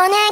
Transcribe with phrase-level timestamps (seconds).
[0.00, 0.23] 願い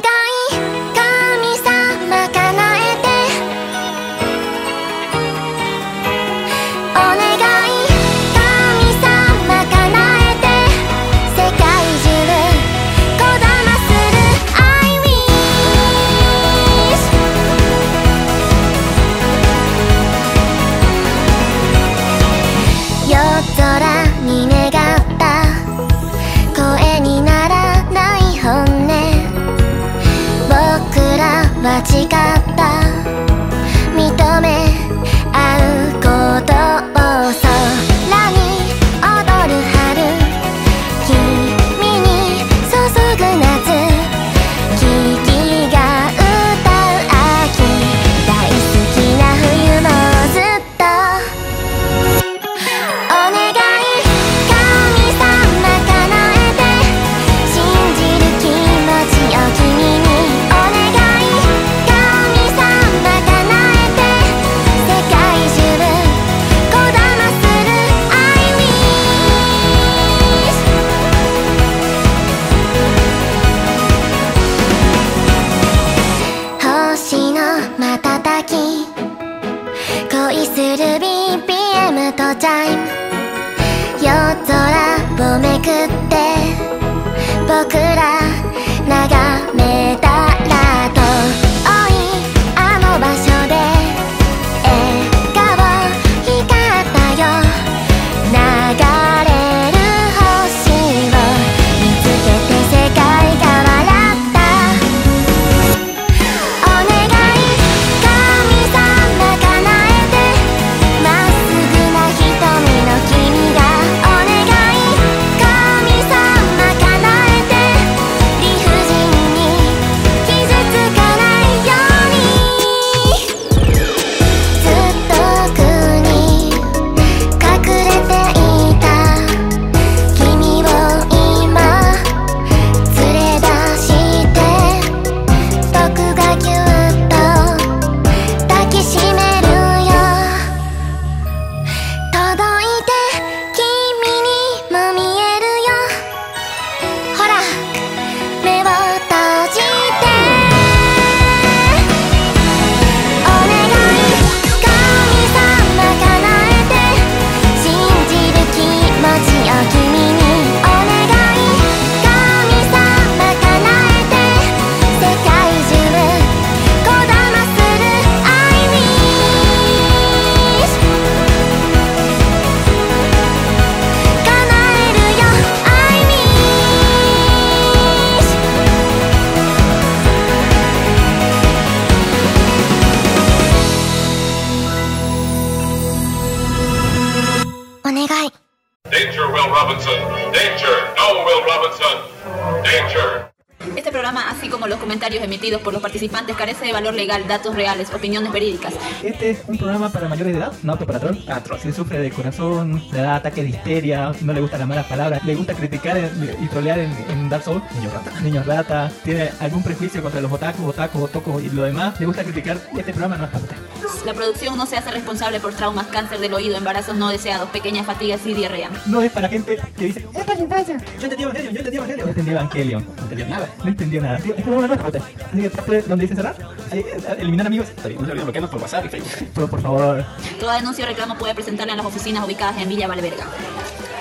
[196.07, 198.73] participantes, carece de valor legal, datos reales, opiniones verídicas.
[199.01, 201.17] Este es un programa para mayores de edad, no apto para troll.
[201.27, 201.59] Ah, troll.
[201.59, 205.23] Si sufre de corazón, le da ataques de histeria, no le gustan las malas palabras,
[205.23, 205.97] le gusta criticar
[206.41, 208.19] y trolear en, en Dark Souls, niño rata.
[208.21, 212.23] Niños rata, tiene algún prejuicio contra los otakus, otakus, otocos y lo demás, le gusta
[212.23, 213.57] criticar, este programa no es para usted.
[214.05, 217.85] La producción no se hace responsable por traumas, cáncer del oído, embarazos no deseados, pequeñas
[217.85, 218.69] fatigas y diarrea.
[218.85, 220.77] No es para gente que dice, es para infancia.
[220.99, 222.05] Yo entendí Evangelion, yo entendí Evangelion.
[222.05, 224.17] No entendí Evangelion, entendió nada, no entendió nada.
[224.17, 226.35] Es como una nueva Así que tape donde dice cerrar,
[226.71, 226.85] eh,
[227.19, 227.69] eliminar amigos.
[227.69, 229.27] Está bien, no se olviden bloquearnos por WhatsApp y Facebook.
[229.33, 230.05] Pero por favor,
[230.39, 233.25] Toda denuncia o reclamo puede presentarle en las oficinas ubicadas en Villa Valverga.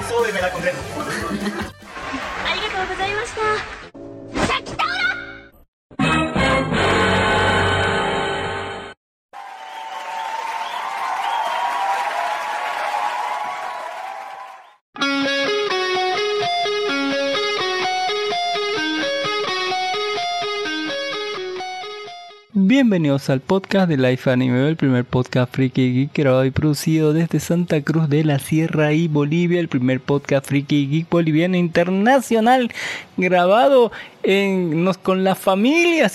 [0.09, 1.72] súbeme la condena.
[22.83, 27.39] Bienvenidos al podcast de Life Anime, el primer podcast friki geek grabado y producido desde
[27.39, 32.73] Santa Cruz de la Sierra y Bolivia, el primer podcast friki geek boliviano internacional
[33.17, 33.93] grabado
[34.25, 36.11] en, nos, con la familia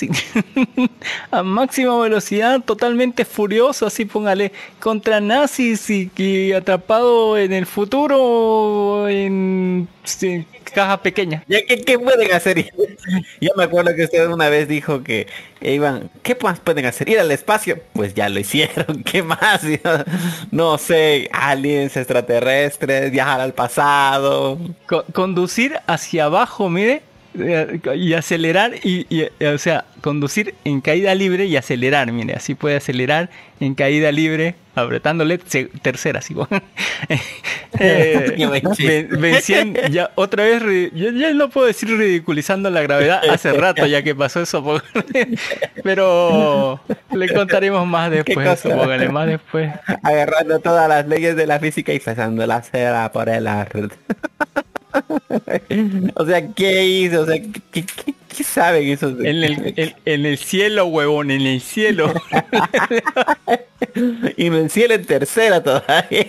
[1.31, 9.07] a máxima velocidad, totalmente furioso, así póngale, contra nazis y, atrapado en el futuro
[10.77, 11.43] caja pequeña.
[11.47, 12.69] ¿Ya qué, qué pueden hacer?
[13.41, 15.25] Yo me acuerdo que usted una vez dijo que
[15.59, 17.09] iban, ¿qué más pueden hacer?
[17.09, 17.79] ¿Ir al espacio?
[17.93, 19.61] Pues ya lo hicieron, ¿qué más?
[20.51, 24.59] No sé, aliens, extraterrestres, viajar al pasado.
[24.87, 27.01] Co- conducir hacia abajo, mire, eh,
[27.95, 32.55] y acelerar y, y, eh, o sea, conducir en caída libre y acelerar, mire, así
[32.55, 33.29] puede acelerar
[33.59, 36.35] en caída libre apretándole tercera, así.
[37.79, 40.63] Eh, ven- vencien- ya otra vez,
[40.95, 44.81] yo ya no puedo decir ridiculizando la gravedad hace rato ya que pasó eso,
[45.83, 46.79] pero
[47.11, 49.71] le contaremos más después, póngale, más después.
[50.01, 53.89] Agarrando todas las leyes de la física y pasando la cera por el arte.
[56.15, 57.21] o sea, ¿qué hizo?
[57.21, 59.13] O sea, ¿qué, qué- qué- qué saben esos?
[59.19, 62.13] En el, en, en el cielo, huevón, en el cielo.
[64.37, 66.25] y el cielo en tercera todavía.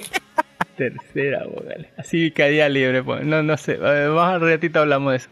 [0.77, 1.89] Tercera, póngale.
[1.97, 3.25] Así caída libre, pues.
[3.25, 3.77] No, no sé.
[3.79, 5.29] Más al ratito hablamos de eso.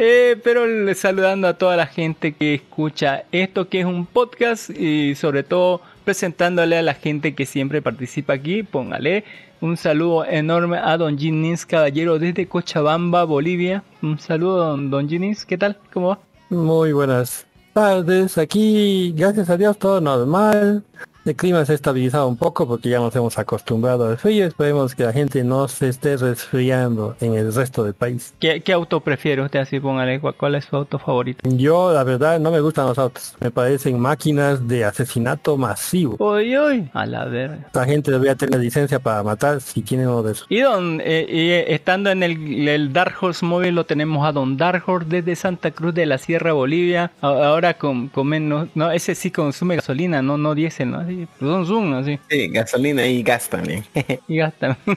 [0.00, 0.62] Eh, pero
[0.94, 5.82] saludando a toda la gente que escucha esto que es un podcast y sobre todo
[6.04, 9.24] presentándole a la gente que siempre participa aquí, póngale
[9.60, 13.82] un saludo enorme a Don Ginnis Caballero desde Cochabamba, Bolivia.
[14.02, 15.08] Un saludo, Don, don
[15.46, 15.78] ¿qué tal?
[15.92, 16.18] ¿Cómo va?
[16.50, 18.38] Muy buenas tardes.
[18.38, 20.84] Aquí, gracias a Dios, todo normal.
[21.28, 24.46] El clima se ha estabilizado un poco porque ya nos hemos acostumbrado al frío.
[24.46, 28.32] Esperemos que la gente no se esté resfriando en el resto del país.
[28.40, 29.78] ¿Qué, qué auto prefiere usted así?
[29.78, 31.46] Póngale, ¿cuál, es su auto favorito?
[31.46, 33.36] Yo, la verdad, no me gustan los autos.
[33.40, 36.16] Me parecen máquinas de asesinato masivo.
[36.18, 37.68] Uy, uy, a la verga.
[37.74, 40.46] La gente debería tener licencia para matar si tiene uno de esos.
[40.48, 44.56] Y don, eh, eh, estando en el, el Dark Horse móvil lo tenemos a Don
[44.56, 47.10] Dark Horse desde Santa Cruz de la Sierra Bolivia.
[47.20, 51.17] Ahora con, con menos, no, ese sí consume gasolina, no, no diésel, ¿no?
[51.18, 52.18] Así, zoom, zoom, así.
[52.30, 53.84] Sí, gasolina y gas también.
[54.28, 54.78] Y gasta.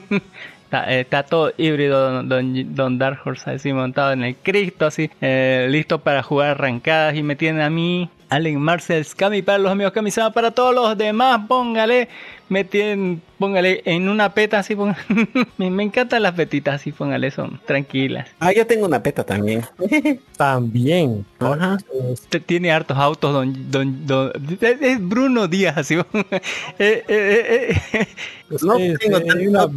[0.66, 5.12] Está, eh, está todo híbrido, don, don, Dark Horse, así montado en el Cristo, así,
[5.20, 7.14] eh, listo para jugar arrancadas.
[7.14, 10.98] Y me tienen a mí, Allen Marcel Scami, para los amigos Kamisama, para todos los
[10.98, 12.08] demás, póngale,
[12.52, 14.98] me tienen, póngale en una peta, así, póngale.
[15.58, 18.28] me, me encantan las petitas, así, póngale, son tranquilas.
[18.42, 19.62] ah, yo tengo una peta también.
[20.38, 21.26] También.
[21.40, 21.78] Ajá.
[22.10, 25.96] Usted tiene hartos autos, don, don, don- es es Bruno Díaz, así.
[26.80, 28.08] Eh, eh, eh, eh,
[28.62, 29.68] No Sí, tengo sí, una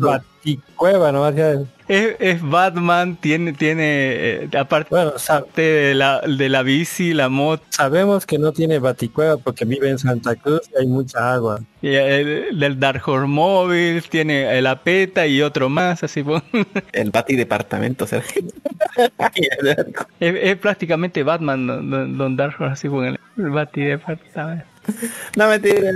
[0.52, 0.62] auto.
[0.66, 1.30] baticueva, ¿no?
[1.32, 1.54] Ya-
[1.86, 5.12] es, es Batman, tiene, tiene, eh, aparte Bueno,
[5.54, 7.62] de la, de la bici, la moto.
[7.68, 11.60] sabemos que no tiene baticueva porque vive en Santa Cruz y hay mucha agua.
[11.82, 16.42] Y el, del Dark Horse Móvil, tiene la PETA y otro más, así pues.
[16.92, 18.44] El bati departamento, Sergio.
[20.20, 23.20] es, es prácticamente Batman, don, don- don Dark Horse, así póngale.
[23.36, 24.64] El Bati departamento.
[25.36, 25.90] no mentira.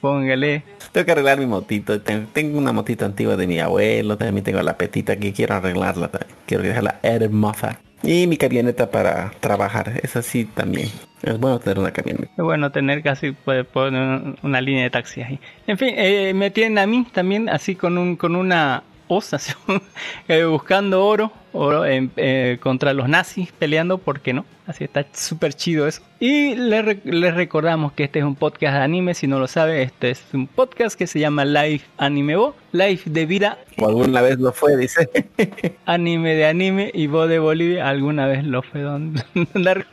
[0.00, 0.64] Póngale.
[0.92, 2.00] Tengo que arreglar mi motito.
[2.00, 4.16] Ten- Tengo una motito antigua de mi abuelo.
[4.16, 6.10] También tengo la petita que quiero arreglarla.
[6.46, 7.78] Quiero dejarla hermosa.
[8.02, 10.00] Y mi camioneta para trabajar.
[10.02, 10.88] Esa sí también.
[11.22, 12.32] Es bueno tener una camioneta.
[12.36, 15.38] Es bueno tener casi pues, poner una línea de taxi ahí.
[15.66, 19.52] En fin, eh, me tienen a mí también así con un con una osa así,
[20.28, 24.44] eh, buscando oro, oro en- eh, contra los nazis peleando, ¿por qué no?
[24.66, 26.00] Así está súper chido eso.
[26.20, 29.48] Y les, re- les recordamos que este es un podcast de anime, si no lo
[29.48, 33.88] sabe, este es un podcast que se llama Live Anime Bo, Live de vida, O
[33.88, 35.08] alguna vez lo fue, dice.
[35.86, 39.14] anime de anime y Bo de Bolivia, alguna vez lo fue don,
[39.54, 39.84] don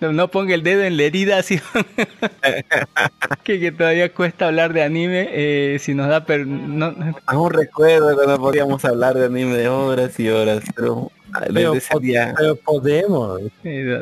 [0.00, 1.60] no, no ponga el dedo en la herida así
[3.44, 6.94] que, que todavía cuesta hablar de anime eh, si nos da per, no,
[7.26, 10.62] Aún recuerdo cuando podíamos hablar de anime de horas y horas.
[10.74, 10.87] Pero
[11.32, 12.34] ah, Pero, desde ese po- día.
[12.36, 13.40] pero podemos.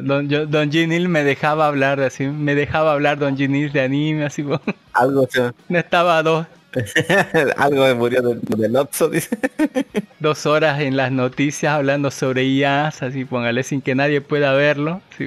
[0.02, 4.24] don, yo- don Ginil me dejaba hablar así me dejaba hablar Don Ginil de anime
[4.26, 4.44] así.
[4.92, 6.46] Algo, se- no estaba dos
[7.56, 9.36] algo me murió del, del Otso, dice.
[10.20, 15.00] dos horas en las noticias hablando sobre IAs, así póngale sin que nadie pueda verlo,
[15.16, 15.24] ¿sí?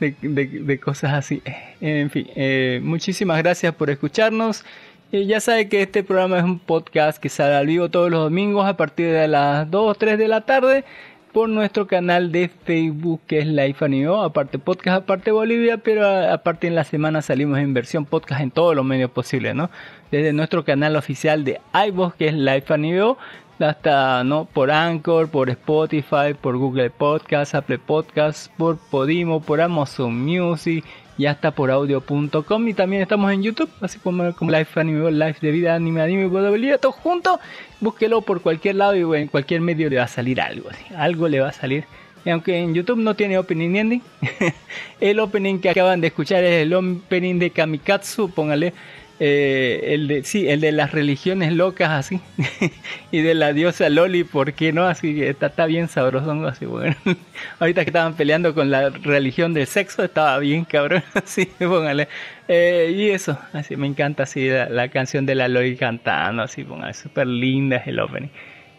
[0.00, 1.42] de, de- de cosas así.
[1.80, 4.64] En fin, eh, muchísimas gracias por escucharnos.
[5.10, 8.24] Eh, ya sabe que este programa es un podcast que sale al vivo todos los
[8.24, 10.84] domingos a partir de las 2 o 3 de la tarde
[11.32, 16.66] por nuestro canal de Facebook que es Life Anime, aparte podcast, aparte Bolivia, pero aparte
[16.66, 19.70] en la semana salimos en versión podcast en todos los medios posibles, ¿no?
[20.10, 23.14] Desde nuestro canal oficial de iVoox que es Life Anime,
[23.60, 30.22] hasta no por Anchor, por Spotify, por Google Podcast, Apple Podcast, por Podimo, por Amazon
[30.22, 30.84] Music
[31.18, 35.44] y hasta por audio.com y también estamos en YouTube, así como, como Life Anime, Life
[35.44, 37.40] de vida, anime, anime, Bolivia, todo junto.
[37.80, 41.40] Búsquelo por cualquier lado y en cualquier medio le va a salir algo, algo le
[41.40, 41.84] va a salir.
[42.24, 44.02] Aunque en YouTube no tiene opening ni ending,
[45.00, 48.74] el opening que acaban de escuchar es el opening de Kamikatsu, póngale
[49.20, 52.20] eh, el de sí, el de las religiones locas así
[53.10, 54.86] y de la diosa Loli, ¿por qué no?
[54.86, 56.94] Así que está, está bien sabroso, así bueno.
[57.58, 62.08] Ahorita que estaban peleando con la religión del sexo, estaba bien cabrón, así, póngale.
[62.46, 66.62] Eh, y eso, así me encanta así la, la canción de la Loli cantando, así,
[66.62, 68.28] póngale, súper linda es el opening.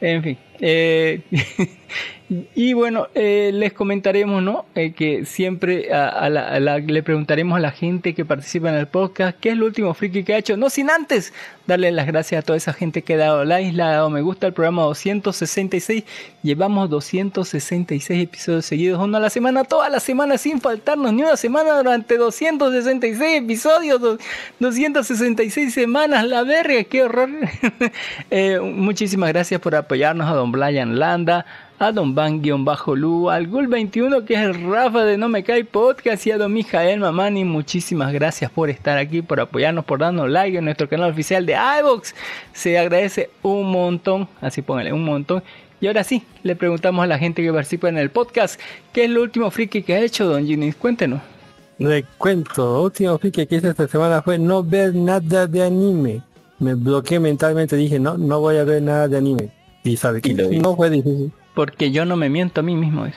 [0.01, 1.21] En fin, Eh,
[2.55, 4.65] y bueno, eh, les comentaremos, ¿no?
[4.75, 5.89] Eh, que siempre
[6.85, 10.23] le preguntaremos a la gente que participa en el podcast qué es lo último friki
[10.23, 10.57] que ha hecho.
[10.57, 11.33] No sin antes
[11.65, 14.21] darle las gracias a toda esa gente que ha dado like, le ha dado me
[14.21, 16.03] gusta al programa 266.
[16.43, 21.37] Llevamos 266 episodios seguidos, uno a la semana, toda la semana sin faltarnos ni una
[21.37, 24.17] semana durante 266 episodios, do-
[24.59, 27.29] 266 semanas, la verga, qué horror.
[28.63, 31.45] Muchísimas gracias por apoyarnos a don Brian Landa,
[31.79, 36.31] a don Van-Lu, al Gul21 que es el Rafa de No Me Cae Podcast y
[36.31, 37.45] a don Mijael Mamani.
[37.45, 41.55] Muchísimas gracias por estar aquí, por apoyarnos, por darnos like en nuestro canal oficial de
[41.79, 42.13] iVoox.
[42.51, 45.41] Se agradece un montón, así póngale, un montón.
[45.79, 48.59] Y ahora sí, le preguntamos a la gente que participa en el podcast,
[48.91, 50.73] ¿qué es lo último friki que ha hecho, don Ginny?
[50.73, 51.21] Cuéntenos.
[51.77, 56.21] Le cuento, último friki que hice esta semana fue no ver nada de anime.
[56.59, 59.58] Me bloqueé mentalmente, dije, no, no voy a ver nada de anime.
[59.83, 61.31] Y sabe que Y no fue difícil.
[61.53, 63.07] Porque yo no me miento a mí mismo.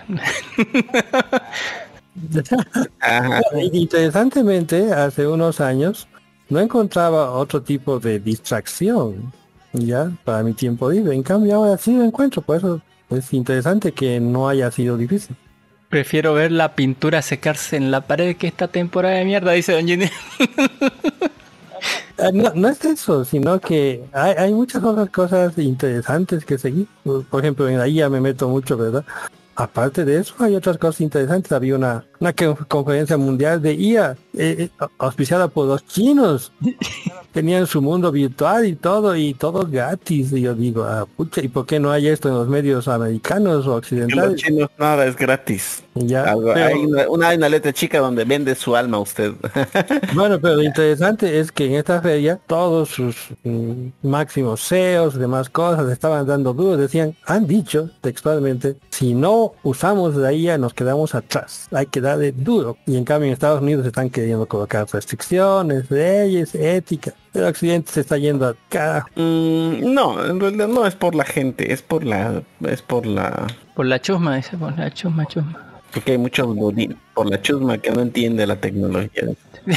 [3.72, 6.08] Interesantemente, hace unos años
[6.48, 9.32] no encontraba otro tipo de distracción
[9.72, 11.14] ya para mi tiempo libre.
[11.14, 15.34] En cambio ahora sí lo encuentro, por eso es interesante que no haya sido difícil.
[15.88, 19.86] Prefiero ver la pintura secarse en la pared que esta temporada de mierda, dice Don
[19.86, 20.06] Ginny.
[22.24, 26.86] Ah, No, no es eso, sino que hay, hay muchas otras cosas interesantes que seguir.
[27.02, 29.04] Por ejemplo, en la IA me meto mucho, ¿verdad?
[29.54, 31.52] Aparte de eso, hay otras cosas interesantes.
[31.52, 36.52] Había una, una co- conferencia mundial de IA, eh, eh, auspiciada por los chinos.
[37.32, 40.32] Tenían su mundo virtual y todo, y todo gratis.
[40.32, 43.48] Y yo digo, ah, pucha, ¿y por qué no hay esto en los medios americanos
[43.48, 44.42] o En los occidentales?
[44.42, 45.82] chinos nada es gratis.
[45.94, 49.32] Ya, Algo- pero- hay una, una, hay una letra chica donde vende su alma usted.
[50.14, 55.48] Bueno, pero lo interesante es que en esta feria todos sus mm, máximos CEOs, demás
[55.48, 61.14] cosas, estaban dando dudas, decían, han dicho textualmente, si no usamos la IA nos quedamos
[61.14, 62.76] atrás, hay que darle duro.
[62.86, 67.12] Y en cambio en Estados Unidos están queriendo colocar restricciones, leyes, ética.
[67.34, 69.08] El occidente se está yendo a carajo.
[69.16, 73.46] Mm, no, en realidad no es por la gente, es por la, es por la,
[73.74, 75.58] Por la chusma, dice, por la chusma, chusma.
[75.92, 76.46] porque hay muchos
[77.14, 79.24] por la chusma que no entiende la tecnología.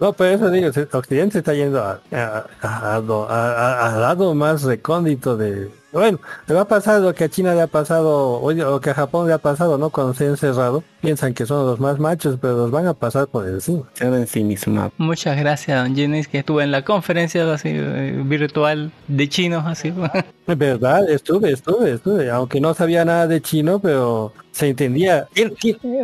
[0.00, 3.52] No, pero eso digo, el occidente se está yendo a, a- a- a lo- a-
[3.52, 5.70] a- al lado más recóndito de...
[5.92, 8.90] Bueno, le va a pasar lo que a O le ha pasado, o lo que
[8.90, 9.90] a Japón le ha pasado, ¿no?
[9.90, 13.26] Cuando se han encerrado, piensan que son los más machos, pero los van a pasar
[13.26, 13.82] por encima.
[13.94, 14.92] Se han ensimismado.
[14.98, 19.92] Muchas gracias, Don Ginny, que estuve en la conferencia así, eh, virtual de chinos, así.
[20.46, 25.28] Es verdad, estuve, estuve, estuve, aunque no sabía nada de chino, pero se entendía.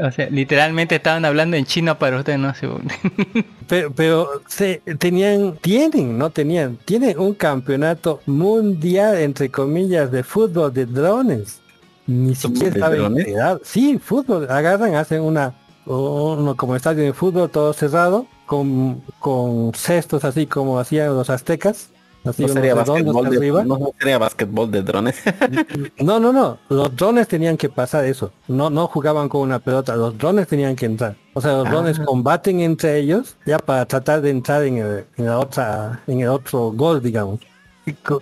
[0.02, 2.48] O sea, literalmente estaban hablando en chino para usted, ¿no?
[2.48, 2.66] Así,
[3.68, 10.72] Pero, pero se tenían, tienen, no tenían, tienen un campeonato mundial, entre comillas, de fútbol
[10.72, 11.60] de drones.
[12.06, 13.26] Ni siquiera drones?
[13.26, 13.60] enterado.
[13.64, 15.54] Sí, fútbol, agarran, hacen una,
[15.86, 21.90] uno como estadio de fútbol todo cerrado, con, con cestos así como hacían los aztecas.
[22.24, 23.64] Así No sería basquetbol de, arriba.
[23.64, 25.16] no sería basquetbol de drones.
[26.02, 26.58] No, no, no.
[26.68, 28.32] Los drones tenían que pasar eso.
[28.48, 29.94] No, no jugaban con una pelota.
[29.94, 31.16] Los drones tenían que entrar.
[31.34, 35.26] O sea, los drones combaten entre ellos ya para tratar de entrar en el, en
[35.26, 37.40] la otra, en el otro gol, digamos.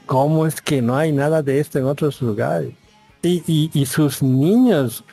[0.06, 2.72] ¿Cómo es que no hay nada de esto en otros lugares?
[3.22, 5.04] Y, y, y sus niños,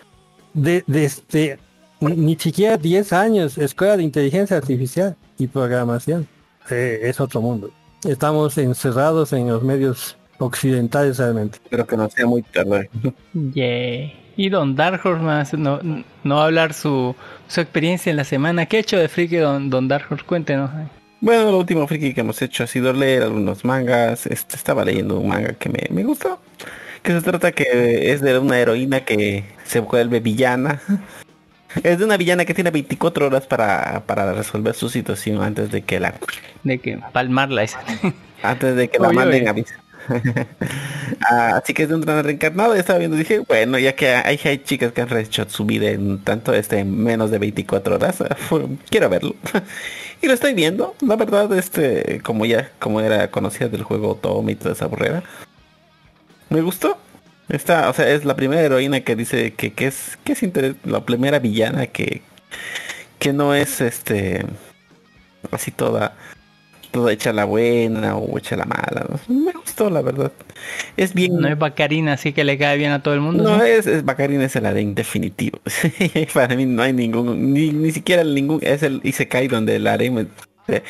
[0.53, 1.57] de, desde
[2.01, 6.27] ni, ni siquiera 10 años, escuela de inteligencia artificial y programación.
[6.69, 7.71] Eh, es otro mundo.
[8.03, 11.59] Estamos encerrados en los medios occidentales realmente.
[11.63, 12.89] Espero que no sea muy tarde.
[13.53, 14.11] Yeah.
[14.37, 15.79] Y Don Dark Horse más no,
[16.23, 17.15] no va a hablar su,
[17.47, 18.65] su experiencia en la semana.
[18.65, 20.25] ¿Qué ha hecho de friki Don, don Dark Horse?
[20.25, 20.71] Cuéntenos.
[21.21, 24.25] Bueno, lo último friki que hemos hecho ha sido leer algunos mangas.
[24.25, 26.39] Este, estaba leyendo un manga que me, me gustó.
[27.03, 30.81] Que se trata que es de una heroína que se vuelve villana.
[31.83, 35.83] Es de una villana que tiene 24 horas para, para resolver su situación antes de
[35.83, 36.13] que la
[36.65, 37.79] De que palmarla esa.
[38.43, 39.73] antes de que la manden a vis-
[41.29, 42.75] Ah, así que es de un reencarnado.
[42.75, 46.19] Estaba viendo, dije, bueno, ya que hay, hay chicas que han hecho su vida en
[46.19, 48.17] tanto este en menos de 24 horas,
[48.89, 49.35] quiero verlo.
[50.21, 50.95] Y lo estoy viendo.
[51.01, 55.23] La verdad, este, como ya, como era conocida del juego Tom y toda esa borrera,
[56.49, 56.97] me gustó.
[57.49, 60.41] Está, o sea, es la primera heroína que dice que, que es, que es
[60.85, 62.21] la primera villana que,
[63.19, 64.45] que no es este
[65.51, 66.15] así toda
[66.91, 69.05] toda hecha la buena o hecha la mala.
[69.09, 69.33] ¿no?
[69.33, 70.31] Me gustó la verdad.
[70.97, 73.43] Es bien No es Bacarina, así que le cae bien a todo el mundo.
[73.43, 73.69] no ¿sí?
[73.69, 75.59] es, es Baccarin es el harén definitivo.
[76.33, 80.27] Para mí no hay ningún, ni, ni siquiera ningún, es el Isekai donde el me-
[80.67, 80.83] se,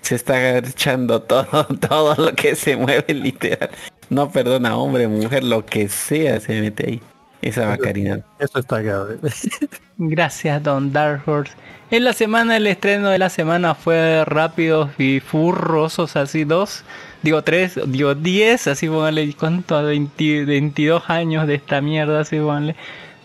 [0.00, 3.70] se está echando todo, todo lo que se mueve literal.
[4.10, 7.00] No perdona, hombre, mujer, lo que sea se mete ahí.
[7.42, 8.20] Esa bacarina.
[8.38, 9.18] Eso está grave.
[9.98, 11.52] Gracias, Don Dark Horse.
[11.90, 16.84] En la semana, el estreno de la semana fue Rápidos y Furrosos, así dos.
[17.22, 19.82] Digo tres, digo diez, así póngale, ¿cuánto?
[19.82, 22.76] 20 22 años de esta mierda, así póngale.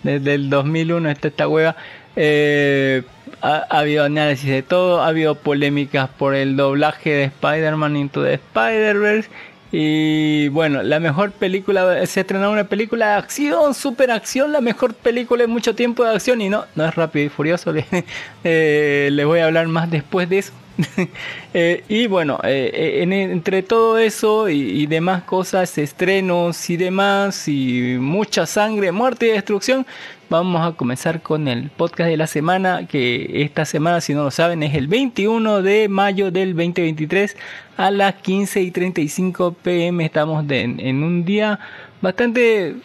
[0.04, 1.76] Desde el 2001 está esta hueva.
[2.16, 3.04] Eh,
[3.42, 8.24] ha, ha habido análisis de todo, ha habido polémicas por el doblaje de Spider-Man Into
[8.24, 9.30] the Spider-Verse.
[9.76, 14.94] Y bueno, la mejor película, se estrenó una película de acción, super acción, la mejor
[14.94, 16.42] película en mucho tiempo de acción.
[16.42, 17.74] Y no, no es rápido y furioso,
[18.44, 20.54] eh, les voy a hablar más después de eso.
[21.56, 27.98] Eh, y bueno, eh, en- entre todo eso y, demás cosas, estrenos y demás, y
[28.00, 29.86] mucha sangre, muerte y destrucción,
[30.32, 34.32] vamos a comenzar con el podcast de la semana, que esta semana, si no lo
[34.32, 37.38] saben, es el 21 de mayo del 2023
[37.78, 40.04] a las 15 y 35 pm.
[40.06, 41.60] Estamos en un día
[42.02, 42.78] bastante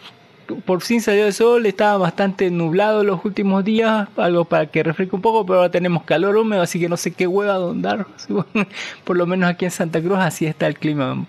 [0.65, 5.15] por fin salió el sol, estaba bastante nublado los últimos días, algo para que refresque
[5.15, 8.05] un poco, pero ahora tenemos calor húmedo, así que no sé qué hueva andar.
[9.03, 11.25] Por lo menos aquí en Santa Cruz así está el clima.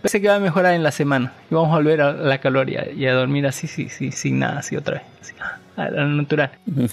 [0.00, 2.70] Parece que va a mejorar en la semana y vamos a volver a la calor
[2.70, 5.02] y a, y a dormir así, sí, sí, sin nada, así otra vez.
[5.20, 5.34] así,
[5.78, 6.50] a lo natural.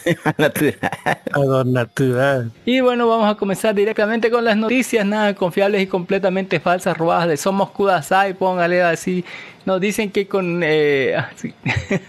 [1.33, 2.51] Algo natural.
[2.65, 7.27] Y bueno, vamos a comenzar directamente con las noticias, nada confiables y completamente falsas, robadas
[7.27, 9.25] de Somos Kudasai, póngale así.
[9.65, 11.53] Nos dicen que con eh, ah, sí.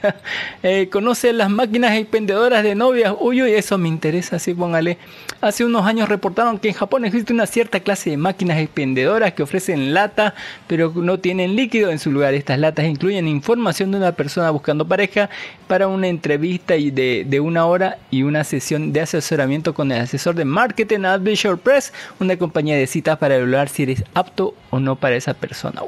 [0.63, 3.15] eh, conoce las máquinas expendedoras de novias.
[3.19, 4.99] Uy, uy, eso me interesa, así póngale.
[5.41, 9.43] Hace unos años reportaron que en Japón existe una cierta clase de máquinas expendedoras que
[9.43, 10.35] ofrecen lata,
[10.67, 12.35] pero no tienen líquido en su lugar.
[12.35, 15.31] Estas latas incluyen información de una persona buscando pareja
[15.67, 20.01] para una entrevista y de, de una hora y una sesión de asesoramiento con el
[20.01, 24.81] asesor de marketing Adventure Press, una compañía de citas para evaluar si eres apto o
[24.81, 25.83] no para esa persona.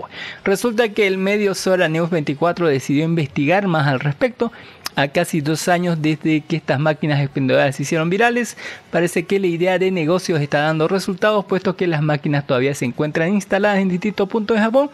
[0.44, 4.52] Resulta que el medio Sora News 24 decidió investigar más al respecto.
[4.96, 8.56] A casi dos años desde que estas máquinas expendedoras se hicieron virales,
[8.90, 12.84] parece que la idea de negocios está dando resultados, puesto que las máquinas todavía se
[12.84, 14.90] encuentran instaladas en distintos puntos de Japón.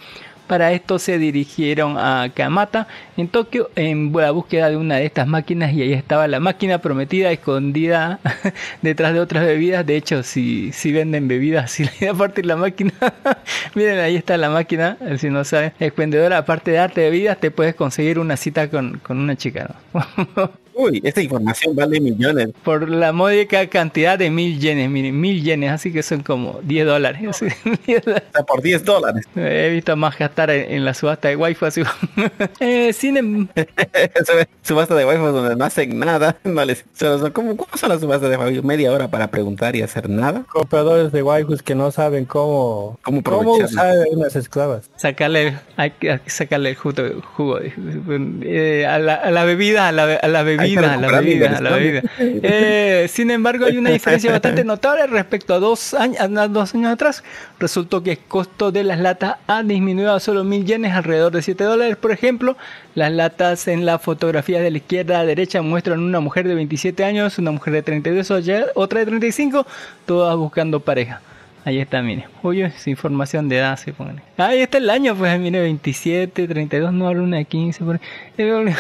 [0.47, 5.27] Para esto se dirigieron a Kamata en Tokio en la búsqueda de una de estas
[5.27, 8.21] máquinas y ahí estaba la máquina prometida escondida
[8.83, 9.87] detrás de otras bebidas.
[9.87, 12.93] De hecho, si, si venden bebidas, si le da partir la máquina,
[13.75, 17.75] miren ahí está la máquina, si no saben, expendedora, aparte de darte bebidas, te puedes
[17.75, 19.77] conseguir una cita con, con una chica.
[19.93, 20.65] ¿no?
[20.77, 22.49] Uy, esta información vale millones.
[22.65, 26.87] Por la módica cantidad de mil yenes, miren, mil yenes, así que son como 10
[26.87, 27.23] dólares.
[27.29, 27.47] así,
[27.87, 28.27] 10 dólares.
[28.27, 29.25] Está por 10 dólares.
[29.37, 31.83] He visto más gastar en, en la subasta de wifi así.
[32.61, 33.49] eh, sin em-
[34.63, 36.37] subasta de wifi donde no hacen nada.
[36.45, 38.63] No les, solo son- ¿cómo, ¿Cómo son las subastas de wifi?
[38.63, 40.43] Media hora para preguntar y hacer nada.
[40.53, 44.91] Compradores de waifus que no saben cómo, ¿Cómo cómo usar unas esclavas.
[44.97, 46.95] sacarle, hay que hay que sacarle el jugo,
[47.37, 51.59] jugo eh, a, la, a la bebida, a la, a la bebida, a la bebida,
[51.59, 52.03] a la bebida.
[52.47, 56.93] Eh, sin embargo, hay una diferencia bastante notable respecto a dos años, a dos años
[56.93, 57.23] atrás.
[57.59, 61.43] Resultó que el costo de las latas ha disminuido a solo mil yenes, alrededor de
[61.43, 61.97] 7 dólares.
[61.97, 62.57] Por ejemplo,
[62.95, 67.05] las latas en la fotografía de la izquierda a derecha muestran una mujer de 27
[67.05, 69.67] años, una mujer de 32, oye- otra de 35,
[70.07, 71.21] todas buscando pareja.
[71.67, 72.27] Ahí está, mire.
[72.43, 74.21] Oye, es información de edad, se pone.
[74.37, 77.85] Ahí está el año, pues, mire, 27, 32, no hablo una de 15.
[77.85, 78.01] Por...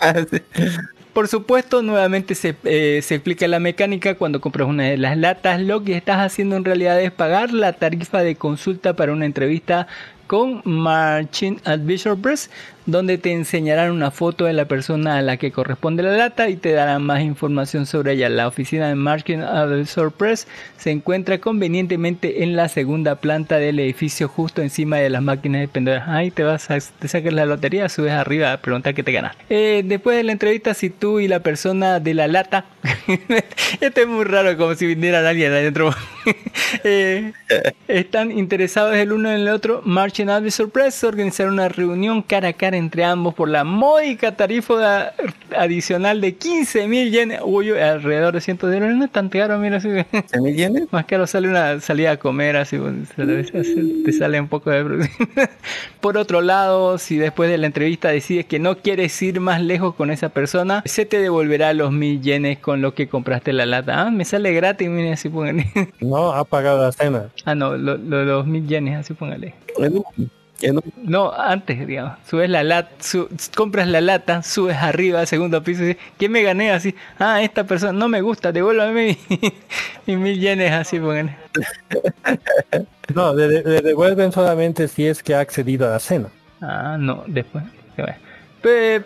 [1.20, 5.60] Por supuesto, nuevamente se, eh, se explica la mecánica cuando compras una de las latas.
[5.60, 9.86] Lo que estás haciendo en realidad es pagar la tarifa de consulta para una entrevista
[10.26, 12.50] con Marching Advisor Press,
[12.90, 16.56] donde te enseñarán una foto de la persona a la que corresponde la lata y
[16.56, 18.28] te darán más información sobre ella.
[18.28, 24.28] La oficina de Marching Advisor Press se encuentra convenientemente en la segunda planta del edificio,
[24.28, 26.08] justo encima de las máquinas expendedoras.
[26.08, 29.36] Ahí te vas a te la lotería, subes arriba a preguntar qué te ganas.
[29.48, 32.64] Eh, después de la entrevista, si tú y la persona de la lata,
[33.80, 35.94] esto es muy raro, como si viniera alguien adentro,
[36.84, 37.32] eh,
[37.88, 42.52] están interesados el uno en el otro, Marching Advisor Press organizar una reunión cara a
[42.52, 45.12] cara entre ambos por la módica tarifa
[45.56, 49.76] adicional de 15 mil yenes, uy, alrededor de 100 dólares, no es tan caro, mira,
[49.76, 49.88] así,
[50.26, 50.88] ¿Se me llenen?
[50.90, 52.94] más caro sale una salida a comer, así pues,
[54.04, 55.08] te sale un poco de...
[56.00, 59.94] Por otro lado, si después de la entrevista decides que no quieres ir más lejos
[59.94, 64.06] con esa persona, se te devolverá los mil yenes con lo que compraste la lata.
[64.06, 65.70] Ah, me sale gratis, miren, así póngale.
[66.00, 67.28] No ha pagado la cena.
[67.44, 69.54] ah, no, lo- lo- los mil yenes, así póngale.
[71.02, 72.18] No, antes, digamos.
[72.28, 72.90] Subes la lata,
[73.56, 76.94] compras la lata, subes arriba al segundo piso y dices, ¿qué me gané así?
[77.18, 79.38] Ah, esta persona no me gusta, devuélvame mi-
[80.06, 81.36] mis mil yenes así, pongan.
[83.14, 86.28] No, le, le devuelven solamente si es que ha accedido a la cena.
[86.60, 87.64] Ah, no, después.
[87.96, 88.18] qué bueno.
[88.62, 89.02] Pe-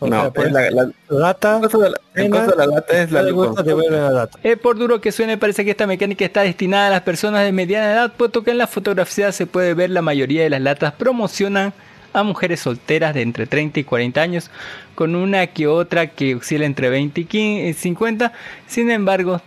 [0.00, 2.56] O no, sea, pues, es la, la, lata, el costo de la, el costo de
[2.56, 4.28] la lata es la.
[4.42, 7.52] Eh, por duro que suene, parece que esta mecánica está destinada a las personas de
[7.52, 10.92] mediana edad, puesto que en la fotografía se puede ver la mayoría de las latas
[10.92, 11.72] promocionan
[12.14, 14.50] a mujeres solteras de entre 30 y 40 años,
[14.94, 18.32] con una que otra que oscila entre 20 y 15 y 50.
[18.66, 19.40] Sin embargo,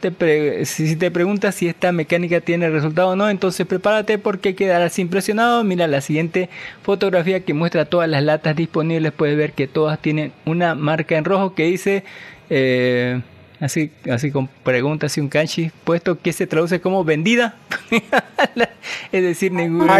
[0.65, 5.63] si te preguntas si esta mecánica tiene resultado o no, entonces prepárate porque quedarás impresionado.
[5.63, 6.49] Mira la siguiente
[6.83, 9.13] fotografía que muestra todas las latas disponibles.
[9.13, 12.03] Puedes ver que todas tienen una marca en rojo que dice...
[12.49, 13.21] eh,
[13.59, 17.55] Así, así con preguntas y un kanji puesto que se traduce como vendida.
[19.11, 19.99] es decir, ninguna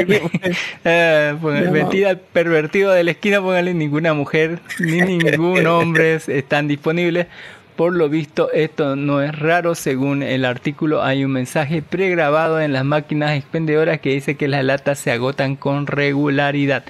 [0.84, 1.40] No.
[1.72, 7.28] vendida al pervertido de la esquina, póngale ninguna mujer ni ningún hombre es- están disponibles.
[7.76, 9.76] Por lo visto, esto no es raro.
[9.76, 14.64] Según el artículo, hay un mensaje pregrabado en las máquinas expendedoras que dice que las
[14.66, 16.84] latas se agotan con regularidad.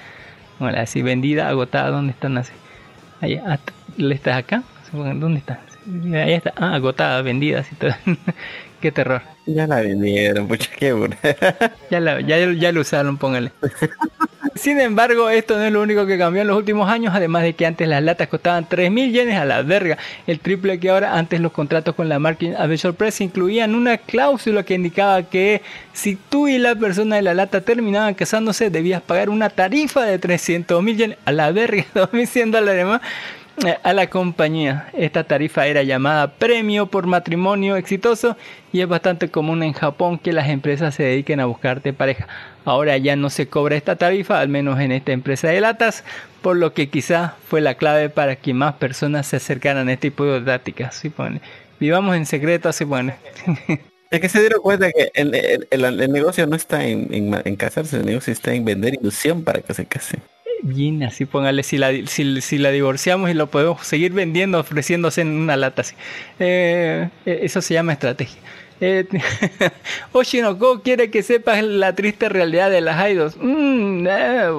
[0.59, 2.53] Bueno, así vendida, agotada, ¿dónde están así?
[3.19, 3.59] Ahí, ah,
[3.97, 4.63] ¿le estás acá?
[4.93, 5.59] ¿Dónde está?
[6.13, 6.53] Ahí está.
[6.57, 7.91] Ah, agotada, vendida, así todo.
[8.81, 9.23] Qué terror.
[9.47, 10.93] Ya la vendieron, pucha, qué.
[11.89, 13.51] Ya, la- ya, ya lo usaron, póngale.
[14.55, 17.53] Sin embargo, esto no es lo único que cambió en los últimos años, además de
[17.53, 19.97] que antes las latas costaban 3.000 yenes a la verga,
[20.27, 24.63] el triple que ahora, antes los contratos con la marca Adventure Press incluían una cláusula
[24.63, 25.61] que indicaba que
[25.93, 30.19] si tú y la persona de la lata terminaban casándose, debías pagar una tarifa de
[30.19, 33.01] 300.000 yenes a la verga, 2.100 dólares más
[33.83, 34.89] a la compañía.
[34.93, 38.37] Esta tarifa era llamada premio por matrimonio exitoso
[38.71, 42.27] y es bastante común en Japón que las empresas se dediquen a buscarte pareja.
[42.65, 46.03] Ahora ya no se cobra esta tarifa, al menos en esta empresa de latas,
[46.41, 50.11] por lo que quizá fue la clave para que más personas se acercaran a este
[50.11, 50.95] tipo de tácticas.
[50.95, 51.09] ¿sí?
[51.09, 51.41] Pone.
[51.79, 53.15] Vivamos en secreto, así pone.
[54.09, 55.35] Es que se dieron cuenta que el,
[55.69, 59.73] el- negocio no está en, en casarse, el negocio está en vender ilusión para que
[59.73, 60.21] se casen.
[60.63, 65.21] Bien, así póngale, si la, si, si la divorciamos y lo podemos seguir vendiendo, ofreciéndose
[65.21, 65.95] en una lata así.
[66.39, 68.41] Eh, eh, eso se llama estrategia.
[68.79, 69.07] Eh,
[70.11, 73.35] Oshinoko quiere que sepas la triste realidad de las idols.
[73.37, 74.49] Mm, eh,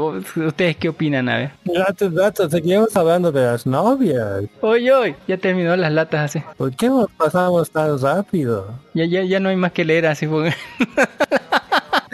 [0.47, 1.29] ¿Ustedes qué opinan?
[1.29, 1.51] A ver.
[1.65, 4.45] Datos, datos, seguimos hablando de las novias.
[4.61, 6.45] Hoy, hoy, ya terminó las latas así.
[6.57, 8.75] ¿Por qué nos pasamos tan rápido?
[8.95, 10.27] Ya, ya, ya no hay más que leer así.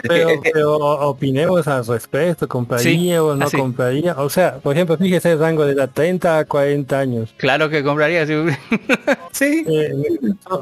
[0.07, 0.75] Pero, pero
[1.09, 3.57] opinemos al respecto, ¿compraría o no así.
[3.57, 4.13] compraría?
[4.17, 7.33] O sea, por ejemplo, fíjese el rango de la 30 a 40 años.
[7.37, 8.23] Claro que compraría.
[8.23, 8.33] así.
[9.31, 9.65] Sí.
[9.67, 9.91] Eh,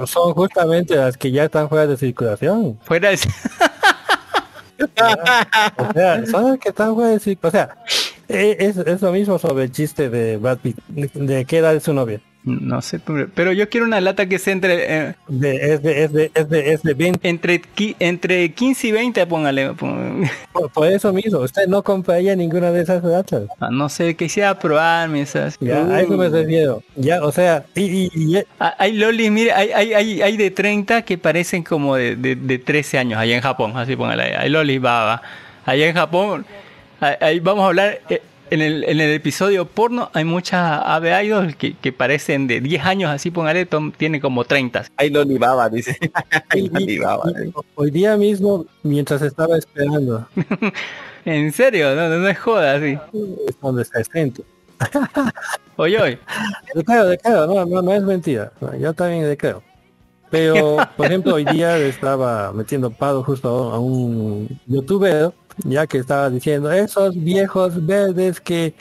[0.08, 2.80] son- justamente las que ya están fuera de circulación.
[2.84, 3.20] Fuera de...
[5.78, 7.70] O sea, son las que están fuera de circulación.
[7.70, 7.78] O sea,
[8.30, 10.78] eh, es, es lo mismo sobre el chiste de Brad Pitt.
[10.88, 12.20] ¿De qué edad es su novia?
[12.46, 13.00] No sé,
[13.34, 14.84] pero yo quiero una lata que se entre...
[15.10, 17.30] eh, De, es, de, es, de, es, de, es de 20.
[17.30, 19.72] entre, qui- entre 15 y 20, póngale.
[19.74, 20.30] póngale.
[20.52, 23.44] Por, por eso mismo, usted no compraría ninguna de esas latas.
[23.62, 25.58] Ah, No sé, quisiera probarme esas.
[25.62, 26.84] Ya, a eso me refiero.
[26.98, 30.52] Ya, o sea, y, y, y- Ah, Hay lolis, mire, hay, hay, hay, hay de
[30.52, 34.36] 30 que parecen como de, de, de 13 años allá en Japón, así póngale.
[34.36, 35.22] Hay lolis baba.
[35.66, 36.46] Allá en Japón,
[37.00, 38.22] ahí, ahí vamos a hablar, eh,
[38.54, 42.86] en el, en el episodio porno hay muchas ave idols que, que parecen de 10
[42.86, 44.86] años, así póngale, tom- tiene como 30.
[44.98, 45.98] Hay Lolibaba, dice.
[46.50, 47.30] Hay y- Lolibaba.
[47.32, 50.28] y- hoy día mismo, mientras estaba esperando,
[51.26, 52.98] En serio, no, no, no es joda, así.
[53.48, 54.44] es donde está el centro.
[55.78, 56.20] Oye, oye.
[56.76, 58.52] Le creo, le creo, no, no, no es mentira.
[58.80, 59.64] Yo también le creo.
[60.30, 65.32] Pero, por ejemplo, hoy día estaba metiendo paro justo a un youtuber,
[65.64, 68.74] ya que estaba diciendo, esos viejos verdes que,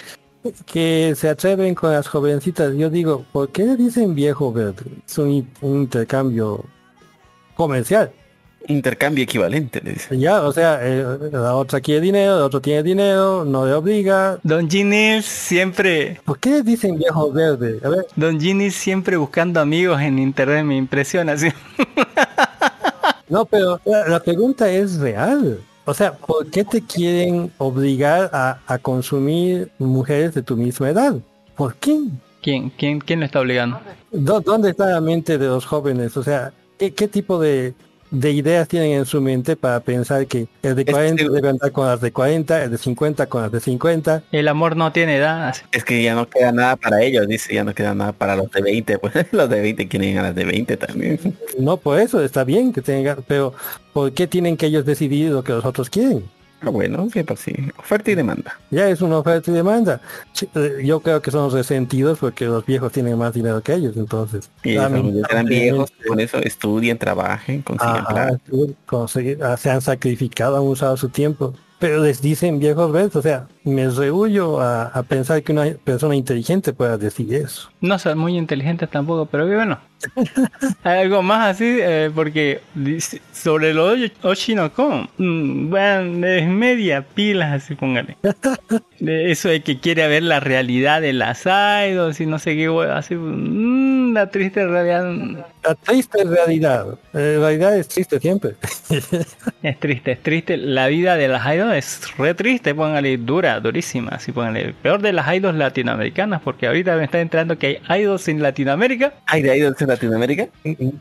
[0.67, 2.75] que se atreven con las jovencitas.
[2.75, 4.85] Yo digo, ¿por qué le dicen viejo verde?
[5.07, 6.65] Es un, un intercambio
[7.55, 8.13] comercial.
[8.69, 10.17] Intercambio equivalente, le dice.
[10.17, 14.39] Ya, o sea, eh, la otra quiere dinero, el otro tiene dinero, no le obliga.
[14.45, 17.81] Don Ginny siempre, ¿Por qué le dicen viejo verde?
[17.83, 21.49] A ver, Don Ginny siempre buscando amigos en internet, me impresiona, así.
[23.29, 25.59] No, pero la, la pregunta es real.
[25.85, 31.15] O sea, ¿por qué te quieren obligar a, a consumir mujeres de tu misma edad?
[31.57, 31.99] ¿Por qué?
[32.41, 33.81] ¿Quién, quién, quién lo está obligando?
[34.13, 36.17] ¿Dó- ¿Dónde está la mente de los jóvenes?
[36.17, 37.75] O sea, ¿qué, qué tipo de,
[38.13, 41.29] de ideas tienen en su mente para pensar que el de que 40 sí.
[41.31, 44.23] debe andar con las de 40, el de 50 con las de 50?
[44.31, 45.57] El amor no tiene edad.
[45.73, 48.51] Es que ya no queda nada para ellos, dice, ya no queda nada para los
[48.51, 51.19] de 20, pues los de 20 quieren a las de 20 también.
[51.59, 53.55] No, por eso está bien que tengan, pero
[53.95, 56.23] ¿por qué tienen que ellos decidir lo que los otros quieren?
[56.65, 57.53] Ah, bueno, que pues sí.
[57.77, 58.59] Oferta y demanda.
[58.71, 60.01] Ya es una oferta y demanda.
[60.55, 64.49] Eh, Yo creo que son resentidos porque los viejos tienen más dinero que ellos, entonces.
[64.63, 68.39] Y eran viejos, lamentablemente, por eso estudien, trabajen, consigan Ajá, plata.
[69.43, 71.55] ah, se han sacrificado, han usado su tiempo.
[71.83, 76.15] Pero les dicen viejos ves, o sea, me rehuyo a, a pensar que una persona
[76.15, 77.73] inteligente pueda decir eso.
[77.81, 79.81] No son muy inteligentes tampoco, pero que bueno.
[80.85, 82.61] Hay algo más así, eh, porque
[83.33, 88.17] sobre lo Oshinoko, mm, bueno, es media pilas, así póngale.
[89.01, 92.69] De eso de que quiere ver la realidad de las idols y no sé qué,
[92.93, 96.87] así, mm, la triste realidad La triste realidad.
[97.13, 98.53] la realidad es triste siempre.
[99.63, 100.57] es triste, es triste.
[100.57, 104.75] La vida de las idols es re triste, póngale dura, durísima, así póngale.
[104.83, 109.13] Peor de las idols latinoamericanas, porque ahorita me está entrando que hay idols en Latinoamérica
[109.27, 110.49] ¿Hay de idols en Latinoamérica?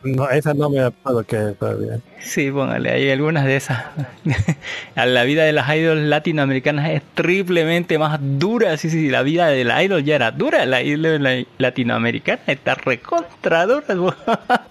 [0.03, 1.99] no, esa no me la puedo creer todavía.
[2.19, 3.83] Sí, póngale, hay algunas de esas.
[4.95, 8.77] A la vida de las idols latinoamericanas es triplemente más dura.
[8.77, 10.65] Sí, sí, la vida de la idol ya era dura.
[10.67, 13.00] La idol la- latinoamericana está recontra
[13.95, 14.15] dura.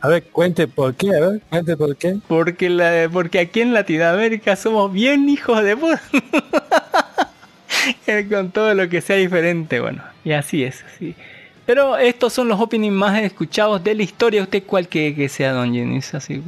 [0.00, 2.18] A ver, cuente por qué, a ver, cuente por qué.
[2.26, 6.00] Porque, la, porque aquí en Latinoamérica somos bien hijos de puta.
[8.28, 10.02] Con todo lo que sea diferente, bueno.
[10.24, 11.14] Y así es, así.
[11.66, 14.42] Pero estos son los openings más escuchados de la historia.
[14.42, 16.14] ¿Usted cuál que, que sea, Don Jenis?
[16.14, 16.42] Así,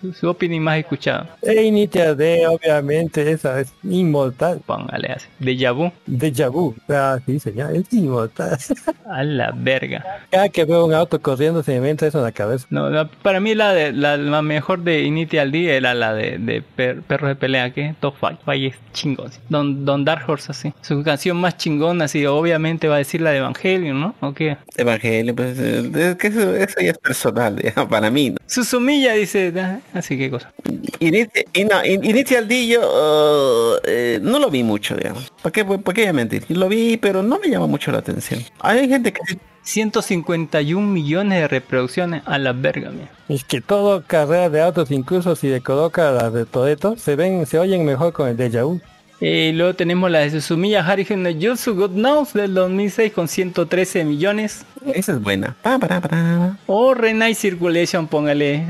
[0.00, 1.26] su, su opening más escuchado.
[1.42, 4.60] E Initia de, obviamente, esa es inmortal.
[4.64, 5.26] Póngale así.
[5.38, 5.90] Deja vu.
[6.06, 6.74] Deja vu.
[6.88, 8.56] Ah, sí, señor, es inmortal.
[9.06, 10.04] A la verga.
[10.30, 12.66] Cada que veo un auto corriendo se me entra eso en la cabeza.
[12.70, 16.38] No, la- para mí la, de, la, la mejor de Initial D era la de,
[16.38, 18.38] de per- Perros de Pelea, que Top Fight.
[18.46, 19.30] Es chingón.
[19.48, 20.72] Don, Don Dark Horse, así.
[20.82, 24.14] Su canción más chingona, así, obviamente va a decir la de Evangelion, ¿no?
[24.20, 24.49] ¿O qué?
[24.76, 28.30] Evangelio, pues es que eso, eso ya es personal, ya, para mí.
[28.30, 28.36] ¿no?
[28.46, 30.52] Susumilla dice, ah, así que cosa.
[31.00, 35.32] Initi- y no, in- Initial D yo uh, eh, no lo vi mucho, digamos.
[35.42, 36.44] ¿Para qué, ¿Para qué voy a mentir?
[36.48, 38.40] Lo vi, pero no me llama mucho la atención.
[38.60, 43.10] Hay gente que sí 151 millones de reproducciones a la verga, mía.
[43.28, 47.46] Es que todo carrera de autos, incluso si le coloca las de Toreto, se ven,
[47.46, 48.80] se oyen mejor con el Deja Vu.
[49.20, 54.04] Y luego tenemos la de Susumilla Harrigan no Jutsu God Knows del 2006 con 113
[54.04, 54.64] millones.
[54.94, 55.54] Esa es buena.
[55.60, 56.56] Pa, para, para.
[56.66, 58.64] O Renai Circulation, póngale.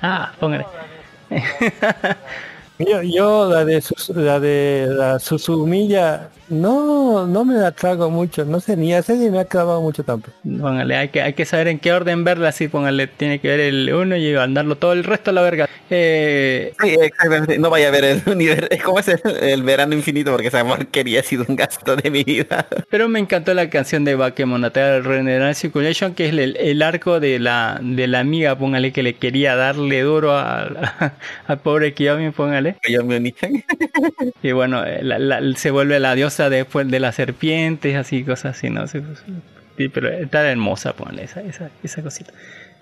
[0.00, 0.66] Ah, póngale.
[2.78, 8.44] Yo, yo la de sus, la de la Susumilla, no, no me la trago mucho,
[8.44, 10.36] no sé, ni la serie me ha clavado mucho tampoco.
[10.42, 13.60] Póngale, hay que, hay que saber en qué orden verla, así, póngale, tiene que ver
[13.60, 15.68] el uno y mandarlo todo el resto a la verga.
[15.90, 17.58] Eh, Sí, exactamente.
[17.58, 18.68] No vaya a ver el universo.
[18.84, 20.32] ¿Cómo es el, el verano infinito?
[20.32, 22.66] Porque esa porquería ha sido un gasto de mi vida.
[22.90, 27.38] pero me encantó la canción de Bakemonogatari Renai Circulation, que es el, el arco de
[27.38, 31.14] la, de la amiga, póngale, que le quería darle duro a-
[31.46, 32.76] al pobre Kiyomi, póngale.
[32.82, 33.64] Que yo me unichan.
[34.42, 38.56] Y bueno, eh, la- la- se vuelve la diosa después de las serpientes, así, cosas
[38.56, 38.86] así, ¿no?
[38.86, 42.32] Sí, pero está hermosa, ponle esa, esa, esa cosita.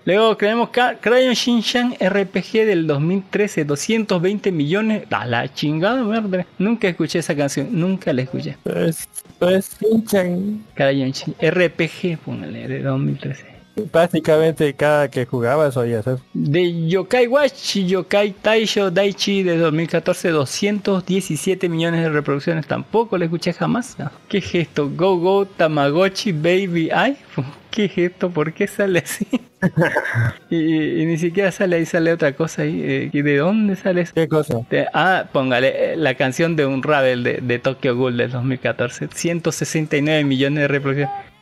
[0.05, 5.03] Luego creemos Crayon Shinchan RPG del 2013, 220 millones.
[5.09, 6.45] A la chingada, madre.
[6.57, 8.57] Nunca escuché esa canción, nunca la escuché.
[8.63, 9.07] Pues,
[9.39, 13.52] pues Shinchan, Crayon Shin- RPG, póngale, de 2013.
[13.91, 16.19] Básicamente cada que jugaba eso oía eso.
[16.33, 22.67] De Yokai Watch y Yokai Taisho Daichi de 2014, 217 millones de reproducciones.
[22.67, 23.97] Tampoco la escuché jamás.
[24.29, 24.89] ¿Qué es esto?
[24.95, 27.17] Go Go Tamagotchi Baby Ay.
[27.71, 28.29] ¿Qué es esto?
[28.29, 29.25] ¿Por qué sale así?
[30.51, 32.81] y, y ni siquiera sale ahí, sale otra cosa ahí.
[32.83, 34.13] eh, ¿y ¿De dónde sale eso?
[34.13, 34.59] ¿Qué cosa?
[34.69, 39.07] De- ah, póngale eh, la canción de un Ravel de, de Tokyo Ghoul del 2014.
[39.13, 41.32] 169 millones de reproducciones.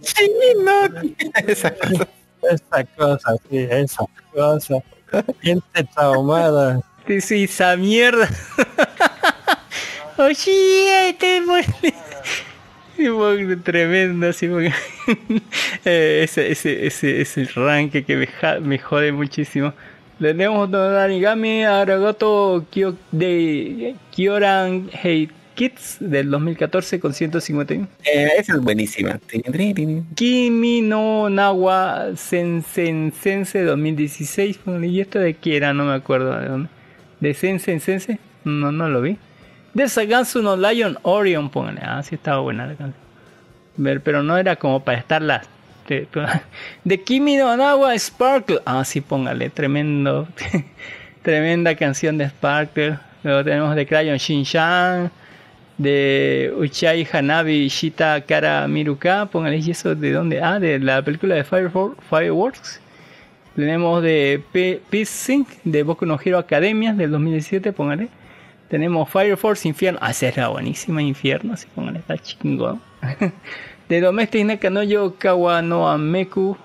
[0.00, 0.30] Sí,
[0.62, 0.86] no.
[1.46, 2.08] Esa cosa.
[2.50, 4.74] Esa cosa, sí, esa cosa.
[5.40, 6.80] Gente traumada.
[7.06, 8.28] Sí, sí, esa mierda.
[10.16, 11.16] Oye,
[13.10, 14.72] bueno, Tremendo, así porque
[15.84, 19.72] eh, ese, ese, ese, ese rank que me, ja- me jode muchísimo.
[20.20, 20.70] Tenemos
[22.70, 27.88] Kyo, de Kyoran Hate Kids del 2014 con 151.
[28.04, 29.20] Eh, esa es buenísima.
[30.14, 34.58] Kimi no Nawa Sensen Sense 2016.
[34.58, 35.72] Ponle, ¿Y esto de qué era?
[35.72, 36.68] No me acuerdo de dónde.
[37.20, 38.18] ¿De Sensen Sense?
[38.44, 39.16] No, no lo vi.
[39.72, 41.80] De Sagansu no Lion Orion, póngale.
[41.82, 43.02] Ah, sí estaba buena la canción.
[43.76, 45.42] Ver, pero no era como para estarla.
[45.88, 46.08] De,
[46.84, 48.60] de Kimi no Nawa Sparkle.
[48.64, 49.50] Ah, sí, póngale.
[49.50, 50.28] Tremendo.
[51.22, 52.98] Tremenda canción de Sparkle.
[53.22, 55.10] Luego tenemos de Crayon Shinshan
[55.78, 61.34] de Uchai Hanabi Shita Kara Miruka, póngale y eso de dónde, ah, de la película
[61.34, 61.70] de Fire
[62.08, 62.80] Fireworks.
[63.56, 68.08] Tenemos de P Peace Sync de Boku no Hero Academia del 2017, póngale.
[68.68, 69.98] Tenemos Fire Force Infierno.
[70.02, 72.80] Ah, esa era buenísima, Infierno, así póngale, está chingón.
[73.88, 76.56] de Domestic Nakanoyo Kawanoameku.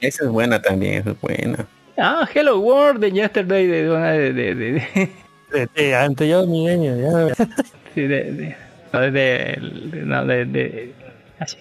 [0.00, 1.66] Esa es buena también, esa es buena.
[1.96, 5.10] Ah, Hello World de Yesterday de, de, de, de, de-
[5.52, 6.96] De, de anterior milenio,
[7.28, 7.34] ya.
[7.94, 8.56] sí, de, de,
[8.92, 10.92] no, de, de- no, de- de-
[11.38, 11.58] así.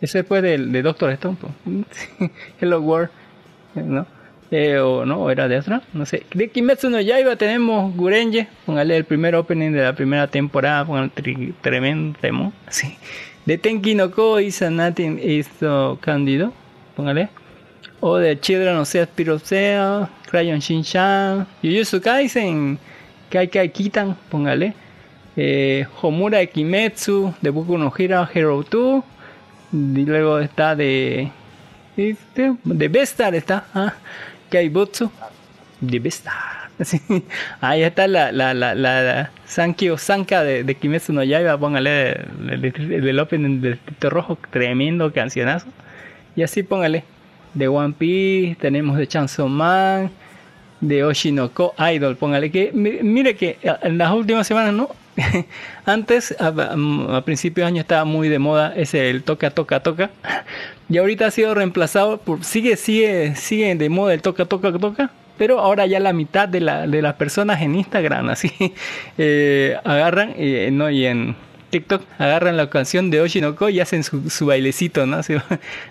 [0.00, 1.36] Eso después del de Doctor Stone.
[2.60, 3.10] Hello World,
[3.74, 4.06] ¿no?
[4.50, 6.24] Eh, o no, era de otra, no sé.
[6.34, 11.10] De Kimetsu no Yaiba tenemos Gurenje, póngale el primer opening de la primera temporada, póngale
[11.14, 12.96] tri- tremendo tema, sí.
[13.46, 16.52] De Tenki no Ko Isanatin Iso Candido,
[16.96, 17.28] póngale.
[18.00, 22.78] O de Children of Sea Pirosea, Crayon Shinchan, Jujutsu Kaisen,
[23.30, 24.74] Kai Kai Kitan, póngale.
[25.36, 29.04] Eh, Homura de Kimetsu, de Boku no Hero, Hero 2.
[29.72, 31.30] Y luego está de.
[31.96, 33.64] este, De Bestar está.
[33.74, 33.94] Ah,
[34.50, 35.10] Kaibutsu.
[35.80, 36.34] De Bestar.
[36.82, 37.00] Sí.
[37.60, 41.56] Ahí está la, la, la, la, Sankyo Sanka de, Kimetsu no Yaiba.
[41.56, 42.12] Póngale
[42.50, 42.64] el,
[43.06, 44.36] el, opening del Tito Rojo.
[44.50, 45.66] Tremendo cancionazo.
[46.34, 47.04] Y así póngale.
[47.54, 48.56] De One Piece.
[48.60, 50.10] Tenemos de Chainsaw Man.
[50.80, 52.16] De Oshinoko Idol.
[52.16, 52.72] Póngale que.
[52.74, 54.88] mi- Mire que eh, en las últimas semanas, ¿no?
[55.86, 60.10] Antes, a, a- principios de año estaba muy de moda ese el toca, toca, toca.
[60.88, 62.44] Y ahorita ha sido reemplazado por.
[62.44, 65.10] Sigue, sigue, sigue de moda el toca, toca, toca.
[65.38, 68.52] Pero ahora ya la mitad de, la, de las personas en Instagram así
[69.18, 71.34] eh, agarran eh, no, y en
[71.70, 75.20] TikTok agarran la canción de Oshinoko y hacen su, su bailecito ¿no?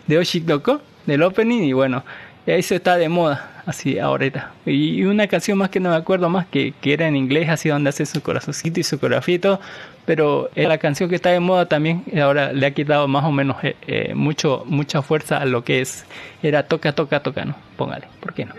[0.07, 2.03] De Oshinoko del opening y bueno
[2.45, 6.29] eso está de moda así ahorita y, y una canción más que no me acuerdo
[6.29, 9.39] más que, que era en inglés así donde hace su corazoncito y su coreografía y
[9.39, 9.59] todo
[10.05, 13.23] pero es la canción que está de moda también y ahora le ha quitado más
[13.23, 16.05] o menos eh, eh, mucho mucha fuerza a lo que es
[16.41, 18.53] era toca toca toca no póngale ¿por qué no?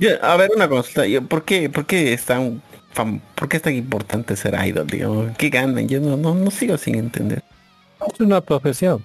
[0.00, 1.08] Yo, a ver, una consulta.
[1.08, 2.62] Yo, ¿por, qué, ¿Por qué es tan
[3.34, 5.36] ¿Por qué es tan importante ser idol, digamos?
[5.36, 5.88] ¿Qué ganan?
[5.88, 7.42] Yo no, no, no sigo sin entender.
[8.12, 9.04] Es una profesión.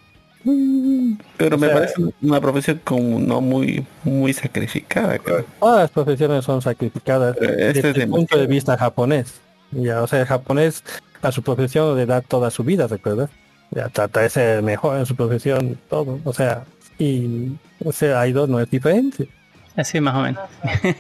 [1.38, 5.46] Pero O me sea- parece una profesión como no muy muy sacrificada, creo.
[5.60, 9.34] Todas las profesiones son sacrificadas este desde es el punto de vista japonés.
[9.72, 10.84] Ya, o sea, el japonés
[11.22, 13.30] a su profesión le da toda su vida, ¿recuerdas?
[13.72, 16.20] Ya trata de ser mejor en su profesión, todo.
[16.26, 16.66] O sea,
[17.00, 17.58] y
[17.92, 19.28] ser idol no es diferente.
[19.76, 20.44] así más o menos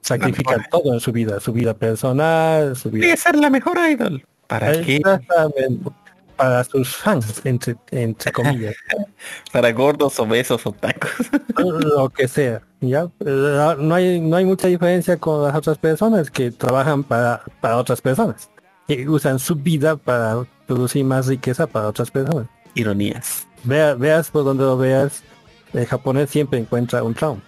[0.00, 3.78] Sacrifica todo en su vida, su vida personal, su vida Tiene que ser la mejor
[3.90, 4.22] idol.
[4.46, 4.96] ¿Para qué?
[4.96, 5.90] Exactamente.
[6.36, 8.74] Para sus fans, entre, entre comillas.
[9.52, 11.10] Para gordos, obesos o tacos.
[11.56, 12.62] lo que sea.
[12.80, 13.08] ¿ya?
[13.20, 18.00] No hay, no hay mucha diferencia con las otras personas que trabajan para, para otras
[18.00, 18.50] personas.
[18.88, 22.48] Y usan su vida para producir más riqueza para otras personas.
[22.74, 23.46] Ironías.
[23.62, 25.22] Vea, veas por donde lo veas,
[25.72, 27.42] el japonés siempre encuentra un trauma.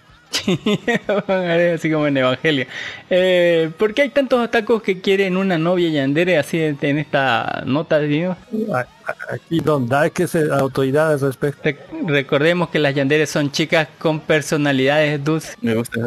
[1.74, 2.66] así como en Evangelio.
[3.10, 7.62] Eh, ¿Por qué hay tantos atacos que quieren una novia yandere así en en esta
[7.66, 7.98] nota?
[8.00, 8.36] digo?
[9.30, 11.62] Aquí Don Dark es el autoridad al respecto.
[11.64, 15.56] Re- recordemos que las yanderes son chicas con personalidades dulces.
[15.60, 16.00] Me gusta.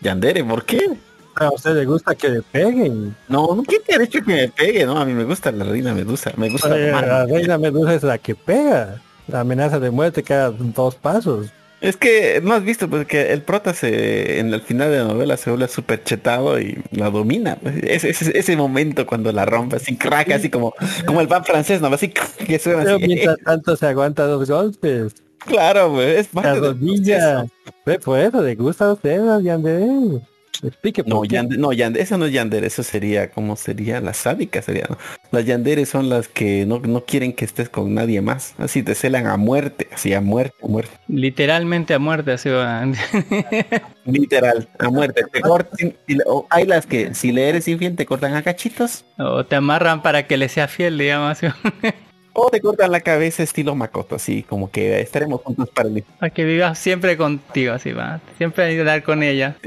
[0.00, 0.90] Yandere, ¿por qué?
[1.36, 3.14] A usted le gusta que le peguen.
[3.28, 4.84] No, no, ¿quién te ha dicho que me pegue?
[4.84, 6.32] No, a mí me gusta la reina Medusa.
[6.36, 9.00] Me gusta Eh, la reina Medusa es la que pega.
[9.28, 11.46] La amenaza de muerte cada dos pasos.
[11.80, 15.04] Es que no has visto pues que el prota se en el final de la
[15.04, 17.58] novela se vuelve súper chetado y la domina.
[17.82, 20.74] Ese, ese, ese momento cuando la rompe así crack, así como
[21.06, 21.88] como el pan francés, ¿no?
[21.88, 22.08] Así
[22.46, 23.06] que suena Pero así.
[23.06, 25.14] mientras tanto se aguanta dos golpes.
[25.38, 27.16] Claro, güey, es parte del rodilla.
[27.16, 27.50] proceso.
[27.86, 30.20] Ve, por eso le gusta a usted, Yandere.
[30.62, 31.24] Explique No.
[31.24, 34.00] Yandere, no, Yandere, eso no es Yandere, eso sería, como sería?
[34.00, 34.98] La sádica sería, ¿no?
[35.30, 38.54] Las Yandere son las que no, no quieren que estés con nadie más.
[38.58, 40.90] Así te celan a muerte, así a muerte, a muerte.
[41.08, 42.32] Literalmente a muerte.
[42.32, 42.84] Así va.
[44.04, 45.22] Literal, a muerte.
[45.32, 49.04] Te le- o hay las que si le eres infiel te cortan a cachitos.
[49.18, 51.38] o te amarran para que le sea fiel, digamos.
[52.42, 52.46] así.
[52.46, 56.30] O te cortan la cabeza estilo Makoto, así como que estaremos juntos para el Para
[56.30, 58.20] que vivas siempre contigo, así va.
[58.38, 59.56] Siempre ayudar con ella.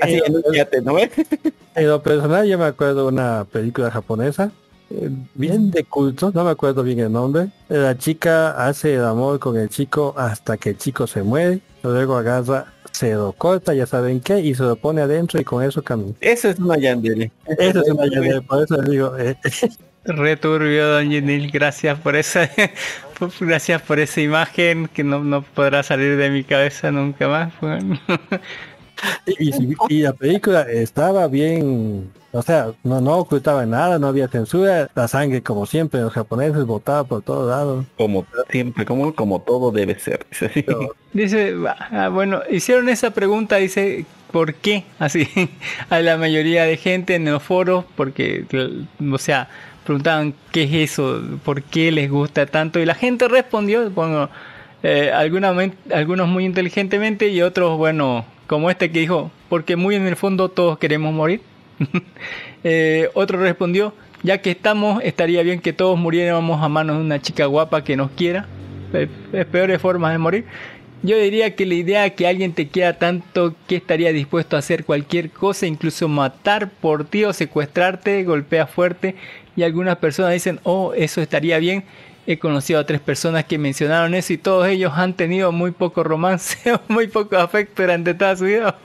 [0.00, 0.96] Así en un yate, ¿no?
[1.74, 4.52] En lo personal yo me acuerdo de una película japonesa,
[4.90, 7.48] eh, bien de culto, no me acuerdo bien el nombre.
[7.68, 12.16] La chica hace el amor con el chico hasta que el chico se muere, luego
[12.16, 15.82] agarra, se lo corta, ya saben qué, y se lo pone adentro y con eso
[15.82, 16.12] camina.
[16.20, 17.32] Eso es una Yandere.
[17.58, 19.34] Eso es una Yandere, por eso digo, eh,
[20.04, 22.50] Returbio, don Ginil, gracias por esa,
[23.40, 27.52] gracias por esa imagen que no, no podrá salir de mi cabeza nunca más.
[27.60, 28.00] bueno.
[29.26, 34.28] y, y- y la película estaba bien, o sea, no, no ocultaba nada, no había
[34.28, 37.84] censura, la sangre como siempre, los japoneses botaba por todos lados.
[37.96, 40.26] Como siempre, como, como todo debe ser.
[40.30, 40.64] dice.
[41.12, 41.54] Dice,
[41.90, 44.84] ah, bueno, hicieron esa pregunta, dice, ¿por qué?
[44.98, 45.28] Así,
[45.90, 48.46] a la mayoría de gente en los foros, porque,
[49.12, 49.48] o sea,
[49.84, 54.30] preguntaban qué es eso, por qué les gusta tanto, y la gente respondió, bueno,
[54.82, 60.16] eh, algunos muy inteligentemente y otros, bueno, como este que dijo, porque muy en el
[60.16, 61.40] fondo todos queremos morir.
[62.64, 67.20] Eh, otro respondió, ya que estamos, estaría bien que todos muriéramos a manos de una
[67.20, 68.46] chica guapa que nos quiera.
[68.92, 70.44] Es, es peores formas de morir.
[71.02, 74.60] Yo diría que la idea de que alguien te quiera tanto que estaría dispuesto a
[74.60, 79.16] hacer cualquier cosa, incluso matar por ti o secuestrarte, golpea fuerte.
[79.56, 81.84] Y algunas personas dicen, oh, eso estaría bien.
[82.26, 86.02] He conocido a tres personas que mencionaron eso y todos ellos han tenido muy poco
[86.04, 88.76] romance o muy poco afecto durante toda su vida.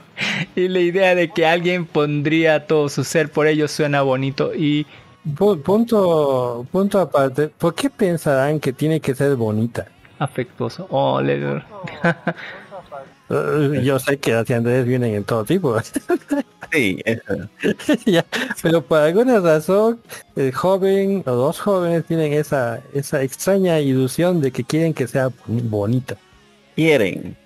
[0.56, 4.86] Y la idea de que alguien pondría todo su ser por ellos suena bonito y
[5.36, 9.86] Pu- punto, punto aparte, ¿por qué pensarán que tiene que ser bonita?
[10.18, 10.86] afectuoso.
[10.90, 11.38] Oh, le-
[13.28, 15.76] Yo sé que las Andrés vienen en todo tipo,
[16.72, 17.48] Sí, eso.
[18.06, 18.24] Ya,
[18.62, 20.00] pero por alguna razón
[20.36, 25.30] el joven o los jóvenes tienen esa, esa extraña ilusión de que quieren que sea
[25.46, 26.16] bonita.
[26.74, 27.36] Quieren.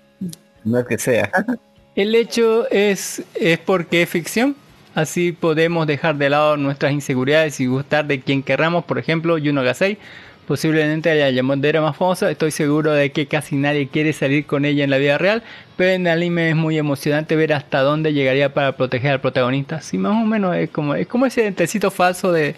[0.63, 1.31] No es que sea.
[1.95, 4.55] El hecho es, es porque es ficción.
[4.95, 8.83] Así podemos dejar de lado nuestras inseguridades y gustar de quien querramos.
[8.85, 9.99] Por ejemplo, Yuno Gasei.
[10.47, 12.29] Posiblemente la llamandera más famosa.
[12.29, 15.43] Estoy seguro de que casi nadie quiere salir con ella en la vida real.
[15.77, 19.81] Pero en el anime es muy emocionante ver hasta dónde llegaría para proteger al protagonista.
[19.81, 22.55] Sí, más o menos es como, es como ese dentecito falso de,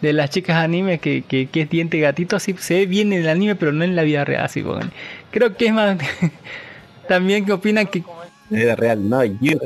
[0.00, 2.36] de las chicas anime que, que, que es diente gatito.
[2.36, 4.44] Así se ve bien en el anime, pero no en la vida real.
[4.44, 4.90] Así, bueno.
[5.30, 5.98] Creo que es más...
[7.08, 8.02] También que opinan que
[8.50, 9.58] Era real, no, dice.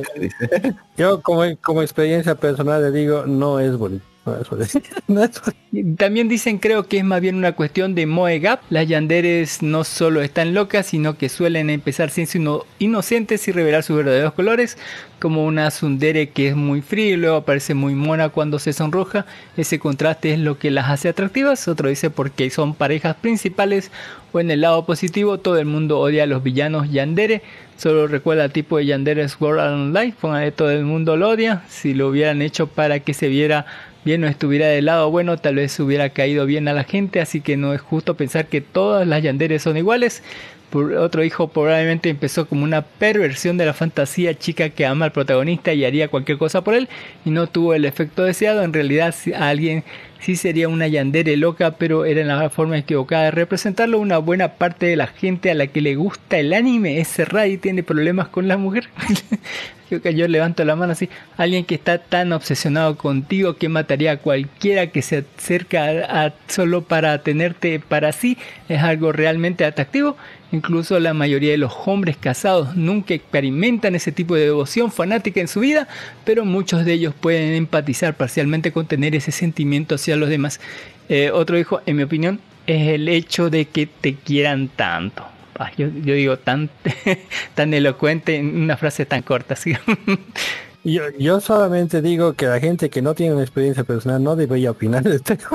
[0.96, 4.04] Yo como, como experiencia personal le digo, no es bonito.
[5.96, 8.60] También dicen creo que es más bien una cuestión de Moe Gap.
[8.70, 13.82] Las yanderes no solo están locas, sino que suelen empezar siendo ino- inocentes y revelar
[13.82, 14.76] sus verdaderos colores,
[15.20, 19.26] como una Sundere que es muy fría y luego aparece muy mona cuando se sonroja.
[19.56, 21.68] Ese contraste es lo que las hace atractivas.
[21.68, 23.90] Otro dice porque son parejas principales
[24.32, 27.42] o en el lado positivo todo el mundo odia a los villanos yandere.
[27.76, 30.14] Solo recuerda el tipo de yandere Art Online.
[30.20, 31.62] Póngale todo el mundo lo odia.
[31.68, 33.66] Si lo hubieran hecho para que se viera
[34.04, 37.40] bien o estuviera del lado bueno, tal vez hubiera caído bien a la gente, así
[37.40, 40.22] que no es justo pensar que todas las yanderes son iguales.
[40.70, 45.12] Por otro hijo probablemente empezó como una perversión de la fantasía chica que ama al
[45.12, 46.88] protagonista y haría cualquier cosa por él
[47.24, 48.62] y no tuvo el efecto deseado.
[48.62, 49.82] En realidad si a alguien
[50.20, 53.98] sí sería una yandere loca, pero era la forma equivocada de representarlo.
[53.98, 57.48] Una buena parte de la gente a la que le gusta el anime es cerrada
[57.48, 58.88] y tiene problemas con la mujer.
[59.98, 61.08] Que yo levanto la mano así.
[61.36, 67.22] Alguien que está tan obsesionado contigo que mataría a cualquiera que se acerca solo para
[67.22, 68.38] tenerte para sí
[68.68, 70.16] es algo realmente atractivo.
[70.52, 75.48] Incluso la mayoría de los hombres casados nunca experimentan ese tipo de devoción fanática en
[75.48, 75.88] su vida,
[76.24, 80.60] pero muchos de ellos pueden empatizar parcialmente con tener ese sentimiento hacia los demás.
[81.08, 85.24] Eh, otro hijo, en mi opinión, es el hecho de que te quieran tanto.
[85.60, 86.70] Ah, yo, yo digo tan,
[87.54, 89.56] tan elocuente en una frase tan corta.
[89.56, 89.74] ¿sí?
[90.82, 94.70] Yo, yo solamente digo que la gente que no tiene una experiencia personal no debería
[94.70, 95.36] opinar de este.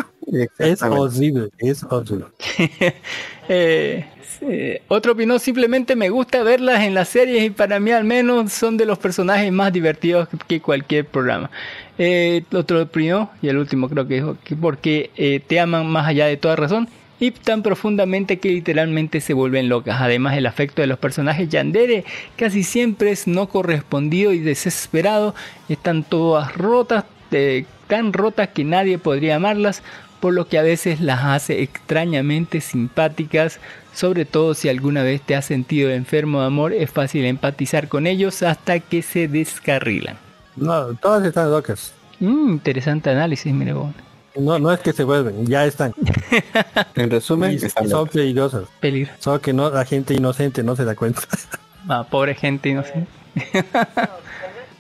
[0.59, 2.27] Es horrible, es horrible.
[3.47, 4.05] Eh,
[4.39, 8.51] sí, otro opinó simplemente me gusta verlas en las series y para mí al menos
[8.51, 11.49] son de los personajes más divertidos que cualquier programa.
[11.99, 16.07] Eh, otro opinó y el último creo que dijo que porque eh, te aman más
[16.07, 16.87] allá de toda razón
[17.19, 20.01] y tan profundamente que literalmente se vuelven locas.
[20.01, 22.05] Además el afecto de los personajes Yandere
[22.35, 25.33] casi siempre es no correspondido y desesperado.
[25.69, 29.81] Están todas rotas, eh, tan rotas que nadie podría amarlas
[30.19, 33.59] por lo que a veces las hace extrañamente simpáticas,
[33.93, 38.07] sobre todo si alguna vez te has sentido enfermo de amor, es fácil empatizar con
[38.07, 40.17] ellos hasta que se descarrilan.
[40.55, 41.93] No, todas están locas.
[42.19, 43.93] Mm, interesante análisis, mire vos.
[44.37, 45.93] No, no es que se vuelven, ya están.
[46.95, 48.63] En resumen, Y están son peligrosas.
[48.79, 49.11] Peligro.
[49.19, 51.21] Solo que no, la gente inocente no se da cuenta.
[51.87, 53.05] Ah, pobre gente, no sé.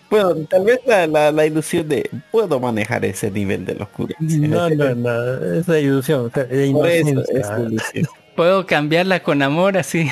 [0.09, 4.15] Bueno, tal vez la, la, la ilusión de puedo manejar ese nivel de locura.
[4.19, 7.39] No, no, no, es la ilusión, o sea, la Por eso inocencia.
[7.41, 8.05] es la ilusión.
[8.35, 10.09] Puedo cambiarla con amor así.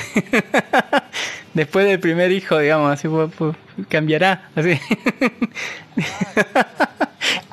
[1.54, 3.56] Después del primer hijo, digamos, así pues, pues,
[3.88, 4.78] cambiará, así.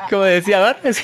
[0.10, 1.04] Como decía Bar, así.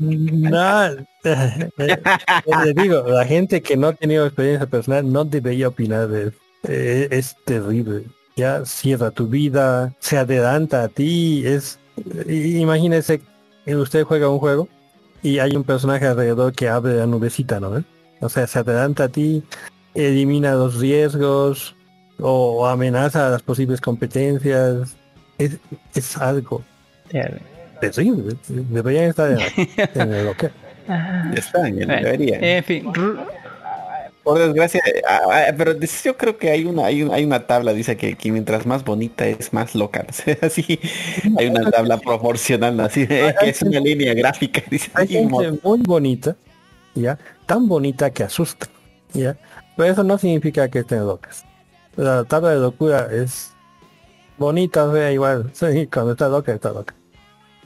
[0.00, 0.88] No,
[1.24, 6.36] le digo, la gente que no ha tenido experiencia personal no debería opinar de eso.
[6.68, 8.04] Eh, es terrible.
[8.36, 11.78] ya cierra tu vida, se adelanta a ti, es
[12.26, 13.20] i- imagínese
[13.64, 14.68] que usted juega un juego
[15.22, 17.84] y hay un personaje alrededor que abre la nubecita, ¿no?
[18.22, 19.42] O sea, se adelanta a ti,
[19.94, 21.74] elimina los riesgos
[22.18, 24.96] o amenaza las posibles competencias.
[25.38, 25.58] Es,
[25.94, 26.62] es algo
[27.10, 27.42] terrible.
[28.48, 29.38] Deberían estar en,
[29.94, 30.28] en el
[31.36, 32.38] está, ya Bueno, debería.
[32.58, 32.92] en fin,
[34.22, 37.72] Por desgracia, ah, ah, pero yo creo que hay una, hay, un- hay una tabla,
[37.72, 40.06] dice que, que mientras más bonita es más loca.
[40.42, 40.78] Así,
[41.38, 44.62] hay una tabla proporcional, así, que es una línea gráfica.
[44.70, 46.36] Dice, Hay gente muy bonita,
[46.94, 48.66] ya, tan bonita que asusta,
[49.14, 49.36] ya.
[49.76, 51.44] Pero eso no significa que estén locas.
[51.96, 53.52] La tabla de locura es
[54.36, 55.50] bonita, fea igual.
[55.54, 56.94] Sí, cuando está loca, está loca.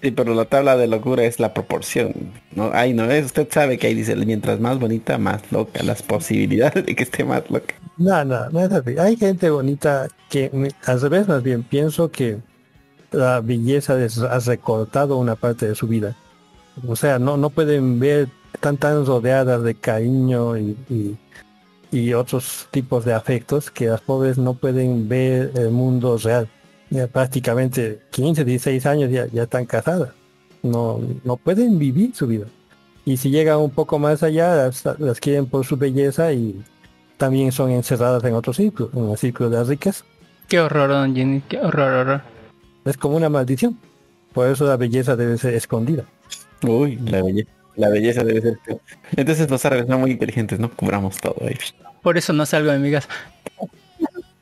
[0.05, 2.13] Sí, pero la tabla de locura es la proporción.
[2.55, 6.03] No, ahí no es, usted sabe que ahí dice, mientras más bonita, más loca, las
[6.03, 7.75] posibilidades de que esté más loca.
[7.97, 8.99] No, no, no es así.
[8.99, 10.51] Hay gente bonita que,
[10.85, 12.37] al revés, más bien, pienso que
[13.13, 16.15] la belleza les ha recortado una parte de su vida.
[16.87, 21.17] O sea, no, no pueden ver, están tan rodeadas de cariño y, y,
[21.93, 26.47] y otros tipos de afectos que las pobres no pueden ver el mundo real.
[26.95, 30.11] Ya prácticamente 15, 16 años ya, ya están casadas.
[30.63, 32.47] No, no pueden vivir su vida.
[33.05, 36.63] Y si llegan un poco más allá, las, las quieren por su belleza y
[37.17, 40.05] también son encerradas en otro círculo, en el círculo de las ricas.
[40.47, 42.23] qué horror, don Jenny, qué horror, horror.
[42.85, 43.77] Es como una maldición.
[44.33, 46.05] Por eso la belleza debe ser escondida.
[46.63, 47.51] Uy, la belleza.
[47.75, 48.61] La belleza debe ser.
[49.17, 50.71] Entonces los árabes son muy inteligentes, ¿no?
[50.71, 51.59] Cubramos todo ahí.
[52.03, 53.09] Por eso no salgo de mi casa.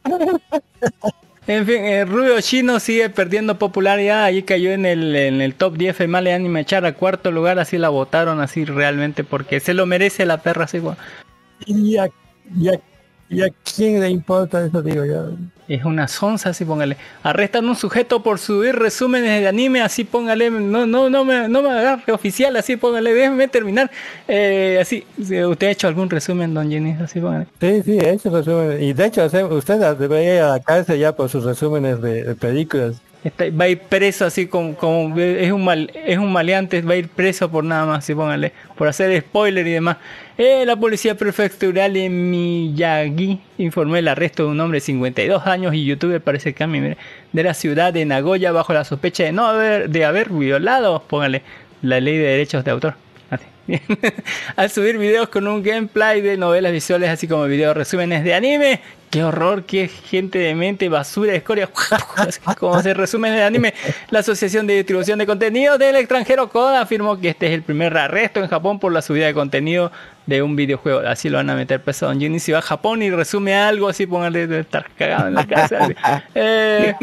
[1.47, 4.23] En fin, el Rubio Chino sigue perdiendo popularidad.
[4.25, 7.59] Ahí cayó en el, en el top 10 Female Anime Char a cuarto lugar.
[7.59, 10.65] Así la votaron así realmente porque se lo merece la perra.
[10.65, 10.81] Así.
[11.67, 12.09] ¿Y a,
[12.57, 12.81] y a-
[13.29, 14.83] y a quién le importa eso?
[14.83, 15.31] Digo yo.
[15.73, 16.99] Es una sonza, así póngale.
[17.23, 20.51] Arrestan un sujeto por subir resúmenes de anime, así póngale.
[20.51, 23.15] No, no, no me, no me agarre oficial, así póngale.
[23.15, 23.91] Déjeme terminar.
[24.29, 26.95] Eh, así, ¿usted ha hecho algún resumen, don Jenny?
[27.03, 27.47] Así póngale.
[27.59, 28.83] Sí, sí, he hecho resumen.
[28.83, 33.01] Y de hecho, usted debería ir a la cárcel ya por sus resúmenes de películas.
[33.25, 34.75] Va a ir preso así como,
[35.17, 38.53] es un mal, es un maleante, va a ir preso por nada más, sí, póngale,
[38.77, 39.99] por hacer spoiler y demás.
[40.37, 45.73] Eh, la policía prefectural de Miyagi informó el arresto de un hombre de 52 años
[45.73, 46.97] y youtuber parece que mire,
[47.33, 51.43] de la ciudad de Nagoya bajo la sospecha de no haber, de haber violado, póngale,
[51.81, 52.95] la ley de derechos de autor.
[54.57, 58.81] Al subir videos con un gameplay de novelas visuales, así como videos resúmenes de anime.
[59.11, 61.69] Qué horror, qué gente de mente, basura, escoria.
[62.59, 63.75] Como se resumen de anime.
[64.09, 67.95] La Asociación de Distribución de Contenidos del Extranjero CODA afirmó que este es el primer
[67.95, 69.93] arresto en Japón por la subida de contenido
[70.25, 71.01] de un videojuego.
[71.01, 72.07] Así lo van a meter preso.
[72.07, 75.35] Don Jimmy si va a Japón y resume algo así, póngale de estar cagado en
[75.35, 75.89] la casa.
[76.35, 76.95] Eh,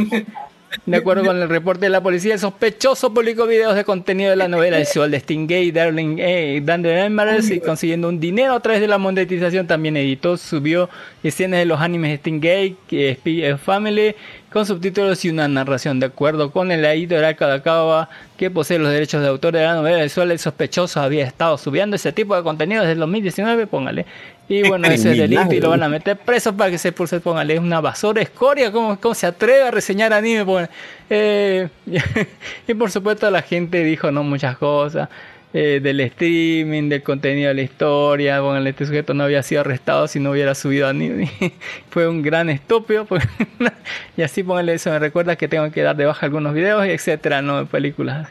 [0.86, 4.36] de acuerdo con el reporte de la policía, el sospechoso publicó videos de contenido de
[4.36, 8.82] la novela visual de Stingray, Darling eh, Dunder Emeralds y consiguiendo un dinero a través
[8.82, 9.68] de la monetización.
[9.68, 10.90] También editó, subió
[11.24, 14.16] escenas de los animes de Stingray, que es Spy X Family,
[14.52, 16.00] con subtítulos y una narración.
[16.00, 20.04] De acuerdo con el editorial Kadakawa, que posee los derechos de autor de la novela
[20.04, 24.06] visual, el sospechoso había estado subiendo ese tipo de contenido desde el 2019, póngale.
[24.50, 27.20] Y bueno, ese es delito y lo van a meter preso para que se pulse,
[27.20, 30.68] póngale, es una basura escoria, ¿cómo, cómo se atreve a reseñar anime?
[31.08, 31.70] Eh,
[32.68, 35.08] y por supuesto la gente dijo no muchas cosas.
[35.54, 40.08] eh, del streaming, del contenido de la historia, póngale, este sujeto no había sido arrestado
[40.08, 41.32] si no hubiera subido anime.
[41.92, 43.06] Fue un gran estúpido.
[43.06, 43.24] pues,
[44.18, 47.42] y así póngale eso, me recuerda que tengo que dar de baja algunos videos, etcétera,
[47.44, 48.30] no de películas.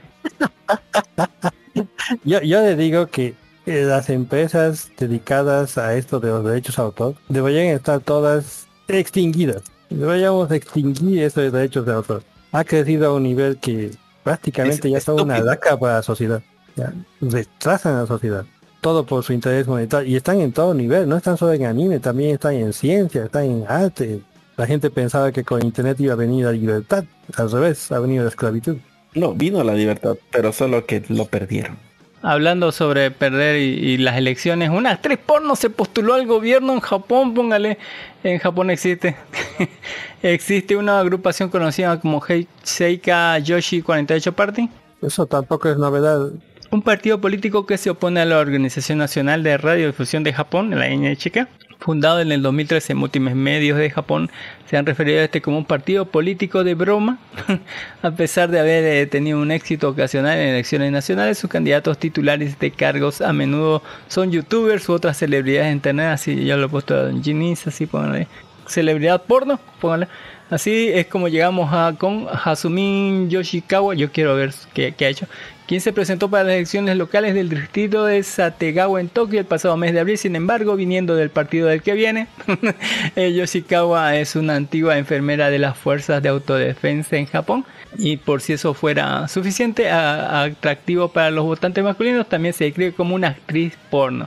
[2.25, 3.35] Yo, yo le digo que
[3.69, 9.63] eh, las empresas dedicadas a esto de los derechos de autor deberían estar todas extinguidas.
[9.91, 12.23] Deberíamos extinguir esos derechos de autor.
[12.53, 13.91] Ha crecido a un nivel que
[14.23, 16.43] prácticamente Es ya son una laca para la sociedad.
[16.77, 18.45] Ya, retrasan a la sociedad.
[18.81, 20.09] Todo por su interés monetario.
[20.09, 23.45] Y están en todo nivel, no están solo en anime, también están en ciencia, están
[23.45, 24.23] en arte.
[24.57, 27.05] La gente pensaba que con internet iba a venir la libertad.
[27.37, 28.77] Al revés, ha venido la esclavitud.
[29.15, 31.88] No, vino la libertad, pero solo que lo perdieron.
[32.29, 36.81] Hablando sobre perder y, y las elecciones, una actriz porno se postuló al gobierno en
[36.81, 37.79] Japón, póngale,
[38.23, 39.17] en Japón existe.
[40.23, 42.23] existe una agrupación conocida como
[42.63, 44.69] Seika Yoshi 48 Party.
[45.01, 46.31] Eso tampoco es novedad.
[46.71, 50.87] Un partido político que se opone a la Organización Nacional de Radiodifusión de Japón, la
[50.87, 51.49] NHK,
[51.79, 54.31] fundado en el 2013 múltiples medios de Japón,
[54.69, 57.19] se han referido a este como un partido político de broma.
[58.03, 62.59] a pesar de haber eh, tenido un éxito ocasional en elecciones nacionales, sus candidatos titulares
[62.59, 66.69] de cargos a menudo son youtubers u otras celebridades de internet, así yo lo he
[66.69, 68.29] puesto en Ginis, así pónganle.
[68.67, 70.09] celebridad porno, póngale.
[70.51, 75.27] Así es como llegamos a con Hasumin Yoshikawa, yo quiero ver qué, qué ha hecho,
[75.69, 79.77] quien se presentó para las elecciones locales del distrito de Sategawa en Tokio el pasado
[79.77, 80.17] mes de abril.
[80.17, 82.27] Sin embargo, viniendo del partido del que viene,
[83.17, 87.67] eh, Yoshikawa es una antigua enfermera de las fuerzas de autodefensa en Japón.
[87.99, 93.15] Y por si eso fuera suficiente, atractivo para los votantes masculinos, también se describe como
[93.15, 94.27] una actriz porno.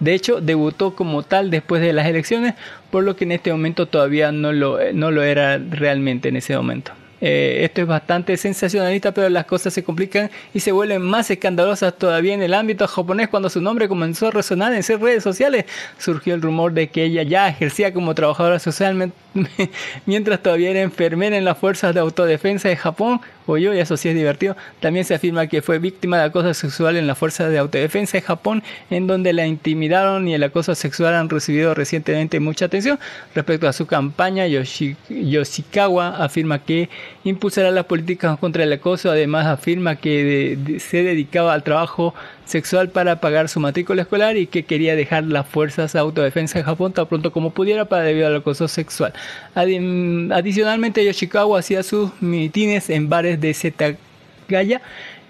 [0.00, 2.54] De hecho, debutó como tal después de las elecciones,
[2.90, 6.56] por lo que en este momento todavía no lo, no lo era realmente en ese
[6.56, 6.90] momento.
[7.20, 11.94] Eh, esto es bastante sensacionalista, pero las cosas se complican y se vuelven más escandalosas
[11.96, 15.66] todavía en el ámbito japonés cuando su nombre comenzó a resonar en sus redes sociales.
[15.98, 19.12] Surgió el rumor de que ella ya ejercía como trabajadora social
[20.06, 23.20] mientras todavía era enfermera en las fuerzas de autodefensa de Japón.
[23.58, 24.56] Yo, y eso sí es divertido.
[24.80, 28.22] También se afirma que fue víctima de acoso sexual en las fuerzas de autodefensa de
[28.22, 32.98] Japón, en donde la intimidaron y el acoso sexual han recibido recientemente mucha atención.
[33.34, 36.88] Respecto a su campaña, Yoshi- Yoshikawa afirma que
[37.24, 39.10] impulsará las políticas contra el acoso.
[39.10, 42.14] Además, afirma que de- se dedicaba al trabajo
[42.50, 46.64] sexual para pagar su matrícula escolar y que quería dejar las fuerzas de autodefensa de
[46.64, 49.12] Japón tan pronto como pudiera para debido al acoso sexual.
[49.54, 54.82] Adi- Adicionalmente, Yoshikawa hacía sus mitines en bares de Setagaya,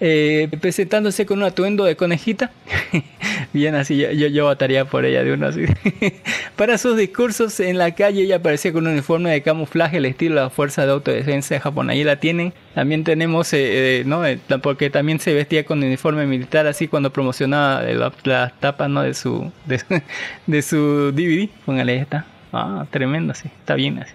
[0.03, 2.51] eh, presentándose con un atuendo de conejita.
[3.53, 5.65] Bien, así yo, yo, yo votaría por ella de uno así.
[6.55, 10.35] Para sus discursos en la calle, ella aparecía con un uniforme de camuflaje, el estilo
[10.35, 11.89] de la Fuerza de Autodefensa de Japón.
[11.89, 12.53] Ahí la tienen.
[12.75, 14.25] También tenemos, eh, eh, ¿no?
[14.25, 18.89] Eh, porque también se vestía con uniforme militar, así cuando promocionaba eh, la- las tapas,
[18.89, 19.01] ¿no?
[19.03, 19.81] De su, de,
[20.47, 21.49] de su DVD.
[21.65, 22.25] Póngale, está.
[22.53, 23.47] Ah, tremendo, sí.
[23.59, 24.13] Está bien así.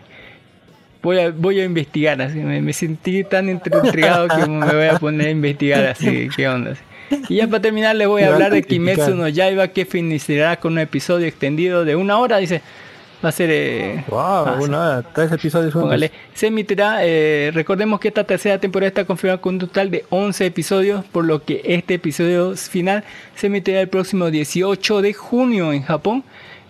[1.07, 2.40] Voy a, voy a investigar así.
[2.40, 6.28] Me, me sentí tan intrigado que me voy a poner a investigar así.
[6.34, 6.72] ¿Qué onda?
[6.72, 6.82] así.
[7.28, 8.64] Y ya para terminar les voy a hablar de.
[8.64, 12.38] Kimetsu no Yaiba que finalizará con un episodio extendido de una hora.
[12.38, 12.61] Dice,
[13.24, 13.50] va a ser...
[13.52, 14.64] eh, Wow, ah, sí.
[14.64, 15.72] una, tres episodios.
[15.72, 16.11] Póngale.
[16.34, 20.44] Se emitirá, eh, recordemos que esta tercera temporada está confirmada con un total de 11
[20.46, 23.04] episodios, por lo que este episodio final
[23.36, 26.24] se emitirá el próximo 18 de junio en Japón.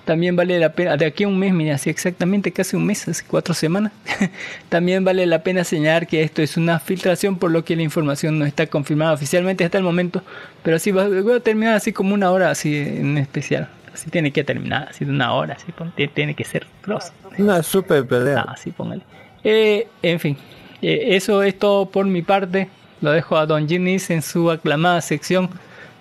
[0.06, 3.08] También vale la pena, de aquí a un mes, mira, así exactamente casi un mes,
[3.08, 3.90] hace cuatro semanas.
[4.68, 8.38] También vale la pena señalar que esto es una filtración, por lo que la información
[8.38, 10.22] no está confirmada oficialmente hasta el momento.
[10.62, 13.68] Pero sí va, va a terminar así como una hora, así en especial.
[13.92, 15.72] Así tiene que terminar, así de una hora, así
[16.14, 17.12] tiene que ser grosso.
[17.36, 18.44] Una super pelea.
[18.46, 19.02] Ah, sí, póngale.
[19.42, 20.36] Eh, en fin,
[20.82, 22.68] eh, eso es todo por mi parte.
[23.00, 25.50] Lo dejo a Don Ginis en su aclamada sección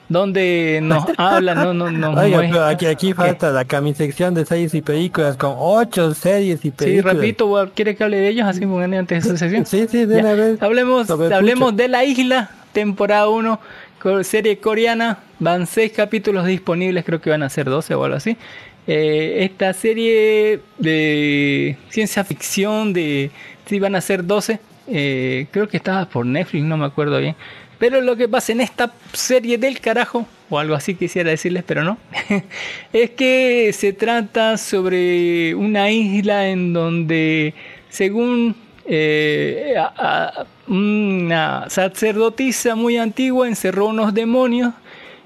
[0.10, 4.82] donde nos habla, no, no, Oiga, pero aquí, aquí falta la camisección de series y
[4.82, 7.16] películas con ocho series y Sí, películas.
[7.16, 8.46] repito, bueno, ¿quiere que hable de ellos?
[8.48, 9.66] Así póngale antes de su sección.
[9.66, 10.22] Sí, sí, de Ya.
[10.22, 10.62] una vez.
[10.62, 13.60] Hablemos, hablemos de La Isla, temporada 1,
[14.02, 15.20] co- serie coreana.
[15.40, 18.38] Van 6 capítulos disponibles, creo que van a ser 12 o algo así.
[18.88, 23.32] Eh, esta serie de ciencia ficción, de
[23.66, 24.60] sí, van a ser 12.
[24.88, 27.36] eh, creo que estaba por Netflix, no me acuerdo bien.
[27.80, 31.84] Pero lo que pasa en esta serie del carajo, o algo así quisiera decirles, pero
[31.84, 31.98] no,
[32.94, 37.54] es que se trata sobre una isla en donde,
[37.90, 38.56] según
[38.86, 39.76] eh,
[40.68, 44.74] una sacerdotisa muy antigua, encerró unos demonios.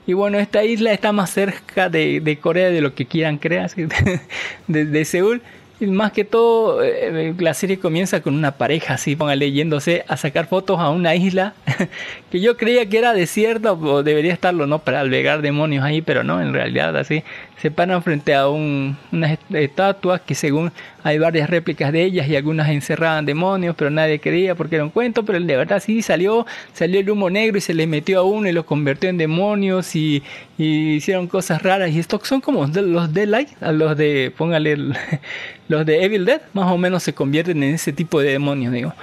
[0.08, 3.70] Y bueno, esta isla está más cerca de, Corea de lo que quieran creer,
[4.68, 5.44] de Seúl.
[5.82, 10.48] Más que todo, eh, la serie comienza con una pareja así, póngale, yéndose a sacar
[10.48, 11.54] fotos a una isla
[12.32, 14.80] que yo creía que era desierta o debería estarlo, ¿no?
[14.80, 17.24] Para albergar demonios ahí, pero no, en realidad así.
[17.62, 20.72] Se paran frente a un, unas est- estatuas que según
[21.04, 24.90] hay varias réplicas de ellas y algunas encerraban demonios, pero nadie creía porque era un
[24.92, 28.24] cuento, pero de verdad sí salió, salió el humo negro y se le metió a
[28.24, 30.24] uno y lo convirtió en demonios y,
[30.58, 31.92] hicieron cosas raras.
[31.92, 34.78] Y estos son como los de Light, los de, póngale,
[35.68, 38.94] los de Evil Dead, más o menos se convierten en ese tipo de demonios, digo.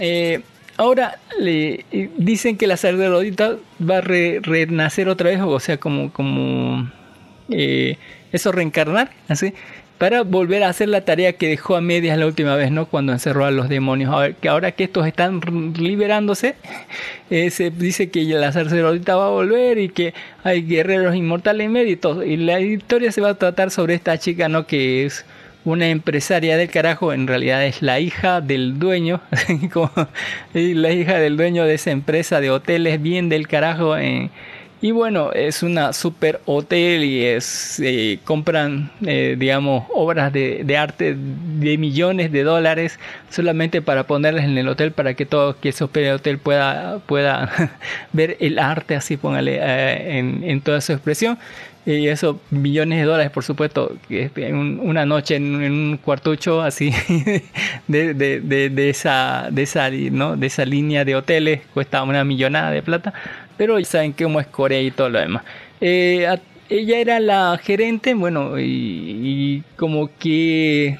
[0.00, 0.40] Eh,
[0.76, 5.78] ahora le eh, dicen que la sacerdotita va a re- renacer otra vez, o sea,
[5.78, 6.90] como, como
[7.50, 7.96] eh,
[8.32, 9.10] eso reencarnar,
[9.98, 12.86] para volver a hacer la tarea que dejó a medias la última vez, ¿no?
[12.86, 14.12] Cuando encerró a los demonios.
[14.12, 15.40] A ver, que ahora que estos están
[15.78, 16.56] liberándose,
[17.30, 21.72] eh, se dice que la sacerdotita va a volver y que hay guerreros inmortales en
[21.72, 24.66] medio y la historia se va a tratar sobre esta chica, ¿no?
[24.66, 25.24] Que es
[25.64, 29.20] una empresaria del carajo, en realidad es la hija del dueño,
[30.52, 33.96] la hija del dueño de esa empresa de hoteles bien del carajo.
[33.96, 34.30] eh,
[34.84, 41.16] Y bueno, es una super hotel y es eh, compran, eh, digamos, obras de, arte
[41.16, 42.98] de millones de dólares
[43.30, 46.98] solamente para ponerlas en el hotel para que todo que se hospede el hotel pueda,
[47.06, 47.50] pueda
[48.12, 51.38] ver el arte así, póngale, eh, en, en toda su expresión.
[51.86, 53.94] Y eso, millones de dólares, por supuesto,
[54.58, 56.90] una noche en, un cuartucho así
[57.88, 60.34] de, de, de esa, de, esa, ¿no?
[60.36, 63.12] de esa línea de hoteles, cuesta una millonada de plata,
[63.56, 65.44] pero ya saben cómo es Corea y todo lo demás.
[65.80, 66.26] Eh,
[66.68, 70.98] ella era la gerente, bueno, y, como que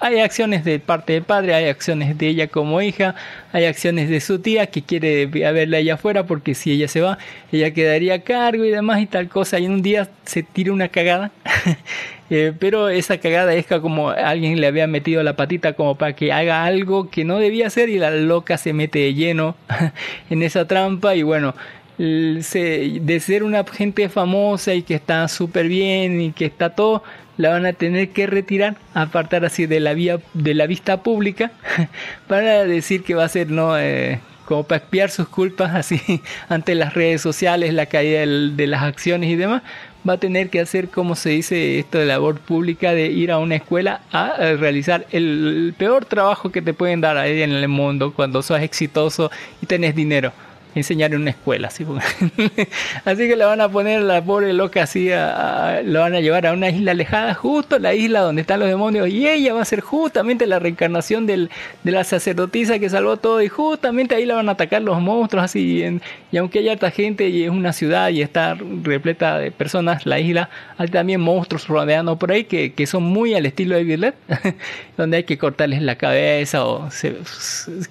[0.00, 3.14] hay acciones de parte del padre, hay acciones de ella como hija,
[3.52, 7.18] hay acciones de su tía que quiere verla allá afuera porque si ella se va,
[7.52, 9.60] ella quedaría a cargo y demás y tal cosa.
[9.60, 11.30] Y un día se tira una cagada,
[12.28, 16.14] Eh, pero esa cagada es que como alguien le había metido la patita como para
[16.14, 19.54] que haga algo que no debía hacer y la loca se mete de lleno
[20.30, 21.54] en esa trampa y bueno,
[21.98, 27.02] de ser una gente famosa y que está súper bien y que está todo,
[27.36, 31.52] la van a tener que retirar, apartar así de la vía de la vista pública
[32.28, 36.00] para decir que va a ser no eh, como para expiar sus culpas así
[36.48, 39.62] ante las redes sociales, la caída de las acciones y demás,
[40.08, 43.38] va a tener que hacer como se dice esto de labor pública de ir a
[43.38, 48.12] una escuela a, realizar el, peor trabajo que te pueden dar ahí en el mundo
[48.14, 49.30] cuando sos exitoso
[49.60, 50.32] y tenés dinero
[50.76, 51.84] enseñar en una escuela así,
[53.04, 56.20] así que la van a poner la pobre loca así a- a- la van a
[56.20, 59.62] llevar a una isla alejada justo la isla donde están los demonios y ella va
[59.62, 61.50] a ser justamente la reencarnación del,
[61.82, 65.44] de la sacerdotisa que salvó todo y justamente ahí la van a atacar los monstruos
[65.44, 69.50] así en- y aunque haya harta gente y es una ciudad y está repleta de
[69.50, 73.76] personas la isla hay también monstruos rodeando por ahí que, que son muy al estilo
[73.76, 74.14] de Violet
[74.98, 76.88] donde hay que cortarles la cabeza o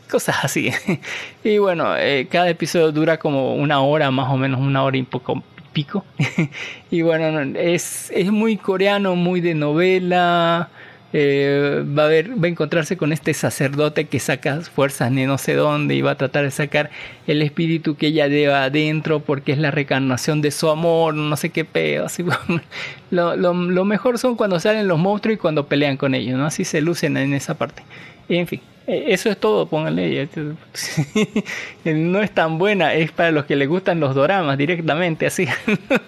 [0.10, 0.72] cosas así.
[1.44, 5.04] Y bueno eh, cada episodio dura como una hora más o menos una hora y
[5.04, 6.06] poco pico
[6.92, 10.70] y bueno no, es, es muy coreano muy de novela
[11.18, 15.38] eh, va a ver, va a encontrarse con este sacerdote que saca fuerzas de no
[15.38, 16.90] sé dónde y va a tratar de sacar
[17.26, 21.52] el espíritu que ella lleva adentro porque es la reencarnación de su amor, no sé
[21.52, 22.06] qué pedo.
[22.08, 22.26] Así,
[23.12, 26.48] lo, lo, lo mejor son cuando salen los monstruos y cuando pelean con ellos, ¿no?
[26.48, 27.84] Así se lucen en esa parte.
[28.30, 30.28] En fin, eh, eso es todo, pónganle.
[31.86, 35.48] No es tan buena, es para los que les gustan los doramas directamente, así.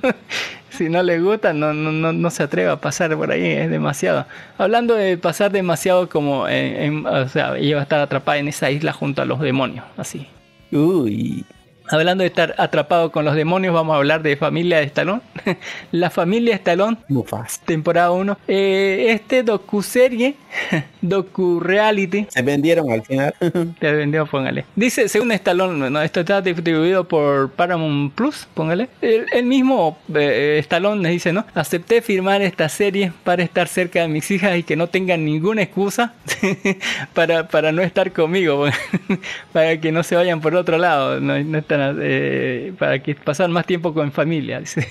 [0.70, 3.70] si no le gusta, no, no, no, no se atreva a pasar por ahí, es
[3.70, 4.26] demasiado.
[4.58, 8.48] Hablando de pasar demasiado como, en, en- o sea, ella va a estar atrapada en
[8.48, 10.28] esa isla junto a los demonios, así.
[10.72, 11.46] Uy.
[11.90, 15.22] Hablando de estar atrapado con los demonios, vamos a hablar de Familia de Estalón.
[15.94, 17.62] La Familia Estalón, Mufas.
[17.64, 18.38] temporada 1.
[18.50, 20.36] Eh, este docu-serie,
[21.02, 23.34] docu-reality, Se vendieron al final.
[23.80, 24.66] te vendió, póngale.
[24.76, 26.02] Dice, según Stallone, ¿no?
[26.02, 28.90] esto está distribuido por Paramount Plus, póngale.
[29.02, 31.46] El, el mismo eh, Stallone les dice, ¿no?
[31.54, 35.62] Acepté firmar esta serie para estar cerca de mis hijas y que no tengan ninguna
[35.64, 36.14] excusa
[37.14, 38.66] para, para no estar conmigo,
[39.54, 43.52] para que no se vayan por otro lado, no, no están, eh, para que pasen
[43.52, 44.60] más tiempo con familia.
[44.60, 44.88] dice.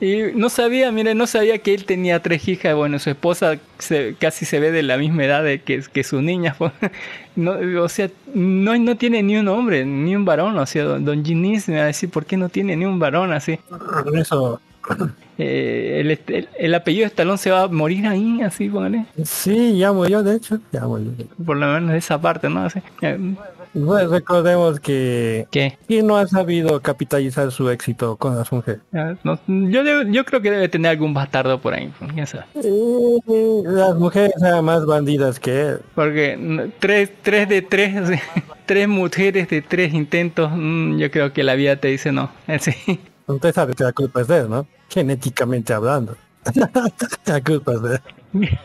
[0.00, 2.74] Y no sabía, mire, no sabía que él tenía tres hijas.
[2.76, 6.56] Bueno, su esposa se- casi se ve de la misma edad que, que su niña.
[7.36, 7.52] No,
[7.84, 10.58] o sea, no, no tiene ni un hombre, ni un varón.
[10.58, 13.32] O sea, don, don me va a decir, ¿por qué no tiene ni un varón
[13.32, 13.60] así?
[14.14, 14.60] Eso,
[15.40, 19.04] Eh, el, el- el apellido de Estalón se va a morir ahí, así, póngale.
[19.22, 21.12] sí, ya murió, de hecho, ya murió.
[21.46, 22.64] Por lo menos esa parte, ¿no?
[22.64, 22.80] Así.
[23.02, 23.34] Eh,
[23.72, 25.78] Bueno, recordemos que ¿Qué?
[25.86, 28.80] ¿quién no ha sabido capitalizar su éxito con las mujeres?
[28.92, 31.92] Eh, no- yo, debe- yo creo que debe tener algún bastardo por ahí,
[32.26, 32.44] sabe.
[32.56, 35.78] Eh, las mujeres eran más bandidas que él.
[35.94, 37.94] Porque mm, tres, tres de tres,
[38.66, 42.28] tres mujeres de tres intentos, mm, yo creo que la vida te dice no.
[42.48, 42.72] Así.
[43.28, 44.66] Usted sabe que la culpa es de él, ¿no?
[44.88, 46.16] Genéticamente hablando.
[47.26, 48.58] la culpa es de él.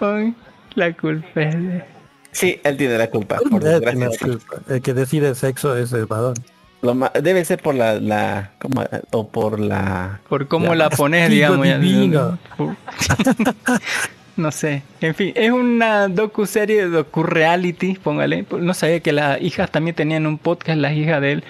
[0.76, 1.84] La culpa es de-
[2.32, 3.38] Sí, él tiene la culpa.
[3.50, 4.18] Por Él tiene desgracia, la sí.
[4.24, 4.72] culpa.
[4.72, 6.34] El que decide el sexo es el varón.
[6.80, 8.84] Lo debe ser por la, la ¿cómo?
[9.10, 11.66] o por la Por cómo la pones, digamos.
[11.66, 12.38] divino.
[14.36, 14.82] no sé.
[15.00, 18.46] En fin, es una docu-serie, docu-reality, póngale.
[18.58, 21.44] No sabía que las hijas también tenían un podcast, las hijas de él.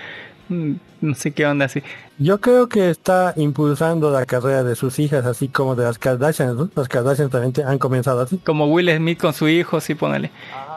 [1.01, 1.83] No sé qué onda así.
[2.19, 6.57] Yo creo que está impulsando la carrera de sus hijas, así como de las Kardashians,
[6.57, 6.69] ¿no?
[6.75, 8.37] Las Kardashians también te- han comenzado así.
[8.37, 10.31] Como Will Smith con su hijo, sí, póngale.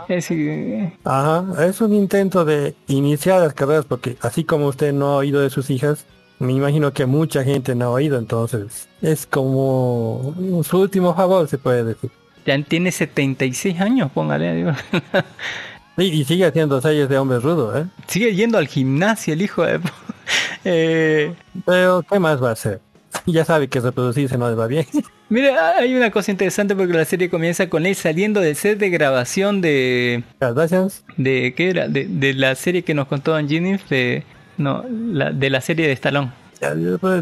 [0.08, 5.08] Es decir, Ajá, es un intento de iniciar las carreras porque así como usted no
[5.08, 6.06] ha oído de sus hijas,
[6.40, 11.58] me imagino que mucha gente no ha oído, entonces es como su último favor, se
[11.58, 12.10] puede decir.
[12.46, 14.74] ya tiene 76 años, póngale.
[15.98, 16.14] digo.
[16.16, 17.86] Y, sigue haciendo series de hombres rudos, ¿eh?
[18.08, 19.80] Sigue yendo al gimnasio el hijo de...
[20.66, 21.34] Eh,
[21.66, 22.80] Pero, ¿qué más va a hacer?
[23.26, 24.86] Ya sabe que reproducirse no le va bien.
[25.30, 28.90] mira, hay una cosa interesante porque la serie comienza con él saliendo del set de
[28.90, 30.24] grabación de...
[30.40, 31.04] Gracias.
[31.18, 31.90] de ¿Qué era?
[31.90, 34.24] De, de la serie que nos contó Angie de...
[34.58, 36.32] No, la, de la serie de Stallone.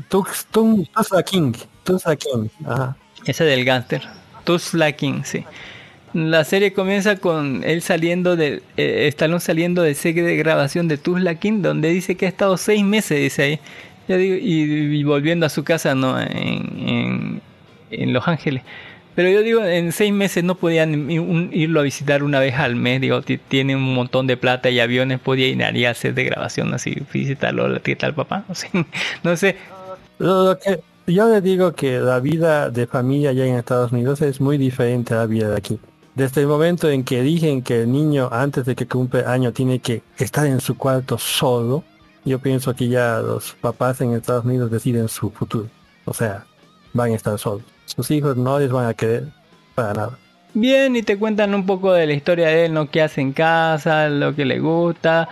[0.10, 1.54] Tux, Tum, Tulsa King.
[1.84, 2.48] Tulsa King.
[2.66, 2.96] Ajá.
[3.26, 4.02] Esa del gánster.
[4.44, 5.44] Tuzla King, sí.
[6.14, 8.62] La serie comienza con él saliendo de...
[8.78, 12.84] Eh, saliendo del set de grabación de Tuzla King, donde dice que ha estado seis
[12.84, 13.60] meses, dice ahí.
[14.08, 16.20] Digo, y, volviendo a su casa, ¿no?
[16.20, 17.42] En,
[17.92, 18.64] en, Los Ángeles.
[19.16, 21.10] Pero yo digo, en seis meses no podían
[21.54, 23.00] irlo a visitar una vez al mes.
[23.02, 26.74] Digo, ti- tiene un montón de plata y aviones, podía ir a hacer de grabación
[26.74, 28.46] así, visitarlo, la tía tal papá.
[28.50, 28.70] No sé.
[29.24, 29.58] No sé.
[30.18, 34.40] Lo que yo le digo que la vida de familia allá en Estados Unidos es
[34.42, 35.80] muy diferente a la vida de aquí.
[36.16, 39.80] Desde el momento en que dicen que el niño antes de que cumple año tiene
[39.80, 41.84] que estar en su cuarto solo,
[42.26, 45.68] yo pienso que ya los papás en Estados Unidos deciden su futuro.
[46.06, 46.46] O sea,
[46.94, 47.64] van a estar solos.
[47.86, 49.28] Sus hijos no les van a querer
[49.74, 50.20] para nada.
[50.54, 52.90] Bien, y te cuentan un poco de la historia de él, ¿no?
[52.90, 54.10] ¿Qué hace en casa?
[54.10, 55.30] Lo que le gusta.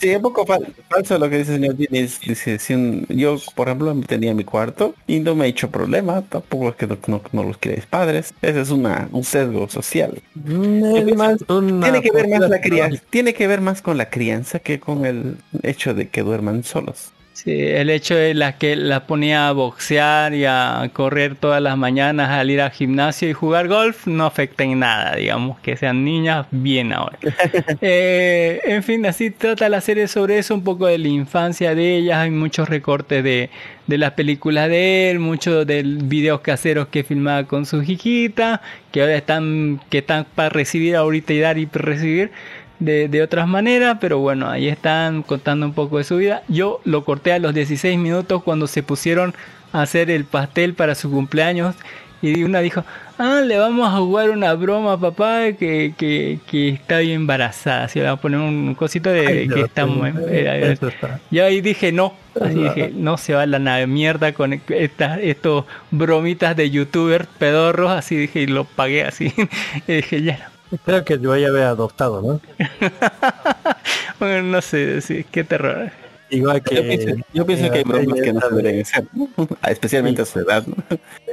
[0.00, 2.18] Sí, un poco fal- falso lo que dice el señor Diniz.
[2.20, 6.22] Dice, si un- yo, por ejemplo, tenía mi cuarto y no me he hecho problema,
[6.22, 8.32] tampoco es que no, no, no los quieren mis padres.
[8.40, 10.22] Ese es una, un sesgo social.
[10.34, 11.36] Mm, más
[11.82, 15.04] Tiene que ver más la crianza, tiene que ver más con la crianza que con
[15.04, 17.12] el hecho de que duerman solos.
[17.32, 21.78] Sí, el hecho de la que la ponía a boxear y a correr todas las
[21.78, 26.04] mañanas al ir al gimnasio y jugar golf no afecta en nada, digamos, que sean
[26.04, 27.18] niñas bien ahora.
[27.82, 31.96] Eh, en fin, así trata la serie sobre eso, un poco de la infancia de
[31.96, 33.50] ellas, hay muchos recortes de,
[33.86, 38.60] de las películas de él, muchos de videos caseros que filmaba con su hijita,
[38.92, 42.32] que ahora están, que están para recibir ahorita y dar y recibir
[42.80, 46.42] de, de otras maneras, pero bueno, ahí están contando un poco de su vida.
[46.48, 49.34] Yo lo corté a los 16 minutos cuando se pusieron
[49.72, 51.76] a hacer el pastel para su cumpleaños
[52.22, 52.84] y una dijo,
[53.18, 57.88] ah, le vamos a jugar una broma a papá que, que, que está bien embarazada,
[57.88, 60.12] se le va a poner un cosito de Ay, que está muy...
[60.28, 61.20] eh, está.
[61.30, 65.18] Yo ahí dije no, así dije, no se va a la nave mierda con estas
[65.20, 69.32] estos bromitas de youtubers pedorros, así dije y lo pagué así.
[69.86, 70.50] y dije ya.
[70.84, 72.40] Creo que yo voy a haber adoptado, ¿no?
[74.20, 75.90] bueno, no sé, sí, qué terror.
[76.30, 76.76] Igual que...
[76.76, 79.28] Yo pienso, yo pienso que hay bromas que no se deberían hacer, ¿no?
[79.68, 80.64] especialmente a su edad.
[80.66, 80.76] ¿no?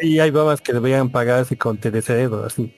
[0.02, 2.74] Y hay bromas que deberían pagarse con telecerebro, así.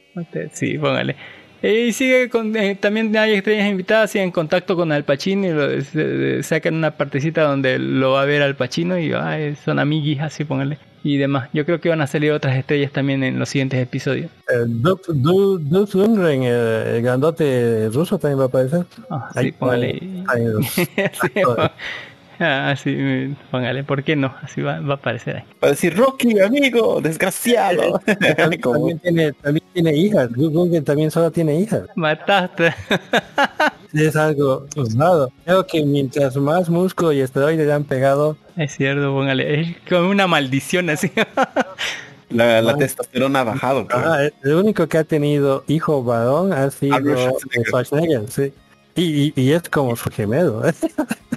[0.51, 1.15] Sí, póngale.
[1.61, 5.47] Eh, Y sigue con, eh, también hay estrellas invitadas, sigue en contacto con Al Pacino
[5.47, 9.55] y lo, se- sacan una partecita donde lo va a ver Al Pacino y ay,
[9.63, 10.77] son amiguis, así póngale.
[11.03, 11.49] Y demás.
[11.53, 14.29] Yo creo que van a salir otras estrellas también en los siguientes episodios.
[14.49, 16.53] Eh, Duff Du- Duff Lundgren, el,
[16.95, 18.85] el grandote ruso, también va a aparecer.
[19.09, 19.99] Ah, sí, Ahí póngale.
[20.71, 20.87] Sí,
[22.41, 23.83] ah, sí, póngale.
[23.83, 24.33] ¿Por qué no?
[24.41, 25.43] Así va, va a aparecer ahí.
[25.59, 27.99] Para decir, Rocky, amigo, desgraciado.
[28.37, 30.29] También, tiene, también tiene hijas.
[30.31, 31.83] Lundgren también solo tiene hijas.
[31.95, 32.73] Mataste.
[33.93, 34.65] Es algo
[34.97, 35.31] raro.
[35.45, 39.61] Creo que mientras más músculo y esteroides le han pegado, es cierto, póngale.
[39.61, 41.11] Es como una maldición así.
[42.29, 43.87] la, la testosterona ha bajado.
[43.87, 43.99] creo.
[43.99, 47.65] ajá, el único que ha tenido hijo varón ha sido Arnold Schwarzenegger.
[47.67, 48.53] Schwarzenegger, sí.
[48.95, 50.67] Y, y, y es como su gemelo.
[50.67, 50.73] ¿eh?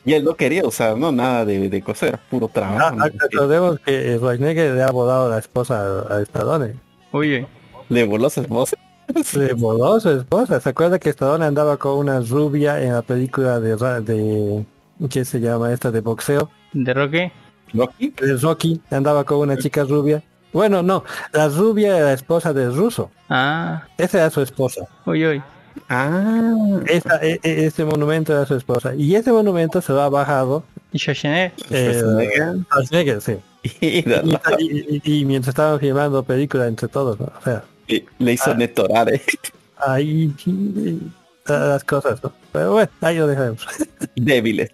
[0.05, 2.96] Y él no quería usar, no, nada de, de coser, puro Ah, trabajo.
[2.96, 3.05] ¿no?
[3.07, 5.80] recordemos que Schwarzenegger le ha volado la esposa
[6.11, 6.74] a, a Stallone.
[7.12, 7.46] Oye,
[7.88, 8.76] Le voló su esposa.
[9.34, 10.60] Le voló su esposa.
[10.60, 14.64] ¿Se acuerda que Stallone andaba con una rubia en la película de, ra- de
[15.10, 15.90] ¿qué se llama esta?
[15.90, 16.50] De boxeo.
[16.72, 17.32] ¿de Roque?
[17.74, 18.10] Rocky.
[18.10, 18.80] De Rocky.
[18.90, 20.22] Andaba con una chica rubia.
[20.52, 21.04] Bueno, no.
[21.32, 23.10] La rubia era la esposa del ruso.
[23.30, 24.86] Ah, Esa era su esposa.
[25.06, 25.42] uy, uy.
[25.88, 26.54] Ah,
[26.86, 28.94] Esa, e- e- ese monumento era su esposa.
[28.94, 31.52] Y ese monumento se lo ha bajado ¿Y Schwarzenegger?
[31.70, 32.02] eh,
[32.68, 33.20] Schwarzenegger.
[33.22, 33.36] Sí.
[33.80, 34.04] Y-
[34.58, 37.26] y- y mientras estaban filmando película entre todos, ¿no?
[37.26, 38.55] O sea, Y le hizo Ah.
[38.55, 39.22] netorar, eh.
[39.78, 40.33] ahí
[41.47, 42.33] las cosas, ¿no?
[42.53, 43.66] Pero bueno, ahí lo dejamos.
[44.16, 44.70] Débiles.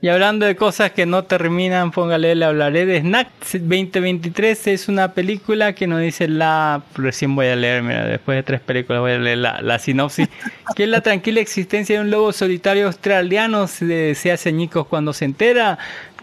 [0.00, 4.66] Y hablando de cosas que no terminan, póngale, le hablaré de Snack 2023.
[4.66, 6.82] Es una película que nos dice la...
[6.96, 10.28] Recién voy a leer, mira, después de tres películas voy a leer la, la sinopsis.
[10.74, 13.66] que es la tranquila existencia de un lobo solitario australiano.
[13.68, 15.78] Se, se hace añicos cuando se entera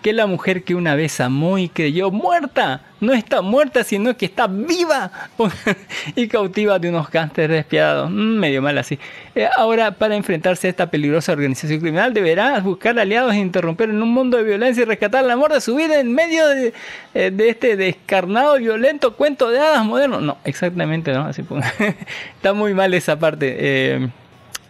[0.05, 4.27] que la mujer que una vez amó y creyó muerta, no está muerta, sino que
[4.27, 5.11] está viva
[6.15, 8.11] y cautiva de unos cánceres despiadados.
[8.11, 8.99] Mm, medio mal así.
[9.33, 13.99] Eh, ahora, para enfrentarse a esta peligrosa organización criminal, deberá buscar aliados e interrumpir en
[13.99, 16.71] un mundo de violencia y rescatar el amor de su vida en medio de,
[17.15, 20.21] eh, este descarnado, violento cuento de hadas moderno.
[20.21, 21.21] No, exactamente no.
[21.21, 21.43] Así,
[22.35, 23.55] está muy mal esa parte.
[23.57, 24.07] Eh,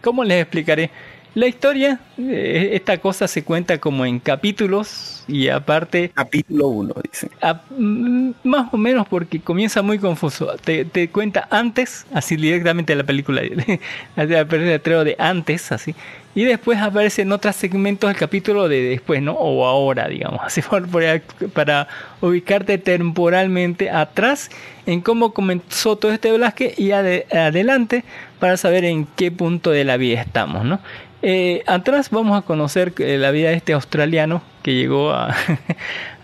[0.00, 0.90] ¿Cómo les explicaré?
[1.36, 7.28] La historia, eh, esta cosa se cuenta como en capítulos y aparte Capítulo 1, dice.
[7.42, 10.56] a- mm, más o menos porque comienza muy confuso.
[10.64, 13.42] Te, te cuenta antes, así directamente la película,
[14.16, 14.28] el
[14.66, 15.94] letrero de antes, así.
[16.34, 19.32] Y después aparece en otros segmentos el capítulo de después, ¿no?
[19.34, 21.20] O ahora, digamos, así por- por-
[21.52, 21.86] para
[22.22, 24.50] ubicarte temporalmente atrás
[24.86, 28.04] en cómo comenzó todo este Velázquez y ade- adelante
[28.38, 30.80] para saber en qué punto de la vida estamos, ¿no?
[31.28, 35.34] Eh, atrás vamos a conocer eh, la vida de este australiano que llegó a,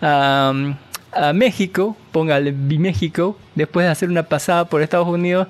[1.35, 5.49] México, póngale México, después de hacer una pasada por Estados Unidos,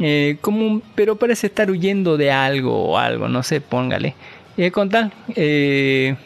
[0.00, 4.16] eh, como pero parece estar huyendo de algo o algo, no sé, póngale.
[4.56, 6.16] Eh, con tal, eh,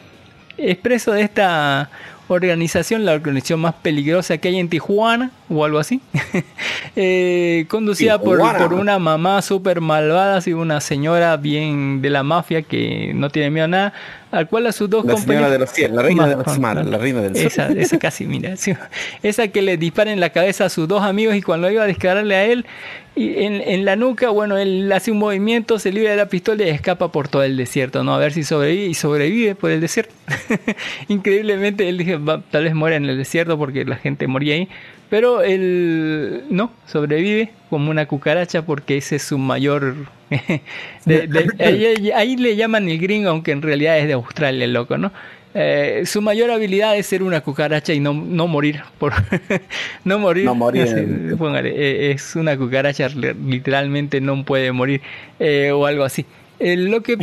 [0.57, 1.91] expreso de esta
[2.27, 6.01] organización, la organización más peligrosa que hay en Tijuana o algo así,
[6.95, 12.61] eh, conducida por, por una mamá súper malvada, así una señora bien de la mafia
[12.63, 13.93] que no tiene miedo a nada,
[14.31, 15.35] al cual a sus dos La compañeros...
[15.45, 17.45] señora de los cielos, la reina de los mares, la reina del sur.
[17.47, 18.57] esa, esa casi, mira.
[18.57, 18.73] sí.
[19.23, 21.87] Esa que le dispara en la cabeza a sus dos amigos y cuando iba a
[21.87, 22.65] dispararle a él,
[23.15, 26.65] y en, en la nuca, bueno, él hace un movimiento, se libra de la pistola
[26.65, 28.13] y escapa por todo el desierto, ¿no?
[28.13, 30.13] A ver si sobrevive y sobrevive por el desierto.
[31.07, 34.67] Increíblemente, él dije, "Va, tal vez muera en el desierto porque la gente moría ahí.
[35.09, 39.95] Pero él no, sobrevive como una cucaracha porque ese es su mayor...
[41.05, 44.73] de- de- ahí, ahí le llaman el gringo, aunque en realidad es de Australia, el
[44.73, 45.11] loco, ¿no?
[45.59, 49.13] Eh, su mayor habilidad es ser una cucaracha y no, no morir por
[50.03, 51.35] no morir, No morir.
[51.37, 55.01] Póngale, eh, es una cucaracha li- literalmente no puede morir
[55.39, 56.25] eh, o algo así
[56.59, 57.17] Eh, lo que.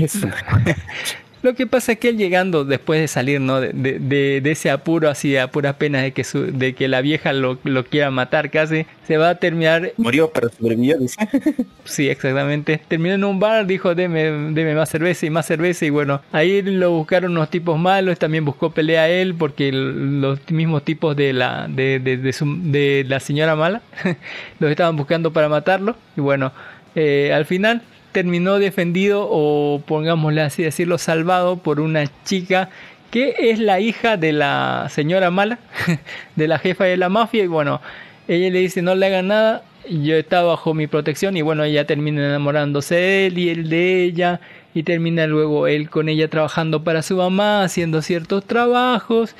[1.44, 4.70] Lo que pasa es que él llegando después de salir no de, de- de- ese
[4.70, 8.10] apuro así a puras penas de que su, de que la vieja lo, lo quiera
[8.10, 11.16] matar casi se va a terminar Murió, pero sobrevivió, dice.
[11.84, 12.80] Sí, exactamente.
[12.88, 14.22] Terminó en un bar, dijo, deme,
[14.54, 15.84] deme más cerveza y más cerveza.
[15.84, 18.18] Y bueno, ahí lo buscaron unos tipos malos.
[18.18, 22.58] También buscó pelea a él porque los mismos tipos de la, de, de, de su-
[22.62, 23.82] de la señora mala
[24.60, 25.94] los estaban buscando para matarlo.
[26.16, 26.52] Y bueno,
[26.94, 27.82] eh, al final
[28.14, 32.70] terminó defendido o pongámosle así decirlo, salvado por una chica
[33.10, 35.58] que es la hija de la señora mala,
[36.36, 37.44] de la jefa de la mafia.
[37.44, 37.82] Y bueno,
[38.26, 41.86] ella le dice, no le hagan nada, yo estaba bajo mi protección y bueno, ella
[41.86, 44.40] termina enamorándose de él y él de ella
[44.74, 49.34] y termina luego él con ella trabajando para su mamá, haciendo ciertos trabajos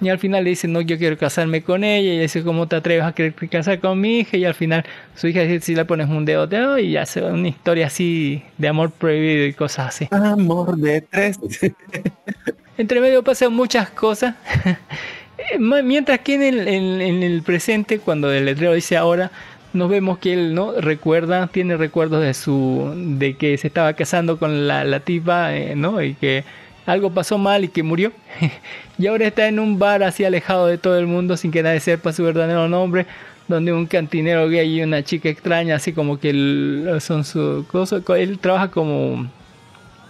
[0.00, 2.66] y al final le dice, no, yo quiero casarme con ella y ella dice, ¿cómo
[2.68, 4.36] te atreves a querer casar con mi hija?
[4.36, 4.84] Y al final
[5.16, 7.48] su hija dice, si le pones un dedo, te doy", y ya se va una
[7.48, 10.08] historia así de amor prohibido y cosas así.
[10.10, 11.38] Amor de tres.
[12.78, 14.34] Entre medio pasan muchas cosas.
[15.58, 19.30] Mientras que en el, en- en el presente, cuando el letrero dice ahora,
[19.72, 24.38] nos vemos que él no recuerda, tiene recuerdos de su, de que se estaba casando
[24.38, 26.02] con la, la tipa, eh, ¿no?
[26.02, 26.44] Y que
[26.88, 28.12] algo pasó mal y que murió.
[28.98, 31.80] y ahora está en un bar así alejado de todo el mundo sin que nadie
[31.80, 33.06] sepa su verdadero nombre.
[33.46, 38.02] Donde un cantinero gay y una chica extraña, así como que son su cosa.
[38.16, 39.26] Él trabaja como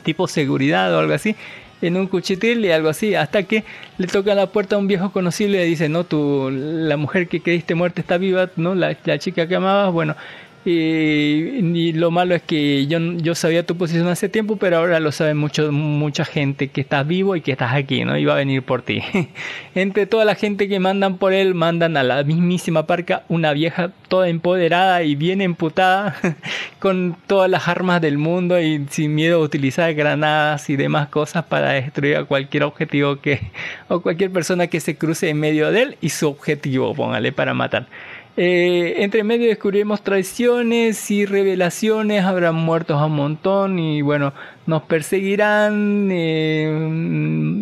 [0.03, 1.37] tipo seguridad o algo así,
[1.83, 3.63] en un cuchitril y algo así, hasta que
[3.99, 7.29] le toca la puerta a un viejo conocido y le dice, no, tú, la mujer
[7.29, 8.75] que creíste muerta está viva, ¿no?
[8.75, 10.17] La, la chica que amabas, bueno,
[10.71, 15.13] y, lo malo es que yo, yo sabía tu posición hace tiempo, pero ahora lo
[15.13, 18.19] sabe mucho, mucha gente que estás vivo y que estás aquí, ¿no?
[18.19, 19.03] Y va a venir por ti.
[19.75, 23.93] Entre toda la gente que mandan por él, mandan a la mismísima parca una vieja
[24.09, 26.17] toda empoderada y bien emputada,
[26.79, 31.45] con todas las armas del mundo y sin miedo a utilizar granadas y demás cosas
[31.45, 33.41] para destruir a cualquier objetivo que,
[33.89, 37.55] o cualquier persona que se cruce en medio de él y su objetivo, póngale, para
[37.55, 37.87] matar.
[38.41, 44.33] Eh, entre medio descubriremos traiciones y revelaciones, habrá muertos a un montón y bueno,
[44.65, 46.09] nos perseguirán.
[46.13, 46.89] eh,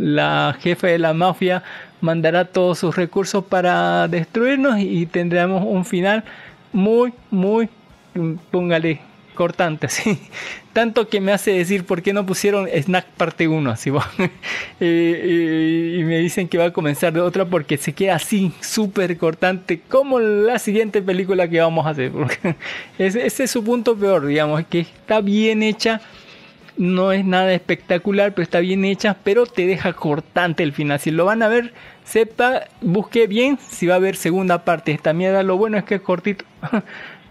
[0.00, 1.62] la jefa de la mafia
[2.02, 6.24] mandará todos sus recursos para destruirnos y tendremos un final
[6.74, 7.70] muy, muy,
[8.50, 9.00] póngale,
[9.36, 10.18] cortante, sí.
[10.72, 13.90] Tanto que me hace decir por qué no pusieron Snack parte 1, así
[14.80, 19.80] y me dicen que va a comenzar de otra porque se queda así, súper cortante,
[19.88, 22.10] como la siguiente película que vamos a hacer.
[22.98, 26.00] ese, ese es su punto peor, digamos, que está bien hecha,
[26.76, 31.00] no es nada espectacular, pero está bien hecha, pero te deja cortante el final.
[31.00, 31.72] Si lo van a ver,
[32.04, 34.92] sepa, busque bien si va a haber segunda parte.
[34.92, 36.44] Esta mierda, lo bueno es que es cortito,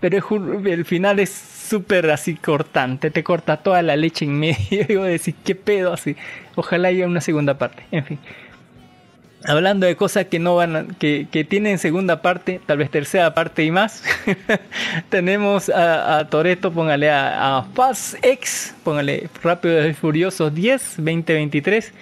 [0.09, 4.85] pero el final es súper así cortante, te corta toda la leche en medio.
[4.99, 6.15] Vos decís, ¿qué pedo así?
[6.55, 8.19] Ojalá haya una segunda parte, en fin.
[9.47, 13.33] Hablando de cosas que no van a- que, que tienen segunda parte, tal vez tercera
[13.33, 14.03] parte y más.
[15.09, 21.93] Tenemos a, a Toreto, póngale a, a Fast X, póngale Rápidos y Furiosos 10, 2023.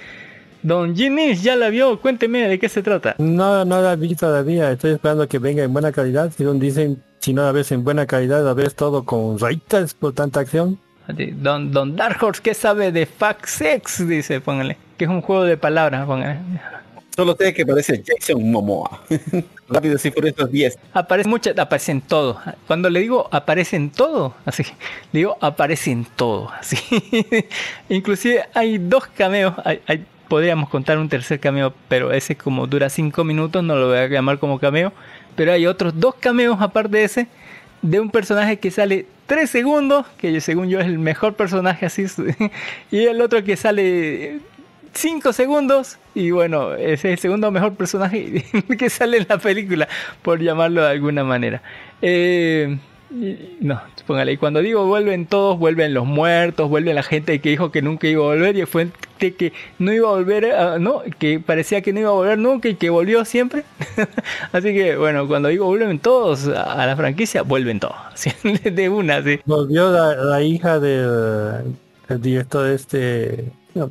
[0.64, 3.16] Don Ginny ya la vio, cuénteme de qué se trata.
[3.18, 6.32] No, no la vi todavía, estoy esperando que venga en buena calidad.
[6.36, 10.14] Según dicen, si no la ves en buena calidad, la ves todo con rayitas por
[10.14, 10.80] tanta acción.
[11.08, 14.08] Don, Don Dark Horse, ¿qué sabe de Fast X?
[14.08, 14.78] Dice, póngale.
[14.98, 16.40] Que es un juego de palabras, póngale.
[17.16, 19.02] Solo sé que parece Jason Momoa.
[19.68, 20.80] Rápidos y Furiosos 10.
[20.94, 22.40] Aparece mucho, aparece en todo.
[22.66, 24.64] Cuando le digo aparece en todo, así,
[25.12, 26.78] le digo aparece en todo, así.
[27.90, 32.90] Inclusive hay dos cameos, hay- hay- podríamos contar un tercer cameo, pero ese como dura
[32.90, 34.94] cinco minutos, no lo voy a llamar como cameo.
[35.36, 37.28] Pero hay otros dos cameos aparte de ese,
[37.82, 42.06] de un personaje que sale tres segundos, que según yo es el mejor personaje así,
[42.92, 44.40] y el otro que sale
[44.94, 48.46] 5 segundos y bueno, ese es el segundo mejor personaje
[48.78, 49.88] que sale en la película,
[50.22, 51.62] por llamarlo de alguna manera.
[52.02, 52.78] Eh,
[53.60, 57.72] no, póngale, y cuando digo vuelven todos, vuelven los muertos, vuelve la gente que dijo
[57.72, 61.40] que nunca iba a volver y fue que no iba a volver, a- no, que
[61.40, 63.64] parecía que no iba a volver nunca y que volvió siempre.
[64.52, 67.96] así que bueno, cuando digo vuelven todos a, la franquicia, vuelven todos,
[68.64, 69.40] de una, así.
[69.46, 71.76] Volvió la, la hija del,
[72.10, 73.46] del director de este...
[73.76, 73.90] no,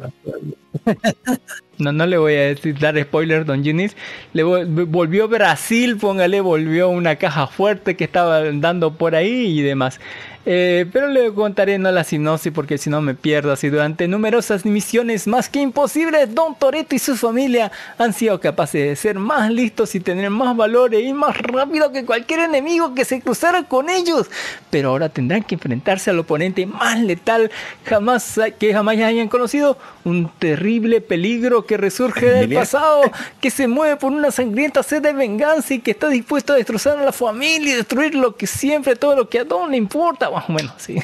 [1.78, 3.96] No, le voy a decir, dar spoiler, Don Ginis.
[4.32, 9.62] Le vol- volvió Brasil, póngale, volvió una caja fuerte que estaba dando por ahí y
[9.62, 9.98] demás.
[10.44, 13.52] Eh, pero le contaré no la sinopsis porque si no me pierdo.
[13.52, 18.88] Así durante numerosas misiones más que imposibles, Don Toretto y su familia han sido capaces
[18.88, 22.94] de ser más listos y tener más valor e ir más rápido que cualquier enemigo
[22.94, 24.28] que se cruzara con ellos.
[24.70, 27.50] Pero ahora tendrán que enfrentarse al oponente más letal
[27.84, 29.78] jamás que jamás hayan conocido.
[30.04, 33.02] Un terrible peligro que resurge del pasado,
[33.40, 36.98] que se mueve por una sangrienta sed de venganza y que está dispuesto a destrozar
[36.98, 40.31] a la familia y destruir lo que siempre, todo lo que a Don le importa.
[40.34, 40.96] Más o menos, sí.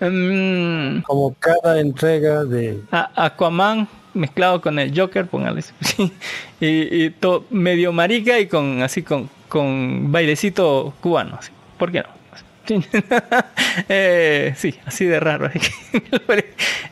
[0.00, 2.80] Mm, Como cada entrega de...
[2.90, 5.62] Aquaman mezclado con el Joker, póngale.
[6.60, 11.38] y, y todo medio marica y con así con, con bailecito cubano.
[11.78, 12.23] ¿Por qué no?
[13.88, 15.50] Eh, sí, así de raro.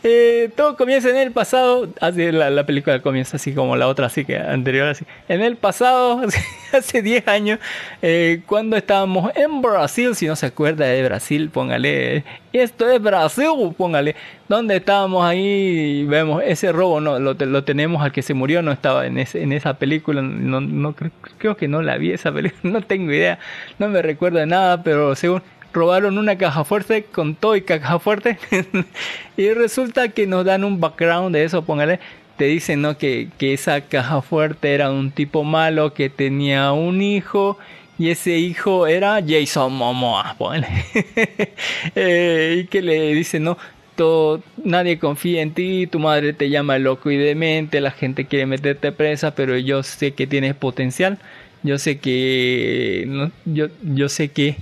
[0.04, 1.88] Eh, todo comienza en el pasado.
[2.00, 4.88] Así la, la película comienza así como la otra, así que anterior.
[4.88, 6.22] así En el pasado,
[6.72, 7.60] hace 10 años,
[8.02, 12.24] eh, cuando estábamos en Brasil, si no se acuerda de Brasil, póngale.
[12.52, 14.16] Esto es Brasil, póngale.
[14.48, 18.72] Donde estábamos ahí, vemos ese robo, no, lo, lo tenemos al que se murió, no
[18.72, 20.94] estaba en, ese, en esa película, no, no
[21.38, 23.38] creo, que no la vi esa película, no tengo idea,
[23.78, 28.38] no me recuerdo nada, pero según robaron una caja fuerte con todo y caja fuerte
[29.38, 31.98] y resulta que nos dan un background de eso, póngale,
[32.36, 32.98] te dicen ¿no?
[32.98, 37.58] que, que esa caja fuerte era un tipo malo que tenía un hijo
[37.98, 40.36] y ese hijo era Jason Momoa.
[41.94, 43.58] Eh, y que le dicen, no,
[44.02, 48.46] todo, nadie confía en ti, tu madre te llama loco y demente, la gente quiere
[48.46, 51.18] meterte presa, pero yo sé que tienes potencial,
[51.62, 54.56] yo sé que, no, yo, yo sé que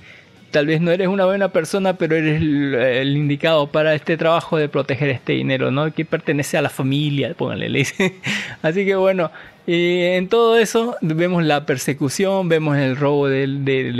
[0.51, 4.68] tal vez no eres una buena persona, pero eres el, indicado para este trabajo de
[4.68, 5.91] proteger este dinero, ¿no?
[5.91, 8.16] Que pertenece a la familia, póngale, le dice.
[8.62, 9.30] Así que bueno,
[9.66, 13.47] y en todo eso vemos la persecución, vemos el robo de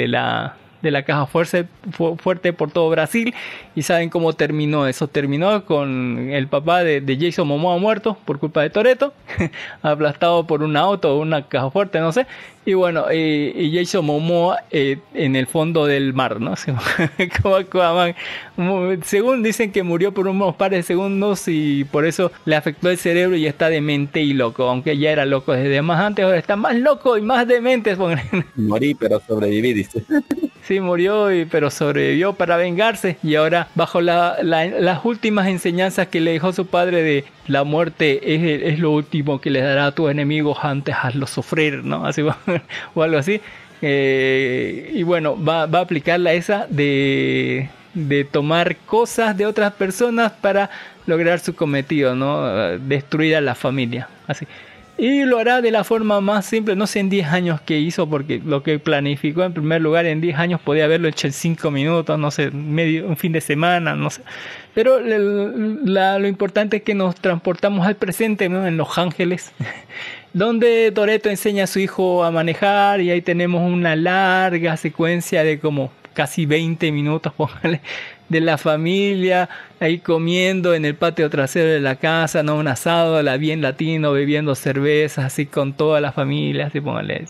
[0.07, 3.35] la de la caja fuerte, fu- fuerte por todo Brasil.
[3.75, 5.09] Y saben cómo terminó eso.
[5.09, 9.13] Terminó con el papá de, de Jason Momoa muerto por culpa de Toreto
[9.83, 12.27] aplastado por un auto o una caja fuerte no sé.
[12.67, 16.55] Y bueno y, y Jason Momoa eh, en el fondo del mar no
[17.43, 18.15] como Aquaman.
[19.05, 22.99] Según dicen que murió por unos pares de segundos y por eso le afectó el
[22.99, 26.25] cerebro y está demente y loco aunque ya era loco desde más antes.
[26.25, 27.97] Ahora está más loco y más demente
[28.57, 30.05] Morí, pero sobreviví, dice.
[30.79, 33.17] Murió, y- pero sobrevivió para vengarse.
[33.25, 37.65] Y ahora, bajo la- la- las últimas enseñanzas que le dejó su padre de la
[37.65, 42.07] muerte es, lo último que les dará a tus enemigos antes hazlos sufrir, ¿no?
[42.07, 42.23] Así,
[42.95, 43.41] o algo así.
[43.83, 50.33] Eh, y bueno, va, va a aplicarla esa de, de tomar cosas de otras personas
[50.33, 50.71] para
[51.07, 52.47] lograr su cometido, ¿no?
[52.79, 54.07] Destruir a la familia.
[54.27, 54.47] Así.
[55.01, 58.07] Y lo hará de la forma más simple, no sé en 10 años que hizo,
[58.07, 61.71] porque lo que planificó en primer lugar en 10 años podía haberlo hecho en 5
[61.71, 64.21] minutos, no sé, medio, un fin de semana, no sé.
[64.75, 68.67] Pero lo importante es que nos transportamos al presente, ¿no?
[68.67, 69.53] En Los Ángeles,
[70.35, 75.59] donde Toreto enseña a su hijo a manejar y ahí tenemos una larga secuencia de
[75.59, 77.81] como casi 20 minutos, póngale,
[78.31, 79.51] de la familia,
[79.81, 82.57] ahí comiendo en el patio trasero de la casa, ¿no?
[82.57, 87.27] Un asado, la bien latino, bebiendo cervezas, así con toda la familia, así póngale,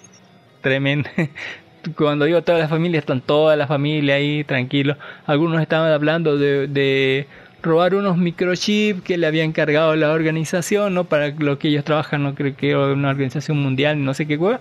[0.60, 1.08] tremendo.
[1.96, 4.98] Cuando digo toda la familia, están toda la familia ahí, tranquilos.
[5.26, 7.26] Algunos estaban hablando de,
[7.62, 11.04] robar unos microchips que le había encargado la organización, ¿no?
[11.04, 14.60] Para lo que ellos trabajan, no creo que una organización mundial, no sé qué cosa.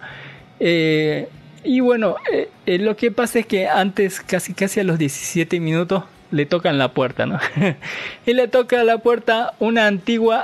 [0.61, 1.27] Eh,
[1.63, 5.59] y bueno, eh, eh, lo que pasa es que antes, casi casi a los 17
[5.59, 7.39] minutos, le tocan la puerta, ¿no?
[8.25, 10.43] y le toca a la puerta una antigua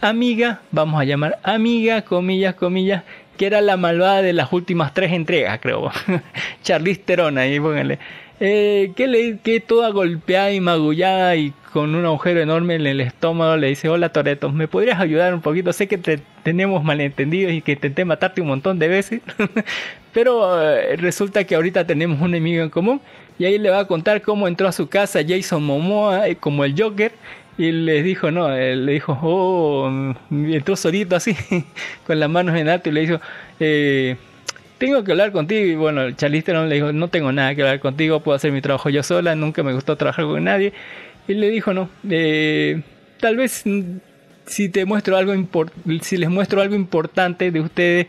[0.00, 3.04] amiga, vamos a llamar amiga, comillas, comillas,
[3.36, 5.90] que era la malvada de las últimas tres entregas, creo.
[6.62, 7.98] Charlize Theron, ahí pónganle.
[8.40, 13.00] Eh, que, le, que toda golpeada y magullada y con un agujero enorme en el
[13.00, 15.72] estómago le dice, hola Toreto, ¿me podrías ayudar un poquito?
[15.72, 19.20] Sé que te, tenemos malentendidos y que intenté matarte un montón de veces,
[20.12, 23.00] pero eh, resulta que ahorita tenemos un enemigo en común
[23.38, 26.64] y ahí le va a contar cómo entró a su casa Jason Momoa eh, como
[26.64, 27.12] el Joker
[27.56, 29.88] y les dijo, no, él le dijo, oh,
[30.30, 31.36] entró solito así,
[32.06, 33.20] con las manos en alto y le dijo,
[33.60, 34.16] eh,
[34.78, 35.64] tengo que hablar contigo.
[35.64, 38.60] Y bueno, Charlize Theron le dijo, no tengo nada que hablar contigo, puedo hacer mi
[38.60, 40.72] trabajo yo sola, nunca me gustó trabajar con nadie.
[41.28, 42.82] Y le dijo, no, eh,
[43.20, 43.98] tal vez mm,
[44.46, 45.32] si te muestro algo
[46.02, 48.06] si les muestro algo importante de ustedes,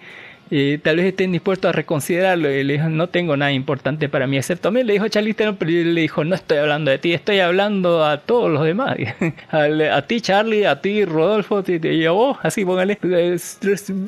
[0.51, 2.51] eh, tal vez estén dispuestos a reconsiderarlo.
[2.51, 4.83] Y le dijo, no tengo nada importante para mí, excepto a mí.
[4.83, 8.19] Le dijo Charlize Theron, pero le dijo, no estoy hablando de ti, estoy hablando a
[8.19, 8.95] todos los demás.
[9.51, 12.99] a, ti, Charlie, a ti, Rodolfo, y a vos, así póngale.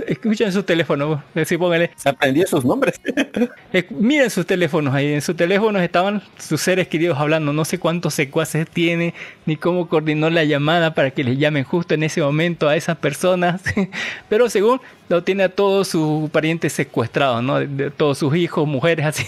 [0.07, 1.91] Escuchen sus teléfonos, así póngale.
[1.95, 2.99] Se aprendió sus nombres.
[3.89, 7.53] Miren sus teléfonos ahí, en sus teléfonos estaban sus seres queridos hablando.
[7.53, 9.13] No sé cuántos secuaces tiene,
[9.45, 12.97] ni cómo coordinó la llamada para que les llamen justo en ese momento a esas
[12.97, 13.61] personas.
[14.29, 17.59] pero según lo tiene a todos sus parientes secuestrados, ¿no?
[17.59, 19.25] De, todos sus hijos, mujeres, así,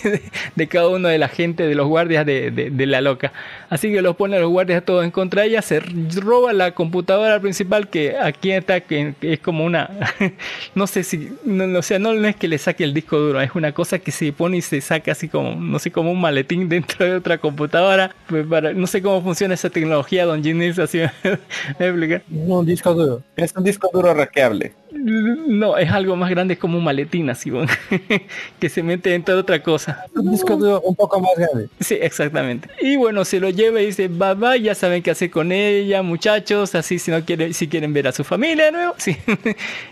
[0.56, 3.31] de, cada uno de la gente, de los guardias de, de, la loca.
[3.69, 6.72] Así que los pone a los guardias todos en contra de ella, se roba la
[6.73, 9.89] computadora principal que aquí está, que, es como una,
[10.76, 13.56] no sé si, no, o sea, no, es que le saque el disco duro, es
[13.56, 16.68] una cosa que se pone y se saca así como, no sé, como un maletín
[16.69, 18.15] dentro de otra computadora.
[18.27, 20.99] Pues para, no sé cómo funciona esa tecnología, don Ginny, así
[21.80, 22.22] me explica.
[22.27, 23.22] No, un disco duro.
[23.35, 24.73] Es un disco duro raqueable.
[24.91, 27.51] No, es algo más grande, es como un maletín así,
[28.59, 30.05] que se mete dentro de otra cosa.
[30.15, 31.69] Un disco duro un poco más grande.
[31.79, 32.69] Sí, exactamente.
[32.81, 36.01] Y bueno, se lo lleva y dice, bye bye, ya saben qué hacer con ella,
[36.01, 39.17] muchachos, así si no quieren, si quieren ver a su familia de nuevo, sí.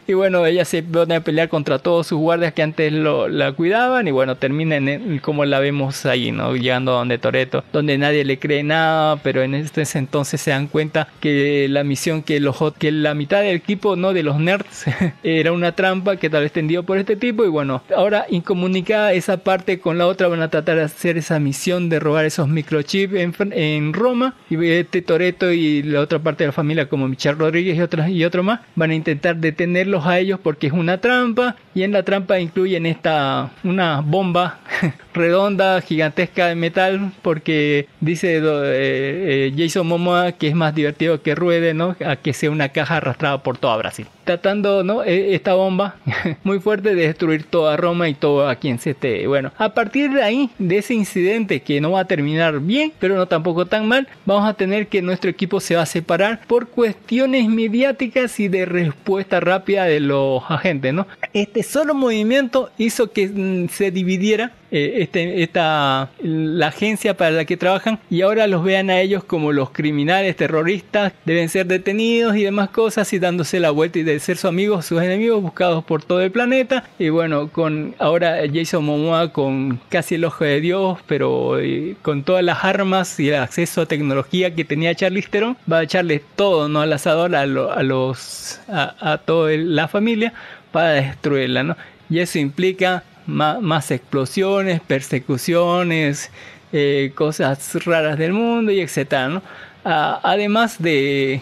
[0.08, 3.52] y bueno, ella se pone a pelear contra todos sus guardias que antes lo, la
[3.52, 6.56] cuidaban y bueno, termina en como la vemos ahí, ¿no?
[6.56, 10.68] Llegando a donde Toreto, donde nadie le cree nada, pero en este entonces se dan
[10.68, 14.86] cuenta que la misión que los que la mitad del equipo, no de los nerds,
[15.24, 19.38] era una trampa que tal vez tendió por este tipo y bueno, ahora incomunicada esa
[19.38, 23.14] parte con la otra van a tratar de hacer esa misión de robar esos microchips
[23.16, 27.38] en, en Roma y este Toreto y la otra parte de la familia como Michelle
[27.38, 31.00] Rodríguez y otros y otro más van a intentar detenerlos a ellos porque es una
[31.00, 34.60] trampa y en la trampa incluyen esta una bomba
[35.14, 41.36] redonda gigantesca de metal porque dice eh, eh, Jason Momoa que es más divertido que
[41.36, 45.04] ruede no a que sea una caja arrastrada por toda Brasil tratando ¿no?
[45.04, 45.96] E, esta bomba
[46.44, 49.26] muy fuerte de destruir toda Roma y todo a quien se esté.
[49.26, 53.16] Bueno, a partir de ahí, de ese incidente que no va a terminar bien, pero
[53.16, 56.68] no tampoco tan mal, vamos a tener que nuestro equipo se va a separar por
[56.68, 61.08] cuestiones mediáticas y de respuesta rápida de los agentes, ¿no?
[61.34, 67.46] Este solo movimiento hizo que mm, se dividiera eh, este, esta, la agencia para la
[67.46, 72.36] que trabajan y ahora los vean a ellos como los criminales terroristas, deben ser detenidos
[72.36, 75.84] y demás cosas y dándose la vuelta y de ser sus amigos, sus enemigos buscados
[75.84, 80.60] por todo el planeta y bueno, con ahora Jason Momoa con casi el ojo de
[80.60, 85.22] Dios, pero eh, con todas las armas y el acceso a tecnología que tenía Charlie
[85.22, 86.82] Theron, va a echarle todo ¿no?
[86.82, 90.34] al asador a, a los a toda la familia
[90.72, 91.78] para destruirla, ¿no?
[92.10, 96.32] Y eso implica más, explosiones, persecuciones,
[96.74, 99.42] eh, cosas raras del mundo y etcétera, ¿no?
[99.84, 101.42] además de,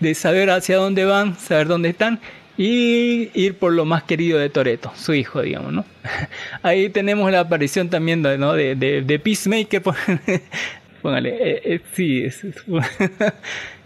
[0.00, 2.18] de saber hacia dónde van, saber dónde están
[2.58, 5.84] y ir por lo más querido de Toreto, su hijo, digamos, ¿no?
[6.62, 8.52] Ahí tenemos la aparición también ¿no?
[8.52, 9.80] de, de, Peacemaker,
[11.02, 12.26] póngale, eh, eh, sí,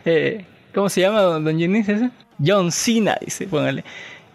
[0.74, 1.84] ¿cómo se llama, don Jenny?
[2.44, 3.84] John Cena, dice, póngale.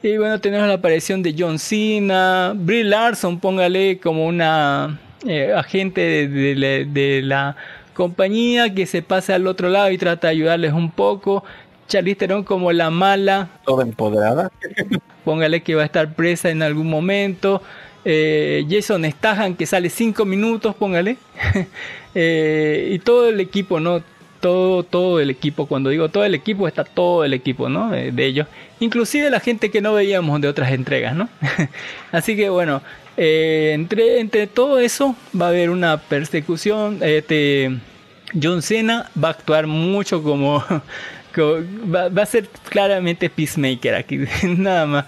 [0.03, 6.28] Y bueno, tenemos la aparición de John Cena, Brie Larson, póngale como una eh, agente
[6.28, 7.56] de, la
[7.95, 11.44] compañía que se pasa al otro lado y trata de ayudarles un poco.
[11.88, 13.49] Charlize Theron como la mala.
[13.65, 14.52] Toda empoderada.
[15.26, 17.64] póngale que va a estar presa en algún momento.
[18.06, 21.18] eh, Jason Statham que sale 5 minutos, póngale.
[22.19, 24.02] Eh, y todo el equipo, ¿no?
[24.39, 27.93] Todo, todo el equipo, cuando digo todo el equipo, está todo el equipo, ¿no?
[27.93, 28.47] Eh, de ellos.
[28.80, 31.27] Inclusive la gente que no veíamos de otras entregas, ¿no?
[32.11, 32.81] Así que bueno,
[33.18, 36.99] eh, entre, entre todo eso va a haber una persecución.
[37.01, 37.77] Este,
[38.41, 40.64] John Cena va a actuar mucho como...
[41.35, 41.59] co-
[41.93, 45.05] va, va a ser claramente Peacemaker aquí, nada más.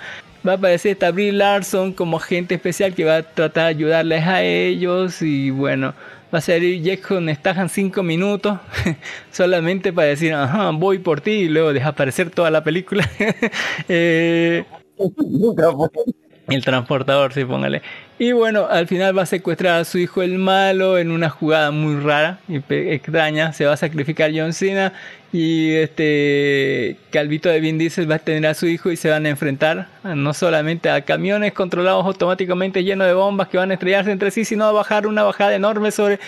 [0.48, 4.26] Va a aparecer esta Brie Larson como agente especial que va a tratar de ayudarles
[4.26, 5.94] a ellos y bueno,
[6.34, 8.60] va a salir Jackson Statham 5 minutos
[9.32, 13.10] solamente para decir, ajá, voy por ti y luego desaparecer toda la película.
[13.88, 14.66] Eh.
[16.56, 17.82] el transportador, sí, póngale.
[18.18, 21.72] Y bueno, al final va a secuestrar a su hijo el malo en una jugada
[21.72, 23.54] muy rara y extraña.
[23.54, 24.92] Se va a sacrificar John Cena
[25.32, 29.26] y este Calvito de Vin Diesel va a tener a su hijo y se van
[29.26, 33.76] a enfrentar a- no solamente a camiones controlados automáticamente llenos de bombas que van a
[33.76, 36.20] estrellarse entre sí, sino a bajar una bajada enorme sobre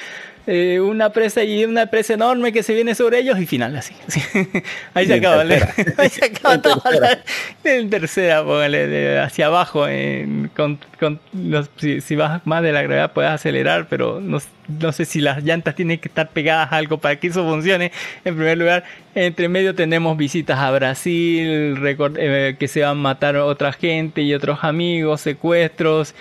[0.47, 3.93] eh, una presa y una presa enorme que se viene sobre ellos y final así.
[4.07, 4.21] sí.
[4.93, 5.45] Ahí se acaba.
[5.45, 5.73] tercera.
[5.97, 7.23] Ahí se acaba En toda la- tercera.
[7.63, 9.87] en tercera, póngale de hacia abajo.
[9.87, 14.39] en- con, con los- si, si vas más de la gravedad puedes acelerar, pero no,
[14.67, 17.91] no sé si las llantas tienen que estar pegadas a algo para que eso funcione.
[18.25, 18.83] En primer lugar,
[19.15, 24.21] entre medio tenemos visitas a Brasil, record- eh, que se van a matar otra gente
[24.21, 26.15] y otros amigos, secuestros.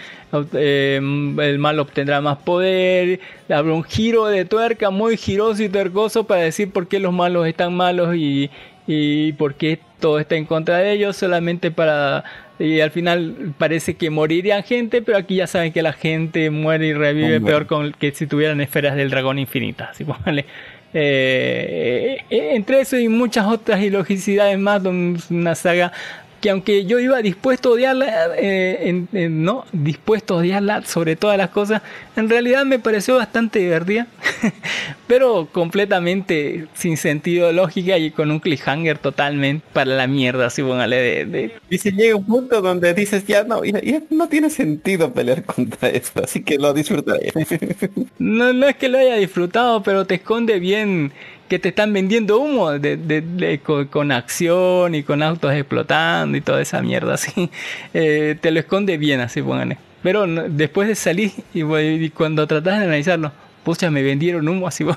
[0.55, 3.21] Eh, el mal obtendrá más poder.
[3.49, 7.47] Habrá un giro de tuerca muy giroso y tercoso para decir por qué los malos
[7.47, 8.51] están malos y,
[8.87, 12.25] y por qué todo está en contra de ellos, solamente para...
[12.59, 16.89] Y al final parece que morirían gente, pero aquí ya saben que la gente muere
[16.89, 17.51] y revive Hombre.
[17.51, 19.91] peor con que si tuvieran esferas del dragón infinitas.
[19.91, 20.45] Así póngale.
[20.93, 25.93] Eh, eh, entre eso y muchas otras ilogicidades más, una saga
[26.41, 31.15] que aunque yo iba dispuesto a odiarla, eh, en- en- no, dispuesto a odiarla sobre
[31.17, 31.83] todas las cosas,
[32.17, 34.07] en realidad me pareció bastante divertida,
[35.07, 40.97] pero completamente sin sentido lógica y con un cliffhanger totalmente para la mierda, así póngale
[40.97, 44.51] de, de- Y si llega un punto donde dices, ya no, ya, ya no tiene
[44.51, 47.33] sentido pelear contra esto, así que lo disfrutaré.
[48.19, 51.13] No, no es que lo haya disfrutado, pero te esconde bien
[51.51, 56.39] que te están vendiendo humo de, de- de- con, con acción y con autos explotando
[56.39, 57.51] y toda esa mierda así.
[57.93, 59.77] Eh, te lo esconde bien así, póngale.
[60.03, 63.33] Pero no- después de salir y, y cuando tratas de analizarlo,
[63.65, 64.87] pucha, me vendieron humo así.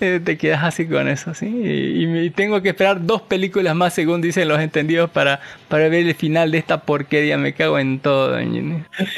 [0.00, 1.46] Eh, te quedas así con eso, así.
[1.46, 6.06] Y, y tengo que esperar dos películas más, según dicen los entendidos, para, para ver
[6.06, 7.36] el final de esta porquería.
[7.38, 8.36] Me cago en todo,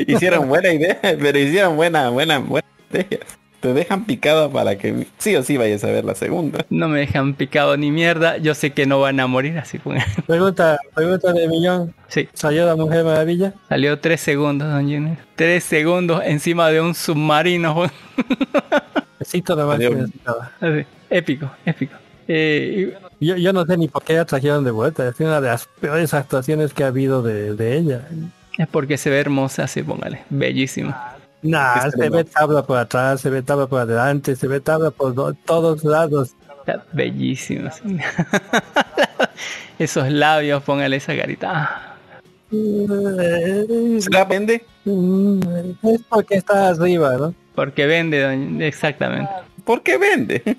[0.07, 3.21] hicieron buena idea, pero hicieron buena, buena, buena idea.
[3.65, 6.67] Te dejan picado para que sí o sí vayas a ver la segunda.
[6.69, 8.37] No me dejan picado ni mierda.
[8.37, 9.79] Yo sé que no van a morir así.
[9.79, 10.05] póngale.
[10.27, 11.95] Pregunta, pregunta de millón.
[12.09, 13.55] Sí, ¿Salió la Mujer Maravilla?
[13.71, 15.17] salió tres segundos, don Junior.
[15.35, 17.91] Tres segundos encima de un submarino.
[19.19, 19.87] Necesito nomás que.
[20.61, 21.95] Así, épico, épico.
[22.29, 25.09] Eh, y- Yo, yo no sé ni por qué la trajeron de vuelta.
[25.09, 28.03] Es una de las peores actuaciones que ha habido de, de ella.
[28.59, 30.21] es porque se ve hermosa, así póngale.
[30.29, 31.15] Bellísima.
[31.45, 32.17] Nah, se tremendo.
[32.17, 35.85] ve tabla por atrás, se ve tabla por adelante, se ve tabla por do- todos
[35.85, 36.35] lados.
[36.67, 37.71] Está bellísima.
[37.71, 37.99] sí.
[39.79, 41.97] Esos labios, póngale esa carita.
[42.51, 44.65] ¿Se la vende?
[45.83, 47.35] Es porque está arriba, ¿no?
[47.55, 49.31] Porque vende, exactamente.
[49.65, 50.57] ¿Por qué vende?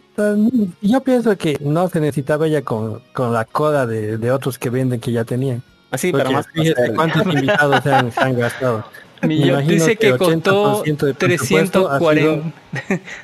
[0.81, 4.69] Yo pienso que no se necesitaba ella con, con la cola de, de otros que
[4.69, 5.61] venden que ya tenían.
[5.91, 6.95] Así Porque más fíjese pasar.
[6.95, 8.83] cuántos invitados se han, se han gastado.
[9.21, 12.43] Millón- dice que costó 80% del presupuesto ha sido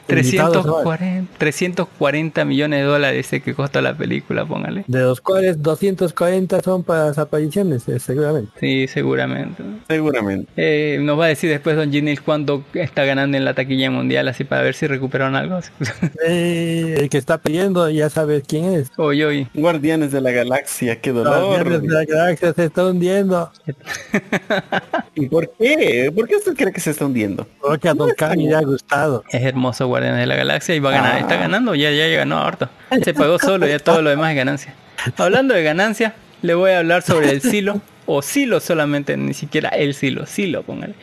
[0.08, 0.74] 340, invitados, ¿no?
[0.84, 4.84] 340, 340 millones de dólares dice que costó la película, póngale.
[4.88, 8.52] De los cuales 240 son para las apariciones, eh, seguramente.
[8.60, 9.64] Sí, seguramente.
[9.88, 10.52] Seguramente.
[10.56, 14.28] Eh, nos va a decir después Don Ginil cuánto está ganando en la taquilla mundial,
[14.28, 15.60] así para ver si recuperaron algo.
[16.24, 18.92] Eh, el que está pidiendo ya sabes quién es.
[18.98, 19.48] Hoy, hoy.
[19.54, 21.44] Guardianes de la Galaxia, qué dolor.
[21.46, 23.52] Guardianes de la galaxia se está hundiendo.
[25.16, 25.81] ¿Y por qué?
[26.14, 27.48] ¿Por qué usted cree que se está hundiendo?
[27.60, 29.24] Porque a Don Cami le ha gustado.
[29.30, 31.16] Es hermoso Guardianes de la Galaxia y va a ganar.
[31.16, 31.20] Ah.
[31.20, 32.70] Está ganando, ya, ya ganó harto.
[33.04, 34.74] Se pagó solo, ya todo lo demás es ganancia.
[35.18, 37.82] Hablando de ganancia, le voy a hablar sobre el silo.
[38.06, 40.26] O silo solamente, ni siquiera el silo.
[40.26, 40.96] Silo, póngale.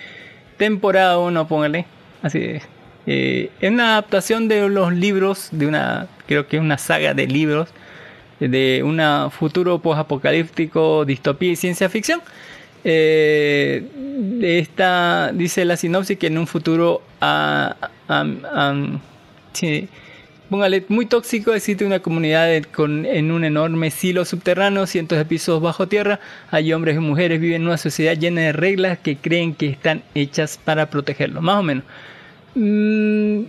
[0.56, 1.86] Temporada 1, póngale.
[2.22, 2.62] Así es.
[3.06, 7.26] Eh, es una adaptación de los libros, de una, creo que es una saga de
[7.26, 7.70] libros,
[8.40, 9.00] de un
[9.30, 12.20] futuro post-apocalíptico, distopía y ciencia ficción.
[12.90, 13.82] Eh,
[14.40, 17.02] esta, dice la sinopsis que en un futuro
[19.52, 19.88] sí,
[20.48, 25.60] Póngale, muy tóxico, existe una comunidad con, en un enorme silo subterráneo, cientos de pisos
[25.60, 26.20] bajo tierra.
[26.50, 30.02] Hay hombres y mujeres, viven en una sociedad llena de reglas que creen que están
[30.14, 31.84] hechas para protegerlos, más o menos.
[32.54, 33.42] Mm,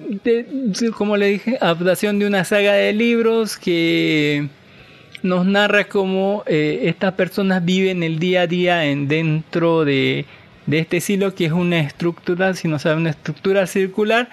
[0.98, 4.50] como le dije, adaptación de una saga de libros que
[5.24, 10.26] nos narra cómo eh, estas personas viven el día a día en dentro de,
[10.66, 14.30] de este silo que es una estructura, si no sabe, una estructura circular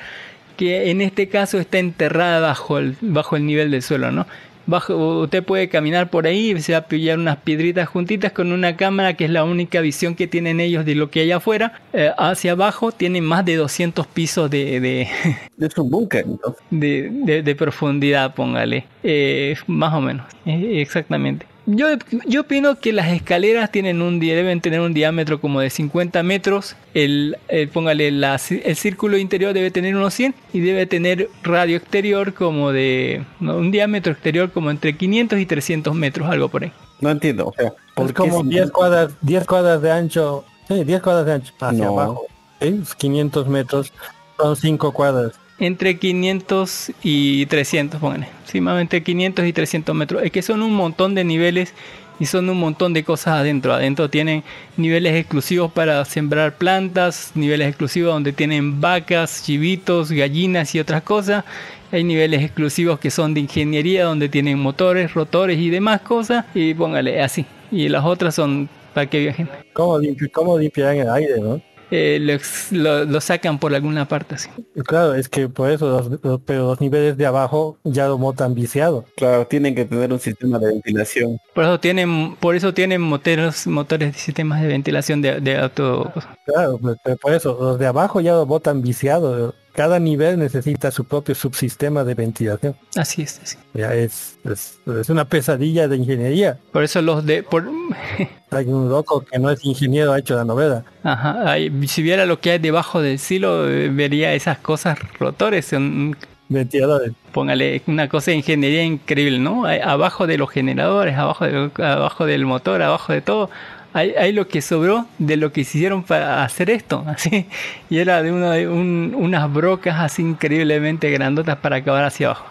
[0.56, 4.26] que en este caso está enterrada bajo el, bajo el nivel del suelo, ¿no?
[4.66, 8.50] Bajo, usted puede caminar por ahí y se va a pillar unas piedritas juntitas con
[8.52, 11.80] una cámara que es la única visión que tienen ellos de lo que hay afuera.
[11.92, 15.08] Eh, hacia abajo tienen más de 200 pisos de, de,
[15.60, 16.26] Es un búnker,
[16.70, 18.84] de- de profundidad, póngale.
[19.02, 21.46] Eh, más o menos, eh, exactamente.
[21.68, 21.88] Yo,
[22.28, 26.76] yo opino que las escaleras tienen un, deben tener un diámetro como de 50 metros.
[26.94, 31.76] El, el- póngale la el círculo interior debe tener unos 100 y debe tener radio
[31.76, 36.62] exterior como de no, un diámetro exterior como entre 500 y 300 metros, algo por
[36.62, 36.72] ahí.
[37.00, 37.46] No entiendo.
[37.48, 41.26] O sea, ¿por Es como si- 10 cuadras, 10 cuadras de ancho, sí, 10 cuadras
[41.26, 41.90] de ancho hacia No.
[41.98, 42.26] abajo.
[42.60, 42.80] ¿sí?
[42.96, 43.92] 500 metros,
[44.38, 45.32] son 5 cuadras.
[45.58, 48.28] Entre 500 y 300, pónganle.
[48.44, 50.22] Sí, más entre 500 y 300 metros.
[50.22, 51.72] Es que son un montón de niveles
[52.20, 53.72] y son un montón de cosas adentro.
[53.72, 54.42] Adentro tienen
[54.76, 61.44] niveles exclusivos para sembrar plantas, niveles exclusivos donde tienen vacas, chivitos, gallinas y otras cosas.
[61.90, 66.44] Hay niveles exclusivos que son de ingeniería donde tienen motores, rotores y demás cosas.
[66.54, 67.46] Y póngale así.
[67.72, 69.48] Y las otras son para que viajen.
[69.72, 71.60] ¿Cómo, limpi- cómo limpiarán el aire, no?
[71.90, 72.36] Eh, lo,
[72.82, 74.48] lo- lo sacan por alguna parte así.
[74.86, 78.54] Claro, es que por eso, los, los- pero los niveles de abajo ya lo botan
[78.54, 79.04] viciado.
[79.16, 81.38] Claro, tienen que tener un sistema de ventilación.
[81.54, 86.12] Por eso tienen, por eso tienen motores, motores de sistemas de ventilación de, de auto.
[86.44, 89.54] Claro, pues, por eso, los de abajo ya lo botan viciado.
[89.76, 92.74] Cada nivel necesita su propio subsistema de ventilación.
[92.96, 93.58] Así es, así.
[93.74, 96.58] Ya es, es, es una pesadilla de ingeniería.
[96.72, 97.64] Por eso los de, por,
[98.50, 100.82] Hay un loco que no es ingeniero ha hecho la novela.
[101.02, 105.66] ajá, si viera lo que hay debajo del silo, eh, vería esas cosas rotores.
[105.66, 106.16] Son,
[106.48, 107.12] Ventiladores.
[107.32, 109.66] póngale una cosa de ingeniería increíble, ¿no?
[109.66, 113.50] Abajo de los generadores, abajo, de- abajo del motor, abajo de todo.
[113.98, 117.46] Hay, lo que sobró de lo que hicieron para hacer esto, así.
[117.88, 122.46] Y era de, una, de un- unas brocas así increíblemente grandotas para acabar hacia abajo.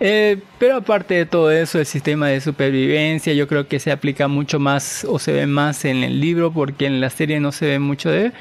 [0.00, 4.26] Eh, pero aparte de todo eso, el sistema de supervivencia yo creo que se aplica
[4.28, 7.66] mucho más o se ve más en el libro porque en la serie no se
[7.66, 8.32] ve mucho de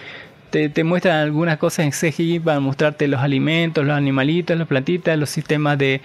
[0.70, 5.30] te muestran algunas cosas en CGI para mostrarte los alimentos, los animalitos, las plantitas, los
[5.30, 6.02] sistemas de,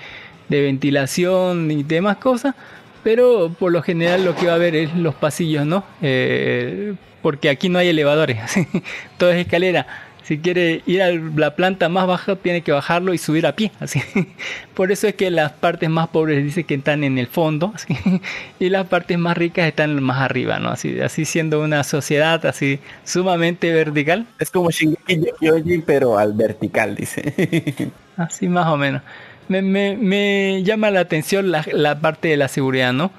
[0.48, 2.54] de ventilación y demás cosas.
[3.02, 5.84] Pero por lo general lo que va a ver es los pasillos, ¿no?
[6.02, 8.38] Eh, porque aquí no hay elevadores,
[9.18, 9.86] todo es escalera.
[10.28, 13.72] Si quiere ir a la planta más baja, tiene que bajarlo y subir a pie.
[13.80, 14.02] Así.
[14.74, 17.96] Por eso es que las partes más pobres dice que están en el fondo así,
[18.58, 20.68] y las partes más ricas están más arriba, ¿no?
[20.68, 27.90] Así, así siendo una sociedad así sumamente vertical, Es como Shingeki pero al vertical, dice.
[28.18, 29.00] así más o menos.
[29.48, 33.10] Me, me- me llama la atención la, la parte de la seguridad, ¿no?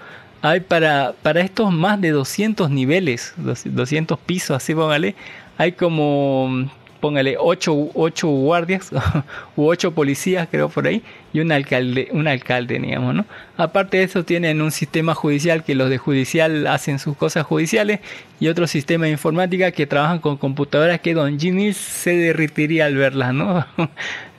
[0.41, 3.34] Hay para, para estos más de 200 niveles,
[3.65, 5.15] 200 pisos, así póngale,
[5.57, 6.69] hay como,
[6.99, 8.91] póngale, 8, ocho guardias
[9.55, 11.01] u 8 policías, creo por ahí,
[11.34, 13.26] y un alcalde, un alcalde, digamos, ¿no?
[13.57, 17.99] Aparte de eso, tienen un sistema judicial que los de judicial hacen sus cosas judiciales
[18.39, 22.95] y otro sistema de informática que trabajan con computadoras que Don Ginny se derritiría al
[22.95, 23.65] verlas, ¿no?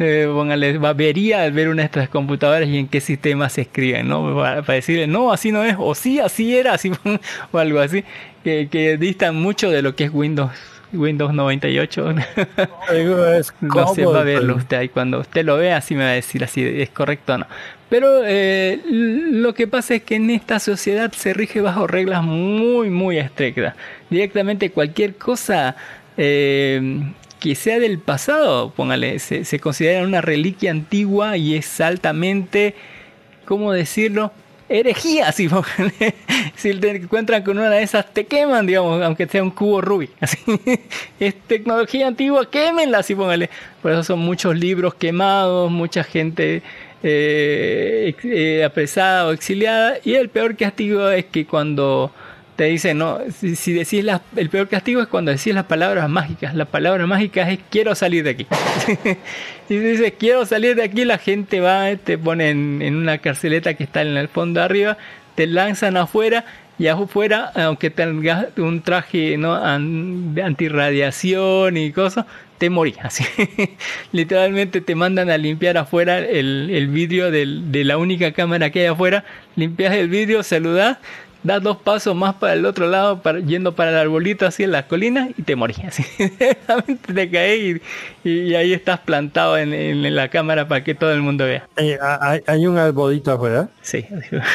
[0.03, 4.09] Eh, póngale, vería al ver una de estas computadoras y en qué sistema se escriben,
[4.09, 4.35] ¿no?
[4.35, 6.91] Para, para decirle, no, así no es, o sí, así era, así,
[7.53, 8.03] o algo así,
[8.43, 10.53] que, que distan mucho de lo que es Windows.
[10.93, 12.15] Windows 98
[12.93, 16.05] Digo, es no sé, va a verlo usted ahí cuando usted lo vea, así me
[16.05, 17.47] va a decir así es correcto o no.
[17.89, 22.89] Pero eh, lo que pasa es que en esta sociedad se rige bajo reglas muy,
[22.89, 23.75] muy estrictas.
[24.09, 25.75] Directamente cualquier cosa
[26.17, 27.01] eh,
[27.41, 32.77] que sea del pasado, póngale, se, se considera una reliquia antigua y es altamente,
[33.45, 34.31] ¿cómo decirlo?
[34.71, 36.15] Herejía, póngale.
[36.57, 40.11] Si te encuentran con una de esas, te queman, digamos, aunque sea un cubo Rubik.
[40.21, 40.39] Así.
[41.19, 43.51] Es tecnología antigua, quémenla, así póngale.
[43.83, 46.63] Por eso son muchos libros quemados, mucha gente
[47.03, 49.97] eh, eh, apresada o exiliada.
[50.05, 52.13] Y el peor castigo es que cuando
[52.61, 56.11] te dicen, no, si, si decís la- el peor castigo es cuando decís las palabras
[56.11, 56.55] mágicas.
[56.55, 58.47] La palabra mágica es quiero salir de aquí.
[59.67, 63.73] si dices quiero salir de aquí, la gente va, te pone en, en una carceleta
[63.73, 64.99] que está en el fondo arriba,
[65.37, 66.45] te lanzan afuera
[66.79, 69.55] y afuera, aunque tengas un traje ¿no?
[70.35, 72.27] De antirradiación y cosas,
[72.59, 72.97] te morís.
[73.03, 73.25] Así.
[74.13, 78.81] Literalmente te mandan a limpiar afuera el, el vidrio del- de la única cámara que
[78.81, 79.25] hay afuera.
[79.57, 80.99] Limpias el vidrio, saludás,
[81.43, 84.73] das dos pasos más para el otro lado, para, yendo para el arbolito así en
[84.73, 85.79] las colinas y te morís.
[85.81, 86.05] Así.
[87.15, 87.81] Te caes
[88.25, 91.45] y, y ahí estás plantado en, en- en la cámara para que todo el mundo
[91.47, 91.67] vea.
[91.77, 93.69] Eh, hay, hay un arbolito afuera.
[93.83, 94.05] Sí,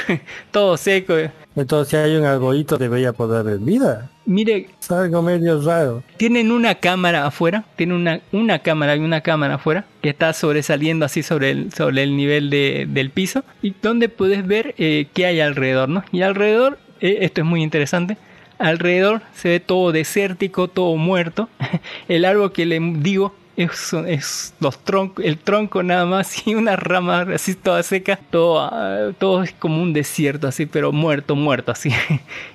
[0.51, 1.15] todo seco.
[1.55, 4.09] Entonces si hay un arbolito debería poder haber vida.
[4.25, 6.03] Mire, Es algo medio raro.
[6.17, 11.05] tienen una cámara afuera, tienen una, una cámara, hay una cámara afuera que está sobresaliendo
[11.05, 15.27] así sobre el, sobre el nivel de- del piso y donde puedes ver eh, qué
[15.27, 16.03] hay alrededor, ¿no?
[16.11, 18.17] Y alrededor, eh, esto es muy interesante,
[18.57, 21.49] alrededor se ve todo desértico, todo muerto.
[22.07, 26.75] El árbol que le digo es, es los troncos, el tronco nada más y una
[26.75, 31.71] rama así toda seca, todo, ah, todo es como un desierto así, pero muerto, muerto
[31.71, 31.91] así.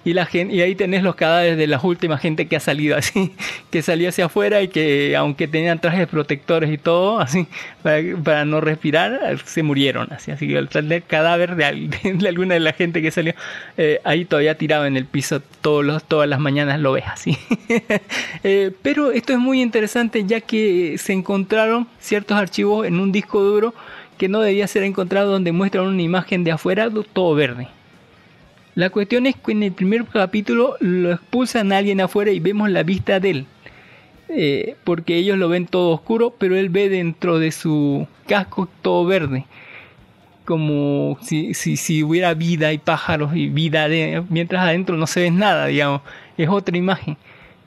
[0.04, 2.96] Y la gente, y ahí tenés los cadáveres de las últimas gente que ha salido
[2.96, 3.32] así,
[3.70, 7.46] que salió hacia afuera y que aunque tenían trajes protectores y todo, así,
[7.82, 10.30] para, para no respirar, se murieron así.
[10.30, 10.68] Así que el
[11.06, 13.34] cadáver de, de alguna de la gente que salió
[13.76, 17.36] eh, ahí todavía tirado en el piso todos los, todas las mañanas lo ves así.
[18.42, 23.42] Eh, pero esto es muy interesante ya que se encontraron ciertos archivos en un disco
[23.42, 23.74] duro
[24.18, 27.68] que no debía ser encontrado donde muestran una imagen de afuera todo verde.
[28.74, 32.70] La cuestión es que en el primer capítulo lo expulsan a alguien afuera y vemos
[32.70, 33.46] la vista de él.
[34.28, 39.04] Eh, porque ellos lo ven todo oscuro, pero él ve dentro de su casco todo
[39.04, 39.46] verde.
[40.44, 45.20] Como si, si, si hubiera vida y pájaros y vida, de, mientras adentro no se
[45.20, 46.02] ve nada, digamos.
[46.36, 47.16] Es otra imagen,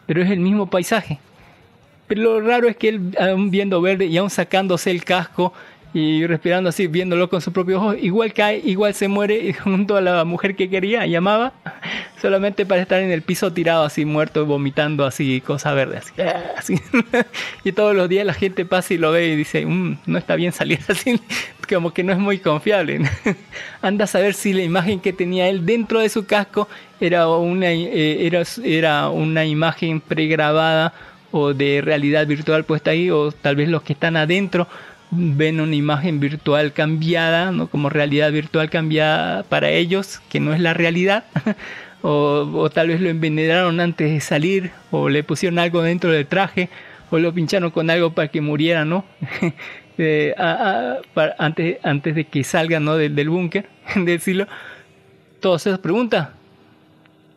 [0.05, 1.19] pero es el mismo paisaje.
[2.07, 5.53] Pero lo raro es que él, aún viendo verde y aún sacándose el casco
[5.93, 10.01] y respirando así, viéndolo con sus propios ojos, igual cae, igual se muere junto a
[10.01, 11.53] la mujer que quería y amaba,
[12.19, 16.11] solamente para estar en el piso tirado así, muerto, vomitando así, cosas verdes.
[16.57, 16.79] Así,
[17.63, 20.35] y todos los días la gente pasa y lo ve y dice, "Mm, no está
[20.35, 21.19] bien salir así,
[21.67, 23.01] como que no es muy confiable.
[23.81, 26.67] Anda a saber si la imagen que tenía él dentro de su casco
[27.01, 30.93] era una, eh, era, era una imagen pregrabada
[31.33, 34.67] o de realidad virtual puesta ahí, o tal vez los que están adentro
[35.09, 37.67] ven una imagen virtual cambiada, ¿no?
[37.67, 41.25] como realidad virtual cambiada para ellos, que no es la realidad,
[42.03, 46.27] o, o tal vez lo envenenaron antes de salir, o le pusieron algo dentro del
[46.27, 46.69] traje,
[47.09, 49.03] o lo pincharon con algo para que muriera, ¿no?
[49.99, 50.33] Eh,
[51.37, 52.97] antes, antes de que salgan ¿no?
[52.97, 54.47] del, del búnker, decirlo.
[55.39, 56.29] Todas esas preguntas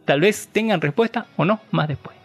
[0.07, 2.17] tal vez tengan respuesta o no, más después.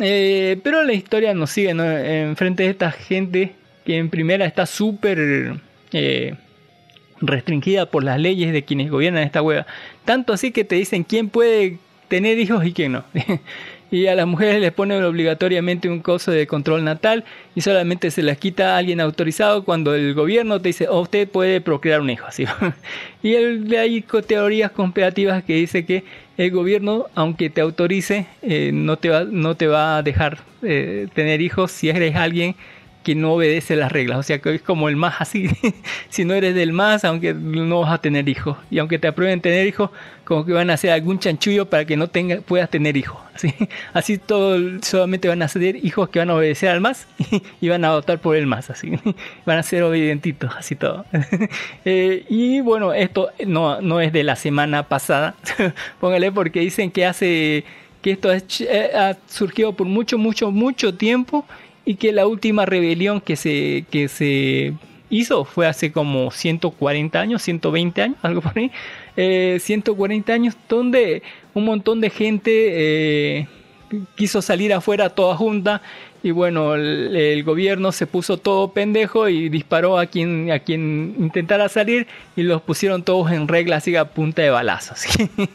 [0.00, 1.84] Eh, pero la historia nos sigue ¿no?
[1.84, 3.52] enfrente de esta gente
[3.84, 5.60] que en primera está súper
[5.92, 6.34] eh,
[7.20, 9.66] restringida por las leyes de quienes gobiernan esta hueva.
[10.04, 11.78] Tanto así que te dicen quién puede
[12.08, 13.04] tener hijos y quién no.
[13.90, 18.22] y a las mujeres les ponen obligatoriamente un coso de control natal y solamente se
[18.22, 22.10] las quita a alguien autorizado cuando el gobierno te dice, oh, usted puede procrear un
[22.10, 22.26] hijo.
[22.26, 22.44] Así.
[23.22, 26.04] y el, hay teorías conspirativas que dice que
[26.36, 31.08] el gobierno, aunque te autorice, eh, no, te va, no te va a dejar eh,
[31.14, 32.54] tener hijos si eres alguien
[33.02, 34.18] que no obedece las reglas.
[34.18, 35.48] O sea, que es como el más así.
[36.08, 38.56] si no eres del más, aunque no vas a tener hijos.
[38.70, 39.90] Y aunque te aprueben tener hijos,
[40.30, 43.20] como que van a hacer algún chanchullo para que no tenga, puedas tener hijos.
[43.34, 43.52] Así,
[43.92, 47.08] así todo, solamente van a ser hijos que van a obedecer al más
[47.60, 48.70] y van a votar por el más.
[48.70, 48.92] Así,
[49.44, 51.04] van a ser obedientitos, así todo.
[51.84, 55.34] Eh, y bueno, esto no, no es de la semana pasada.
[55.98, 57.64] Póngale porque dicen que hace
[58.00, 61.44] que esto es- eh, ha surgido por mucho, mucho, mucho tiempo
[61.84, 64.74] y que la última rebelión que se, que se
[65.08, 68.70] hizo fue hace como 140 años, 120 años, algo por ahí,
[69.16, 71.22] eh, 140 años, donde
[71.54, 73.48] un montón de gente eh,
[74.16, 75.82] quiso salir afuera toda junta
[76.22, 81.14] y bueno, el, el gobierno se puso todo pendejo y disparó a quien, a quien
[81.18, 82.06] intentara salir
[82.36, 85.04] y los pusieron todos en regla así a punta de balazos.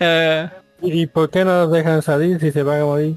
[0.00, 0.48] Eh,
[0.80, 3.14] ¿Y por qué no los dejan salir si se van a morir?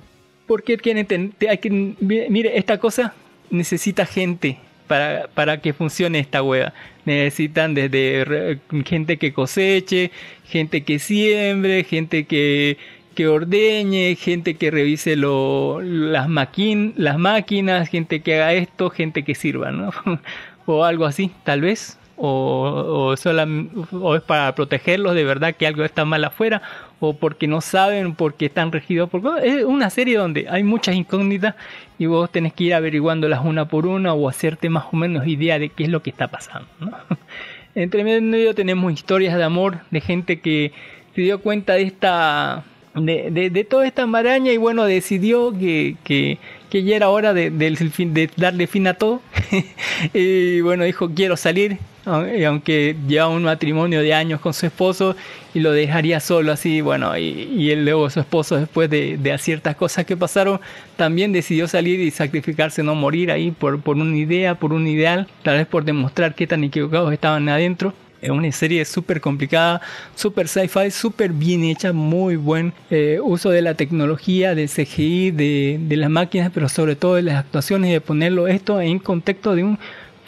[0.48, 1.08] porque quieren
[1.50, 3.14] hay que, mi- mire, esta cosa
[3.50, 6.74] necesita gente para, para que funcione esta hueá.
[7.06, 10.12] Necesitan desde gente que coseche,
[10.45, 12.78] gente que siembre, gente que,
[13.14, 19.24] que ordeñe, gente que revise lo, las, maquin, las máquinas, gente que haga esto, gente
[19.24, 19.91] que sirva, ¿no?
[20.66, 21.98] o algo así, tal vez.
[22.18, 26.62] O, o es para protegerlos de verdad que algo está mal afuera
[27.02, 31.56] o porque no saben porque están regidos por es una serie donde hay muchas incógnitas
[32.00, 35.60] y vos tenés que ir averiguándolas una por una o hacerte más o menos idea
[35.60, 36.92] de qué es lo que está pasando ¿no?
[37.76, 40.72] entre medio tenemos historias de amor de gente que
[41.16, 42.64] se dio cuenta de esta
[42.96, 46.38] de, de, toda esta maraña y bueno decidió que,
[46.76, 47.52] que ya era hora de,
[48.35, 49.22] darle fin a todo.
[50.14, 55.15] Y bueno dijo quiero salir aunque lleva un matrimonio de años con su esposo
[55.53, 59.38] y lo dejaría solo así bueno y, y él luego su esposo después de, de
[59.38, 60.60] ciertas cosas que pasaron
[60.97, 65.27] también decidió salir y sacrificarse no morir ahí por, por una idea por un ideal
[65.43, 67.93] tal vez por demostrar qué tan equivocados estaban adentro
[68.26, 69.81] es una serie súper complicada,
[70.15, 75.80] súper sci-fi, súper bien hecha, muy buen eh, uso de la tecnología, del CGI, de,
[75.81, 79.56] de las máquinas, pero sobre todo de las actuaciones y de ponerlo esto en contexto
[79.56, 79.80] de un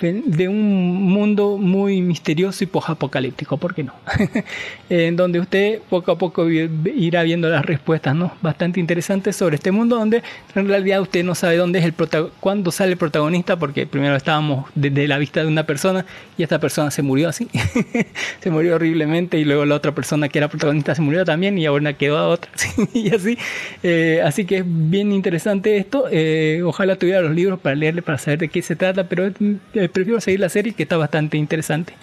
[0.01, 3.93] de un mundo muy misterioso y posapocalíptico, ¿por qué no?
[4.89, 8.33] en donde usted poco a poco irá viendo las respuestas, ¿no?
[8.41, 10.21] Bastante interesantes sobre este mundo donde
[10.53, 11.93] en realidad usted no sabe dónde es el
[12.39, 16.05] cuándo sale el protagonista, porque primero estábamos desde la vista de una persona
[16.37, 17.47] y esta persona se murió así,
[18.39, 21.65] se murió horriblemente y luego la otra persona que era protagonista se murió también y
[21.65, 22.51] ahora quedó a otra
[22.93, 23.37] y así,
[23.83, 26.05] Eh, así que es bien interesante esto.
[26.11, 29.31] Eh, ojalá tuviera los libros para leerle para saber de qué se trata, pero
[29.73, 31.93] eh, prefiero seguir la serie que está bastante interesante.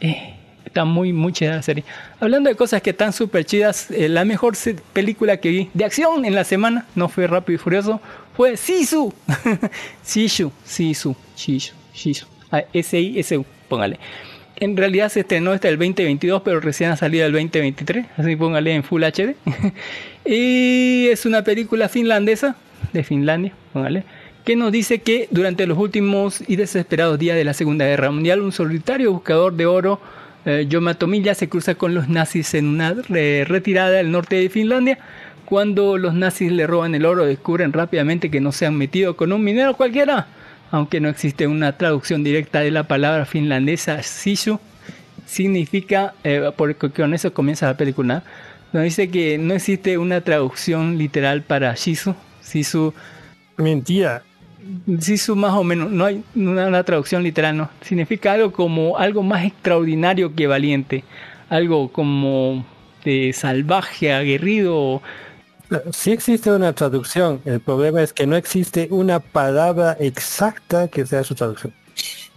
[0.00, 0.34] Eh,
[0.68, 1.82] Está muy, muy chida la serie.
[2.20, 4.54] Hablando de cosas que están súper chidas, eh, la mejor
[4.92, 8.02] película que vi de acción en la semana, no fue Rápido y Furioso,
[8.36, 9.14] fue Sisu.
[10.02, 12.26] Sisu, Sisu, Sisu, Sisu.
[12.74, 13.98] S-I-S-U, póngale.
[14.56, 18.74] En realidad se estrenó hasta el 2022, pero recién ha salido el 2023, así póngale
[18.74, 19.36] en Full HD.
[20.26, 22.56] y es una película finlandesa,
[22.92, 24.04] de Finlandia, póngale,
[24.48, 28.40] que nos dice que durante los últimos y desesperados días de la Segunda Guerra Mundial,
[28.40, 30.00] un solitario buscador de oro,
[30.46, 35.00] eh, Yoma Tomilla, se cruza con los nazis en una retirada al norte de Finlandia.
[35.44, 39.34] Cuando los nazis le roban el oro, descubren rápidamente que no se han metido con
[39.34, 40.28] un minero cualquiera,
[40.70, 44.58] aunque no existe una traducción directa de la palabra finlandesa sisu,
[45.26, 48.22] significa, eh, porque con eso comienza la película,
[48.72, 52.94] nos dice que no existe una traducción literal para shisu, sisu,
[53.58, 54.22] Mentira.
[55.00, 59.44] Sisu más o menos, no hay una, traducción literal, no, significa algo como algo más
[59.44, 61.04] extraordinario que valiente,
[61.48, 62.64] algo como
[63.04, 65.02] de salvaje, aguerrido,
[65.92, 71.22] Sí existe una traducción, el problema es que no existe una palabra exacta que sea
[71.24, 71.74] su traducción.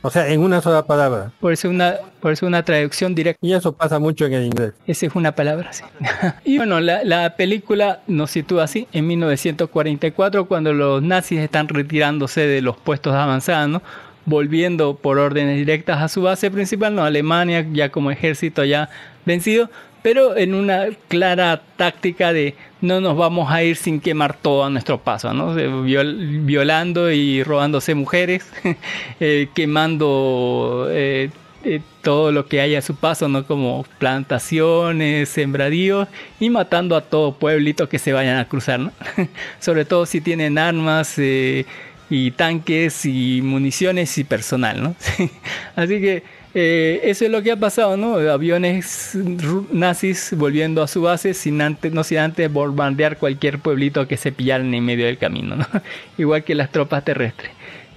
[0.03, 1.31] O sea, en una sola palabra.
[1.39, 3.39] por eso una, por eso una traducción directa.
[3.45, 4.73] Y eso pasa mucho en el inglés.
[4.87, 5.83] Esa es una palabra, sí.
[6.43, 12.41] y bueno, la, la película nos sitúa así, en 1944, cuando los nazis están retirándose
[12.47, 13.81] de los puestos avanzados, ¿no?
[14.25, 17.03] volviendo por órdenes directas a su base principal, ¿no?
[17.03, 18.89] Alemania ya como ejército ya
[19.25, 19.69] vencido,
[20.01, 24.69] pero en una clara táctica de no nos vamos a ir sin quemar todo a
[24.69, 25.53] nuestro paso, ¿no?
[25.55, 28.49] Viol- violando y robándose mujeres,
[29.19, 31.29] eh, quemando eh,
[31.63, 33.45] eh, todo lo que haya a su paso, ¿no?
[33.45, 36.07] Como plantaciones, sembradíos
[36.39, 38.91] y matando a todo pueblito que se vayan a cruzar, ¿no?
[39.59, 41.65] Sobre todo si tienen armas eh,
[42.09, 44.95] y tanques y municiones y personal, ¿no?
[45.75, 46.23] Así que
[46.53, 48.15] eh, eso es lo que ha pasado, ¿no?
[48.15, 49.17] Aviones
[49.71, 54.31] nazis volviendo a su base sin antes, no sin antes bombardear cualquier pueblito que se
[54.33, 55.65] pillaran en medio del camino, ¿no?
[56.17, 57.51] Igual que las tropas terrestres.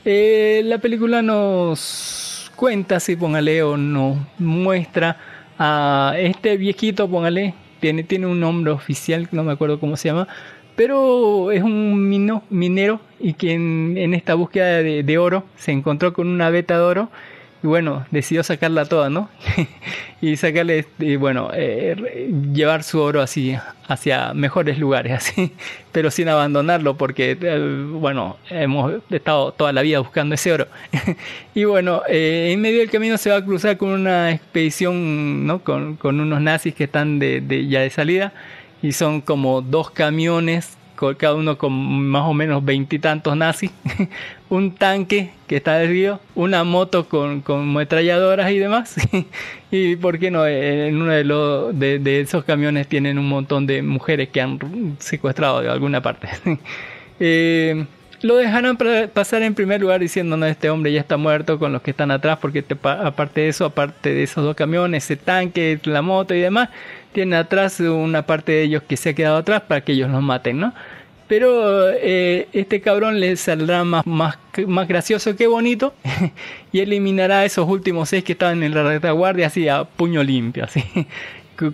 [0.05, 5.17] Eh, la película nos cuenta, si póngale, o nos muestra
[5.59, 10.29] a este viejito, póngale, tiene, tiene un nombre oficial, no me acuerdo cómo se llama,
[10.77, 12.09] pero es un
[12.51, 16.85] minero y que en, esta búsqueda de, de oro se encontró con una veta de
[16.85, 17.11] oro
[17.65, 19.31] y bueno, decidió sacarla toda, ¿no?
[20.21, 23.57] y sacarle, y bueno, eh, llevar su oro así
[23.89, 25.51] hacia mejores lugares, así,
[25.91, 30.67] pero sin abandonarlo, porque, eh, bueno, hemos estado toda la vida buscando ese oro.
[31.55, 35.61] y bueno, eh, en medio del camino se va a cruzar con una expedición, ¿no?
[35.61, 38.35] Con, unos nazis que están de, ya de salida,
[38.83, 40.77] y son como dos camiones
[41.19, 43.71] cada uno con más o menos veintitantos nazis,
[44.55, 48.95] un tanque que está desviado, una moto con, con ametralladoras y demás,
[49.71, 53.67] y por qué no, en uno de, los, de, de esos camiones tienen un montón
[53.67, 54.59] de mujeres que han
[54.99, 56.29] secuestrado de alguna parte.
[57.21, 57.85] Eh,
[58.23, 61.73] lo dejarán pra- pasar en primer lugar diciendo, no, este hombre ya está muerto con
[61.73, 65.05] los que están atrás, porque te pa- aparte de eso, aparte de esos dos camiones,
[65.05, 66.71] ese tanque, la moto y demás,
[67.13, 70.23] tiene atrás una parte de ellos que se ha quedado atrás para que ellos los
[70.23, 70.75] maten, ¿no?
[71.27, 75.95] Pero eh, este cabrón le saldrá más, más, más gracioso que bonito
[76.73, 80.85] y eliminará esos últimos seis que estaban en la retaguardia así a puño limpio, así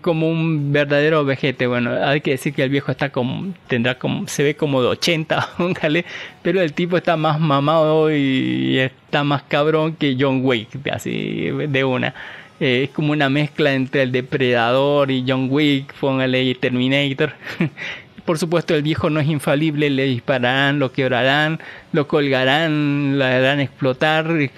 [0.03, 1.67] como un verdadero vejete.
[1.67, 4.89] Bueno, hay que decir que el viejo está como, tendrá como, se ve como de
[4.89, 6.05] 80, póngale,
[6.43, 11.85] pero el tipo está más mamado y está más cabrón que John Wake, así de
[11.85, 12.15] una.
[12.61, 17.33] eh, es como una mezcla entre el Depredador y John Wick, póngale y Terminator.
[18.25, 21.61] Por supuesto, el viejo no es infalible, le dispararán, lo quebrarán,
[21.93, 24.51] lo colgarán, lo harán explotar, y,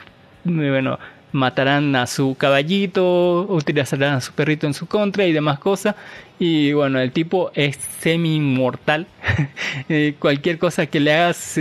[0.45, 0.99] bueno,
[1.33, 5.95] matarán a su caballito, utilizarán a su perrito en su contra y demás cosas.
[6.39, 9.07] Y bueno, el tipo es semi inmortal.
[9.89, 11.59] Eh, cualquier cosa que le hagas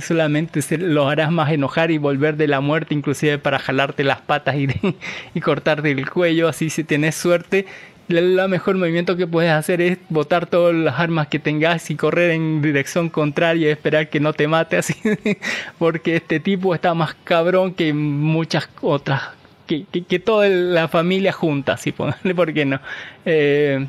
[0.00, 4.20] solamente se lo harás más enojar y volver de la muerte, inclusive para jalarte las
[4.20, 4.68] patas y,
[5.34, 6.48] y cortarte el cuello.
[6.48, 7.66] Así si tienes suerte.
[8.10, 12.32] El mejor movimiento que puedes hacer es botar todas las armas que tengas y correr
[12.32, 14.94] en dirección contraria y esperar que no te mate así.
[15.78, 19.22] Porque este tipo está más cabrón que muchas otras.
[19.66, 22.80] Que, que, toda la familia junta, así póngale, ¿por qué no?
[23.24, 23.86] Eh,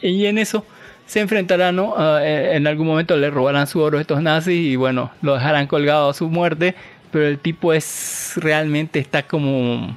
[0.00, 0.64] y, y en eso
[1.06, 1.94] se enfrentarán, ¿no?
[1.96, 5.34] Ah, eh, en algún momento le robarán su oro a estos nazis y bueno, lo
[5.34, 6.76] dejarán colgado a su muerte.
[7.10, 9.96] Pero el tipo es realmente está como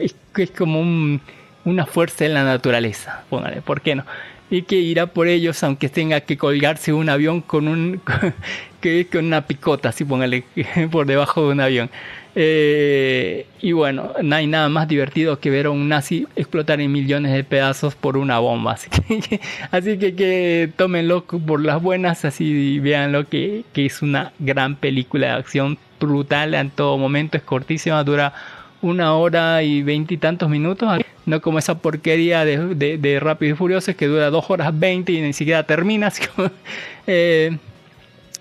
[0.00, 1.20] es, es como un-
[1.64, 4.04] una fuerza en la naturaleza, póngale, ¿por qué no?
[4.50, 8.00] Y que irá por ellos aunque tenga que colgarse un avión con un
[8.80, 10.44] que con una picota, así póngale,
[10.90, 11.90] por debajo de un avión.
[12.36, 16.90] Eh, y bueno, no hay nada más divertido que ver a un nazi explotar en
[16.90, 18.72] millones de pedazos por una bomba.
[18.72, 24.32] Así que, así que, que tómenlo por las buenas, así véanlo que, que es una
[24.38, 28.34] gran película de acción brutal en todo momento, es cortísima, dura
[28.82, 33.96] una hora y veintitantos minutos, no como esa porquería de, de, de Rápido y Furioso
[33.96, 36.12] que dura dos horas veinte y ni siquiera termina.
[37.06, 37.56] eh,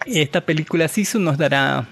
[0.05, 1.87] esta película Sisu nos dará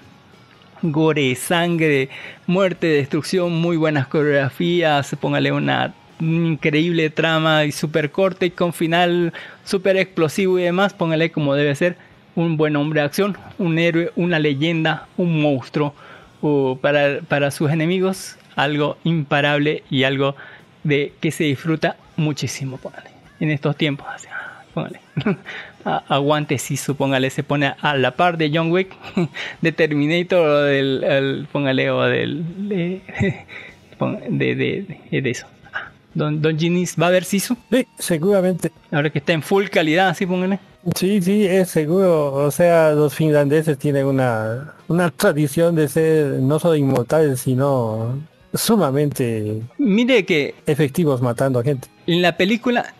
[0.82, 2.08] gore, sangre,
[2.46, 9.32] muerte, destrucción, muy buenas coreografías, póngale una increíble trama y súper corta y con final
[9.64, 11.96] súper explosivo y demás, póngale como debe ser
[12.34, 15.94] un buen hombre de acción, un héroe, una leyenda, un monstruo
[16.80, 20.34] para, para sus enemigos, algo imparable y algo
[20.84, 23.10] de que se disfruta muchísimo, póngale,
[23.40, 24.26] en estos tiempos, así,
[24.74, 25.00] póngale.
[25.84, 28.94] Aguante si supóngale se pone a la par de John Wick,
[29.60, 33.02] de Terminator o del, el- póngale o del de,
[33.98, 35.46] pon- de, de, de- de eso.
[35.72, 38.70] Ah, Don, Don Ginis va a ver Sisu, Sí, seguramente.
[38.92, 40.60] ahora que está en full calidad, así póngale.
[40.96, 42.32] Sí, sí, es seguro.
[42.34, 48.18] O sea, los finlandeses tienen una, una tradición de ser no solo inmortales, sino
[48.54, 51.88] sumamente Mire que efectivos matando a gente.
[52.06, 52.94] En la película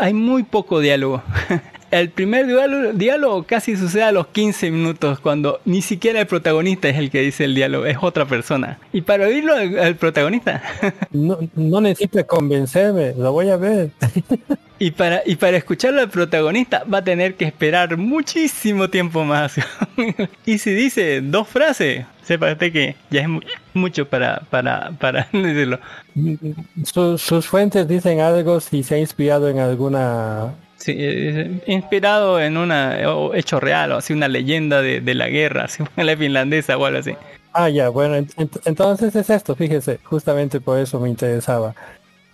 [0.00, 1.22] hay muy poco diálogo.
[1.90, 6.86] El primer diálogo, diálogo casi sucede a los 15 minutos cuando ni siquiera el protagonista
[6.90, 8.78] es el que dice el diálogo, es otra persona.
[8.92, 10.62] Y para oírlo al, al protagonista
[11.10, 13.90] No, no necesita convencerme, lo voy a ver.
[14.78, 19.54] y para, y para escucharlo al protagonista va a tener que esperar muchísimo tiempo más.
[20.44, 23.40] y si dice dos frases, sepa usted que ya es mu-
[23.74, 25.80] mucho para, para, para decirlo.
[26.84, 30.54] Su- sus fuentes dicen algo si se ha inspirado en alguna...
[30.76, 35.28] Sí, eh, inspirado en una o hecho real o así una leyenda de, de la
[35.28, 37.14] guerra, así la finlandesa o algo así.
[37.52, 41.74] Ah, ya, bueno, ent- ent- entonces es esto, fíjese, justamente por eso me interesaba.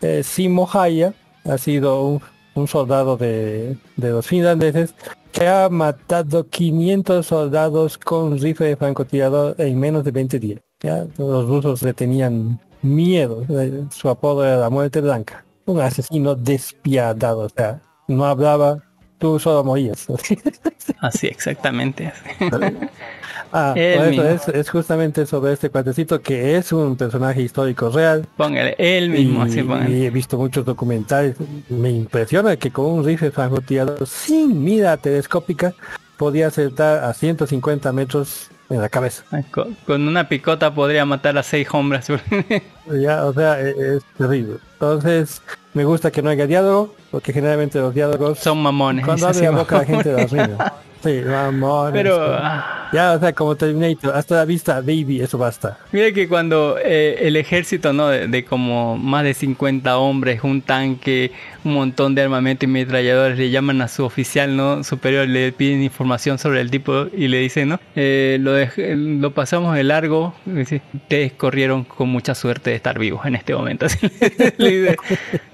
[0.03, 1.15] Eh, Simo Haya
[1.49, 2.21] ha sido un,
[2.55, 4.95] un soldado de, de los finlandeses
[5.33, 10.61] que ha matado 500 soldados con rifle de francotirador en menos de 20 días.
[10.81, 11.07] ¿ya?
[11.19, 15.45] Los rusos le tenían miedo, eh, su apodo era la muerte blanca.
[15.67, 18.83] Un asesino despiadado, o sea, no hablaba,
[19.19, 20.07] tú solo morías.
[21.01, 22.13] Así, exactamente.
[23.53, 27.91] Ah, Él por eso es, es justamente sobre este cuatecito que es un personaje histórico
[27.91, 28.27] real.
[28.37, 29.91] Póngale, él mismo, y, así póngale.
[29.97, 31.37] y he visto muchos documentales.
[31.69, 35.75] Me impresiona que con un rifle francotirador sin mira telescópica
[36.17, 39.25] podía acertar a 150 metros en la cabeza.
[39.51, 42.07] Con, con una picota podría matar a seis hombres.
[43.01, 44.57] Ya, o sea, e- es, terrible.
[44.75, 45.41] Entonces,
[45.73, 49.07] me gusta que no haya diálogo, porque generalmente los diálogos Son mamones.
[49.07, 50.59] cuando abre la boca la gente mamones.
[51.05, 51.93] Sí, mamones.
[51.93, 55.79] Pero ah, Ya, o sea, como Terminator, hasta la vista, baby, eso basta.
[55.93, 58.09] mire que cuando eh, el ejército, ¿no?
[58.09, 61.33] De, de como más de 50 hombres, un tanque,
[61.65, 64.83] un montón de armamento y ametralladores, le llaman a su oficial, ¿no?
[64.85, 67.81] Superior, le piden información sobre el tipo y le dicen, ¿no?
[67.97, 68.55] Eh, lo,
[68.87, 70.35] lo pasamos de largo.
[70.47, 73.87] dice, Ustedes corrieron con mucha suerte de estar vivos en este momento.
[74.59, 74.97] Le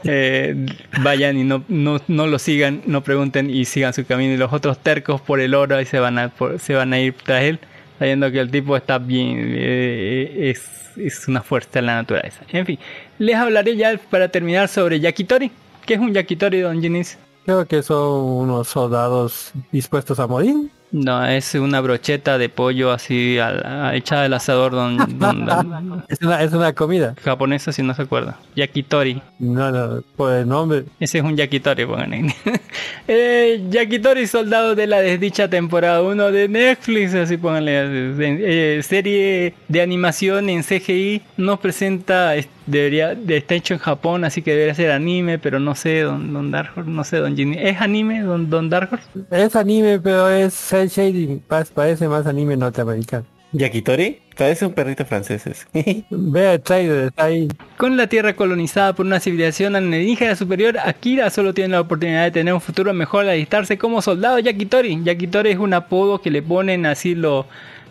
[0.05, 0.67] eh,
[1.03, 4.35] vayan y no, no, no lo sigan, no pregunten y sigan su camino.
[4.35, 7.01] Y los otros tercos por el oro y se van a, por- se van a
[7.01, 7.59] ir tras él,
[7.99, 12.41] sabiendo que el tipo está bien, eh, es, es una fuerza en la naturaleza.
[12.53, 12.79] En fin,
[13.19, 15.51] les hablaré ya para terminar sobre Yakitori.
[15.87, 17.19] ¿Qué es un Yakitori, don Ginis?
[17.45, 20.55] Creo que son unos soldados dispuestos a morir.
[20.93, 26.05] No, es una brocheta de pollo así al- a- echada al asador don, don- don-
[26.09, 27.15] Es una, es una comida.
[27.23, 28.39] japonesa si no se acuerda.
[28.57, 29.23] Yakitori.
[29.39, 30.85] No, no, por el nombre.
[30.99, 32.27] Ese es un yakitori, pongan ahí.
[33.09, 37.71] eh, yakitori Soldado de la Desdicha temporada 1 de Netflix, así pónganle.
[38.19, 44.43] eh, serie de animación en CGI nos presenta, es- debería, está hecho en Japón, así
[44.43, 47.57] que debería ser anime, pero no sé, don, don Dark Horse, no sé, don Ginny.
[47.59, 49.07] ¿Es anime, don, don Dark Horse?
[49.31, 51.41] Es anime, pero es cel shading.
[51.41, 53.25] pa- Parece más anime norteamericano.
[53.53, 55.67] Yakitori, parece un perrito francés.
[56.11, 57.49] Ve el trailer, está ahí.
[57.77, 62.31] Con la Tierra colonizada por una civilización alienígena superior, Akira solo tiene la oportunidad de
[62.31, 65.01] tener un futuro mejor al alistarse como soldado Yakitori.
[65.03, 67.47] Yakitori es un apodo que le ponen así lo-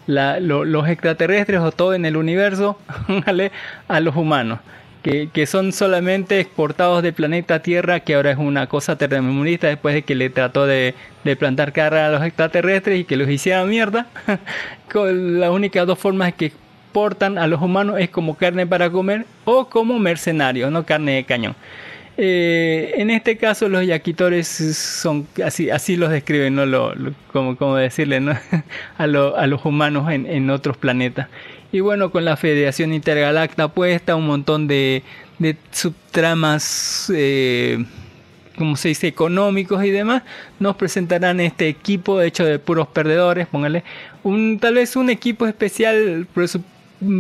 [0.10, 2.78] la- lo- los extraterrestres o todo en el universo
[3.88, 4.60] a los humanos.
[5.04, 10.02] Que, son solamente exportados del planeta Tierra, que ahora es una cosa tercermundista después de
[10.04, 10.94] que le trató de,
[11.40, 14.08] plantar cara a los extraterrestres y que los hiciera mierda.
[14.92, 19.26] Con las únicas dos formas que exportan a los humanos es como carne para comer
[19.46, 21.56] o como mercenarios, no carne de cañón.
[22.22, 26.66] Eh, en este caso los yakitores son así, así los describen, ¿no?
[26.66, 26.94] Lo,
[27.32, 28.34] como, como decirle ¿no?
[28.98, 31.30] a, lo- a los humanos en, en otros planetas.
[31.72, 35.04] Y bueno, con la Federación Intergalacta puesta, un montón de,
[35.38, 37.86] de subtramas, eh,
[38.58, 40.24] como se dice, económicos y demás,
[40.60, 43.86] nos presentarán este equipo hecho de puros perdedores, póngale,
[44.24, 46.64] un, tal vez un equipo especial, presu-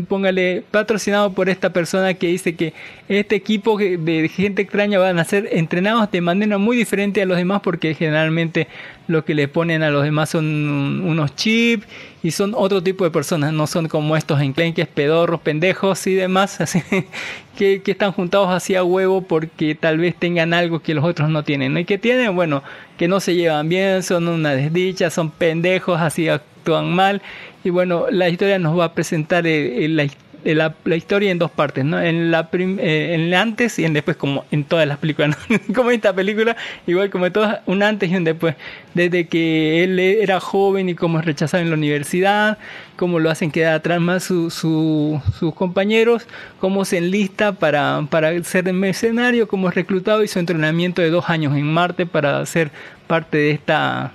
[0.07, 2.73] póngale, patrocinado por esta persona que dice que
[3.07, 7.37] este equipo de gente extraña van a ser entrenados de manera muy diferente a los
[7.37, 8.67] demás porque generalmente
[9.07, 11.87] lo que le ponen a los demás son un- unos chips
[12.21, 16.59] y son otro tipo de personas, no son como estos enclenques, pedorros, pendejos y demás,
[16.61, 16.81] así
[17.57, 21.29] que, que están juntados así a huevo porque tal vez tengan algo que los otros
[21.29, 21.77] no tienen.
[21.77, 22.63] Y que tienen, bueno,
[22.97, 26.27] que no se llevan bien, son una desdicha, son pendejos, así
[26.75, 27.21] actúan mal.
[27.63, 30.09] Y bueno, la historia nos va a presentar eh, eh,
[30.45, 31.99] eh, la- la historia en dos partes, ¿no?
[32.01, 35.57] En la en antes y en después, como en todas las películas, ¿no?
[35.75, 36.55] como esta película,
[36.87, 38.55] igual como todas, un antes y un después.
[38.93, 42.57] Desde que él era joven y cómo es rechazado en la universidad,
[42.95, 46.25] cómo lo hacen quedar atrás más su- su- sus compañeros,
[46.59, 51.29] cómo se enlista para, para ser mercenario, cómo es reclutado y su entrenamiento de dos
[51.29, 52.71] años en Marte para ser
[53.07, 54.13] parte de esta,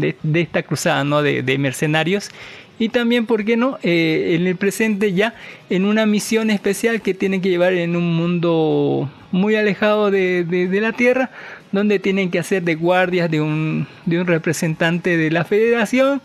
[0.00, 1.22] de, esta cruzada ¿no?
[1.22, 2.30] de, mercenarios.
[2.78, 3.78] Y también, ¿por qué no?
[3.84, 5.34] Eh, en el presente ya
[5.70, 10.66] en una misión especial que tienen que llevar en un mundo muy alejado de, de-
[10.66, 11.30] de la Tierra,
[11.70, 16.20] donde tienen que hacer de guardias de un, de un representante de la Federación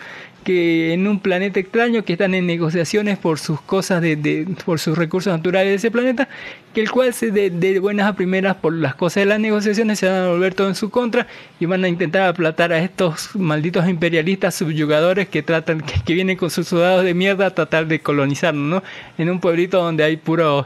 [0.49, 4.97] que en un planeta extraño que están en negociaciones por sus cosas de, por sus
[4.97, 6.27] recursos naturales de ese planeta
[6.73, 10.07] que el cual se de, buenas a primeras por las cosas de las negociaciones se
[10.07, 11.27] van a volver todo en su contra
[11.59, 16.35] y van a intentar aplatar a estos malditos imperialistas subyugadores que tratan que, que vienen
[16.35, 18.83] con sus soldados de mierda a tratar de colonizarnos no
[19.19, 20.65] en un pueblito donde hay puros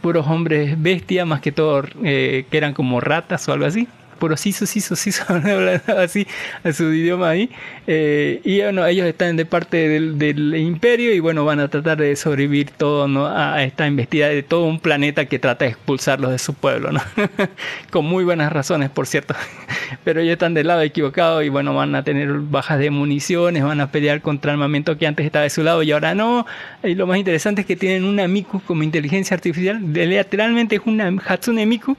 [0.00, 4.40] puros hombres bestia más que todo eh, que eran como ratas o algo así puros
[4.40, 6.26] sisos, sisos, sisos, hablando así
[6.62, 7.50] a su idioma ahí.
[7.86, 11.98] Eh, y bueno, ellos están de parte del, del imperio y bueno, van a tratar
[11.98, 13.26] de sobrevivir todo ¿no?
[13.26, 17.00] a esta investida de todo un planeta que trata de expulsarlos de su pueblo, ¿no?
[17.90, 19.34] Con muy buenas razones, por cierto.
[20.04, 23.80] Pero ellos están del lado equivocado y bueno, van a tener bajas de municiones, van
[23.80, 26.46] a pelear contra armamento que antes estaba de su lado y ahora no.
[26.82, 29.80] Y lo más interesante es que tienen una Miku como inteligencia artificial.
[29.92, 31.96] Literalmente es una Hatsune Miku,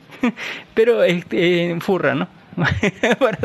[0.76, 2.28] pero este, en furra, ¿no?
[3.20, 3.38] para,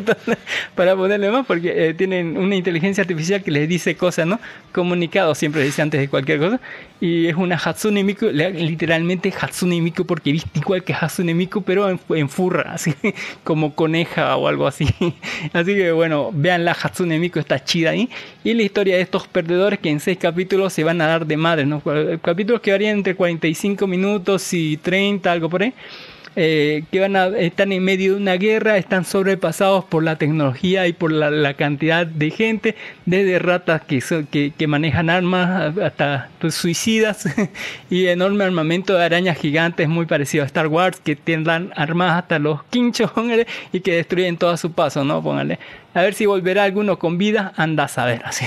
[0.75, 4.39] para ponerle más, porque eh, tienen una inteligencia artificial que les dice cosas, ¿no?
[4.73, 6.61] Comunicado siempre dice antes de cualquier cosa.
[7.01, 11.89] Y es una Hatsune Miku, literalmente Hatsune Miku, porque viste igual que Hatsune Miku, pero
[11.91, 12.95] en, en furra, así
[13.43, 14.87] como coneja o algo así.
[15.53, 18.09] Así que bueno, vean la Hatsune Miku, está chida ahí.
[18.45, 21.37] Y la historia de estos perdedores que en seis capítulos se van a dar de
[21.37, 21.83] madre, ¿no?
[22.23, 25.75] Capítulos que varían entre 45 minutos y 30, algo por ahí
[26.37, 30.87] eh, que van a, están en medio de una guerra, están sobrepasados por la tecnología
[30.87, 32.75] y por la, la cantidad de gente,
[33.07, 34.01] desde ratas que,
[34.31, 37.25] que, que manejan armas hasta pues, suicidas
[37.91, 42.39] y enorme armamento de arañas gigantes muy parecido a Star Wars que tendrán armas hasta
[42.39, 45.23] los quinchos póngale, y que destruyen todo a su paso, ¿no?
[45.23, 45.59] Póngale.
[45.93, 48.45] A ver si volverá alguno con vida, anda a saber así.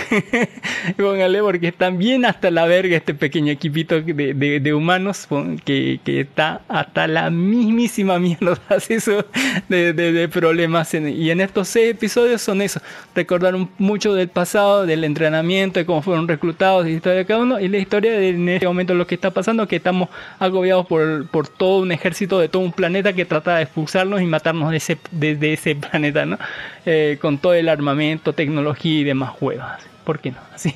[0.97, 5.27] Póngale, porque están bien hasta la verga este pequeño equipito de, de- de humanos
[5.65, 8.57] que, que está hasta la misma mismísima mierda
[8.89, 9.25] eso
[9.69, 10.93] de, de- de problemas.
[10.93, 12.79] en- y en estos seis episodios son eso,
[13.15, 17.41] recordar un- mucho del pasado, del entrenamiento, de cómo fueron reclutados, la historia de cada
[17.41, 20.09] uno y la historia de en este momento lo que está pasando, que estamos
[20.39, 24.25] agobiados por, por todo un ejército de todo un planeta que trata de expulsarnos y
[24.25, 26.37] matarnos de ese, de, de ese planeta, ¿no?
[26.85, 29.81] Eh, con todo el armamento, tecnología y demás huevas.
[30.03, 30.37] ¿Por qué no?
[30.53, 30.73] Así,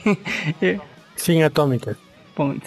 [1.16, 1.98] Sin atómicas.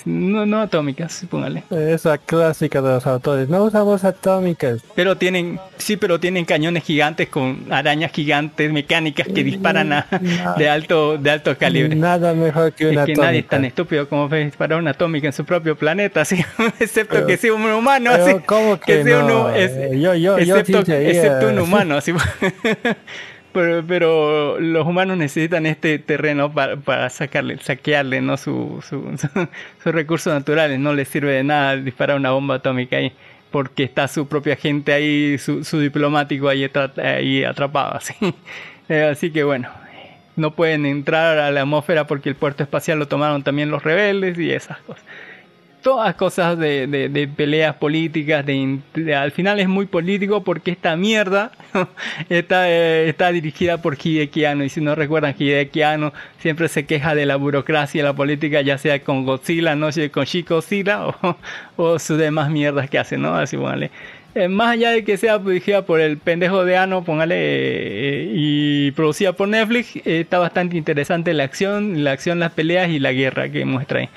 [0.05, 1.63] No, no atómicas, póngale.
[1.71, 3.49] Esa clásica de los autores.
[3.49, 4.81] No usamos atómicas.
[4.95, 10.07] Pero tienen, sí, pero tienen cañones gigantes con arañas gigantes mecánicas que disparan a,
[10.57, 11.95] de alto, de alto calibre.
[11.95, 13.27] Nada mejor que Es una que atómica.
[13.27, 16.45] nadie es tan estúpido como para disparar una atómica en su propio planeta, así,
[16.81, 19.25] excepto Pero- que sea un humano, pero así, ¿cómo que sea no?
[19.25, 22.13] uno, es- Yo- yo- yo excepto, sí sería- excepto un humano, así.
[23.53, 28.37] Pero, pero los humanos necesitan este terreno para, para sacarle, saquearle ¿no?
[28.37, 29.49] su, su- su-
[29.83, 30.79] sus recursos naturales.
[30.79, 33.13] No les sirve de nada disparar una bomba atómica ahí,
[33.51, 36.71] porque está su propia gente ahí, su, su diplomático ahí,
[37.03, 37.95] ahí atrapado.
[37.97, 38.15] Así.
[38.89, 39.69] Eh, así que bueno,
[40.37, 44.39] no pueden entrar a la atmósfera porque el puerto espacial lo tomaron también los rebeldes
[44.39, 45.05] y esas cosas.
[45.83, 48.81] Todas cosas de, de- peleas políticas, de,
[49.15, 51.53] al final es muy político porque esta mierda
[52.29, 57.15] está, eh, está dirigida por Hideki y si no recuerdan Hideki Anno siempre se queja
[57.15, 61.37] de la burocracia y la política ya sea con Godzilla, no sé, con Shikosilla o,
[61.77, 63.35] o sus demás mierdas que hace, ¿no?
[63.37, 63.91] Así póngale.
[64.35, 68.91] Eh, más allá de que sea dirigida por el pendejo de Ano, póngale, eh, y
[68.93, 73.13] producida por Netflix, eh, está bastante interesante la acción, la acción, las peleas y la
[73.13, 74.09] guerra que muestra ahí.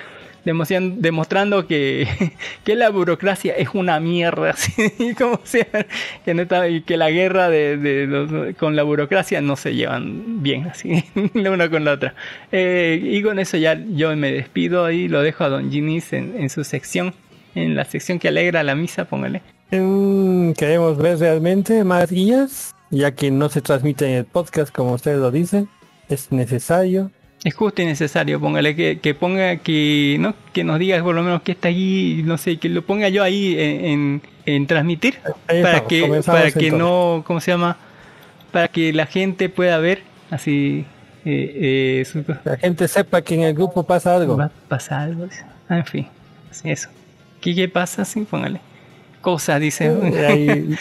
[0.46, 2.08] Demostrando, que,
[2.64, 5.88] que la burocracia es una mierda, así como sea,
[6.26, 10.68] que neta, y que la guerra de, de con la burocracia no se llevan bien,
[10.68, 11.04] así,
[11.34, 12.16] la una con la otra.
[12.52, 16.36] Eh, y con eso ya yo me despido y lo dejo a Don Ginis en,
[16.38, 17.14] en su sección,
[17.56, 19.42] en la sección que alegra la misa, póngale.
[19.72, 24.94] Mm, queremos ver realmente más guías, ya que no se transmite en el podcast como
[24.94, 25.68] ustedes lo dicen.
[26.10, 27.12] Es necesario.
[27.44, 31.24] Es justo y necesario, póngale que, que ponga que no que nos diga por lo
[31.24, 35.20] menos que está ahí, no sé, que lo ponga yo ahí en, en- en transmitir
[35.48, 36.74] Ahí para estamos, que para que entonces.
[36.74, 37.76] no, ¿cómo se llama?
[38.52, 40.86] Para que la gente pueda ver así
[41.26, 44.38] eh, eh, su- La gente sepa que en el grupo pasa algo.
[44.38, 45.28] va a pasar algo,
[45.70, 46.08] ah, en fin,
[46.50, 46.90] así eso.
[47.42, 48.06] ¿Qué, qué pasa?
[48.06, 48.62] Sí, póngale.
[49.22, 49.86] Cosas, dice.
[49.86, 50.76] Eh, ahí-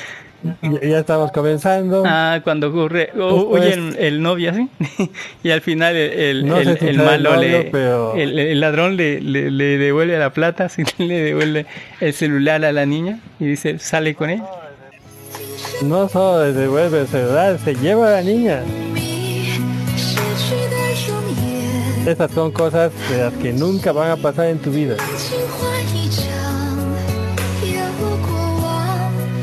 [0.62, 2.02] ya estamos comenzando.
[2.06, 4.68] Ah, cuando ocurre, huye pues, el, pues, el, novio así,
[5.42, 8.14] y al final el, el, no el malo novio, le, pero...
[8.16, 11.66] el, ladrón le, le, le, devuelve la plata, así le devuelve
[12.00, 14.42] el celular a la niña y dice, sale con él.
[15.82, 18.62] No solo le devuelve el celular, se lleva a la niña.
[22.06, 24.96] Estas son cosas de las que nunca van a pasar en tu vida.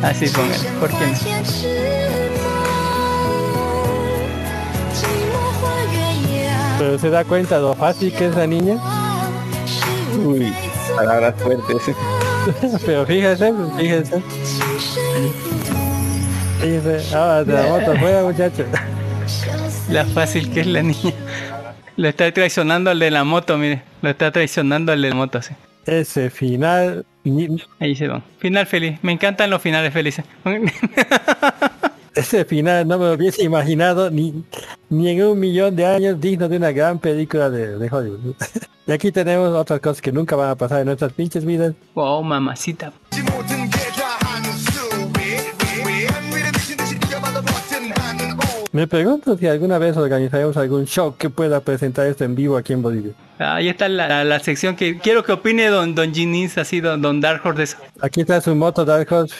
[0.01, 1.13] Así póngale, ¿por qué no?
[6.80, 8.77] Pero se da cuenta lo fácil que es la niña.
[10.23, 10.53] Uy,
[10.95, 11.95] palabras fuertes.
[12.85, 14.23] Pero fíjese, fíjese.
[17.13, 18.65] Ah, de la moto juega, muchacho.
[19.89, 21.13] La fácil que es la niña.
[21.97, 23.81] Lo está traicionando al de la moto, mire.
[24.01, 25.53] Lo está traicionando al de la moto, así.
[25.85, 27.06] Ese final.
[27.80, 28.22] Ahí se va.
[28.39, 28.99] Final feliz.
[29.01, 30.26] Me encantan los finales felices.
[32.15, 34.43] Ese final no me lo hubiese imaginado ni,
[34.89, 38.35] ni en un millón de años digno de una gran película de, de Hollywood.
[38.88, 41.76] Y aquí tenemos otras cosas que nunca van a pasar en nuestras pinches vidas.
[41.93, 42.91] wow, mamacita.
[48.72, 52.73] Me pregunto si alguna vez organizaremos algún show que pueda presentar esto en vivo aquí
[52.73, 53.14] en Bolivia.
[53.39, 57.01] Ahí está la, la- la sección que quiero que opine don, don Ginis, así don,
[57.01, 57.77] don Dark Horse de eso.
[58.01, 59.33] Aquí está su moto Dark Horse.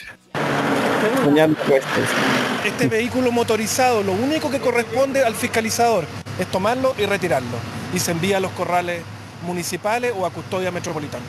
[2.64, 6.04] Este vehículo motorizado, lo único que corresponde al fiscalizador
[6.38, 7.56] es tomarlo y retirarlo.
[7.94, 9.02] Y se envía a los corrales
[9.46, 11.24] municipales o a custodia metropolitana.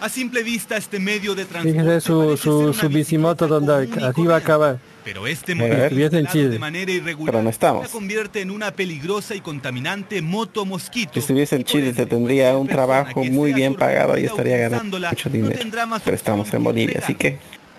[0.00, 3.88] A simple vista este medio de transporte Fíjese su, su, su bicimoto Don Dark.
[4.02, 4.78] Así va a acabar.
[5.04, 6.48] Pero este instalado Chile.
[6.48, 7.82] de manera irregular Pero no estamos.
[7.84, 11.12] la convierte en una peligrosa y contaminante moto mosquito.
[11.14, 15.28] Si estuviese en Chile, te tendría un trabajo muy bien pagado y estaría ganando mucho
[15.28, 15.58] dinero.
[16.04, 17.38] Pero estamos en Bolivia, así que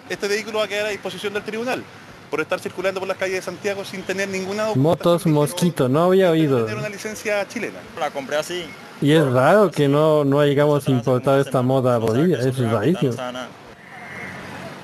[0.10, 1.84] Este vehículo va a quedar a disposición del tribunal
[2.30, 6.32] por estar circulando por las calles de Santiago sin tener ninguna Motos Mosquito, no había
[6.32, 6.66] oído.
[6.66, 7.80] tener una licencia chilena.
[8.00, 8.66] La compré así.
[9.02, 12.40] Y es raro que no, no hayamos importado esta moda a Bolivia.
[12.40, 13.14] Eso es rarísimo.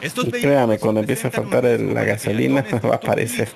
[0.01, 3.49] Estos Y créame, cuando empiece a faltar la gasolina, va a aparecer.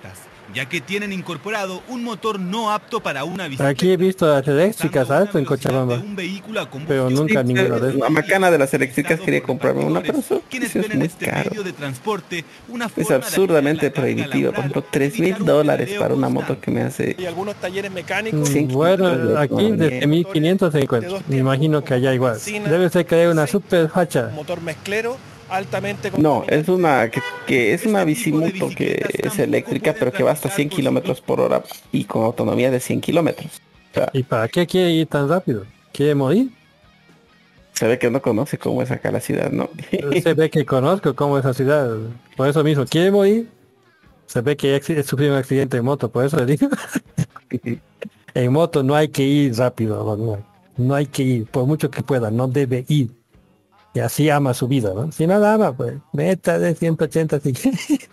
[0.54, 3.70] ya que tienen incorporado un motor no apto para una bicicleta.
[3.70, 7.48] Aquí he visto las eléctricas alto en Cochabamba, de un vehículo a pero nunca Sí,
[7.54, 10.96] ninguna de La macana de las eléctricas quería comprarme una, pero eso, quienes eso es
[10.96, 11.50] muy este caro.
[11.50, 14.52] medio de transporte una Es absurdamente prohibitiva.
[14.52, 17.16] Ejemplo, 3 mil dólares para una moto que me hace...
[17.18, 18.48] Y algunos talleres mecánicos.
[18.50, 18.66] Sí.
[18.66, 21.20] Mm, Bueno, aquí desde 1500 se encuentra.
[21.30, 22.38] Me imagino que allá igual.
[22.70, 24.30] Debe ser que hay una super facha.
[24.36, 25.18] Motor mezclero
[25.54, 30.32] altamente No, es una que, que es una bicimoto que es eléctrica, pero que va
[30.32, 33.62] hasta 100 kilómetros por hora y con autonomía de 100 kilómetros.
[33.92, 35.66] O sea, ¿Y para qué quiere ir tan rápido?
[35.92, 36.50] ¿Quiere morir?
[37.74, 39.70] se ve que no conoce cómo es acá la ciudad, ¿no?
[40.22, 41.98] Se ve que conozco cómo es la ciudad.
[42.38, 43.50] Por eso mismo, ¿quiere morir?
[44.28, 46.68] Se ve que he sufrido un accidente en moto, por eso le digo.
[48.34, 50.40] en moto no hay que ir rápido,
[50.78, 53.12] no hay que ir, por mucho que pueda, no debe ir.
[53.94, 55.12] Y así ama su vida, ¿no?
[55.12, 57.54] Si no la ama, pues meta de 180 si.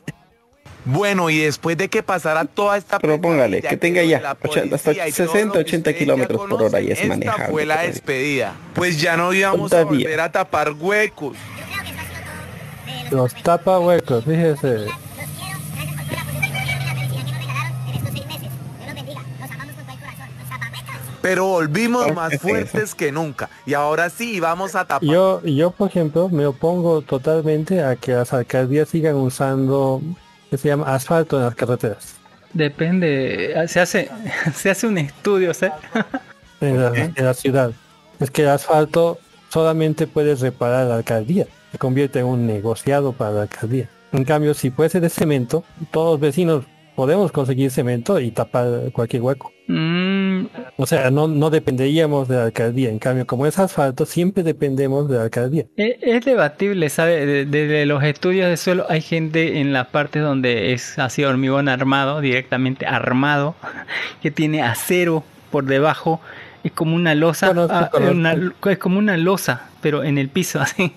[0.85, 4.33] Bueno, y después de que pasara toda esta Pero póngale, pesadilla que tenga ya la
[4.43, 6.91] 80, hasta policía y todo 60, lo que 80 ustedes ya kilómetros por hora y
[6.91, 7.43] es manejable.
[7.43, 7.87] Esta fue la pues.
[7.89, 8.55] despedida.
[8.75, 10.07] Pues ya no íbamos a Todavía.
[10.07, 11.37] volver a tapar huecos.
[13.11, 14.87] Los tapa huecos, fíjese.
[21.23, 23.51] Pero volvimos más fuertes que nunca.
[23.67, 25.03] Y ahora sí vamos a tapar.
[25.03, 30.01] Yo, yo por ejemplo, me opongo totalmente a que las alcaldías sigan usando,
[30.51, 32.17] que se llama asfalto en las carreteras.
[32.53, 34.11] Depende, se hace,
[34.55, 35.75] se hace un estudio, ¿sabes?
[36.61, 37.73] en la, en la ciudad.
[38.19, 39.19] Es que el asfalto
[39.51, 41.47] solamente puede reparar la alcaldía.
[41.73, 43.89] Se convierte en un negociado para la alcaldía.
[44.13, 46.65] En cambio, si fuese de cemento, todos los vecinos
[47.01, 49.51] podemos conseguir cemento y tapar cualquier hueco.
[49.69, 50.45] Mm,
[50.77, 52.91] O sea, no, no dependeríamos de la alcaldía.
[52.91, 55.65] En cambio, como es asfalto, siempre dependemos de la alcaldía.
[55.77, 57.25] es debatible, ¿sabe?
[57.25, 61.71] De- Desde los estudios de suelo hay gente en las partes donde es así hormigón
[61.71, 63.55] armado, directamente armado,
[64.23, 66.21] que tiene acero por debajo.
[66.65, 68.37] Es como una losa, ah, una-
[68.69, 70.93] es como una losa, pero en el piso, así.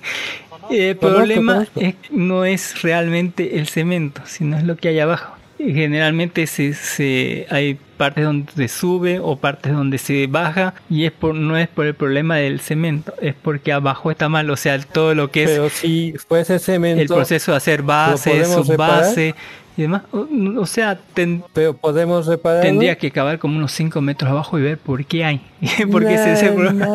[0.69, 5.32] El problema es, no es realmente el cemento, sino es lo que hay abajo.
[5.57, 11.11] Generalmente se, se- hay partes donde se sube o partes donde se baja y es
[11.11, 14.79] por no es por el problema del cemento, es porque abajo está mal, o sea,
[14.79, 19.35] todo lo que es Pero si fuese cemento, el proceso de hacer base, subbase
[19.75, 20.27] y demás, o,
[20.59, 22.61] o sea, ten- pero podemos reparar.
[22.61, 25.41] tendría que cavar como unos 5 metros abajo y ver por qué hay,
[25.91, 26.87] porque ese es el problema.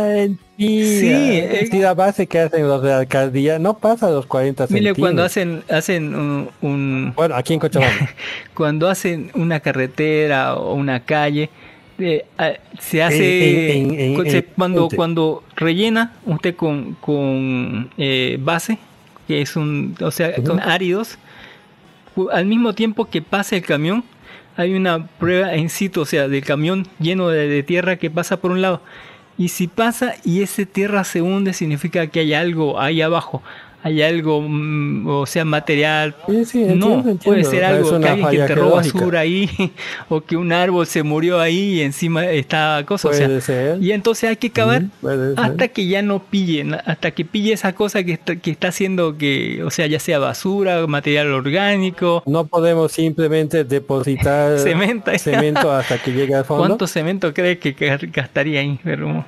[0.57, 4.65] Sí, eh, si la base que hacen los de la alcaldía no pasa los 40
[4.65, 4.99] Mire, centímetros.
[4.99, 8.11] cuando hacen hacen un- un Bueno, aquí en Cochabamba.
[8.55, 11.51] cuando hacen una carretera o una calle
[12.01, 12.25] eh,
[12.81, 18.79] se hace En- en- en- se- cuando cuando rellena usted con con eh, base
[19.29, 21.19] que es un o sea con áridos
[22.33, 24.05] al mismo tiempo que pasa el camión
[24.57, 28.41] hay una prueba en situ o sea del camión lleno de, de tierra que pasa
[28.41, 28.83] por un lado.
[29.37, 33.43] Y si pasa y ese tierra se hunde significa que hay algo ahí abajo
[33.83, 37.51] hay algo mm, o sea material Sí, sí, no, entiendo, puede entiendo.
[37.51, 38.99] ser Es algo que alguien que enterró geológica.
[38.99, 39.51] basura ahí
[40.09, 43.09] o que un árbol se murió ahí y encima está cosa.
[43.09, 43.83] o sea, Puede ser.
[43.83, 45.35] y entonces hay que cavar ser.
[45.37, 49.17] hasta que ya no pillen, hasta que pille esa cosa que está, que está haciendo
[49.17, 52.23] que, o sea, ya sea basura, material orgánico.
[52.27, 55.11] No podemos simplemente depositar Cemento.
[55.19, 56.65] cemento hasta que llegue al fondo.
[56.67, 58.79] ¿Cuánto cemento cree que ga- gastaría ahí?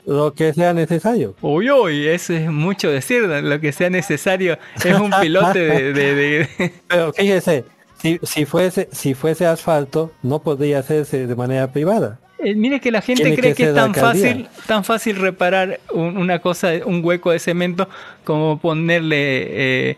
[0.07, 1.35] Lo que sea necesario.
[1.41, 4.40] Uy, uy, eso es mucho decir, lo que sea necesario.
[4.49, 7.65] Es un pilote de- de- de, Pero fíjese,
[8.01, 12.19] si, si fuese si fuese asfalto, no podría hacerse de manera privada.
[12.43, 15.79] Eh, mire que la gente Tiene cree que que, es tan fácil, tan fácil reparar
[15.93, 17.87] un- una cosa, un hueco de cemento
[18.25, 19.97] como ponerle eh,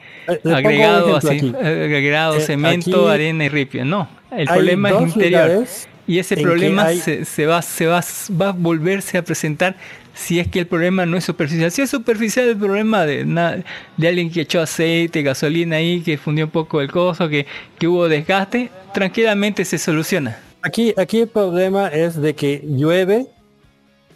[0.53, 3.85] agregado así, agregado Eh, cemento, arena y ripio.
[3.85, 5.65] No, el problema es interior.
[6.05, 8.01] Y ese problema hay- se, se va, se va,
[8.41, 9.77] va a volverse a presentar
[10.15, 11.71] si es que el problema no es superficial.
[11.71, 13.65] Si es superficial el problema de, na-
[13.97, 17.47] de alguien que echó aceite, gasolina ahí, que fundió un poco el coso, que,
[17.79, 20.39] que hubo desgaste, tranquilamente se soluciona.
[20.63, 23.27] Aquí, aquí el problema es de que llueve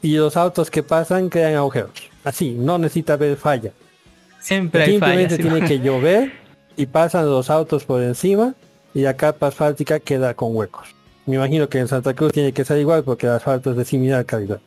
[0.03, 1.91] y los autos que pasan crean agujeros.
[2.25, 3.73] Así, no necesita haber falla.
[4.41, 5.31] Siempre hay fallas.
[5.31, 5.43] Simplemente ¿sí?
[5.43, 6.33] tiene que llover
[6.77, 8.55] y pasan los autos por encima
[8.95, 10.89] y la capa asfáltica queda con huecos.
[11.27, 13.85] Me imagino que en Santa Cruz tiene que ser igual porque el asfalto es de
[13.85, 14.61] similar calidad.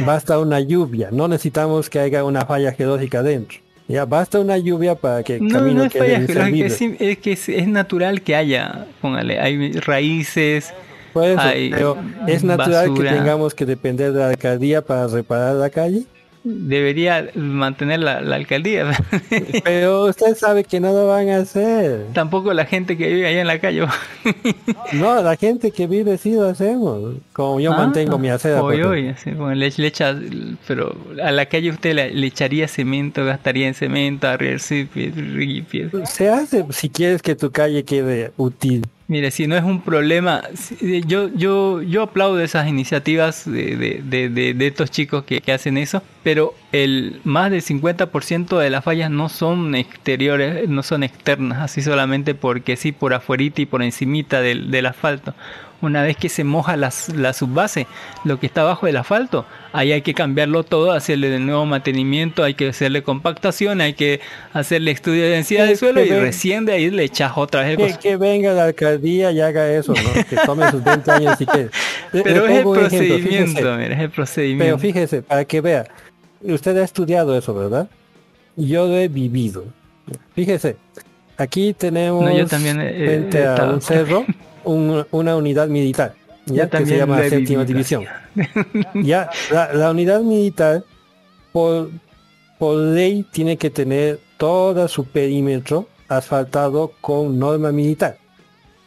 [0.00, 3.58] Basta una lluvia, no necesitamos que haya una falla geológica dentro.
[3.86, 7.18] Ya basta una lluvia para que el No, camino no es quede falla es, es
[7.18, 10.72] que es, es natural que haya, póngale, hay raíces,
[11.12, 11.96] Por eso, hay pero
[12.28, 13.10] es natural basura.
[13.10, 16.04] que tengamos que depender de la alcaldía para reparar la calle.
[16.44, 18.90] Debería mantener la, la alcaldía.
[19.64, 22.06] Pero usted sabe que no lo van a hacer.
[22.12, 23.86] Tampoco la gente que vive allá en la calle.
[24.92, 27.16] No, la gente que vive sí lo hacemos.
[27.32, 28.62] Como yo Ah, mantengo mi acera.
[28.62, 30.16] Hoy, pues, hoy, bueno, le, le echa,
[30.66, 34.88] pero a la calle usted le, le echaría cemento, gastaría en cemento, arriesgarse,
[36.06, 38.86] Se hace si quieres que tu calle quede útil.
[39.10, 44.00] Mire, si no es un problema, si- yo, yo, yo aplaudo esas iniciativas de, de,
[44.04, 48.70] de, de- de estos chicos que, que hacen eso, pero el más del 50% de
[48.70, 53.66] las fallas no son exteriores, no son externas, así solamente porque sí, por afuerita y
[53.66, 55.34] por encimita del, del asfalto.
[55.82, 57.86] Una vez que se moja la, la subbase,
[58.24, 62.44] lo que está abajo del asfalto, ahí hay que cambiarlo todo, hacerle de nuevo mantenimiento,
[62.44, 64.20] hay que hacerle compactación, hay que
[64.52, 67.78] hacerle estudio de densidad de suelo y ven- recién de ahí le echas otra vez
[67.78, 70.24] el Que, que venga la alcaldía y haga eso, ¿no?
[70.28, 71.70] Que tome sus 20 años si quiere.
[72.12, 73.76] Pero le es el procedimiento, fíjese.
[73.76, 74.64] mira, es el procedimiento.
[74.64, 75.86] Pero fíjese, para que vea,
[76.42, 77.88] usted ha estudiado eso, ¿verdad?
[78.56, 79.64] Yo lo he vivido.
[80.34, 80.76] Fíjese,
[81.38, 84.26] aquí tenemos No, yo también he frente a un cerro
[84.64, 86.14] un- una unidad militar,
[86.46, 88.04] ya que se llama séptima división.
[89.02, 90.84] Ya, la, la unidad militar
[91.52, 91.90] por,
[92.58, 98.18] por ley tiene que tener todo su perímetro asfaltado con norma militar.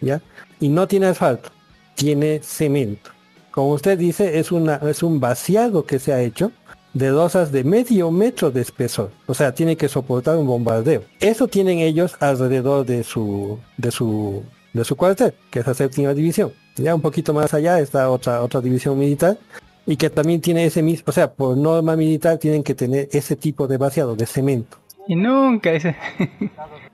[0.01, 0.21] ¿Ya?
[0.59, 1.49] Y no tiene asfalto,
[1.95, 3.11] tiene cemento.
[3.51, 6.51] Como usted dice, es, una, es un vaciado que se ha hecho
[6.93, 9.11] de losas de medio metro de espesor.
[9.27, 11.03] O sea, tiene que soportar un bombardeo.
[11.19, 14.43] Eso tienen ellos alrededor de su, de su,
[14.73, 16.51] de su cuartel, que es la séptima división.
[16.75, 19.37] Ya un poquito más allá está otra, otra división militar
[19.85, 23.35] y que también tiene ese mismo, o sea, por norma militar tienen que tener ese
[23.35, 24.77] tipo de vaciado de cemento.
[25.07, 25.95] Y nunca ese.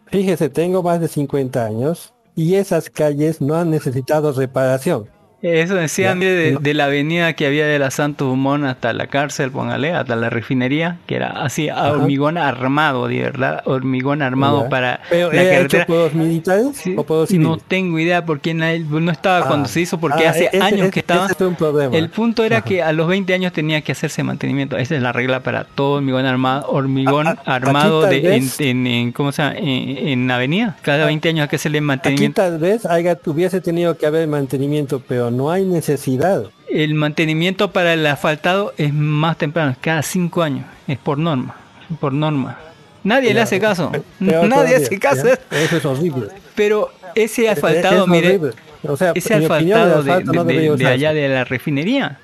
[0.08, 5.08] Fíjese, tengo más de 50 años y esas calles no han necesitado reparación.
[5.42, 6.60] Eso decían Ya, de, no.
[6.60, 10.30] de la avenida que había de la Santos Dumont hasta la cárcel, póngale, hasta la
[10.30, 14.70] refinería, que era así, a hormigón armado, de verdad, hormigón armado Ya.
[14.70, 15.84] para Pero la ¿era carretera.
[15.84, 19.70] hecho militares o No tengo idea porque nadie- no estaba cuando Ah.
[19.70, 21.26] se hizo, porque Ah, hace ese- años ese- que estaba.
[21.26, 21.96] ese es un problema.
[21.96, 24.76] El punto era que a los 20 años tenía que hacerse mantenimiento.
[24.78, 28.50] Esa es la regla para todo hormigón armado, hormigón A- a- armado aquí de, en,
[28.60, 29.56] en- en- ¿cómo se llama?
[29.58, 30.76] En, en avenida.
[30.82, 32.42] Cada 20 años hay que hacerle Aquí mantenimiento.
[32.42, 36.44] tal vez haya, hubiese tenido que haber mantenimiento, pero no hay necesidad.
[36.70, 40.66] El mantenimiento para el asfaltado es más temprano, cada 5 años.
[40.88, 41.56] Es por norma.
[42.00, 42.58] Por norma.
[43.04, 43.92] Nadie le hace caso.
[44.20, 45.28] Nadie todavía, hace caso.
[45.28, 45.58] ¿ya?
[45.58, 46.28] Eso es horrible.
[46.56, 48.52] Pero ese Es- asfaltado, es mire, horrible.
[48.84, 50.94] O sea, ese asfaltado de, asfalto no de- debería de- de usarse.
[50.94, 52.20] allá de la refinería,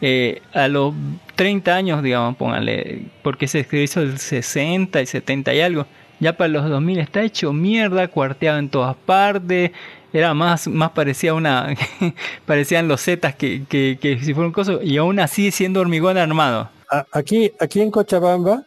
[0.00, 0.94] eh, a los
[1.34, 5.86] 30 años, digamos, pónganle, porque se hizo el 60 y 70 y algo,
[6.20, 9.72] ya para los 2000 está hecho mierda, cuarteado en todas partes,
[10.12, 11.74] era más, más parecía una,
[12.46, 16.70] parecían los zetas que, que, que si fueran cosas, y aún así siendo hormigón armado.
[17.12, 18.64] Aquí, aquí en Cochabamba,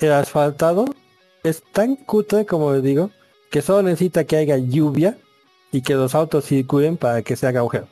[0.00, 0.84] el asfaltado
[1.42, 3.10] es tan cutre, como les digo,
[3.50, 5.16] que solo necesita que haya lluvia
[5.72, 7.88] y que los autos circulen para que se haga agujero.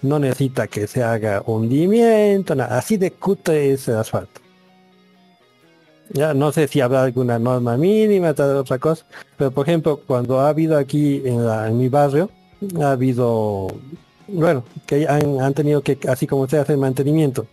[0.00, 2.78] No necesita que se haga hundimiento, nada.
[2.78, 4.40] Así de cutre es el asfalto.
[6.12, 9.04] Ya no sé si habrá alguna norma mínima, tal otra cosa,
[9.36, 12.30] pero por ejemplo, cuando ha habido aquí en, la- mi barrio,
[12.80, 13.68] ha habido,
[14.26, 17.46] bueno, que han, han tenido que, así como usted, hacer mantenimiento.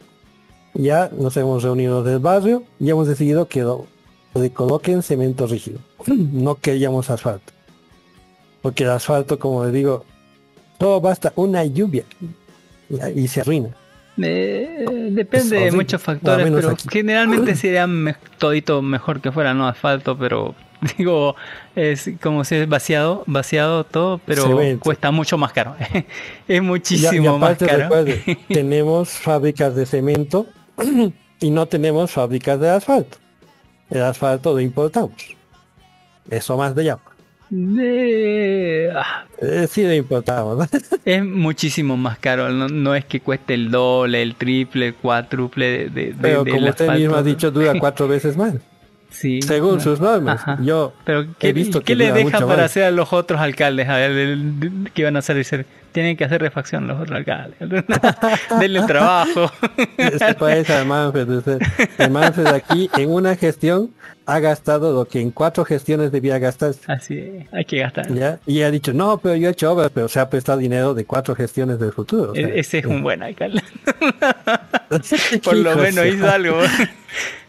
[0.74, 3.88] Ya nos hemos reunido del barrio y hemos decidido que lo-
[4.36, 5.80] le coloquen cemento rígido.
[6.08, 7.52] No queríamos asfalto.
[8.62, 10.06] Porque el asfalto, como le digo,
[10.78, 12.04] todo basta una lluvia
[13.16, 13.70] y se arruina.
[14.22, 16.88] Eh, depende de muchos factores, pero aquí.
[16.90, 20.56] generalmente sería me- todito mejor que fuera no asfalto, pero
[20.98, 21.36] digo,
[21.76, 24.46] es como si es vaciado, vaciado todo, pero
[24.80, 25.76] cuesta mucho más caro.
[25.80, 26.06] es
[26.48, 27.78] Y, a- y muchísimo más caro.
[27.84, 30.46] recuerde, tenemos fábricas de cemento
[31.42, 33.18] y no tenemos fábricas de asfalto.
[33.90, 35.12] El asfalto lo importamos.
[36.30, 36.98] Eso más de allá.
[38.96, 40.68] Ah, Eh, sí lo importamos.
[41.06, 45.66] es muchísimo más caro, no, no es que cueste el doble, el triple, el cuádruple
[45.66, 48.56] de, de- de- Pero como usted mismo ha dicho, dura cuatro veces más.
[49.16, 49.42] Sí.
[49.42, 49.80] Según no.
[49.80, 50.42] sus normas.
[50.42, 50.58] Ajá.
[50.62, 53.40] Yo Pero ¿qué, he visto ¿qué que le dura deja para hacer a los otros
[53.40, 53.88] alcaldes?
[53.90, 54.38] A ver,
[54.94, 55.38] ¿qué van a hacer?
[55.38, 57.58] Dice, Tienen que hacer refacción los otros alcaldes.
[58.60, 59.50] Denle trabajo.
[60.18, 61.62] Se parece al Manfred.
[61.98, 63.92] El Manfred aquí en una gestión
[64.28, 66.74] ha gastado lo que en cuatro gestiones debía gastar.
[66.88, 68.12] Así es, hay que gastar.
[68.14, 68.40] ¿ya?
[68.48, 71.06] Y ha dicho, no, pero yo he hecho obras, pero se ha prestado dinero de
[71.06, 72.32] cuatro gestiones del futuro.
[72.32, 73.62] o sea, E- Ese es un buen alcalde.
[75.44, 76.58] Por lo menos hizo algo.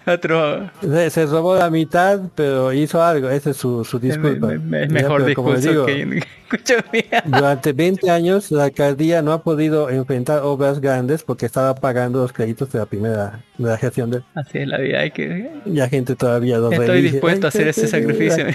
[0.07, 0.71] Otro
[1.11, 3.29] Se, robó la mitad, pero hizo algo.
[3.29, 4.53] Esa es su, su disculpa.
[4.55, 6.23] es me- Ya, mejor pero discurso digo, que
[7.25, 12.33] Durante 20 años la alcaldía no ha podido enfrentar obras grandes porque estaba pagando los
[12.33, 15.71] créditos de la primera de la gestión de Así es la vida, hay que y
[15.75, 17.13] la gente todavía lo estoy reelige.
[17.15, 18.47] dispuesto a hacer ese sacrificio.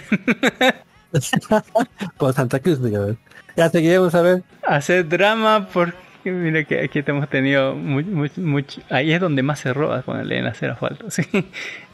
[2.18, 3.16] Por Santa Cruz, digamos.
[3.58, 4.44] Ya seguiremos a ver.
[4.66, 5.94] hacer drama porque
[6.30, 10.46] mira que aquí hemos tenido mucho, mucho, ahí es donde más se roba ponerle en
[10.46, 11.24] hacer asfalto sí.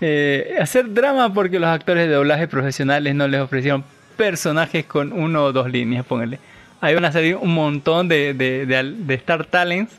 [0.01, 3.83] Eh, hacer drama porque los actores de doblaje profesionales no les ofrecieron
[4.15, 6.39] personajes con uno o dos líneas póngale
[6.81, 9.93] ahí van a salir un montón de, de, de, Star Talents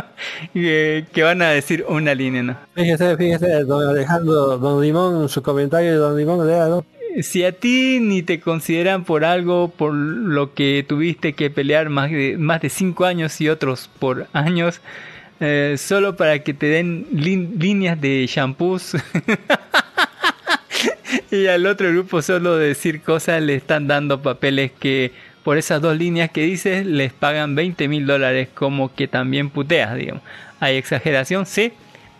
[0.52, 5.42] que, que van a decir una línea no Fíjese, fíjese, don Alejandro, don Limón, su
[5.42, 6.84] comentario de don Limón, léalo.
[7.22, 12.10] Si a ti ni te consideran por algo por lo que tuviste que pelear más
[12.10, 14.80] de más de cinco años y otros por años
[15.40, 18.94] eh, solo para que te den líneas de shampoos
[21.30, 25.12] y al otro grupo solo decir cosas le están dando papeles que
[25.44, 29.96] por esas dos líneas que dices les pagan 20 mil dólares como que también puteas
[29.96, 30.22] digamos.
[30.60, 31.72] Hay exageración sí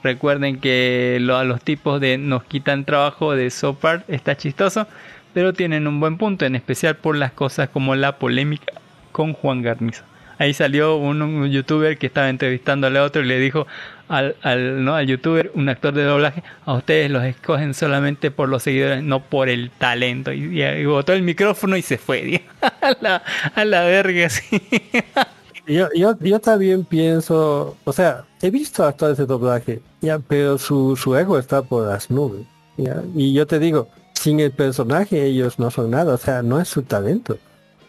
[0.03, 4.87] Recuerden que lo- los tipos de nos quitan trabajo de Sopart está chistoso,
[5.35, 8.73] pero tienen un buen punto, en especial por las cosas como la polémica
[9.13, 10.05] con Juan Garnizo.
[10.41, 13.67] Ahí salió un, youtuber que estaba entrevistándole a otro y le dijo
[14.09, 14.95] al, al, ¿no?
[14.95, 19.19] al youtuber, un actor de doblaje, a ustedes los escogen solamente por los seguidores, no
[19.19, 20.33] por el talento.
[20.33, 22.43] Y, y- botó el micrófono y se fue.
[22.63, 23.23] a, la,
[23.53, 24.63] a la verga, sí.
[25.69, 30.97] Yo, yo, yo también pienso, o sea, he visto actores de doblaje, ya, pero su,
[30.97, 32.41] su ego está por las nubes.
[32.77, 36.59] ya, Y yo te digo, sin el personaje ellos no son nada, o sea, no
[36.61, 37.37] es su talento,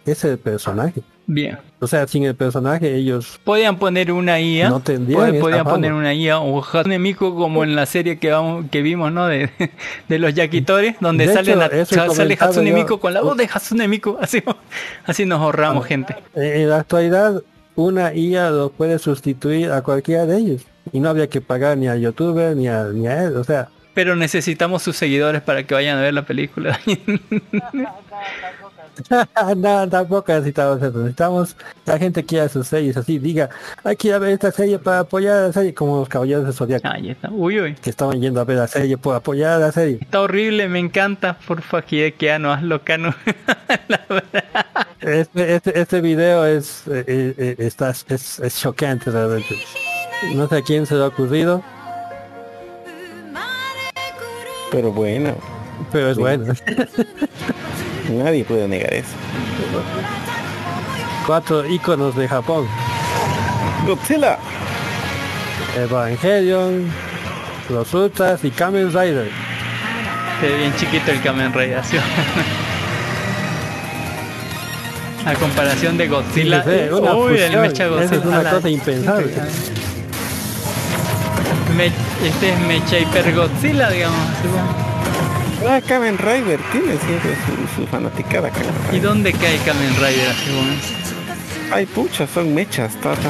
[0.06, 1.02] es el personaje.
[1.32, 1.60] Bien.
[1.80, 4.68] O sea, sin el personaje ellos Podían poner una IA.
[4.70, 8.32] no tendrían Pod- Podían poner una IA o Hatsune Miku como en la serie que
[8.32, 9.28] vamos, que vimos, ¿no?
[9.28, 9.50] De,
[10.10, 13.00] de los Yakitores, donde De sale, hecho, he sale Hatsune yo.
[13.00, 14.18] Con la voz de Hatsune Miku.
[14.20, 14.42] Así,
[15.06, 16.16] así nos ahorramos gente.
[16.36, 17.44] Eh, En la actualidad,
[17.80, 20.62] una IA lo puede sustituir a cualquiera de ellos.
[20.92, 23.38] Y no habría que pagar ni al youtuber ni a, ni a él.
[23.38, 26.80] O sea, Pero necesitamos sus seguidores para que vayan a ver la película.
[29.56, 30.98] no, tampoco necesitamos eso.
[30.98, 33.18] Necesitamos que la gente quiera sus series así.
[33.18, 33.50] Diga,
[33.84, 35.74] hay que ir a ver esta serie para apoyar a la serie.
[35.74, 36.88] Como los caballeros de Zodiaco.
[36.88, 37.30] Ahí está.
[37.30, 37.76] Uy, uy.
[37.76, 40.00] Que estaban yendo a ver la serie por apoyar a la serie.
[40.02, 41.38] Está horrible, me encanta.
[41.48, 41.84] Porfa,
[42.40, 43.16] no hazlo, Cano.
[45.10, 49.56] Este, este, este video es, eh, eh, eh, está, es, es choqueante realmente.
[50.36, 51.64] No sé a quién se le ha ocurrido,
[54.72, 55.36] Pero bueno,
[55.92, 56.22] pero es Sí.
[56.22, 56.54] bueno.
[58.12, 59.10] nadie puede negar eso.
[61.26, 62.68] Cuatro iconos de Japón.
[63.88, 64.38] Godzilla.
[65.76, 66.88] Evangelion,
[67.70, 69.32] los Ultras y Kamen Rider.
[70.42, 71.82] Ve bien chiquito el Kamen Rider.
[75.26, 76.64] A comparación de Godzilla.
[76.64, 78.16] Sí, sí, una Uy, el mecha Godzilla.
[78.20, 79.34] es una cosa impensable.
[81.76, 81.92] Me-
[82.28, 84.18] este es Mecha Hyper Godzilla, digamos.
[85.68, 88.50] Ah, Kamen Rider tiene siempre su, su fanaticada.
[88.50, 88.96] Kamen Rider.
[88.96, 90.30] ¿Y dónde cae Kamen Rider?
[90.30, 90.52] Así
[91.72, 92.94] Ay, pucha, son mechas.
[92.96, 93.30] ta, ta, ta.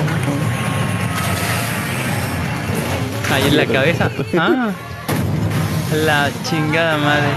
[3.36, 4.10] Ahí en la cabeza.
[4.38, 4.70] Ah,
[6.06, 7.30] la chingada madre.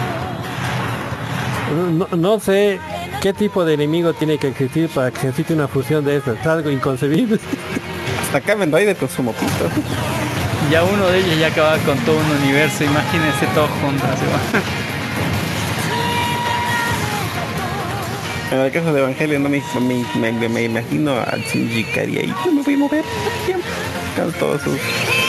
[1.96, 2.78] No, no sé
[3.22, 6.38] qué tipo de enemigo tiene que existir para que exista una fusión de estas.
[6.40, 7.38] Es algo inconcebible.
[8.26, 9.68] Hasta Kamen Rider con su mopito.
[10.70, 12.84] Ya uno de ellos ya acaba con todo un universo.
[12.84, 14.08] Imagínense todos juntos.
[18.50, 19.62] En el caso de Evangelion no me,
[20.20, 22.34] me, me- me imagino a Shinji Kari ahí.
[22.44, 23.04] Yo me voy a mover
[24.16, 24.78] Con todos sus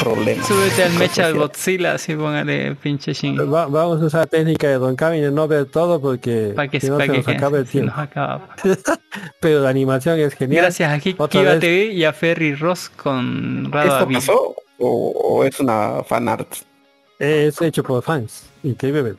[0.01, 0.45] problemas.
[0.45, 1.37] Súbete al Mecha así.
[1.37, 3.37] Godzilla, así póngale pinche Shin.
[3.39, 6.67] Va- vamos a usar la técnica de Don Kami de no ver todo porque Para
[6.67, 7.93] que si no pa' se que nos acaba el tiempo.
[7.95, 8.49] acaba.
[9.39, 10.63] Pero la animación es genial.
[10.63, 11.27] Gracias a Kiva
[11.59, 16.47] TV y a Ferry Ross con Rado ¿Esto pasó o, o es una fanart?
[17.19, 18.49] es hecho por fans.
[18.63, 19.15] Increíble.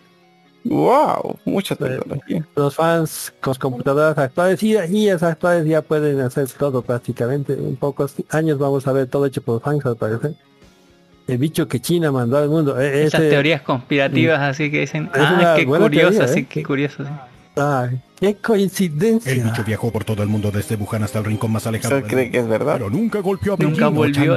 [0.65, 2.45] Wow, mucha tecnología.
[2.57, 7.53] Los fans con computadoras actuales y y las actuales ya pueden hacer todo prácticamente.
[7.53, 10.35] En pocos años vamos a ver todo hecho por fans al parecer.
[11.27, 12.81] El bicho que China mandó al mundo.
[12.81, 16.47] e- Esas teorías conspirativas así que dicen, Es ah, una qué curioso, teoría, sí, ¿eh?
[16.49, 17.05] qué curioso.
[17.05, 17.11] sí.
[17.57, 19.33] Ay, qué coincidencia.
[19.33, 21.97] El bicho viajó por todo el mundo desde Wuhan hasta el rincón más alejado.
[21.97, 22.75] ¿Usted cree que es verdad?
[22.75, 24.37] Pero nunca golpeó a Nunca Beijing o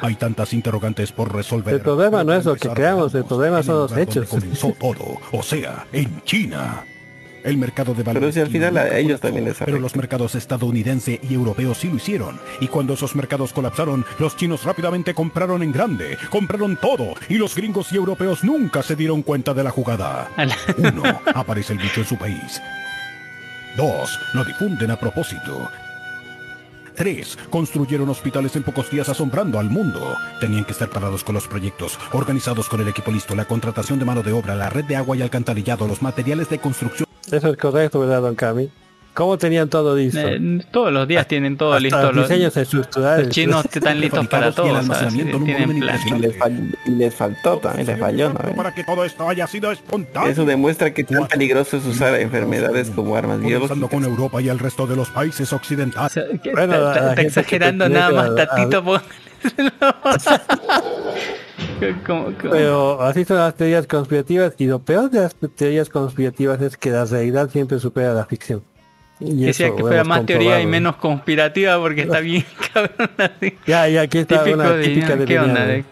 [0.00, 1.74] Hay tantas interrogantes por resolver.
[1.74, 4.28] El problema no es lo que creamos, el problema son los hechos.
[4.28, 6.84] Comenzó todo, o sea, en China.
[7.44, 8.20] El mercado de valores.
[8.20, 11.78] Pero si al final a ellos colapsó, también les Pero los mercados estadounidense y europeos
[11.78, 12.38] sí lo hicieron.
[12.60, 17.54] Y cuando esos mercados colapsaron, los chinos rápidamente compraron en grande, compraron todo, y los
[17.54, 20.30] gringos y europeos nunca se dieron cuenta de la jugada.
[20.78, 21.02] Uno,
[21.32, 22.60] aparece el bicho en su país.
[23.78, 25.70] Dos, lo difunden a propósito.
[26.96, 30.16] Tres, construyeron hospitales en pocos días asombrando al mundo.
[30.40, 34.04] Tenían que estar parados con los proyectos, organizados con el equipo listo, la contratación de
[34.04, 37.06] mano de obra, la red de agua y alcantarillado, los materiales de construcción.
[37.30, 38.68] Eso es correcto, ¿verdad, don Cami?
[39.14, 40.20] ¿Cómo tenían todo listo?
[40.20, 42.12] Eh, todos los días tienen todo Hasta listo.
[42.12, 43.26] Los, diseños estructurales.
[43.26, 44.72] los chinos están listos para todo.
[44.78, 45.98] o sea, tienen plan.
[46.06, 48.38] Y les, fal- y les faltó también, les falló, ¿no?
[48.54, 50.30] Para que todo esto haya sido espontáneo.
[50.30, 53.90] Eso demuestra que tan peligroso es usar enfermedades como armas Comenzando biológicas.
[53.90, 56.12] con Europa y el resto de los países occidentales.
[56.52, 58.84] Bueno, está, está- está exagerando nada más, Tatito.
[58.84, 59.02] por-
[62.06, 66.60] Como- como- Pero así son las teorías conspirativas y lo peor de las teorías conspirativas
[66.60, 68.62] es que la realidad siempre supera la ficción.
[69.20, 73.58] Y Decía que fuera más teoría y menos conspirativa porque está bien cabrón así.
[73.66, 75.66] Ya, ya, aquí está Típico una de- típica de ¿Qué onda?
[75.66, 75.84] De-.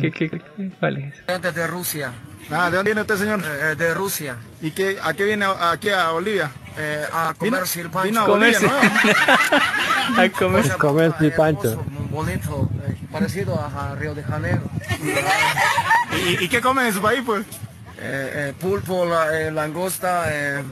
[0.00, 1.54] ¿qué- qué- qué- cuál es?
[1.54, 2.12] De Rusia.
[2.50, 3.42] Ah, ¿de dónde viene usted, señor?
[3.44, 4.36] Eh, de Rusia.
[4.60, 6.50] ¿Y qué, a qué viene aquí a Bolivia?
[6.78, 8.08] Eh, a comer silpancho.
[8.08, 8.58] vino a Bolivia,
[10.18, 10.68] A comer.
[10.78, 11.84] Comer silpancho.
[12.10, 14.62] Bonito, eh, parecido a, a Río de Janeiro.
[16.26, 17.44] ¿Y, y qué comen en su país, pues?
[18.04, 20.64] Eh, eh, pulpo, la- eh, langosta, eh,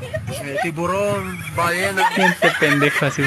[0.43, 2.05] eh, tiburón, ballena.
[2.09, 3.23] Gente pendejo así.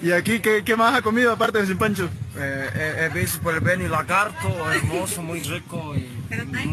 [0.00, 2.08] ¿Y aquí qué, qué más ha comido aparte de sin pancho?
[2.36, 6.08] Eh, eh, he visto por el Beni lagarto, hermoso, muy rico y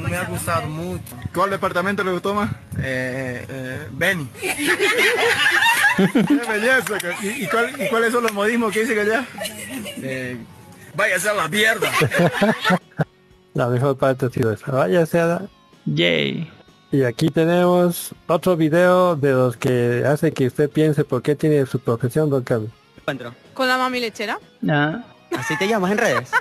[0.09, 1.15] me ha gustado mucho.
[1.33, 2.51] ¿Cuál departamento le gustó más?
[2.77, 4.29] Eh, eh, Beni.
[5.97, 6.97] ¡Qué belleza!
[7.23, 9.25] ¿Y, y cuál- y cuáles son los modismos que dicen allá?
[10.03, 10.37] Eh,
[10.93, 11.89] vaya a ser la mierda.
[13.55, 14.69] La mejor parte ha sido esa.
[14.69, 15.41] Vaya sea.
[15.85, 16.51] Yay.
[16.95, 21.65] Y aquí tenemos otro video de los que hace que usted piense por qué tiene
[21.65, 22.69] su profesión, don Carlos.
[22.97, 23.35] encuentro?
[23.53, 24.39] ¿Con la mami lechera?
[24.69, 25.03] Ah,
[25.37, 26.31] ¿Así te llamas en redes?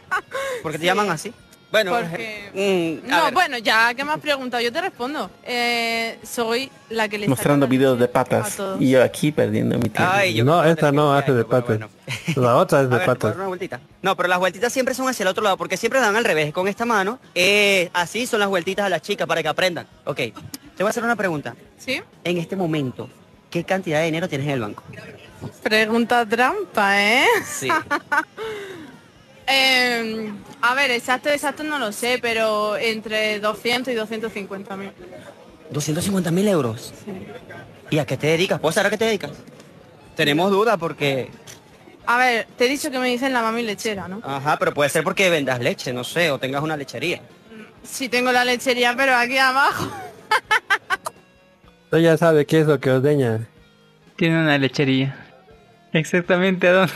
[0.62, 1.32] ¿Por qué te llaman así?
[1.74, 5.28] Bueno, Porque- mm, a No, ver, bueno, ya que me has preguntado, yo te respondo.
[5.42, 8.56] Eh, soy la que le Mostrando videos de patas.
[8.78, 10.08] Y yo aquí perdiendo mi tiempo.
[10.14, 11.80] Ay, No, esta no hace de patas.
[12.36, 13.30] La otra es de ver, ¿puedo patas.
[13.30, 13.80] dar una vueltita?
[14.02, 16.52] No, pero las vueltitas siempre son hacia el otro lado, porque siempre dan al revés.
[16.52, 19.88] Con esta mano, eh, así son las vueltitas a las chicas para que aprendan.
[20.04, 20.32] Ok, te
[20.78, 21.56] voy a hacer una pregunta.
[21.76, 22.00] ¿Sí?
[22.22, 23.08] En este momento,
[23.50, 24.84] ¿qué cantidad de dinero tienes en el banco?
[25.60, 27.26] Pregunta trampa, ¿eh?
[27.44, 27.66] Sí.
[29.46, 34.90] Eh, a ver, exacto, exacto no lo sé, pero entre 200 y 250 mil.
[35.70, 36.92] 250 mil euros.
[37.90, 38.60] ¿Y a qué te dedicas?
[38.60, 39.32] ¿Puedo saber a qué te dedicas?
[40.16, 41.30] Tenemos dudas porque...
[42.06, 44.20] A ver, te he dicho que me dicen la mami lechera, ¿no?
[44.22, 47.20] Ajá, pero puede ser porque vendas leche, no sé, o tengas una lechería.
[47.82, 49.90] Sí tengo la lechería, pero aquí abajo.
[51.84, 53.46] Usted ya sabe qué es lo que ordeña.
[54.16, 55.16] tiene una lechería.
[55.92, 56.88] Exactamente a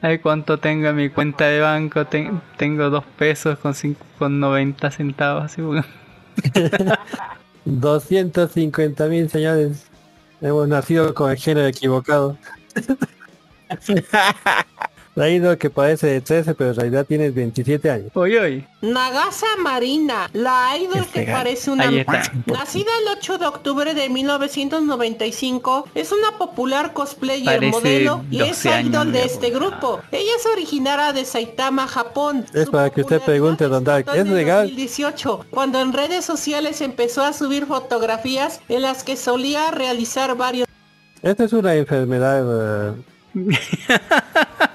[0.00, 0.06] dónde.
[0.06, 2.04] A ver cuánto tengo en mi cuenta de banco.
[2.06, 5.44] Ten- tengo dos pesos con, cinco, con 90 centavos.
[5.44, 5.84] Así, porque-
[7.64, 9.86] 250 mil señores.
[10.40, 12.38] Hemos nacido con el género equivocado.
[15.18, 18.12] La ido que parece de 13, pero en realidad tiene 27 años.
[18.14, 18.64] Hoy, hoy.
[18.82, 21.90] Nagasa Marina, la idol que parece una...
[22.46, 28.50] Nacida el 8 de octubre de 1995, es una popular cosplayer Parece modelo y 12
[28.52, 30.00] es idol de este grupo.
[30.12, 32.46] Ella es originaria de Saitama, Japón.
[32.54, 34.68] Es para que usted pregunte, don Dark, ¿es legal?
[34.68, 40.68] 2018, cuando en redes sociales empezó a subir fotografías en las que solía realizar varios
[41.22, 42.94] Esta es una enfermedad.
[42.94, 43.02] eh,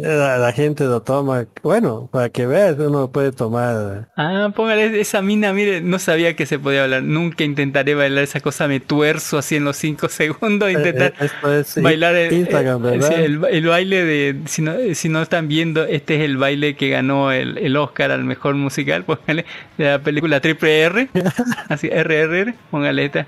[0.00, 1.46] la, la gente lo toma.
[1.62, 4.08] Bueno, para que veas, uno puede tomar.
[4.16, 7.02] Ah, póngale esa mina, mire, no sabía que se podía hablar.
[7.02, 11.52] Nunca intentaré bailar esa cosa, me tuerzo así en los 5 segundos, intentar eh, esto
[11.52, 13.08] es bailar el, Instagram, eh, ¿verdad?
[13.08, 16.76] sí, el, el baile de, si no, si no están viendo, este es el baile
[16.76, 19.44] que ganó el, el Oscar al mejor musical, póngale,
[19.78, 21.08] de la película Triple R,
[21.68, 23.26] así RRR, póngale esta.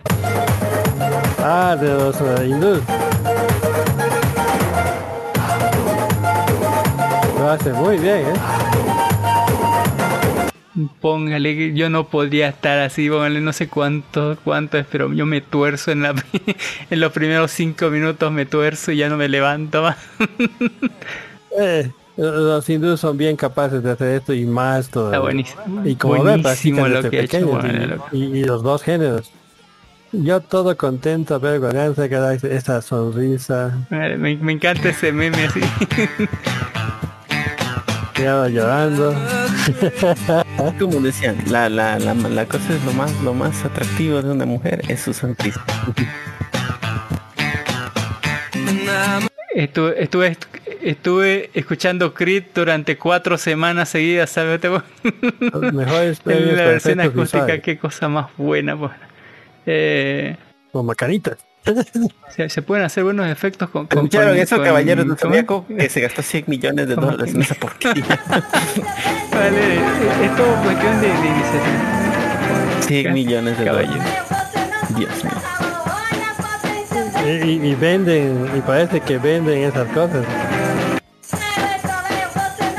[1.39, 2.81] Ah, de los eh, hindús.
[7.43, 8.33] Lo hace muy bien, ¿eh?
[11.01, 15.27] Póngale que yo no podría estar así, póngale no sé cuánto, cuánto es, pero yo
[15.27, 16.15] me tuerzo en la
[16.91, 19.97] en los primeros cinco minutos me tuerzo y ya no me levanto más.
[21.59, 25.07] Eh, los hindúes son bien capaces de hacer esto y más todo.
[25.09, 25.63] Está buenísimo.
[25.85, 28.07] Y como Buenísimo lo que hecho, pequeños bueno, y- loco.
[28.13, 29.31] y, y los dos géneros.
[30.13, 35.61] Yo todo contento, ver ganancia, cada esta sonrisa, Me, me encanta ese meme así.
[38.23, 39.15] llorando.
[40.79, 44.47] Como decían, la, la, la, la cosa es lo más, lo más atractivo de una
[44.47, 45.65] mujer es su sonrisa.
[49.55, 50.37] Estuve, estuve,
[50.83, 54.61] estuve escuchando Creed durante cuatro semanas seguidas, ¿sabes?
[56.21, 58.79] Premios En la versión acústica, qué cosa más buena.
[58.79, 58.93] pues.
[59.67, 60.37] Eh,
[60.73, 61.39] Con macanitas.
[62.37, 63.87] se, se pueden hacer buenos efectos con...
[63.87, 65.31] con ¿Escucharon con- eso, con- caballeros del ¿cómo?
[65.31, 65.67] Zodíaco?
[65.67, 68.05] Que se gastó 100 millones de dólares en esa porquería.
[69.33, 69.77] Vale,
[70.25, 72.83] es todo cuestión de, de iniciativa.
[72.87, 73.93] 100 millones de Caballero.
[73.95, 74.97] dólares.
[74.97, 75.33] Dios mío.
[77.25, 80.25] Y- y venden, y parece que venden esas cosas.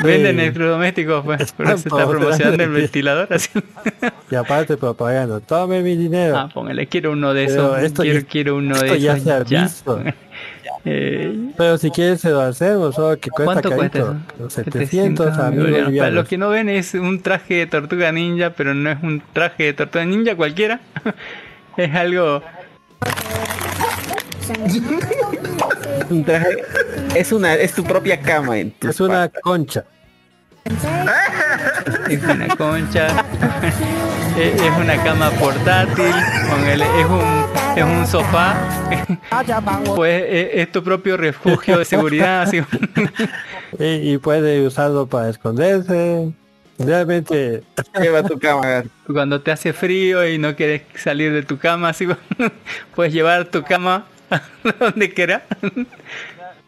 [0.03, 3.49] Venden electrodomésticos, pues, pero se está promocionando el ventilador así.
[4.31, 5.39] Y aparte propaganda.
[5.41, 6.35] Tome mi dinero.
[6.37, 7.83] Ah, póngale, quiero uno de Pero esos.
[7.83, 9.23] esto quiero, ya- quiero uno esto de ya esos.
[9.23, 9.61] se ha ya.
[9.63, 10.03] visto.
[10.85, 14.17] Eh, Pero si quieres se lo hacemos, solo que cuesta ¿Cuánto cuesta carito.
[14.39, 14.49] eso?
[14.49, 15.97] 700 a mil bolivianos.
[15.97, 19.23] Para los que no ven es un traje de tortuga ninja, pero no es un
[19.31, 20.81] traje de tortuga ninja cualquiera.
[21.77, 22.43] es algo...
[26.09, 26.63] Un traje-
[27.15, 29.85] es una, es tu propia cama en tu Es una concha.
[32.09, 33.07] Es una concha.
[34.37, 36.05] es una cama portátil.
[36.05, 37.45] es un,
[37.75, 38.55] es un sofá.
[39.95, 42.43] pues es, es tu propio refugio de seguridad.
[42.43, 42.61] así.
[43.79, 46.31] Y, y puede usarlo para esconderse.
[46.79, 47.63] Realmente
[48.01, 48.83] Lleva tu cama.
[49.05, 52.07] Cuando te hace frío y no quieres salir de tu cama, así
[52.95, 54.41] puedes llevar tu cama a
[54.79, 55.43] donde quieras.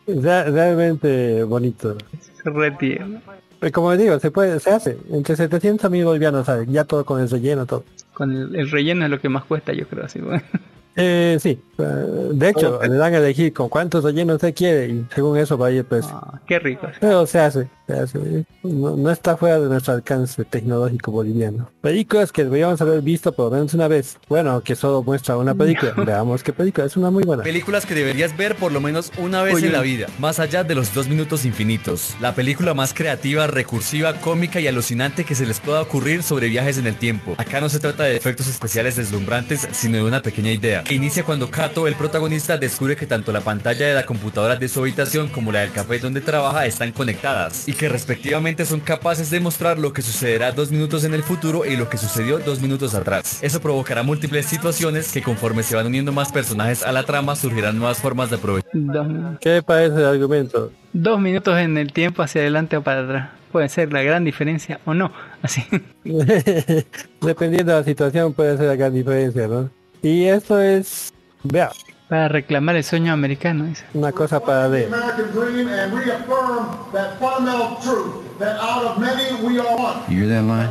[0.08, 1.98] Re- realmente bonito.
[2.44, 3.20] Re tierno.
[3.20, 4.98] Eh, Como digo, se puede, se hace.
[5.12, 6.48] Entre 700 a 1000 bolivianos.
[6.68, 7.84] Ya todo con el relleno, todo.
[8.14, 10.06] Con el, el relleno es lo que más cuesta, yo creo.
[10.06, 10.42] Así, bueno.
[10.98, 11.60] Eh, sí.
[11.78, 11.84] Eh,
[12.32, 15.68] De hecho, le dan a elegir con cuántos rellenos se quiere y según eso va
[15.68, 16.16] a ir precio.
[16.16, 16.88] Ah, qué rico.
[17.02, 17.68] Pero se hace.
[17.88, 21.70] No, no está fuera de nuestro alcance tecnológico boliviano.
[21.82, 24.18] Películas que deberíamos haber visto por lo menos una vez.
[24.28, 25.94] Bueno, que solo muestra una película.
[25.98, 26.86] Veamos qué película.
[26.88, 27.44] Es una muy buena.
[27.44, 29.68] Películas que deberías ver por lo menos una vez Oye.
[29.68, 32.16] en la vida, más allá de los dos minutos infinitos.
[32.20, 36.78] La película más creativa, recursiva, cómica y alucinante que se les pueda ocurrir sobre viajes
[36.78, 37.36] en el tiempo.
[37.38, 40.84] Acá no se trata de efectos especiales deslumbrantes, sino de una pequeña idea.
[40.84, 44.68] Que inicia cuando Kato, el protagonista, descubre que tanto la pantalla de la computadora de
[44.68, 49.30] su habitación como la del café donde trabaja están conectadas y que respectivamente son capaces
[49.30, 52.62] de mostrar lo que sucederá dos minutos en el futuro y lo que sucedió dos
[52.62, 53.40] minutos atrás.
[53.42, 57.78] Eso provocará múltiples situaciones que conforme se van uniendo más personajes a la trama surgirán
[57.78, 58.72] nuevas formas de aprovechar.
[58.74, 59.08] Dos,
[59.42, 60.72] ¿Qué parece el argumento?
[60.94, 63.30] dos minutos en el tiempo hacia adelante o para atrás.
[63.52, 65.12] Puede ser la gran diferencia o no.
[65.42, 65.64] Así.
[67.22, 69.70] Dependiendo de la situación puede ser la gran diferencia, ¿no?
[70.02, 71.72] Y esto es, vea,
[72.07, 73.65] Para reclamar el sueño americano.
[73.65, 73.84] dice.
[73.95, 74.94] una cosa para leer.
[74.94, 80.02] American dream and reaffirm that fundamental truth that out of many we are one.
[80.07, 80.69] You hear that line?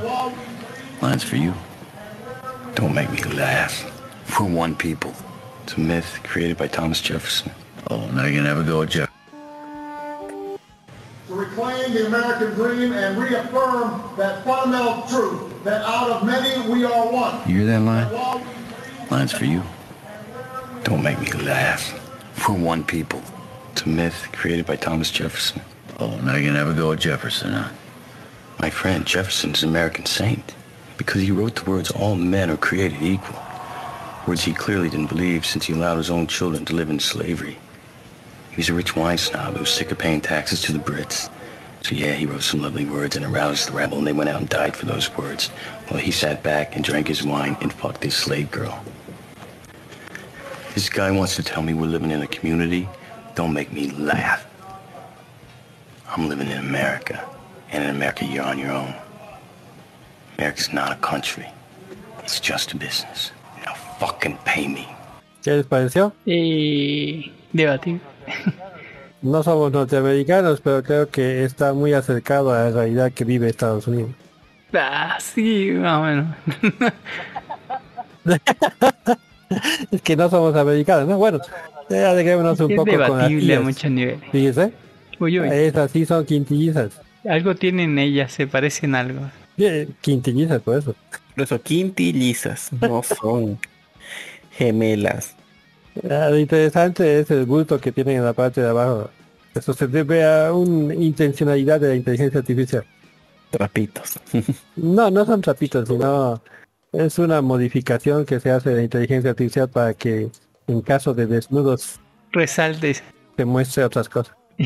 [1.02, 1.52] Line's for you.
[2.76, 3.90] Don't make me laugh.
[4.38, 5.12] We're one people.
[5.64, 7.50] It's a myth created by Thomas Jefferson.
[7.90, 9.10] Oh, now you're gonna have a go at Jeff.
[11.28, 16.84] To reclaim the American dream and reaffirm that fundamental truth that out of many we
[16.84, 17.40] are one.
[17.48, 18.08] You hear that line?
[19.10, 19.62] Line's for you.
[20.84, 21.98] Don't make me laugh.
[22.46, 23.22] We're one people.
[23.72, 25.62] It's a myth created by Thomas Jefferson.
[25.98, 27.70] Oh, now have a go at Jefferson, huh?
[28.60, 30.54] My friend, Jefferson's an American saint
[30.98, 33.42] because he wrote the words, all men are created equal.
[34.28, 37.56] Words he clearly didn't believe since he allowed his own children to live in slavery.
[38.50, 41.30] He was a rich wine snob who was sick of paying taxes to the Brits.
[41.82, 44.40] So yeah, he wrote some lovely words and aroused the rabble and they went out
[44.40, 45.48] and died for those words.
[45.88, 48.84] While he sat back and drank his wine and fucked his slave girl.
[50.74, 52.88] This guy wants to tell me we're living in a community.
[53.36, 54.44] Don't make me laugh.
[56.08, 57.24] I'm living in America.
[57.70, 58.92] And in America, you're on your own.
[60.36, 61.46] America's not a country.
[62.24, 63.30] It's just a business.
[63.64, 64.88] Now fucking pay me.
[65.44, 66.12] ¿Qué les pareció?
[66.26, 68.00] Y debatir.
[69.22, 73.86] No somos norteamericanos, pero creo que está muy acercado a la realidad que vive Estados
[73.86, 74.10] Unidos.
[74.72, 76.26] Ah, sí, más o menos.
[79.90, 81.18] Es que no somos americanos, ¿no?
[81.18, 81.40] Bueno,
[81.88, 83.62] ya aleguémonos un Es poco con las debatible a tías.
[83.62, 84.20] muchos niveles.
[84.32, 84.72] Fíjese.
[85.20, 85.48] Uy, uy.
[85.50, 87.00] Esas sí son quintillizas.
[87.28, 89.20] Algo tienen ellas, se parecen algo.
[90.00, 90.94] Quintillizas, por eso.
[91.34, 93.58] Por eso, quintillizas, no son
[94.50, 95.34] gemelas.
[96.10, 99.10] Ah, Lo interesante es el bulto que tienen en la parte de abajo.
[99.54, 102.84] Eso se debe a una intencionalidad de la inteligencia artificial.
[103.50, 104.18] Trapitos.
[104.76, 106.42] No, no son trapitos, sino
[106.94, 110.30] es una modificación que se hace de la inteligencia artificial para que
[110.66, 112.00] en caso de desnudos
[112.32, 113.02] Resaltes.
[113.36, 114.36] se muestre otras cosas.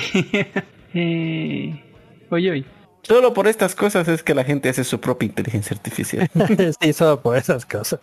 [0.95, 1.85] Eh,
[2.31, 2.65] oye, oye.
[3.03, 6.27] Solo por estas cosas es que la gente hace su propia inteligencia artificial.
[6.81, 8.01] sí, solo por esas cosas.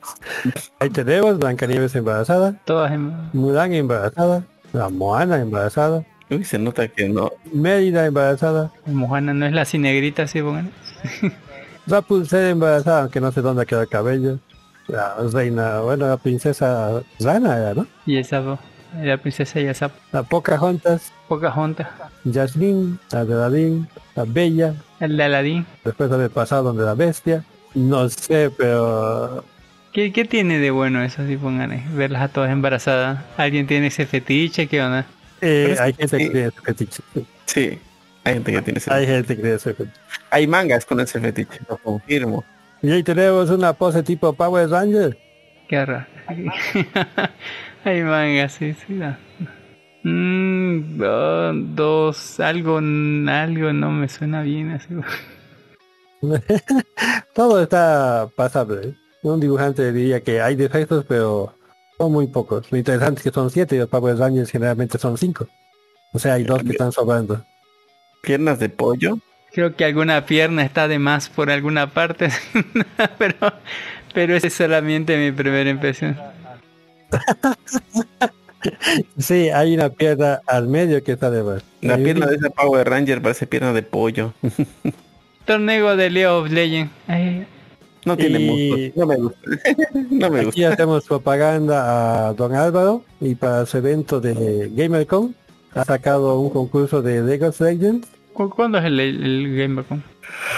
[0.79, 3.11] Ahí tenemos Blancanieves embarazada, Todas en...
[3.33, 7.31] Mulan embarazada, la Moana embarazada, Uy, se nota que no.
[7.51, 10.71] Mérida embarazada, Mojana no es la cinegrita, así pongan.
[11.87, 14.39] Rapunzel embarazada, aunque no sé dónde queda el cabello.
[14.87, 17.87] La reina, bueno, la princesa Rana era, ¿no?
[18.05, 18.59] Y el sapo.
[19.01, 19.95] La princesa y el sapo.
[20.11, 21.87] La Pocahontas, Pocahontas.
[22.31, 25.65] Jasmine, la de Aladdin, la Bella, El de Aladdin.
[25.83, 27.43] después de haber pasado donde la bestia.
[27.73, 29.43] No sé, pero
[29.91, 31.83] ¿Qué, ¿Qué tiene de bueno eso, si pongan?
[31.95, 33.19] Verlas a todas embarazadas.
[33.37, 34.67] ¿Alguien tiene ese fetiche?
[34.67, 35.05] ¿Qué onda?
[35.41, 37.03] eh, hay gente que tiene ese fetiche.
[37.45, 37.79] Sí,
[38.25, 39.99] hay gente que tiene ese Hay gente que tiene ese fetiche.
[40.31, 42.43] Hay mangas con ese fetiche, lo confirmo.
[42.81, 45.17] Y ahí tenemos una pose tipo Power Ranger.
[45.69, 46.05] Qué raro.
[47.83, 48.93] Hay manga, sí, sí.
[48.93, 49.15] no.
[50.03, 54.89] Mm, oh, dos, algo, algo no me suena bien así.
[57.35, 58.89] Todo está pasable.
[58.89, 58.95] ¿eh?
[59.21, 61.55] Un dibujante diría que hay defectos, pero
[61.97, 62.71] son muy pocos.
[62.71, 65.47] Lo interesante es que son siete y los Power Rangers generalmente son cinco.
[66.13, 67.43] O sea, hay dos que están sobrando.
[68.25, 69.19] Piernas de pollo.
[69.53, 72.29] Creo que alguna pierna está de más por alguna parte,
[73.17, 73.53] pero,
[74.13, 76.17] pero esa es solamente mi primera impresión.
[79.19, 81.63] Sí, hay una pierna al medio que está de más.
[81.81, 84.33] La Hay pierna un- de ese Power Ranger parece pierna de pollo.
[85.45, 86.89] Torneo de Leo of Legend.
[87.07, 87.45] Ay,
[88.05, 88.93] No tiene Y-.
[88.95, 89.39] No me gusta.
[90.09, 90.69] no me Aquí gusta.
[90.73, 95.35] hacemos propaganda a Don Álvaro y para su evento de GamerCon
[95.75, 100.03] ha sacado un concurso de Lego Legends ¿cu- ¿Cuándo es el, el GamerCon?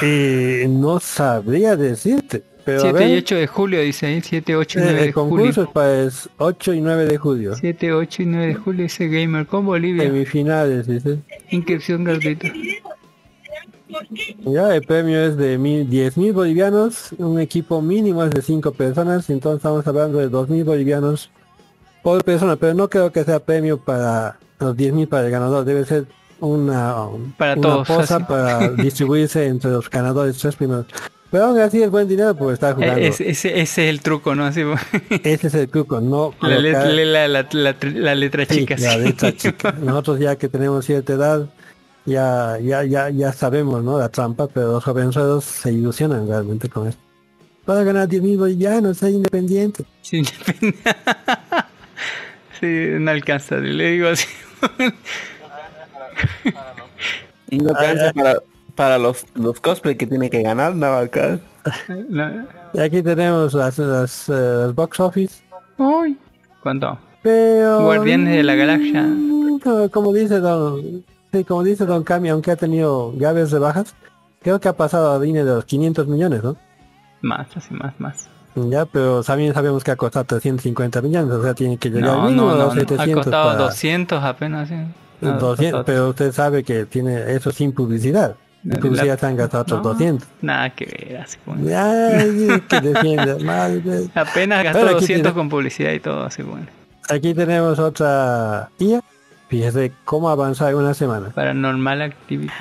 [0.02, 4.22] y no sabría decirte, pero a 7 ver, y 8 de julio, dice ahí.
[4.22, 5.64] 7, 8 y eh, 9 de el concurso julio.
[5.64, 7.56] es para el 8 y 9 de julio.
[7.56, 10.04] 7, 8 y 9 de julio dice GamerCon Bolivia.
[10.04, 11.20] Semifinales, dice.
[11.52, 12.50] Inscripción gratuita.
[14.46, 18.72] Ya, el premio es de mil, 10 mil bolivianos, un equipo mínimo es de 5
[18.74, 21.30] personas, entonces estamos hablando de 2 mil bolivianos
[22.04, 25.64] por persona, pero no creo que sea premio para los 10 mil para el ganador,
[25.64, 26.06] debe ser
[26.40, 26.96] una,
[27.38, 28.26] Para una todos, posa así.
[28.28, 30.86] para distribuirse entre los ganadores tres primeros.
[31.30, 32.96] Pero aún así es buen dinero porque está jugando.
[33.02, 34.46] Eh, ese, ese, ese es el truco, ¿no?
[34.46, 34.62] Así,
[35.24, 38.76] Ese es el truco, no la, let- colocar- la, la, la, la letra Sí, chica.
[38.80, 39.00] la sí.
[39.00, 39.72] letra chica.
[39.82, 41.50] Nosotros ya que tenemos cierta edad,
[42.06, 44.00] ya, ya, ya, ya sabemos, ¿no?
[44.00, 47.02] La trampa, pero los jovenzuelos se ilusionan realmente con esto.
[47.66, 49.84] Para ganar 10 mil bolivianos, ser independiente.
[50.02, 50.24] Sí,
[52.62, 52.66] Sí,
[53.00, 54.26] no alcanza, le digo así.
[57.50, 58.36] Y no alcanza para,
[58.76, 60.76] para los, los cosplay que tiene que ganar.
[60.76, 61.02] No.
[62.74, 65.44] Y aquí tenemos las, las, eh, las box office.
[65.78, 66.18] Uy.
[66.62, 66.98] ¿Cuánto?
[67.22, 67.82] Pero...
[67.84, 69.04] Guardianes de la Galaxia.
[69.04, 69.60] mm,
[69.92, 71.04] Como, dice Don...
[71.32, 73.96] Sí, como dice Don Cami, aunque ha tenido graves rebajas,
[74.42, 76.56] creo que ha pasado a línea de los 500 millones, ¿no?
[77.22, 78.30] Más, así, más, más.
[78.56, 82.24] Ya, pero también sabemos que ha costado 350 millones, o sea, tiene que llegar No,
[82.24, 82.82] mínimo no, a no, los no.
[82.82, 84.76] 700 Ha costado para- 200 apenas, sí.
[85.22, 88.36] No, 200, costado- pero usted sabe que tiene eso sin publicidad.
[88.64, 90.28] En publicidad se han gastado otros No, 200.
[90.42, 91.62] Nada que ver, así bueno.
[91.78, 93.36] Ay, que defiende.
[93.46, 93.82] madre.
[94.14, 96.66] Apenas gastó Bueno, aquí 200 tiene- con publicidad y todo, así bueno.
[97.10, 99.02] Aquí tenemos otra IA.
[99.48, 101.30] Fíjese cómo avanzar en una semana.
[101.30, 102.52] Paranormal Activity.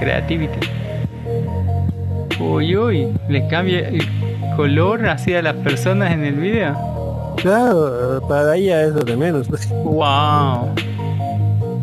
[0.00, 0.58] Creativity.
[2.40, 4.02] Uy, uy, le cambia el
[4.56, 7.34] color así a las personas en el video.
[7.36, 9.46] Claro, para ella es lo de menos.
[9.84, 10.74] Wow.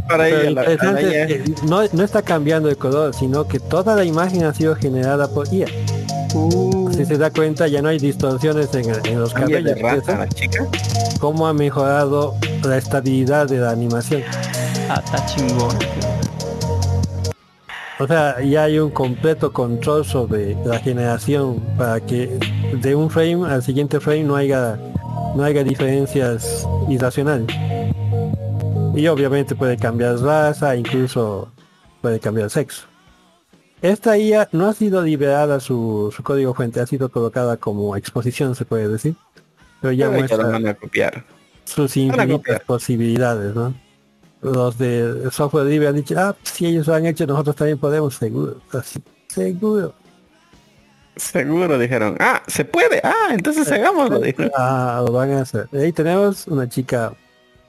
[0.08, 3.48] Para ella, la- interesante para ella es que no, no está cambiando el color, sino
[3.48, 5.68] que toda la imagen ha sido generada por IA.
[6.36, 6.92] Uh.
[6.94, 9.80] Si se da cuenta, ya no hay distorsiones en, en los de cabellos.
[9.82, 10.66] raza la chica.
[11.20, 14.24] Cómo ha mejorado la estabilidad de la animación.
[14.90, 15.76] Ah, está chingón.
[18.00, 22.38] O sea, ya hay un completo control sobre la generación para que
[22.82, 24.78] de un frame al siguiente frame no haya
[25.36, 27.48] no haya diferencias irracionales.
[28.96, 31.52] Y obviamente puede cambiar raza, incluso
[32.02, 32.86] puede cambiar sexo.
[33.82, 38.56] Esta IA no ha sido liberada su, su código fuente, ha sido colocada como exposición,
[38.56, 39.16] se puede decir.
[39.82, 41.26] Pero ya muestra van a copiar.
[41.66, 42.64] sus a infinitas copiar.
[42.66, 43.74] posibilidades, ¿no?
[44.42, 48.16] Los de software libre han dicho, ah, si ellos lo han hecho, nosotros también podemos,
[48.16, 48.62] seguro.
[48.72, 49.94] Así, seguro.
[51.16, 54.20] Seguro dijeron, ah, se puede, ah, entonces hagámoslo.
[54.20, 54.52] dijeron.
[54.58, 55.68] Ah, lo van a hacer.
[55.74, 57.14] Ahí tenemos una chica,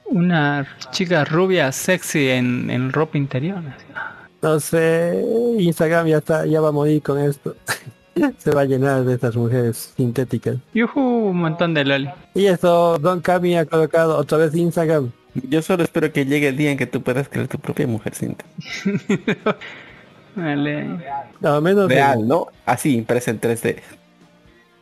[0.05, 3.61] Una chica rubia sexy en, en ropa interior.
[4.41, 5.23] no sé,
[5.59, 7.55] Instagram ya está, ya va a morir con esto.
[8.37, 10.55] Se va a llenar de estas mujeres sintéticas.
[10.73, 12.09] Yujú, un montón de loli.
[12.33, 15.11] Y esto, Don Cami ha colocado otra vez Instagram.
[15.49, 18.15] Yo solo espero que llegue el día en que tú puedas crear tu propia mujer
[18.15, 18.45] cinta.
[20.35, 20.99] Vale.
[21.41, 22.47] Al menos Real, ¿no?
[22.65, 23.81] Así, impresa en 3D.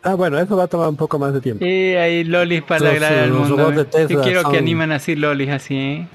[0.04, 1.64] Ah, bueno, eso va a tomar un poco más de tiempo.
[1.66, 3.72] Y hay lolis para Los, agradar al mundo.
[3.72, 3.86] de ¿eh?
[3.86, 6.08] Tesla Yo quiero son- que animen así lolis así, ¿eh?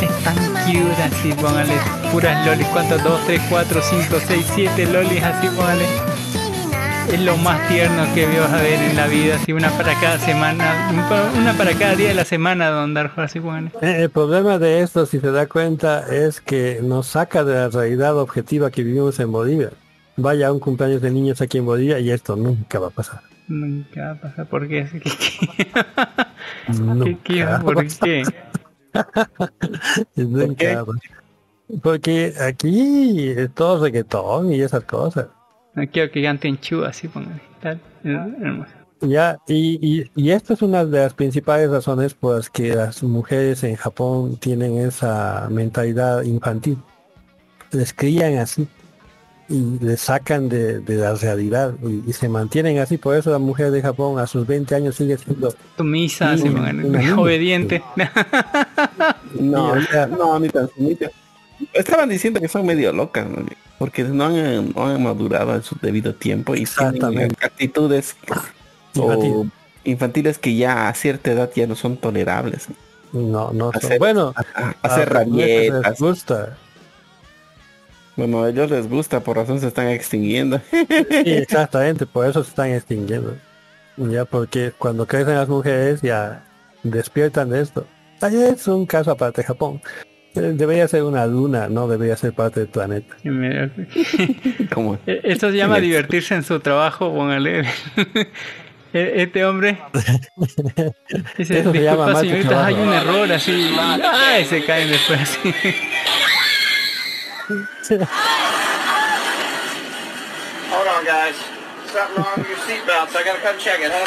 [0.00, 1.72] Es tan cute así, póngale
[2.12, 2.66] puras lolis.
[2.68, 3.02] ¿Cuántos?
[3.02, 5.84] 2, 3, 4, 5, 6, 7 lolis así, póngale.
[7.12, 10.18] Es lo más tierno que vas a ver en la vida, así una para cada
[10.18, 10.90] semana,
[11.38, 13.70] una para cada día de la semana, don Darjo, así, póngale.
[13.80, 17.68] Eh, El problema de esto, si se da cuenta, es que nos saca de la
[17.70, 19.70] realidad objetiva que vivimos en Bolivia.
[20.18, 23.20] Vaya a un cumpleaños de niños aquí en Bolivia y esto nunca va a pasar.
[23.46, 24.84] Nunca va a pasar, ¿por qué?
[24.90, 25.68] ¿Qué,
[26.72, 28.22] Nunca qué, qué, ¿Por qué?
[30.16, 31.18] Nunca va a pasar.
[31.80, 35.28] Porque aquí es todo reggaetón y esas cosas.
[35.74, 37.40] No quiero que canten chu, así, póngale.
[37.62, 38.72] Tal, hermoso.
[39.02, 43.04] Ya, y, y, y esto es una de las principales razones por las que las
[43.04, 46.78] mujeres en Japón tienen esa mentalidad infantil.
[47.70, 48.66] Les crían así
[49.50, 52.98] y les sacan de, de la realidad y, y se mantienen así.
[52.98, 56.36] Por eso la mujer de Japón a sus 20 años sigue siendo Sumisa.
[57.18, 57.82] Obediente.
[59.40, 59.74] No,
[60.10, 61.10] no, ni tan sumisa.
[61.72, 63.44] Estaban diciendo que son medio locas, ¿no?
[63.78, 66.64] porque no han, no han madurado en su debido tiempo y
[67.10, 68.16] tienen actitudes
[68.96, 69.46] o
[69.84, 72.66] infantiles que ya a cierta edad ya no son tolerables.
[73.12, 75.98] No, no son- Hacer- bueno, a- hacer rabietas.
[76.00, 76.56] gusta.
[78.18, 80.60] Bueno, a ellos les gusta, por razón se están extinguiendo.
[80.70, 80.86] Sí,
[81.24, 83.36] exactamente, por eso se están extinguiendo.
[83.96, 86.44] Ya porque cuando crecen las mujeres ya
[86.82, 87.86] despiertan de esto.
[88.20, 89.80] Es un caso aparte de Japón.
[90.34, 93.14] Eh, Debería ser una luna, no debería ser parte del planeta.
[94.74, 94.98] ¿Cómo?
[95.06, 97.62] E- Esto se llama divertirse en su trabajo, póngale.
[98.92, 99.78] E- Este hombre
[101.36, 102.64] dice, Eso se llama trabajo".
[102.64, 103.70] hay un error así.
[103.78, 105.54] Ay, se caen después así.
[107.48, 107.66] Hold
[110.86, 111.34] on, guys.
[111.86, 113.16] Something wrong with your seatbelts.
[113.16, 114.04] I gotta come check it, huh?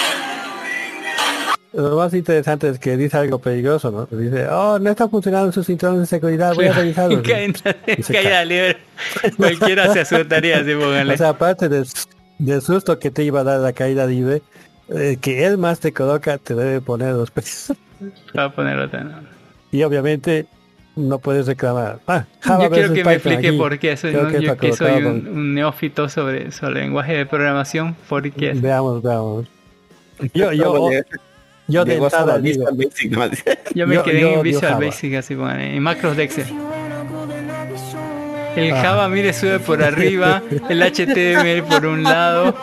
[1.74, 4.06] Lo más interesante es que dice algo peligroso, ¿no?
[4.06, 7.24] Dice, oh, no está funcionando su cinturón de seguridad, voy a revisarlo.
[7.24, 8.78] Caída libre.
[9.38, 11.14] Cualquiera se asustaría así, póngale.
[11.14, 11.88] O sea, aparte del,
[12.40, 14.42] del susto que te iba a dar la caída libre,
[14.90, 17.78] eh, que él más te coloca, te debe poner los precios.
[18.38, 19.04] Va a poner otra.
[19.04, 19.22] no.
[19.72, 20.48] Y obviamente
[21.02, 22.00] no puedes reclamar.
[22.08, 23.58] Ah, Java Yo quiero que me Python explique aquí.
[23.58, 27.14] por qué soy, no, que yo está que soy un, un neófito sobre, sobre lenguaje
[27.14, 28.54] de programación, ¿por qué?
[28.56, 29.48] Veamos, veamos.
[30.34, 31.04] Yo, yo, de-
[31.68, 33.32] yo de entrada digo, Basic, nomás.
[33.76, 34.76] Yo me Yo- quedé yo en Visual.
[34.86, 36.46] Basic así, póngale, en macros de Excel.
[38.56, 38.82] El Ah.
[38.82, 42.54] Java, mire, sube por arriba, el HTML por un lado.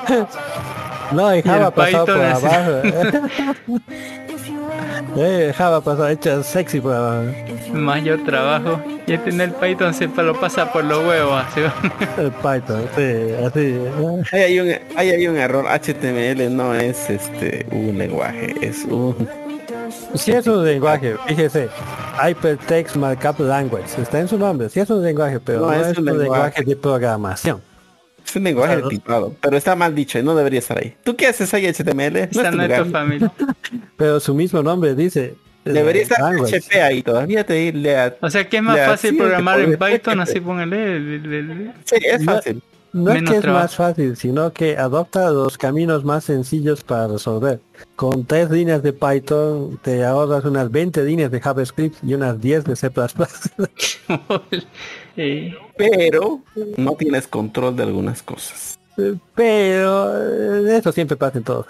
[1.12, 2.46] no, en y Java el pasado por Python así.
[2.46, 2.82] abajo.
[5.16, 7.32] Eh, Java pasado hecha sexy por abajo.
[7.72, 8.80] Mayor trabajo.
[9.06, 11.42] Y este en el Python se lo pasa por los huevos.
[12.18, 13.78] El Python, sí, así.
[14.32, 15.64] Ahí hay un, ahí hay un error.
[15.64, 19.28] HTML no es este un lenguaje, es un
[20.14, 21.68] Si es un lenguaje, fíjese,
[22.22, 26.04] Hypertext Markup Language, está en su nombre, si es un lenguaje, pero no, es, un
[26.04, 26.62] lenguaje.
[26.62, 27.62] de programación.
[28.28, 28.88] Es un lenguaje Claro.
[28.88, 30.94] tipado, pero está mal dicho y no debería estar ahí.
[31.02, 32.12] ¿Tú qué haces ahí HTML?
[32.12, 33.32] No es Está tu en tu familia.
[33.96, 35.34] Pero su mismo nombre dice.
[35.64, 36.20] eh, Debería estar.
[36.34, 41.20] HP ahí todavía te O sea que es más fácil programar en Python, así póngale.
[41.84, 42.62] Sí, es fácil.
[42.92, 43.62] No es que es trabajo.
[43.64, 47.60] más fácil, sino que adopta los caminos más sencillos para resolver.
[47.96, 52.64] Con tres líneas de Python te ahorras unas 20 líneas de JavaScript y unas 10
[52.64, 52.90] de C++.
[55.20, 56.42] Eh, Pero
[56.76, 58.78] no tienes control de algunas cosas.
[59.34, 61.66] Pero eh, eso siempre pasa en todos.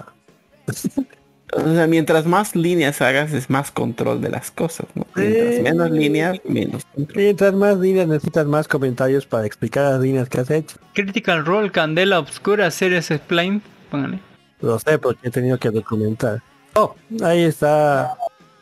[1.55, 5.07] O sea, mientras más líneas hagas es más control de las cosas, ¿no?
[5.15, 7.17] Mientras menos líneas, menos control.
[7.17, 10.77] Mientras más líneas necesitas más comentarios para explicar las líneas que has hecho.
[10.95, 13.63] Critical Role, Candela Obscura, Series Explain.
[13.91, 14.21] Póngale.
[14.61, 16.43] Lo sé porque he tenido que documentar.
[16.75, 18.15] Oh, ahí está.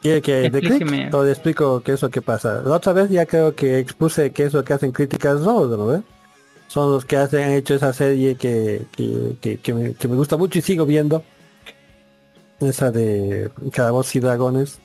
[0.06, 0.72] ¿Quiere que de clic?
[0.72, 1.10] Explíqueme.
[1.12, 2.62] O le explico qué es lo que pasa.
[2.64, 6.04] La otra vez ya creo que expuse qué es lo que hacen Critical Role, ¿no?
[6.68, 10.14] Son los que hacen, han hecho esa serie que, que, que, que me, que me
[10.14, 11.24] gusta mucho y sigo viendo.
[12.60, 14.78] Esa de Calabozos y Dragones.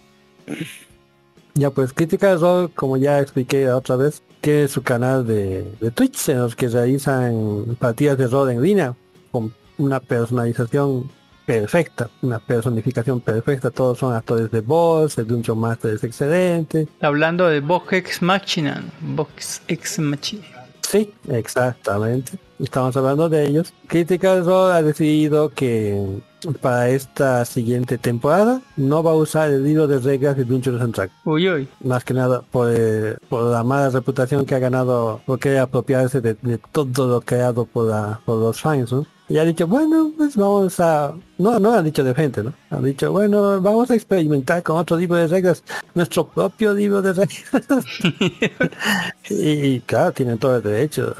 [1.54, 5.92] Ya pues Critical Role, como ya expliqué la otra vez, tiene su canal de, de
[5.92, 8.96] Twitch en los que realizan partidas de rol en línea
[9.32, 11.12] con una personalización
[11.46, 16.88] perfecta, una personificación perfecta, todos son actores de voz, el Dungeon Master es excelente.
[17.02, 18.84] Hablando de Vox Ex Machina.
[19.02, 20.46] Vox Ex Machina.
[20.82, 22.34] Sí, exactamente.
[22.62, 23.74] Estamos hablando de ellos.
[23.88, 26.22] Critical Role ha decidido que
[26.60, 30.96] para esta siguiente temporada no va a usar el libro de reglas de Dungeons and
[30.96, 31.20] Dragons.
[31.26, 31.68] Uy, uy.
[31.84, 36.20] Más que nada por, eh, por la mala reputación que ha ganado, por querer apropiarse
[36.22, 39.06] de, de todo lo creado por, la- por los fans, ¿no?
[39.30, 41.14] Y ha dicho, bueno, pues vamos a...
[41.38, 42.54] No, no han dicho de frente, ¿no?
[42.70, 45.64] Han dicho, bueno, vamos a experimentar con otro libro de reglas,
[45.96, 47.86] nuestro propio libro de reglas.
[49.30, 51.16] y, y claro, tienen todo el derecho.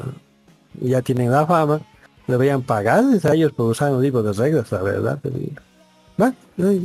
[0.80, 1.80] Ya tienen la fama.
[2.26, 5.18] Deberían pagarles a ellos por usar un libro de reglas, la verdad.
[6.16, 6.34] Bueno,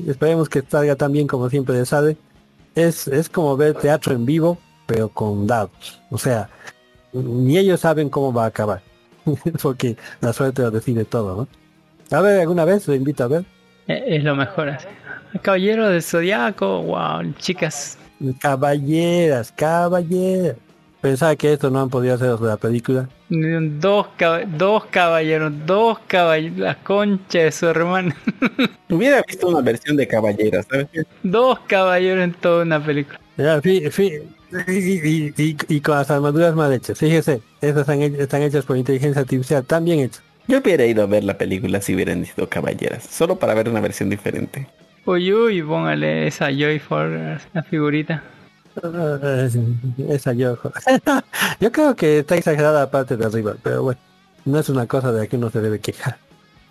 [0.07, 2.17] esperemos que salga tan bien como siempre les sale.
[2.75, 6.01] Es, es como ver teatro en vivo, pero con dados.
[6.09, 6.49] O sea,
[7.13, 8.81] ni ellos saben cómo va a acabar.
[9.61, 11.47] Porque la suerte lo decide todo,
[12.11, 12.17] ¿no?
[12.17, 13.45] A ver, alguna vez lo invito a ver.
[13.87, 14.87] Eh, Es lo mejor así.
[15.41, 17.97] Caballero del Zodiaco, wow, chicas.
[18.39, 20.55] Caballeras, caballeras.
[21.07, 23.07] Pensaba que esto no han podido hacer de la película.
[23.29, 28.13] Dos, caba- dos caballeros, dos caballeros, la concha de su hermano.
[28.89, 30.87] Hubiera visto una versión de Caballeras, ¿sabes?
[31.23, 33.19] dos caballeros en toda una película.
[33.37, 34.19] Ya, fi- fi-
[34.67, 36.97] y, y- y- y con las armaduras mal hechas.
[36.99, 40.21] Fíjese, he- están hechas por inteligencia artificial, tan bien hechas.
[40.49, 43.79] Yo hubiera ido a ver la película si hubieran sido Caballeras, solo para ver una
[43.79, 44.67] versión diferente.
[45.05, 47.07] Uy, uy, póngale esa Joy for
[47.53, 48.23] la figurita.
[50.09, 50.57] Esa yo.
[51.59, 53.99] yo creo que está exagerada la parte de arriba, pero bueno,
[54.45, 56.17] no es una cosa de la que uno se debe quejar.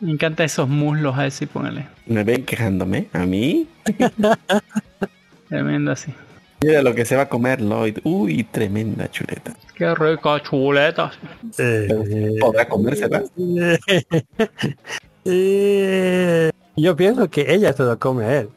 [0.01, 1.89] Me encantan esos muslos así, póngale.
[2.07, 3.09] ¿Me ven quejándome?
[3.13, 3.67] ¿A mí?
[5.49, 6.13] Tremendo así.
[6.63, 7.99] Mira lo que se va a comer Lloyd.
[8.05, 9.55] Uy, tremenda chuleta.
[9.75, 11.19] Qué rico, chuletas.
[12.41, 13.23] ¿Podrá comérsela?
[15.25, 18.49] Eh, yo pienso que ella se lo come a él.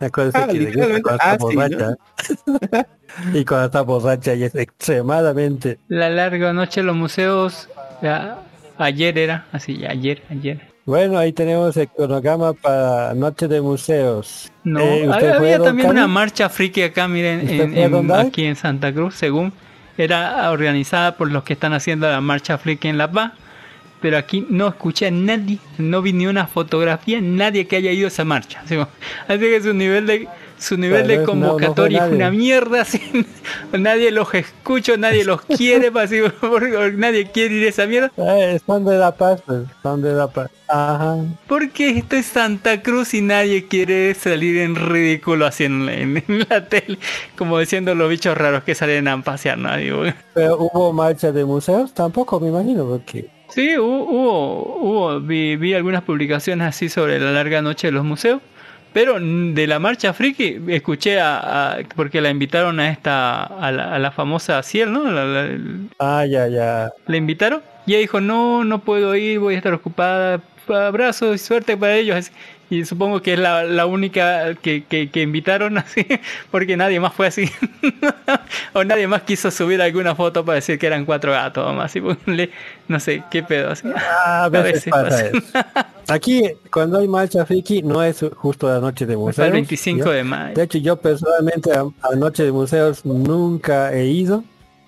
[0.00, 1.02] Acuérdese Ah, que le gusta literalmente.
[1.02, 2.86] cuando está Ah, sí, borracha.
[3.34, 5.78] y cuando está borracha es extremadamente...
[5.88, 7.68] La larga noche en los museos.
[8.02, 8.38] ya,
[8.78, 10.60] ayer era, así, ayer, ayer.
[10.84, 14.52] Bueno, ahí tenemos el cronograma para Noche de Museos.
[14.62, 18.12] No, Eh, ¿usted había, fue, había don también una marcha friki acá, miren, ¿Usted en-
[18.12, 19.52] aquí en Santa Cruz, según
[19.98, 23.32] era organizada por los que están haciendo la marcha friki en La Paz.
[24.00, 28.06] Pero aquí no escuché a nadie, no vi ni una fotografía, nadie que haya ido
[28.06, 28.60] a esa marcha.
[28.60, 28.76] Así,
[29.40, 32.16] que su nivel de su nivel de no- no convocatoria es nadie.
[32.16, 33.00] una mierda, así,
[33.72, 38.10] nadie los escucha, nadie los quiere, pues, así, porque nadie quiere ir a esa mierda.
[38.16, 40.50] Eh, son de La Paz, pues, son de La Paz.
[40.68, 41.16] Ajá.
[41.46, 46.46] Porque esto es Santa Cruz y nadie quiere salir en ridículo así en, en- en
[46.48, 46.98] la tele,
[47.36, 49.76] como diciendo los bichos raros que salen a pasear, ¿no?
[49.76, 50.02] Digo,
[50.34, 53.35] Pero hubo marcha de museos, tampoco me imagino, porque...
[53.48, 54.04] Sí, hubo,
[54.80, 58.42] hubo, vi, vi algunas publicaciones así sobre la larga noche de los museos,
[58.92, 63.94] pero de la marcha friki escuché a, a- porque la invitaron a esta, a la,
[63.94, 65.10] a la famosa Ciel, ¿no?
[65.10, 65.58] La- la-
[65.98, 66.90] Ah, ya, ya.
[67.06, 71.38] la invitaron y ella dijo no no puedo ir voy a estar ocupada abrazos y
[71.38, 72.30] suerte para ellos.
[72.70, 76.06] Y supongo que es la, la única que, que, que invitaron así
[76.50, 77.50] porque nadie más fue así
[78.72, 82.00] o nadie más quiso subir alguna foto para decir que eran cuatro gatos más y
[82.00, 82.50] ponle
[82.88, 83.88] no sé qué pedo así
[84.26, 85.38] A veces pasa eso.
[86.08, 89.46] Aquí, cuando hay marcha friki, no es justo la noche de museos.
[89.46, 90.10] el 25 ¿ya?
[90.12, 90.54] de mayo.
[90.54, 94.44] De hecho, yo personalmente a, a noche de museos nunca he ido,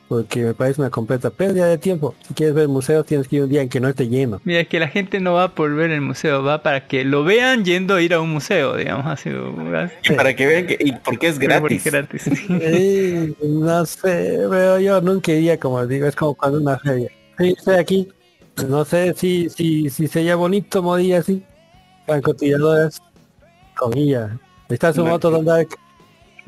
[0.09, 2.15] porque me parece una completa pérdida de tiempo.
[2.27, 4.41] Si quieres ver museos, tienes que ir un día en que no esté lleno.
[4.45, 7.65] Mira, que la gente no va por ver el museo, va para que lo vean
[7.65, 9.31] yendo a ir a un museo, digamos así.
[10.03, 11.85] Y para que vean que, y porque es gratis.
[11.85, 12.23] gratis.
[12.49, 17.11] Sí, no sé, pero yo nunca iría como digo, es como cuando una feria.
[17.39, 18.09] Sí, estoy aquí.
[18.69, 21.45] No sé si, si, si sería bonito morir así.
[22.07, 22.99] Francotiradores
[23.77, 24.39] con ella.
[24.69, 25.67] Está su No, moto donde hay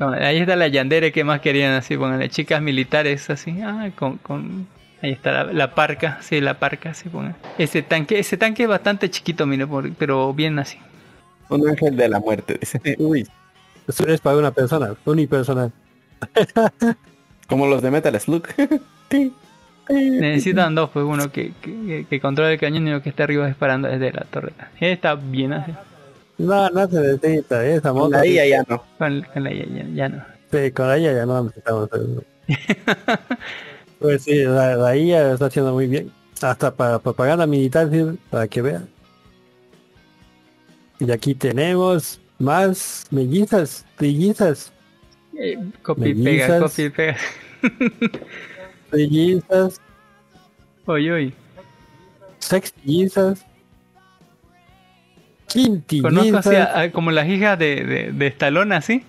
[0.01, 4.17] No, ahí está la Yandere que más querían así, pónganle chicas militares así, ah, con,
[4.17, 4.65] con
[5.03, 7.35] ahí está la, la parca, sí, la parca, sí, pongan.
[7.59, 10.79] Ese tanque, ese tanque es bastante chiquito, mire, por- pero bien así.
[11.49, 12.81] Un ángel de la muerte, dice.
[12.97, 13.27] Uy.
[13.87, 15.71] Eso es para una persona, unipersonal.
[17.47, 18.47] Como los de Metal Slug.
[19.89, 23.45] Necesitan dos, pues uno que, que, que controle el cañón y uno que esté arriba
[23.45, 24.69] disparando desde la torreta.
[24.79, 25.73] Está bien así.
[26.41, 28.09] No, no se necesita, esa moto.
[28.09, 28.83] la IA ya no.
[28.97, 30.25] Con, con la IA ya, ya no.
[30.51, 31.89] Sí, con la IA ya no necesitamos.
[31.93, 32.23] eso.
[33.99, 36.11] pues sí, la, la IA lo está haciendo muy bien.
[36.41, 38.87] Hasta para propaganda militar, sirve, para que vean.
[40.99, 44.71] Y aquí tenemos más mellizas, mellizas,
[45.37, 47.17] Eh, copy y pega, copy y pega.
[48.91, 49.79] mellizas,
[50.85, 51.33] Oye, oye.
[52.39, 53.45] sextillizas,
[55.53, 56.75] Conozco así quintillizas.
[56.75, 59.03] a- a- como las hijas de, de, de Stallone así.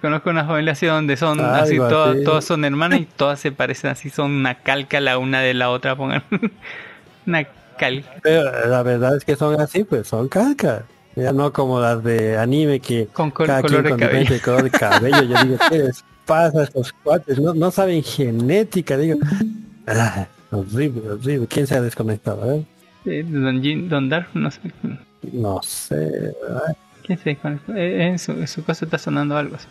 [0.00, 2.24] Conozco una familia así donde son Algo así, todas, así.
[2.24, 5.68] todas son hermanas y todas se parecen así, son una calca la una de la
[5.70, 6.22] otra, pongan.
[7.26, 7.44] una
[7.78, 8.04] Cal.
[8.22, 10.82] Pero la verdad es que son así, pues son calcas.
[11.16, 14.20] Ya no como las de anime que con cada color quien de cabello.
[14.20, 15.22] diferente color de cabello.
[15.22, 17.38] Yo digo, ¿qué les pasa a estos cuates?
[17.38, 19.18] No, no saben genética, digo.
[19.86, 21.46] Ah, horrible, horrible.
[21.48, 22.64] ¿Quién se ha desconectado?
[23.06, 24.60] Eh, Don, Jin- Don Dark, no sé.
[25.32, 26.34] No sé.
[26.66, 26.74] ay,
[27.04, 27.74] ¿Quién se desconectó?
[27.74, 29.66] Eh, en, su, en su casa está sonando algo así.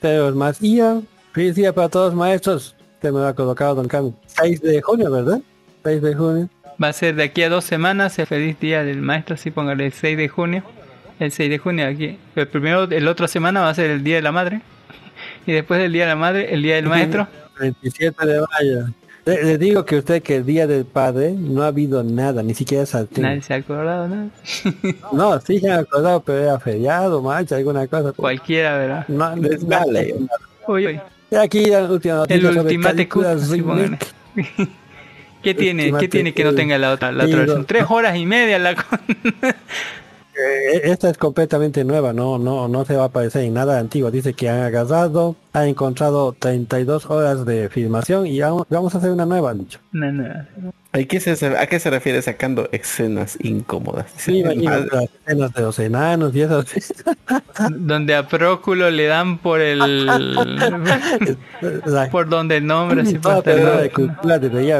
[0.00, 1.00] Pero más día.
[1.32, 2.74] Feliz día para todos maestros.
[2.94, 4.14] Usted me lo ha colocado, don Cami.
[4.26, 5.40] 6 de junio, ¿verdad?
[5.84, 6.48] 6 de junio.
[6.82, 9.86] Va a ser de aquí a dos semanas el feliz día del maestro, así póngale
[9.86, 10.62] el 6 de junio.
[11.20, 12.18] El 6 de junio aquí.
[12.34, 14.60] El primero, el otro semana va a ser el día de la madre.
[15.46, 17.28] Y después del día de la madre, el día del maestro.
[17.60, 18.94] 27 de mayo.
[19.26, 22.54] Le, le digo que usted que el día del padre no ha habido nada, ni
[22.54, 23.22] siquiera salté.
[23.22, 24.28] Nadie se ha acordado, nada.
[25.12, 28.12] No, sí se han acordado, pero era feriado, marcha, alguna cosa.
[28.12, 29.08] Cualquiera, ¿verdad?
[29.08, 30.14] No, Dale.
[30.66, 31.00] Uy, uy.
[31.30, 33.08] Y aquí la última noticia El sobre ultimate
[33.40, 33.64] sí.
[35.42, 35.82] ¿Qué tiene?
[35.84, 37.58] ¿Qué Ultimate tiene que no tenga la otra, la otra versión?
[37.60, 37.64] no.
[37.66, 38.98] Tres horas y media la con-
[40.36, 44.10] Eh, Esta es completamente nueva, no, no, no se va a parecer en nada antiguo.
[44.10, 49.10] Dice que han agarrado, han encontrado 32 horas de filmación y vamos vamos a hacer
[49.10, 49.78] una nueva, han dicho.
[49.92, 50.24] No, no.
[50.92, 54.06] ¿A qué, se, ¿A qué se refiere sacando escenas incómodas?
[54.16, 56.64] Sí, imagínate las escenas de los enanos y eso.
[57.70, 59.80] Donde a Próculo le dan por el...
[62.12, 64.78] por donde el nombre, así Toda de cultura debería.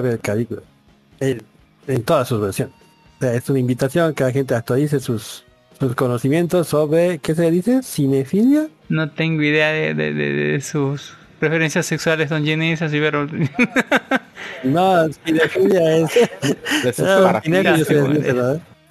[1.20, 1.42] En,
[1.88, 2.74] en todas sus versiones.
[3.16, 5.43] O sea, es una invitación que la gente actualice sus,
[5.78, 7.82] sus conocimientos sobre, ¿qué se dice?
[7.82, 8.68] ¿Cinefilia?
[8.88, 13.26] No tengo idea de, de- de- de sus preferencias sexuales, don Jenny, así, pero...
[14.62, 16.10] No, cinefilia es...
[16.96, 17.40] sus Ah.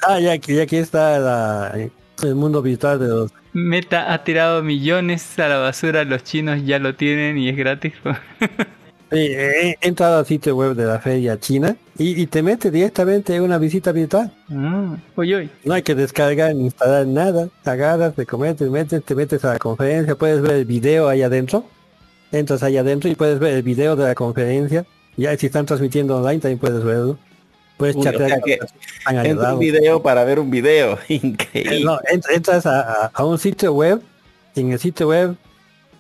[0.06, 1.90] Ah, ya aquí, ya aquí está la-
[2.24, 3.32] el mundo virtual de los...
[3.54, 7.94] Meta ha tirado millones a la basura, los chinos ya lo tienen y es gratis.
[9.14, 12.72] Sí, he he entrado al sitio web de la feria china y, y te mete
[12.72, 14.32] directamente en una visita virtual.
[14.52, 15.50] Ah, uy, uy.
[15.64, 17.50] No hay que descargar ni instalar nada.
[17.64, 21.22] Agarras, te comes, te metes, te metes a la conferencia, puedes ver el video ahí
[21.22, 21.66] adentro.
[22.32, 24.86] Entras ahí adentro y puedes ver el video de la conferencia.
[25.18, 27.20] Ya si están transmitiendo online también puedes verlo.
[27.78, 28.60] Puedes Uy, o chatear sea que
[29.30, 30.98] Entra un video para ver un video.
[31.08, 31.84] Eh, Increíble.
[31.84, 32.00] No,
[32.34, 34.02] entras a, a- a un sitio web,
[34.56, 35.36] en el sitio web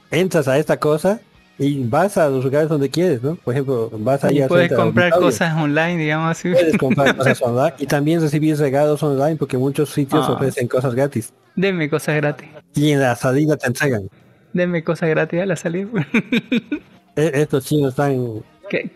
[0.09, 1.19] entras a esta cosa
[1.59, 3.35] y vas a los lugares donde quieres, ¿no?
[3.35, 6.51] Por ejemplo, vas ahí Y puedes comprar cosas online, digamos así.
[6.51, 10.33] Puedes comprar cosas online y también recibir regalos online porque muchos sitios Ah.
[10.33, 11.31] ofrecen cosas gratis.
[11.55, 12.47] Denme cosas gratis.
[12.75, 14.09] Y en la salida te entregan.
[14.53, 15.87] Denme cosas gratis a la salida.
[17.15, 18.41] E- Estos chinos están...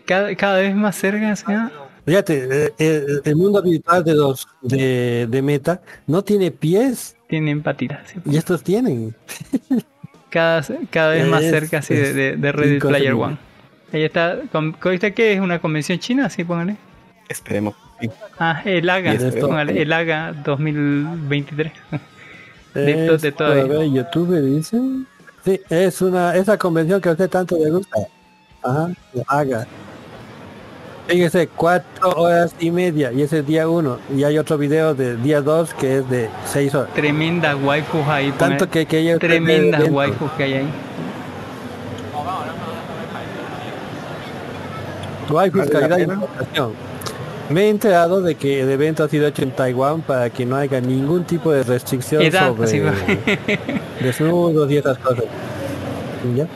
[0.06, 1.44] Cada, cada vez más cerca, ¿sí?
[1.48, 1.70] ah?
[2.04, 7.62] Fíjate, eh, el, el mundo virtual de los de, de Meta no tiene pies Tienen
[7.62, 8.00] patitas.
[8.10, 8.18] sí.
[8.24, 9.14] y estos tienen.
[10.30, 13.14] Cada, cada vez más Es- cerca así de, de, de Ready Player.
[13.14, 13.38] One.
[13.92, 14.38] Ahí está.
[14.52, 16.26] con- ¿Viste que es una convención china?
[16.26, 16.76] Así póngale.
[17.28, 17.74] Esperemos.
[18.00, 18.10] sí.
[18.38, 19.16] Ah, el AGA.
[19.40, 21.72] Póngale, el AGA 2023.
[22.74, 23.68] De, to- Es de ahí.
[23.68, 24.78] ver YouTube dice.
[25.44, 27.98] Sí, es una esa convención que a usted tanto le gusta.
[28.62, 29.66] Ajá, la haga.
[31.08, 33.98] Fíjese, cuatro horas y media y ese es día uno.
[34.14, 36.92] Y hay otro video de día dos que es de seis horas.
[36.92, 38.30] Tremendas waifus ahí.
[38.32, 40.68] Tanto que, que ella Tremendas waifus que hay ahí.
[45.30, 46.16] Waifus, ¿Vale la calidad
[46.54, 47.52] y.
[47.52, 50.56] Me he enterado de que el evento ha sido hecho en Taiwán para que no
[50.56, 52.82] haya ningún tipo de restricción Edad, sobre
[54.02, 55.24] desnudos y esas cosas.
[56.36, 56.46] ¿Ya?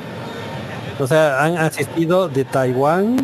[0.98, 3.16] O sea, han asistido de Taiwán,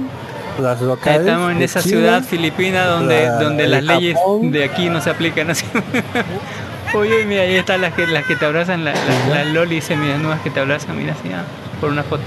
[0.58, 1.20] las locales.
[1.20, 4.50] Estamos en esa ciudad filipina donde, la- donde de las leyes Japón.
[4.50, 5.64] de aquí no se aplican así.
[6.94, 10.40] Oye, mira, ahí están las que, las que te abrazan, la- la- las lolis semidesnudas
[10.40, 11.44] que te abrazan, mira, así, ah,
[11.80, 12.22] por una foto.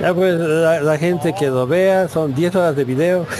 [0.00, 3.26] Ya pues la, la gente que lo vea son 10 horas de video.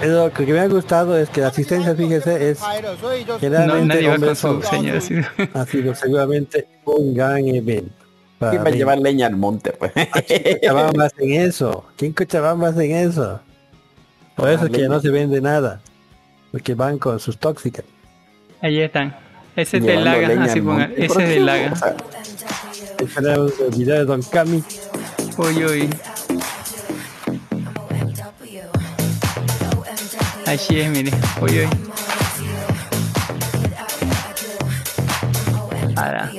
[0.00, 4.16] Lo que me ha gustado es que la asistencia, fíjese, es No, generalmente nadie va
[4.26, 5.16] con su señora así.
[5.54, 7.90] Ha sido seguramente un gran evento.
[8.38, 9.72] Para ¿Quién va a llevar leña al monte?
[9.72, 9.92] Pues?
[9.92, 11.84] Cochabamba hacen eso?
[11.96, 13.40] ¿Quién Cochabamba hacen eso?
[14.36, 15.80] Por eso es que no se vende nada.
[16.52, 17.84] Porque van con sus tóxicas.
[18.62, 19.14] Ahí están.
[19.56, 20.92] Ese es del laga, así pongan.
[20.96, 21.74] Ese ¿Por es del laga.
[23.14, 24.62] Tenemos el video de Don Cami.
[25.36, 25.90] Uy, uy.
[30.46, 31.10] Así es, mire.
[31.42, 31.68] Uy, uy.
[35.96, 36.30] Ahora,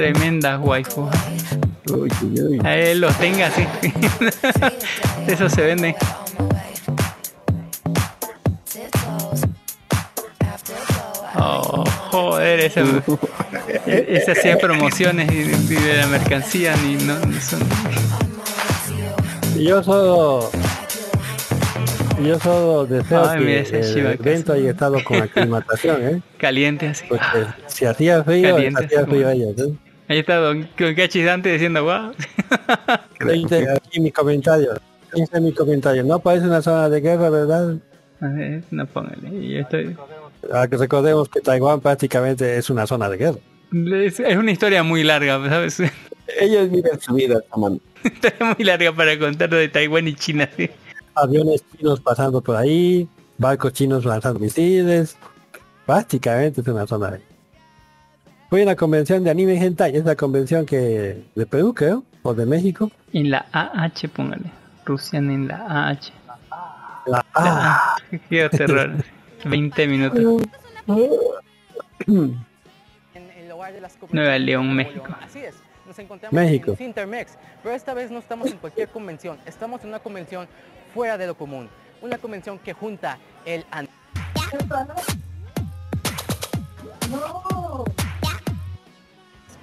[0.00, 1.08] tremenda waifu.
[1.92, 2.60] Uy, uy, uy.
[2.64, 3.66] A él los tenga así.
[5.26, 5.94] Eso se vende.
[11.36, 12.82] Oh, joder, ese,
[13.86, 15.38] ese hacía promociones y,
[15.72, 17.60] y de la mercancía ni no, no son-
[19.56, 20.50] Yo solo
[22.24, 26.20] Yo solo deseo Ay, mira que esa el evento haya estado con aclimatación, ¿eh?
[26.36, 27.04] Caliente así.
[27.08, 29.72] Porque si hacía frío, Caliente, hacía frío como- ellos, ¿eh?
[30.10, 32.12] Ahí está Don Don Cachis Dante diciendo, wow.
[33.32, 34.72] Dice aquí mi comentario.
[35.14, 36.02] Dice mi comentario.
[36.02, 37.76] No parece una zona de guerra, ¿verdad?
[38.72, 39.48] No póngale.
[39.48, 39.96] Yo estoy...
[40.52, 43.38] Ah, que Recordemos que Taiwán prácticamente es una zona de guerra.
[44.04, 45.78] Es, es una historia muy larga, ¿sabes?
[46.40, 47.80] Ellos viven su vida, man.
[48.02, 50.50] historia muy larga para contar lo de Taiwán y China.
[50.56, 50.68] ¿sí?
[51.14, 53.08] Aviones chinos pasando por ahí,
[53.38, 55.16] barcos chinos lanzando misiles.
[55.86, 57.29] Prácticamente es una zona de
[58.50, 62.34] Fui a una convención de anime hentai, es la convención que de Perú, creo, o
[62.34, 62.90] de México.
[63.12, 64.50] En la AH, póngale.
[64.84, 66.00] Rusian en la AH.
[67.06, 67.96] La A.
[68.28, 68.92] Qué terror.
[69.44, 70.42] 20 minutos.
[74.10, 75.14] Nueva León, México.
[75.22, 75.54] Así es.
[75.86, 76.74] Nos encontramos México.
[76.78, 80.46] en Intermex, pero esta vez no estamos en cualquier convención, estamos en una convención
[80.94, 81.68] fuera de lo común,
[82.00, 83.88] una convención que junta el an-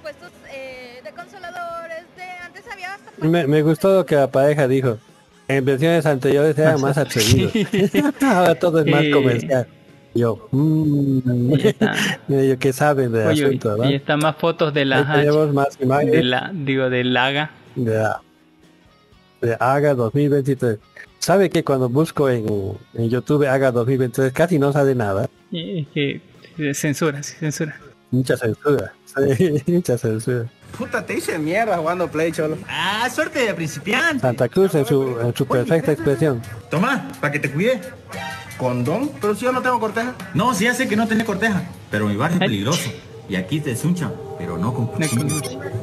[0.08, 4.66] puestos eh, de consoladores, de antes había hasta Me, me gustó lo que la pareja
[4.66, 4.98] dijo.
[5.48, 7.52] En versiones anteriores eran más atrevidos.
[8.22, 9.66] Ahora todo es más comercial.
[10.14, 11.52] Yo, mmm,
[12.58, 13.92] que saben del Oye, asunto, y ¿verdad?
[13.94, 16.14] están más fotos de la Ahí tenemos más imágenes.
[16.14, 17.50] de la, digo, del Laga.
[17.76, 18.20] de, la-
[19.42, 20.78] de AGA 2023.
[21.18, 22.46] ¿Sabe que cuando busco en,
[22.94, 25.28] en YouTube AGA 2023 casi no sale nada?
[25.50, 26.20] Y que
[26.58, 27.78] eh, censura, sí, censura.
[28.10, 28.92] Mucha censura.
[29.16, 30.46] Sí, censura.
[30.76, 32.58] Puta, te hice mierda jugando Play, cholo.
[32.68, 34.20] Ah, suerte de principiante.
[34.20, 36.42] Santa Cruz en su, en su perfecta expresión.
[36.70, 37.80] Toma, para que te cuide.
[38.58, 39.10] ¿Condón?
[39.20, 40.14] Pero si yo no tengo corteja.
[40.34, 42.90] No, sí ya sé que no tenés corteja, pero mi barrio es peligroso.
[43.28, 44.90] Y aquí te desunchan, pero no con.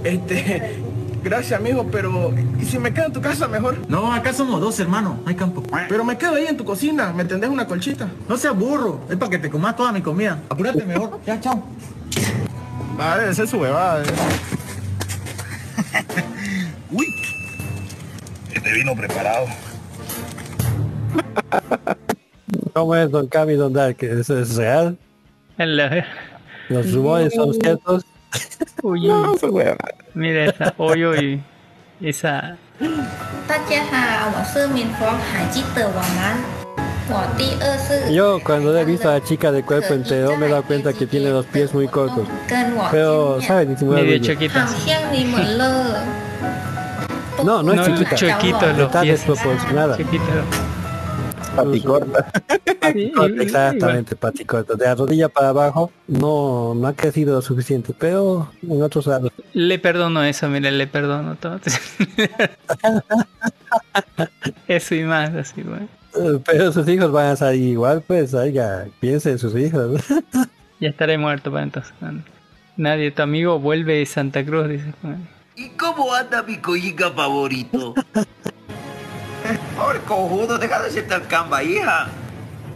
[0.04, 0.82] Este,
[1.24, 3.78] gracias amigo, pero ¿y si me quedo en tu casa mejor?
[3.88, 5.64] No, acá somos dos hermanos, hay campo.
[5.88, 8.10] Pero me quedo ahí en tu cocina, ¿me tendés una colchita?
[8.28, 10.42] No seas burro, es para que te comas toda mi comida.
[10.50, 11.20] Apúrate mejor.
[11.26, 11.64] Ya, chao.
[12.98, 14.04] Vale, esa es su bebada.
[14.04, 14.06] eh.
[16.92, 17.06] Uy,
[18.54, 19.48] Este vino preparado.
[22.74, 23.98] ¿Cómo es Don Cami Don Dark?
[24.02, 24.98] ¿Eso es real?
[25.58, 26.06] La-
[26.70, 28.06] ¿Los rumores son ciertos?
[28.82, 29.08] Uy,
[30.14, 31.42] mira esa hoyo y
[32.02, 32.58] esa
[38.12, 41.06] yo cuando he visto a la chica de cuerpo entero me he dado cuenta que
[41.06, 42.28] tiene los pies muy cortos,
[42.92, 44.68] pero sabe disimular Medio chiquita.
[47.44, 48.16] No, no es no, chiquita.
[48.16, 49.20] Chiquito los Está pies.
[49.20, 49.98] desproporcionada.
[51.56, 51.56] Paticorta.
[51.56, 51.62] Ah,
[52.82, 53.44] paticorta.
[53.44, 54.76] exactamente, paticorta.
[54.76, 59.32] De la rodilla para abajo no, no ha crecido lo suficiente, pero en otros lados.
[59.54, 61.60] Le perdono eso, mire, le perdono todo.
[64.68, 65.88] eso y más, así, bueno.
[66.46, 70.02] Pero sus hijos van a salir igual, pues, oiga, piense en sus hijos.
[70.78, 71.94] Ya estaré muerto para entonces.
[72.76, 74.94] Nadie, tu amigo vuelve de Santa Cruz, dice.
[75.02, 75.26] Juan.
[75.56, 77.94] ¿Y cómo anda mi collica favorito?
[79.78, 82.10] Pobre cojudo, deja de ser tan camba, hija.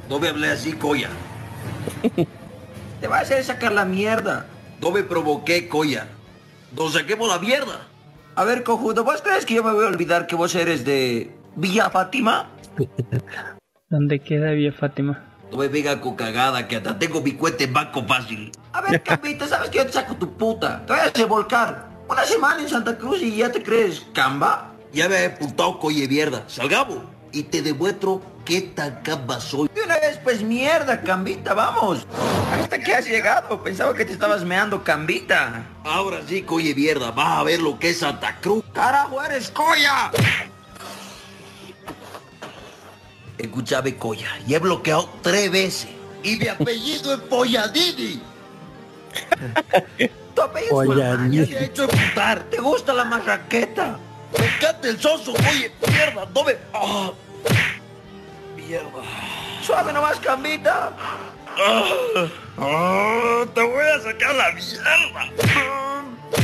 [0.09, 1.09] No me hablé así, coya.
[3.01, 4.45] Te va a hacer sacar la mierda.
[4.81, 6.07] No me provoqué, coya.
[6.75, 7.81] Nos saquemos la mierda.
[8.35, 11.31] A ver, cojudo, ¿vos crees que yo me voy a olvidar que vos eres de
[11.57, 12.47] Villa Fátima?
[13.89, 15.25] ¿Dónde queda Villa Fátima?
[15.51, 18.51] No me venga con cagada que hasta tengo mi cuenta en banco fácil.
[18.73, 20.85] A ver, Cambita, ¿sabes que yo te saco tu puta?
[20.85, 21.89] Te voy a hacer volcar.
[22.07, 24.73] Una semana en Santa Cruz y ya te crees, Camba.
[24.91, 26.43] Ya me he apuntado, coye mierda.
[26.47, 26.99] Salgamos.
[27.31, 29.69] Y te demuestro qué tan camba soy.
[29.75, 32.07] De una vez, pues mierda, Cambita, vamos.
[32.51, 33.63] ¿Hasta que has llegado?
[33.63, 35.63] Pensaba que te estabas meando, Cambita.
[35.83, 38.63] Ahora sí, coye mierda, vas a ver lo que es Santa Cruz.
[38.73, 40.11] ¡Carajo, eres coya!
[43.39, 45.89] Escúchame, Coya, y he bloqueado tres veces.
[46.23, 48.21] Y mi apellido es Polladini.
[50.35, 51.45] tu apellido es Polladini.
[51.45, 52.43] Te he hecho emputar.
[52.43, 53.97] ¿Te gusta la marraqueta?
[54.37, 56.57] Me encanta el soso, oye, mierda, no me...
[56.73, 57.11] Ah,
[58.57, 58.89] mierda.
[59.63, 60.91] Suave nomás, Cambita.
[62.57, 65.31] Ah, te voy a sacar la mierda.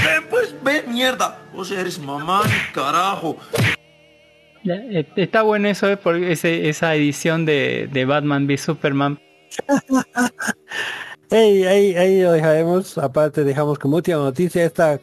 [0.01, 1.39] Ven, pues, ven, mierda.
[1.53, 2.43] Vos eres mamá,
[2.73, 3.37] carajo.
[4.65, 9.19] Eh, Está bueno eso, eh, por ese, esa edición de, de Batman v Superman.
[11.29, 12.97] Hey, ahí, ahí lo dejaremos.
[12.97, 14.99] Aparte dejamos como última noticia esta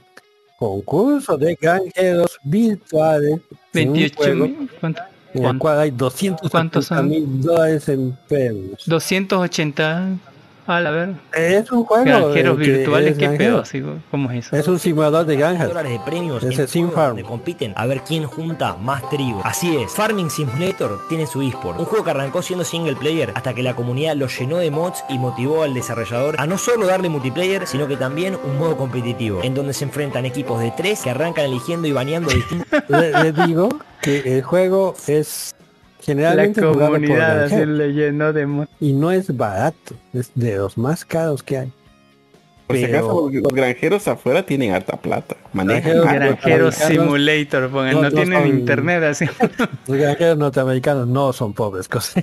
[0.59, 3.41] concurso de granjeros virtuales.
[3.75, 4.71] en un 28 juego mil.
[4.81, 5.03] ¿Cuánto?
[5.35, 7.09] En el cual hay 200 ¿Cuántos son?
[7.09, 8.85] mil dólares en premios.
[8.87, 10.11] 280.
[10.67, 11.15] A la ver.
[11.35, 12.05] Es un juego.
[12.05, 13.51] Granjeros que virtuales, es qué granjero.
[13.53, 14.57] pedo, así, ¿cómo es eso?
[14.57, 15.67] Es un simulador de granjas.
[15.69, 17.09] dólares de premios Ese en Sim Farm.
[17.09, 19.41] donde compiten a ver quién junta más trigo.
[19.45, 23.55] Así es, Farming Simulator tiene su eSport, un juego que arrancó siendo single player hasta
[23.55, 27.09] que la comunidad lo llenó de mods y motivó al desarrollador a no solo darle
[27.09, 31.11] multiplayer, sino que también un modo competitivo, en donde se enfrentan equipos de tres que
[31.11, 32.69] arrancan eligiendo y baneando distintos.
[32.89, 33.69] Le, les digo
[34.01, 35.53] que el juego es
[36.03, 37.79] generalmente la jugado por comunidad así granjeros.
[37.79, 41.73] le llenó de mo- y no es barato, es de los más caros que hay.
[42.67, 45.37] Por si acaso, los, los granjeros afuera tienen harta plata.
[45.53, 46.75] Manejan Granjeros-.
[46.77, 49.27] Simulator, pongan, No, no, no tienen son- internet así.
[49.87, 52.23] Los granjeros norteamericanos no son pobres, cosa.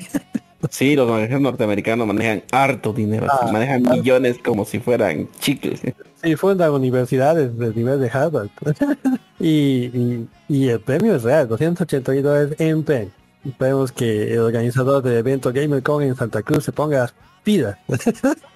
[0.69, 5.82] Sí, los granjeros norteamericanos manejan harto dinero, Ah, manejan millones como si fueran chicles.
[6.22, 8.49] Sí, fundan universidades del nivel de Harvard.
[9.40, 13.11] y, y, y el premio es real, 280 dólares en premio.
[13.45, 17.77] Esperemos que el organizador del evento GamerCon en Santa Cruz se ponga las pilas.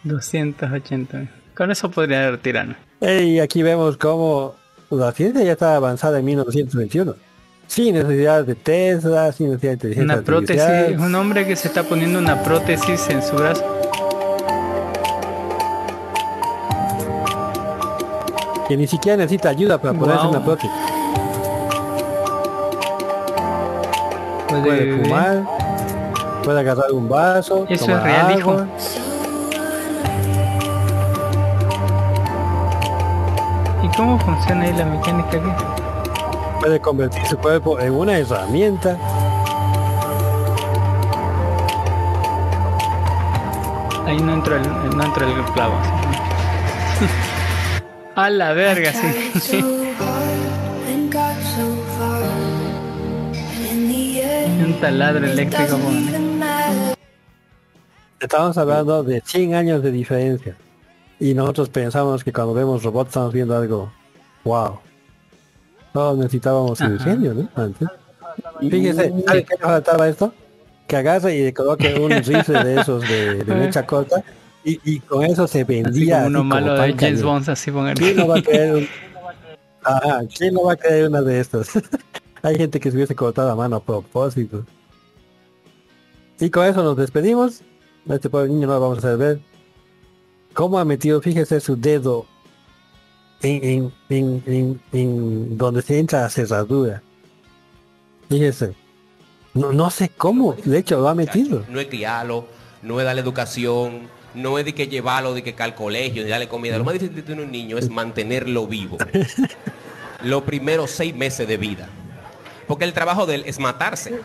[0.03, 1.27] 280.
[1.55, 2.75] Con eso podría retirarnos.
[3.01, 4.55] y aquí vemos cómo
[4.89, 7.15] la ciencia ya está avanzada en 1921.
[7.67, 10.99] Sin necesidad de Tesla, sin necesidad de inteligencia Una prótesis, artificial.
[11.07, 13.63] un hombre que se está poniendo una prótesis en su brazo.
[18.67, 20.31] Que ni siquiera necesita ayuda para ponerse Wow.
[20.31, 20.71] una prótesis.
[24.61, 25.05] Puede Puede beber.
[25.05, 25.43] fumar,
[26.43, 28.65] puede agarrar un vaso, Eso tomar es real, hijo.
[33.83, 35.49] ¿Y cómo funciona ahí la mecánica aquí?
[36.59, 38.97] puede convertir su cuerpo en una herramienta.
[44.05, 45.75] Ahí no entra el, no entra el clavo.
[48.15, 49.79] A la verga, sí.
[54.83, 55.79] taladro eléctrico.
[58.19, 60.57] Estamos hablando de 100 años de diferencia.
[61.21, 63.93] Y nosotros pensamos que cuando vemos robots estamos viendo algo,
[64.43, 64.79] wow.
[65.93, 66.91] Todos necesitábamos Ajá.
[66.91, 67.49] ingenio, ¿no?
[67.55, 67.87] Antes.
[68.59, 70.33] Fíjese, ¿sabe qué le faltaba esto?
[70.85, 74.21] Que agarre y le coloque un rifle de esos de, de mecha corta
[74.65, 76.23] y, y con eso se Así vendía.
[76.25, 77.23] como uno así malo de James.
[77.23, 77.95] Bond, así pongan.
[77.95, 78.87] ¿Quién no va a querer un...
[79.85, 81.69] Ajá, ¿quién no va a querer una de estas?
[82.41, 84.65] Hay gente que se hubiese cortado la mano a propósito.
[86.43, 87.61] Y con eso nos despedimos.
[88.09, 89.39] Este pobre niño no lo vamos a ver.
[90.53, 92.25] ¿Cómo ha metido, fíjese, su dedo
[93.41, 97.01] en, en, en, en, donde se entra la cerradura?
[98.27, 98.73] Fíjese.
[99.53, 101.63] No, no sé cómo, de hecho lo ha metido.
[101.69, 102.45] No es criarlo,
[102.81, 106.49] no es darle educación, no es de que llevarlo, de que al colegio, ni darle
[106.49, 106.77] comida.
[106.77, 108.97] Lo más difícil de tener un niño es mantenerlo vivo.
[110.23, 111.87] Los primeros seis meses de vida.
[112.67, 114.19] Porque el trabajo de él es matarse.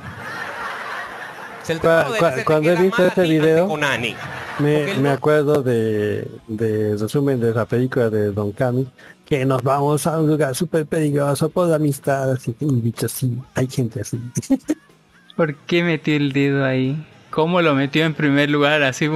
[1.69, 3.69] De Cuando he visto este video,
[4.59, 8.89] me, me acuerdo de, de resumen de la película de Don Cami,
[9.27, 13.05] que nos vamos a un lugar súper peligroso por la amistad, así que un bicho
[13.05, 14.19] así, hay gente así.
[15.37, 17.07] ¿Por qué metió el dedo ahí?
[17.29, 19.11] ¿Cómo lo metió en primer lugar así?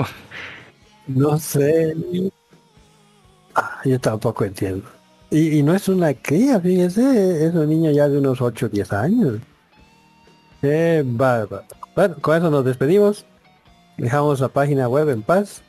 [1.06, 1.96] No sé.
[3.54, 4.84] Ah, yo tampoco entiendo.
[5.30, 8.68] Y, y no es una cría, fíjese, es un niño ya de unos 8 o
[8.68, 9.38] 10 años.
[10.60, 11.81] Qué bárbaro.
[11.94, 13.24] Bueno, con eso nos despedimos.
[13.98, 15.62] Dejamos la página web en paz.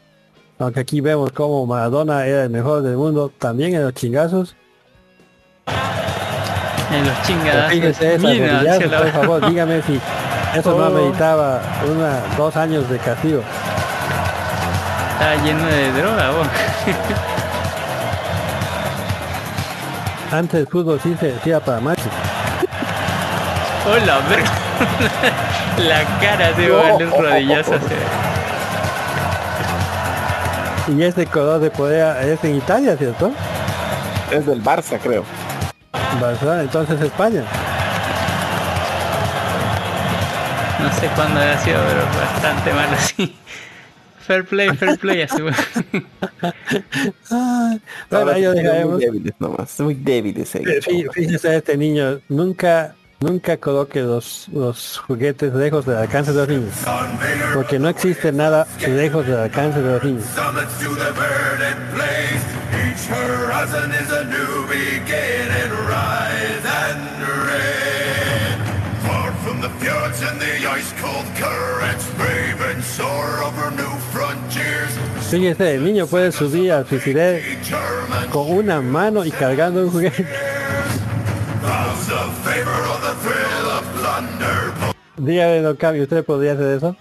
[0.60, 4.56] Aunque aquí vemos como Maradona era el mejor del mundo, también en los chingazos.
[6.92, 7.14] En los
[8.92, 10.00] la- por favor, dígame si
[10.56, 10.85] eso no Oh.
[10.85, 11.61] ameritaba
[11.92, 13.42] una, dos años de castigo.
[15.14, 16.48] Está lleno de droga, vos.
[20.32, 22.06] Antes el fútbol sí se decía para machos.
[23.85, 24.51] Hola, verga.
[25.77, 27.75] La cara los rodillazos.
[27.75, 27.95] así.
[30.95, 33.33] Y este color de poder es en Italia, ¿cierto?
[34.31, 35.25] Es del Barça, creo.
[36.21, 37.43] Barcelona, entonces España.
[40.79, 43.35] No sé cuándo ha sido, pero bastante malo así.
[44.19, 45.41] Fair play, fair play, así.
[45.41, 45.57] bueno.
[47.31, 47.75] Ah,
[48.09, 50.57] bueno, muy débiles nomás, muy débiles
[51.13, 56.74] Fíjese este niño, nunca, nunca coloque los, los juguetes lejos del alcance de los niños.
[57.53, 60.26] Porque no existe nada lejos del alcance de los niños.
[75.30, 77.40] Fíjese, el niño puede subir al suicidio
[78.32, 80.27] con una mano y cargando un juguete.
[85.17, 86.95] Dígame, don Cami, ¿usted podría hacer eso?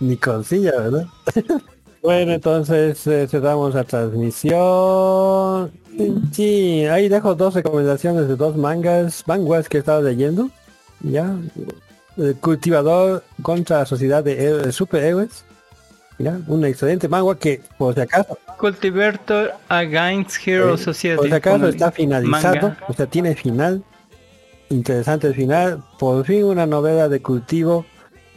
[0.00, 1.06] Ni con silla, ¿verdad?
[2.00, 5.72] Bueno, entonces eh, cerramos la transmisión.
[6.30, 10.48] Sí, ahí dejo dos recomendaciones de dos mangas, manguas que estaba leyendo.
[11.00, 11.28] Ya.
[12.16, 15.44] El cultivador contra la sociedad de héroes- superhéroes.
[16.20, 21.16] Ya, un excelente manga que, por si acaso, Cultivator Against Hero eh, Society.
[21.16, 22.78] por si acaso está finalizado, Manga.
[22.86, 23.82] o sea, tiene final.
[24.70, 25.82] Interesante el final.
[25.98, 27.86] Por fin una novela de cultivo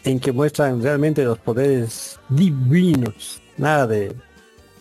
[0.03, 3.41] en que muestran realmente los poderes divinos.
[3.57, 4.15] Nada de...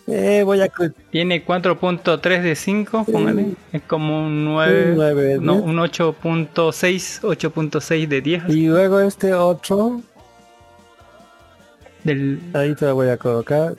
[0.07, 0.67] Eh, voy a...
[1.11, 3.53] Tiene 4.3 de 5, póngale.
[3.71, 5.61] Es como un 9, Un nueve, no, ¿no?
[5.61, 8.43] un 8.6, 8.6 de 10.
[8.49, 10.01] Y luego este otro,
[12.03, 13.75] Del ahí te lo voy a colocar.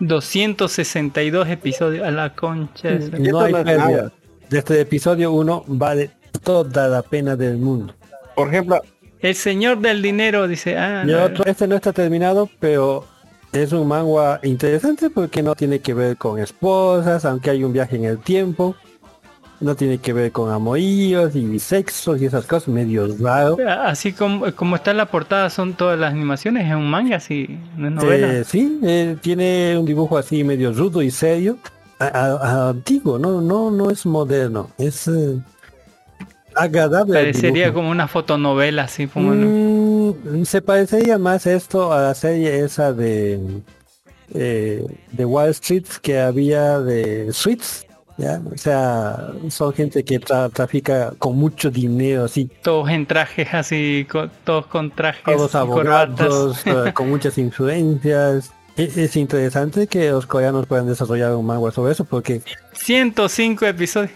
[0.00, 2.88] 262 episodios a la concha.
[2.90, 4.12] de su- No hay pérdida.
[4.52, 6.10] Desde el episodio 1 vale
[6.44, 7.94] toda la pena del mundo.
[8.36, 8.82] Por ejemplo,
[9.20, 13.06] El señor del dinero dice, ah, otro, este no está terminado, pero
[13.50, 17.96] es un manga interesante porque no tiene que ver con esposas, aunque hay un viaje
[17.96, 18.76] en el tiempo.
[19.58, 23.56] No tiene que ver con amoríos y sexos y esas cosas, medio raro.
[23.66, 27.58] así como, como está en la portada son todas las animaciones, es un manga, así,
[27.74, 28.34] no es novela.
[28.34, 31.56] Eh, sí, eh, tiene un dibujo así medio rudo y serio.
[32.02, 35.38] A- a- a- antiguo, no, no, no es moderno, es eh,
[36.54, 37.14] agradable.
[37.14, 39.46] Parecería como una fotonovela, así, póngale.
[39.46, 43.40] Mm, se parecería más esto a la serie esa de
[44.34, 48.40] eh, de Wall Street que había de Suits, ¿ya?
[48.52, 54.06] O sea, son gente que tra- trafica con mucho dinero, así, Todos en trajes así,
[54.10, 56.20] co- todos con trajes todos y corbatas.
[56.66, 58.50] abogados, con muchas influencias.
[58.76, 62.40] Es, es interesante que los coreanos puedan desarrollar un manga sobre eso porque
[62.72, 64.10] 105 episodios.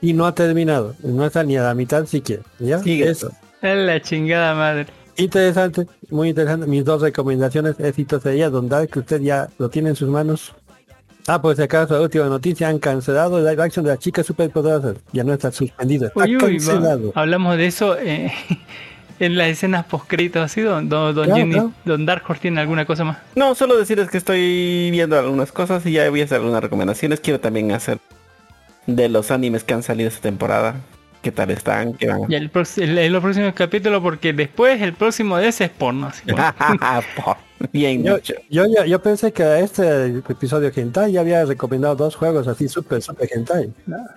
[0.00, 2.76] y no ha terminado, no está ni a la mitad siquiera, ¿ya?
[2.84, 3.24] Es
[3.62, 4.86] Es la chingada madre.
[5.16, 6.66] interesante, muy interesante.
[6.66, 10.54] Mis dos recomendaciones, éxito sería Don Dark, que usted ya lo tiene en sus manos.
[11.26, 14.96] Ah, si acaso, la última noticia, han cancelado el live action de las chicas superpoderosas.
[15.12, 17.12] Ya no está suspendido, está Uy, uy, va- cancelado.
[17.14, 18.30] hablamos de eso eh,
[19.20, 23.04] en las escenas poscritos, así, don, don, don Claro, don Dark Horse tiene alguna cosa
[23.04, 23.18] más.
[23.36, 27.20] No, solo decirles que estoy viendo algunas cosas y ya voy a hacer algunas recomendaciones.
[27.20, 27.98] Quiero también hacer
[28.86, 30.74] de los animes que han salido esta temporada.
[31.22, 31.94] ¿Qué tal están?
[31.94, 32.30] ¿Qué van?
[32.30, 36.08] Y el, el, el próximo capítulo, porque después el próximo de ese es porno.
[36.08, 36.52] así, bueno.
[37.72, 38.18] Bien Yo,
[38.50, 42.68] yo, ya- yo pensé que a este episodio hentai ya había recomendado dos juegos así
[42.68, 43.72] super, super hentai.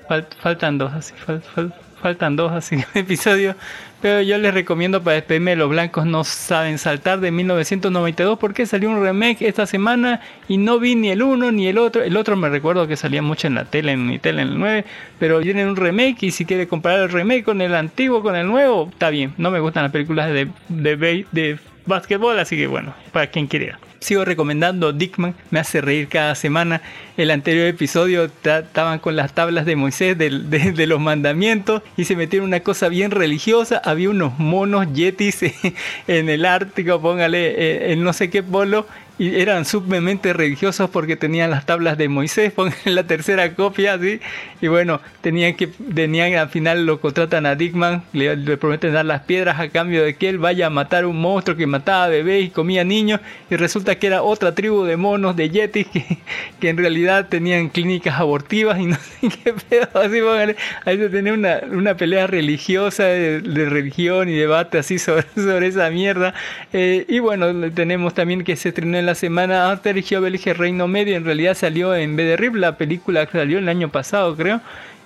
[0.09, 3.55] Fal- faltan dos así, fal- fal- faltan dos así episodios.
[4.01, 8.67] Pero yo les recomiendo para despedirme de los blancos no saben saltar de 1992 porque
[8.67, 12.03] salió un remake esta semana y no vi ni el uno ni el otro.
[12.03, 14.59] El otro me recuerdo que salía mucho en la tele, en mi tele, en el
[14.59, 14.85] 9.
[15.17, 18.45] Pero viene un remake y si quiere comparar el remake con el antiguo, con el
[18.45, 19.33] nuevo, está bien.
[19.37, 23.79] No me gustan las películas de, de, de básquetbol, así que bueno, para quien quiera.
[23.99, 26.81] Sigo recomendando Dickman, me hace reír cada semana.
[27.17, 32.05] El anterior episodio ta- estaban con las tablas de Moisés de, de los mandamientos y
[32.05, 33.81] se metieron una cosa bien religiosa.
[33.83, 35.39] Había unos monos yetis
[36.07, 38.85] en el Ártico, póngale eh, en no sé qué polo.
[39.19, 44.19] Y eran sumamente religiosos porque tenían las tablas de Moisés, pónganle la tercera copia, así.
[44.61, 49.21] Y bueno, tenían que, tenían al final lo contratan a Dickman, le, prometen dar las
[49.23, 52.49] piedras a cambio de que él vaya a matar un monstruo que mataba bebés y
[52.49, 53.19] comía niños.
[53.49, 56.19] Y resulta que era otra tribu de monos, de yetis, que,
[56.59, 59.87] que en realidad tenían clínicas abortivas y no sé qué pedo.
[59.95, 60.55] Así, póngale,
[60.85, 65.89] ahí se tenía una, una pelea religiosa de, religión y debate así sobre, sobre esa
[65.89, 66.33] mierda.
[66.71, 71.15] Eh, y bueno, tenemos también que se estrenó en la semana Obelix el Reino Medio.
[71.17, 74.61] En realidad salió en BD-RIP, la película que salió el año pasado, creo.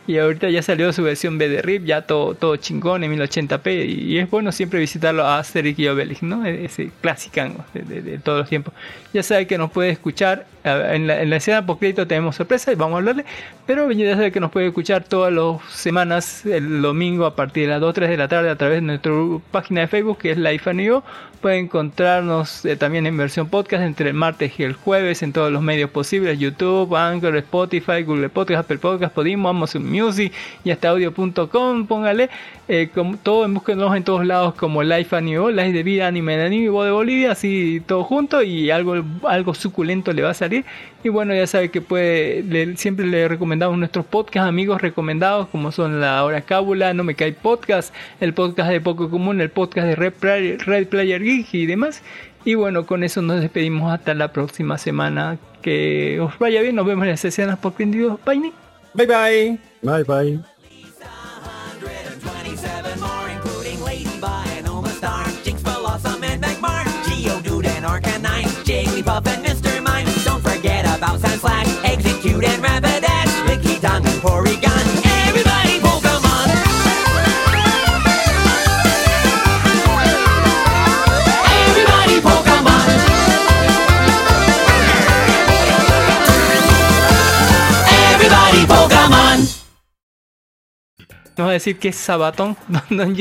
[0.07, 3.85] Y ahorita ya salió su versión BD-RIP, ya todo, todo chingón en 1080p.
[3.87, 6.43] Y es bueno siempre visitarlo a Asterix y Obelix, ¿no?
[6.45, 7.41] E-, Ese clásico
[7.73, 8.73] de, de- de todos los tiempos.
[9.13, 10.47] Ya sabe que nos puede escuchar.
[10.63, 13.25] En la, en la escena post crédito tenemos sorpresa y vamos a hablarle.
[13.65, 17.69] Pero ya sabe que nos puede escuchar todas las semanas, el domingo a partir de
[17.69, 19.11] las 2 3 de la tarde a través de nuestra
[19.51, 21.03] página de Facebook que es Life You.
[21.41, 25.51] Puede encontrarnos eh, también en versión podcast entre el martes y el jueves en todos
[25.51, 30.31] los medios posibles: YouTube, Anchor, Spotify, Google Podcast, Apple Podcast, Podimo, Amazon Music
[30.63, 31.87] y hasta audio.com.
[31.87, 32.29] Póngale
[32.67, 36.69] eh, como, todo, búsquenos en todos lados como Life You, Life de Vida, Anime Anime
[36.69, 40.50] Voz de Bolivia, así todo junto y algo, algo suculento le va a salir.
[41.03, 45.71] Y bueno, ya sabe que puede, le- siempre le recomendamos nuestros podcasts, amigos recomendados, como
[45.71, 49.87] son La Hora Cábula, No Me Cae Podcast, el podcast de Poco Común, el podcast
[49.87, 52.01] de Red Player, Red Player Geek y demás.
[52.45, 55.37] Y bueno, con eso nos despedimos hasta la próxima semana.
[55.61, 57.73] Que os vaya bien, nos vemos en las escenas por
[58.95, 59.57] Bye, bye.
[59.83, 60.50] Bye bye.
[91.51, 92.57] a decir que es Sabatón,
[92.89, 93.15] Don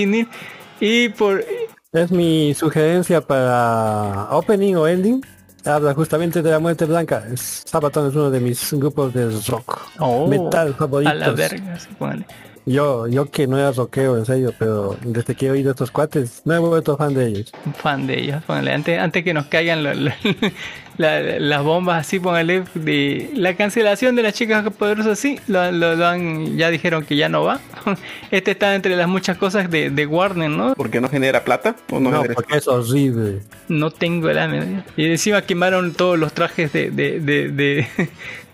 [0.81, 1.45] Y por...
[1.93, 5.21] Es mi sugerencia para opening o ending.
[5.65, 7.25] Habla justamente de la muerte blanca.
[7.37, 9.81] Sabaton es uno de mis grupos de rock.
[9.99, 11.13] Oh, metal favoritos.
[11.13, 12.25] A la verga, se pone.
[12.67, 16.43] Yo, yo que no era rockero, en serio, pero desde que he oído estos cuates,
[16.45, 17.53] me he vuelto fan de ellos.
[17.79, 18.73] Fan de ellos, póngale.
[18.73, 20.13] Antes, antes que nos caigan lo- lo-
[20.99, 22.65] la- las bombas así, póngale.
[22.75, 27.17] De la cancelación de las chicas poderosas, sí, lo, lo- lo han, ya dijeron que
[27.17, 27.61] ya no va.
[28.31, 30.75] Este está entre las muchas cosas de, de Warner, ¿no?
[30.75, 31.75] ¿Porque no genera plata?
[31.91, 33.41] ¿O no, No, genera- porque es horrible.
[33.69, 34.85] No tengo la menor idea.
[34.97, 37.87] Y encima quemaron todos los trajes de, de, de,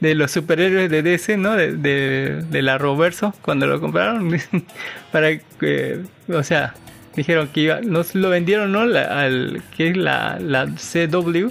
[0.01, 1.55] de, los superhéroes de DC, ¿no?
[1.55, 4.37] De, de, la Roverso, cuando lo compraron.
[5.13, 6.75] para que, o sea,
[7.15, 8.85] dijeron que iba, no lo vendieron, ¿no?
[8.87, 11.49] La- al, que es la, la CW.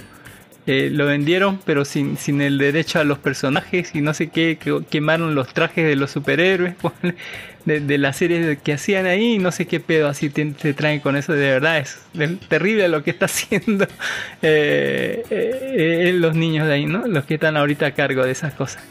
[0.66, 4.58] eh, lo vendieron pero sin, sin el derecho a los personajes y no sé qué,
[4.60, 6.74] que quemaron los trajes de los superhéroes
[7.66, 11.00] de, de las series que hacían ahí no sé qué pedo así te, te traen
[11.00, 11.98] con eso, de verdad es
[12.48, 13.84] terrible lo que está haciendo
[14.42, 17.06] eh, eh, eh, los niños de ahí, ¿no?
[17.06, 18.82] Los que están ahorita a cargo de esas cosas.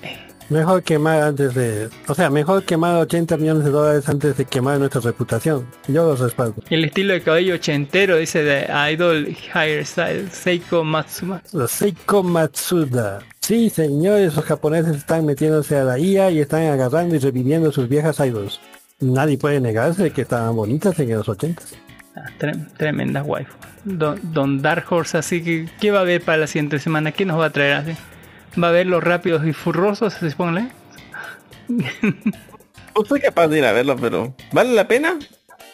[0.50, 1.90] Mejor quemar antes de...
[2.08, 5.66] O sea, mejor quemar 80 millones de dólares antes de quemar nuestra reputación.
[5.88, 6.62] Yo los respaldo.
[6.70, 11.42] El estilo de cabello ochentero, dice de Idol Hairstyle, Seiko Matsuma.
[11.52, 13.22] Los Seiko Matsuda.
[13.45, 17.88] Sí, señores, los japoneses están metiéndose a la IA y están agarrando y reviviendo sus
[17.88, 18.59] viejas idols.
[18.99, 21.61] Nadie puede negarse que estaban bonitas en los 80.
[22.15, 23.53] Ah, tre- tremenda waifu.
[23.83, 27.11] Don, Don Dark Horse, así que, ¿qué va a haber para la siguiente semana?
[27.11, 27.91] ¿Qué nos va a traer así?
[28.61, 30.72] ¿Va a ver los rápidos y furrosos, se supone?
[31.67, 31.85] No
[33.07, 35.19] soy capaz de ir a verlo, pero ¿vale la pena?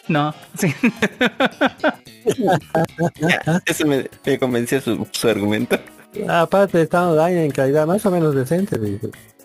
[0.08, 0.74] No, sí.
[3.20, 5.76] Ya, Eso me, me convenció su, su argumento.
[6.28, 8.78] Aparte están online en calidad más o menos decente.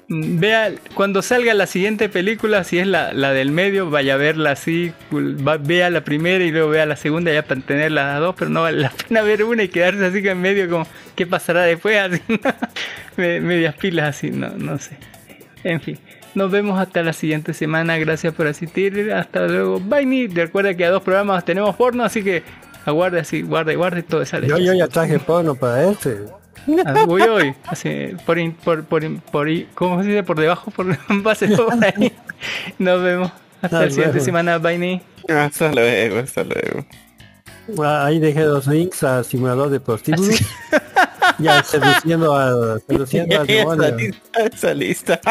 [0.10, 4.18] Mm, Vea, cuando salga la siguiente película, si es la, la del medio, vaya a
[4.18, 8.20] verla así, va- vea la primera y luego vea la segunda ya para tener las
[8.20, 10.88] dos, pero no vale la pena ver una y quedarse así que en medio como,
[11.16, 11.98] ¿qué pasará después?
[12.02, 12.22] Así,
[13.18, 14.98] Me- medias pilas así, no, no sé.
[15.64, 15.98] En fin,
[16.36, 20.28] nos vemos hasta la siguiente semana, gracias por asistir, hasta luego, bye, Ni.
[20.28, 22.44] recuerda que a dos programas tenemos porno, así que
[22.86, 26.18] aguarde así, guarde, guarde todo esa Yo, yo ya traje porno para este.
[26.86, 30.24] Ah, Voy hoy, así, por, in- por, por, por, ¿cómo se dice?
[30.24, 32.12] Por debajo, por pase por ahí.
[32.78, 33.32] Nos vemos.
[33.62, 34.78] Hasta la Nos siguiente semana, bye.
[34.78, 35.02] Ni.
[35.30, 36.86] Hasta luego, hasta luego.
[37.84, 40.40] Ah, Ahí dejé los links a simulador de prostíbulos.
[41.40, 43.96] ya seduciendo a seduciendo al Esa demonio.
[43.98, 45.22] lista, esa lista.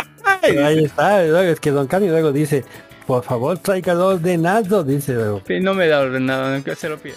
[0.42, 2.64] Pero ahí está, luego es que Don Cami luego dice,
[3.06, 5.42] por favor tráigalo ordenado, dice luego.
[5.60, 7.16] No me da ordenado, aunque se lo pido.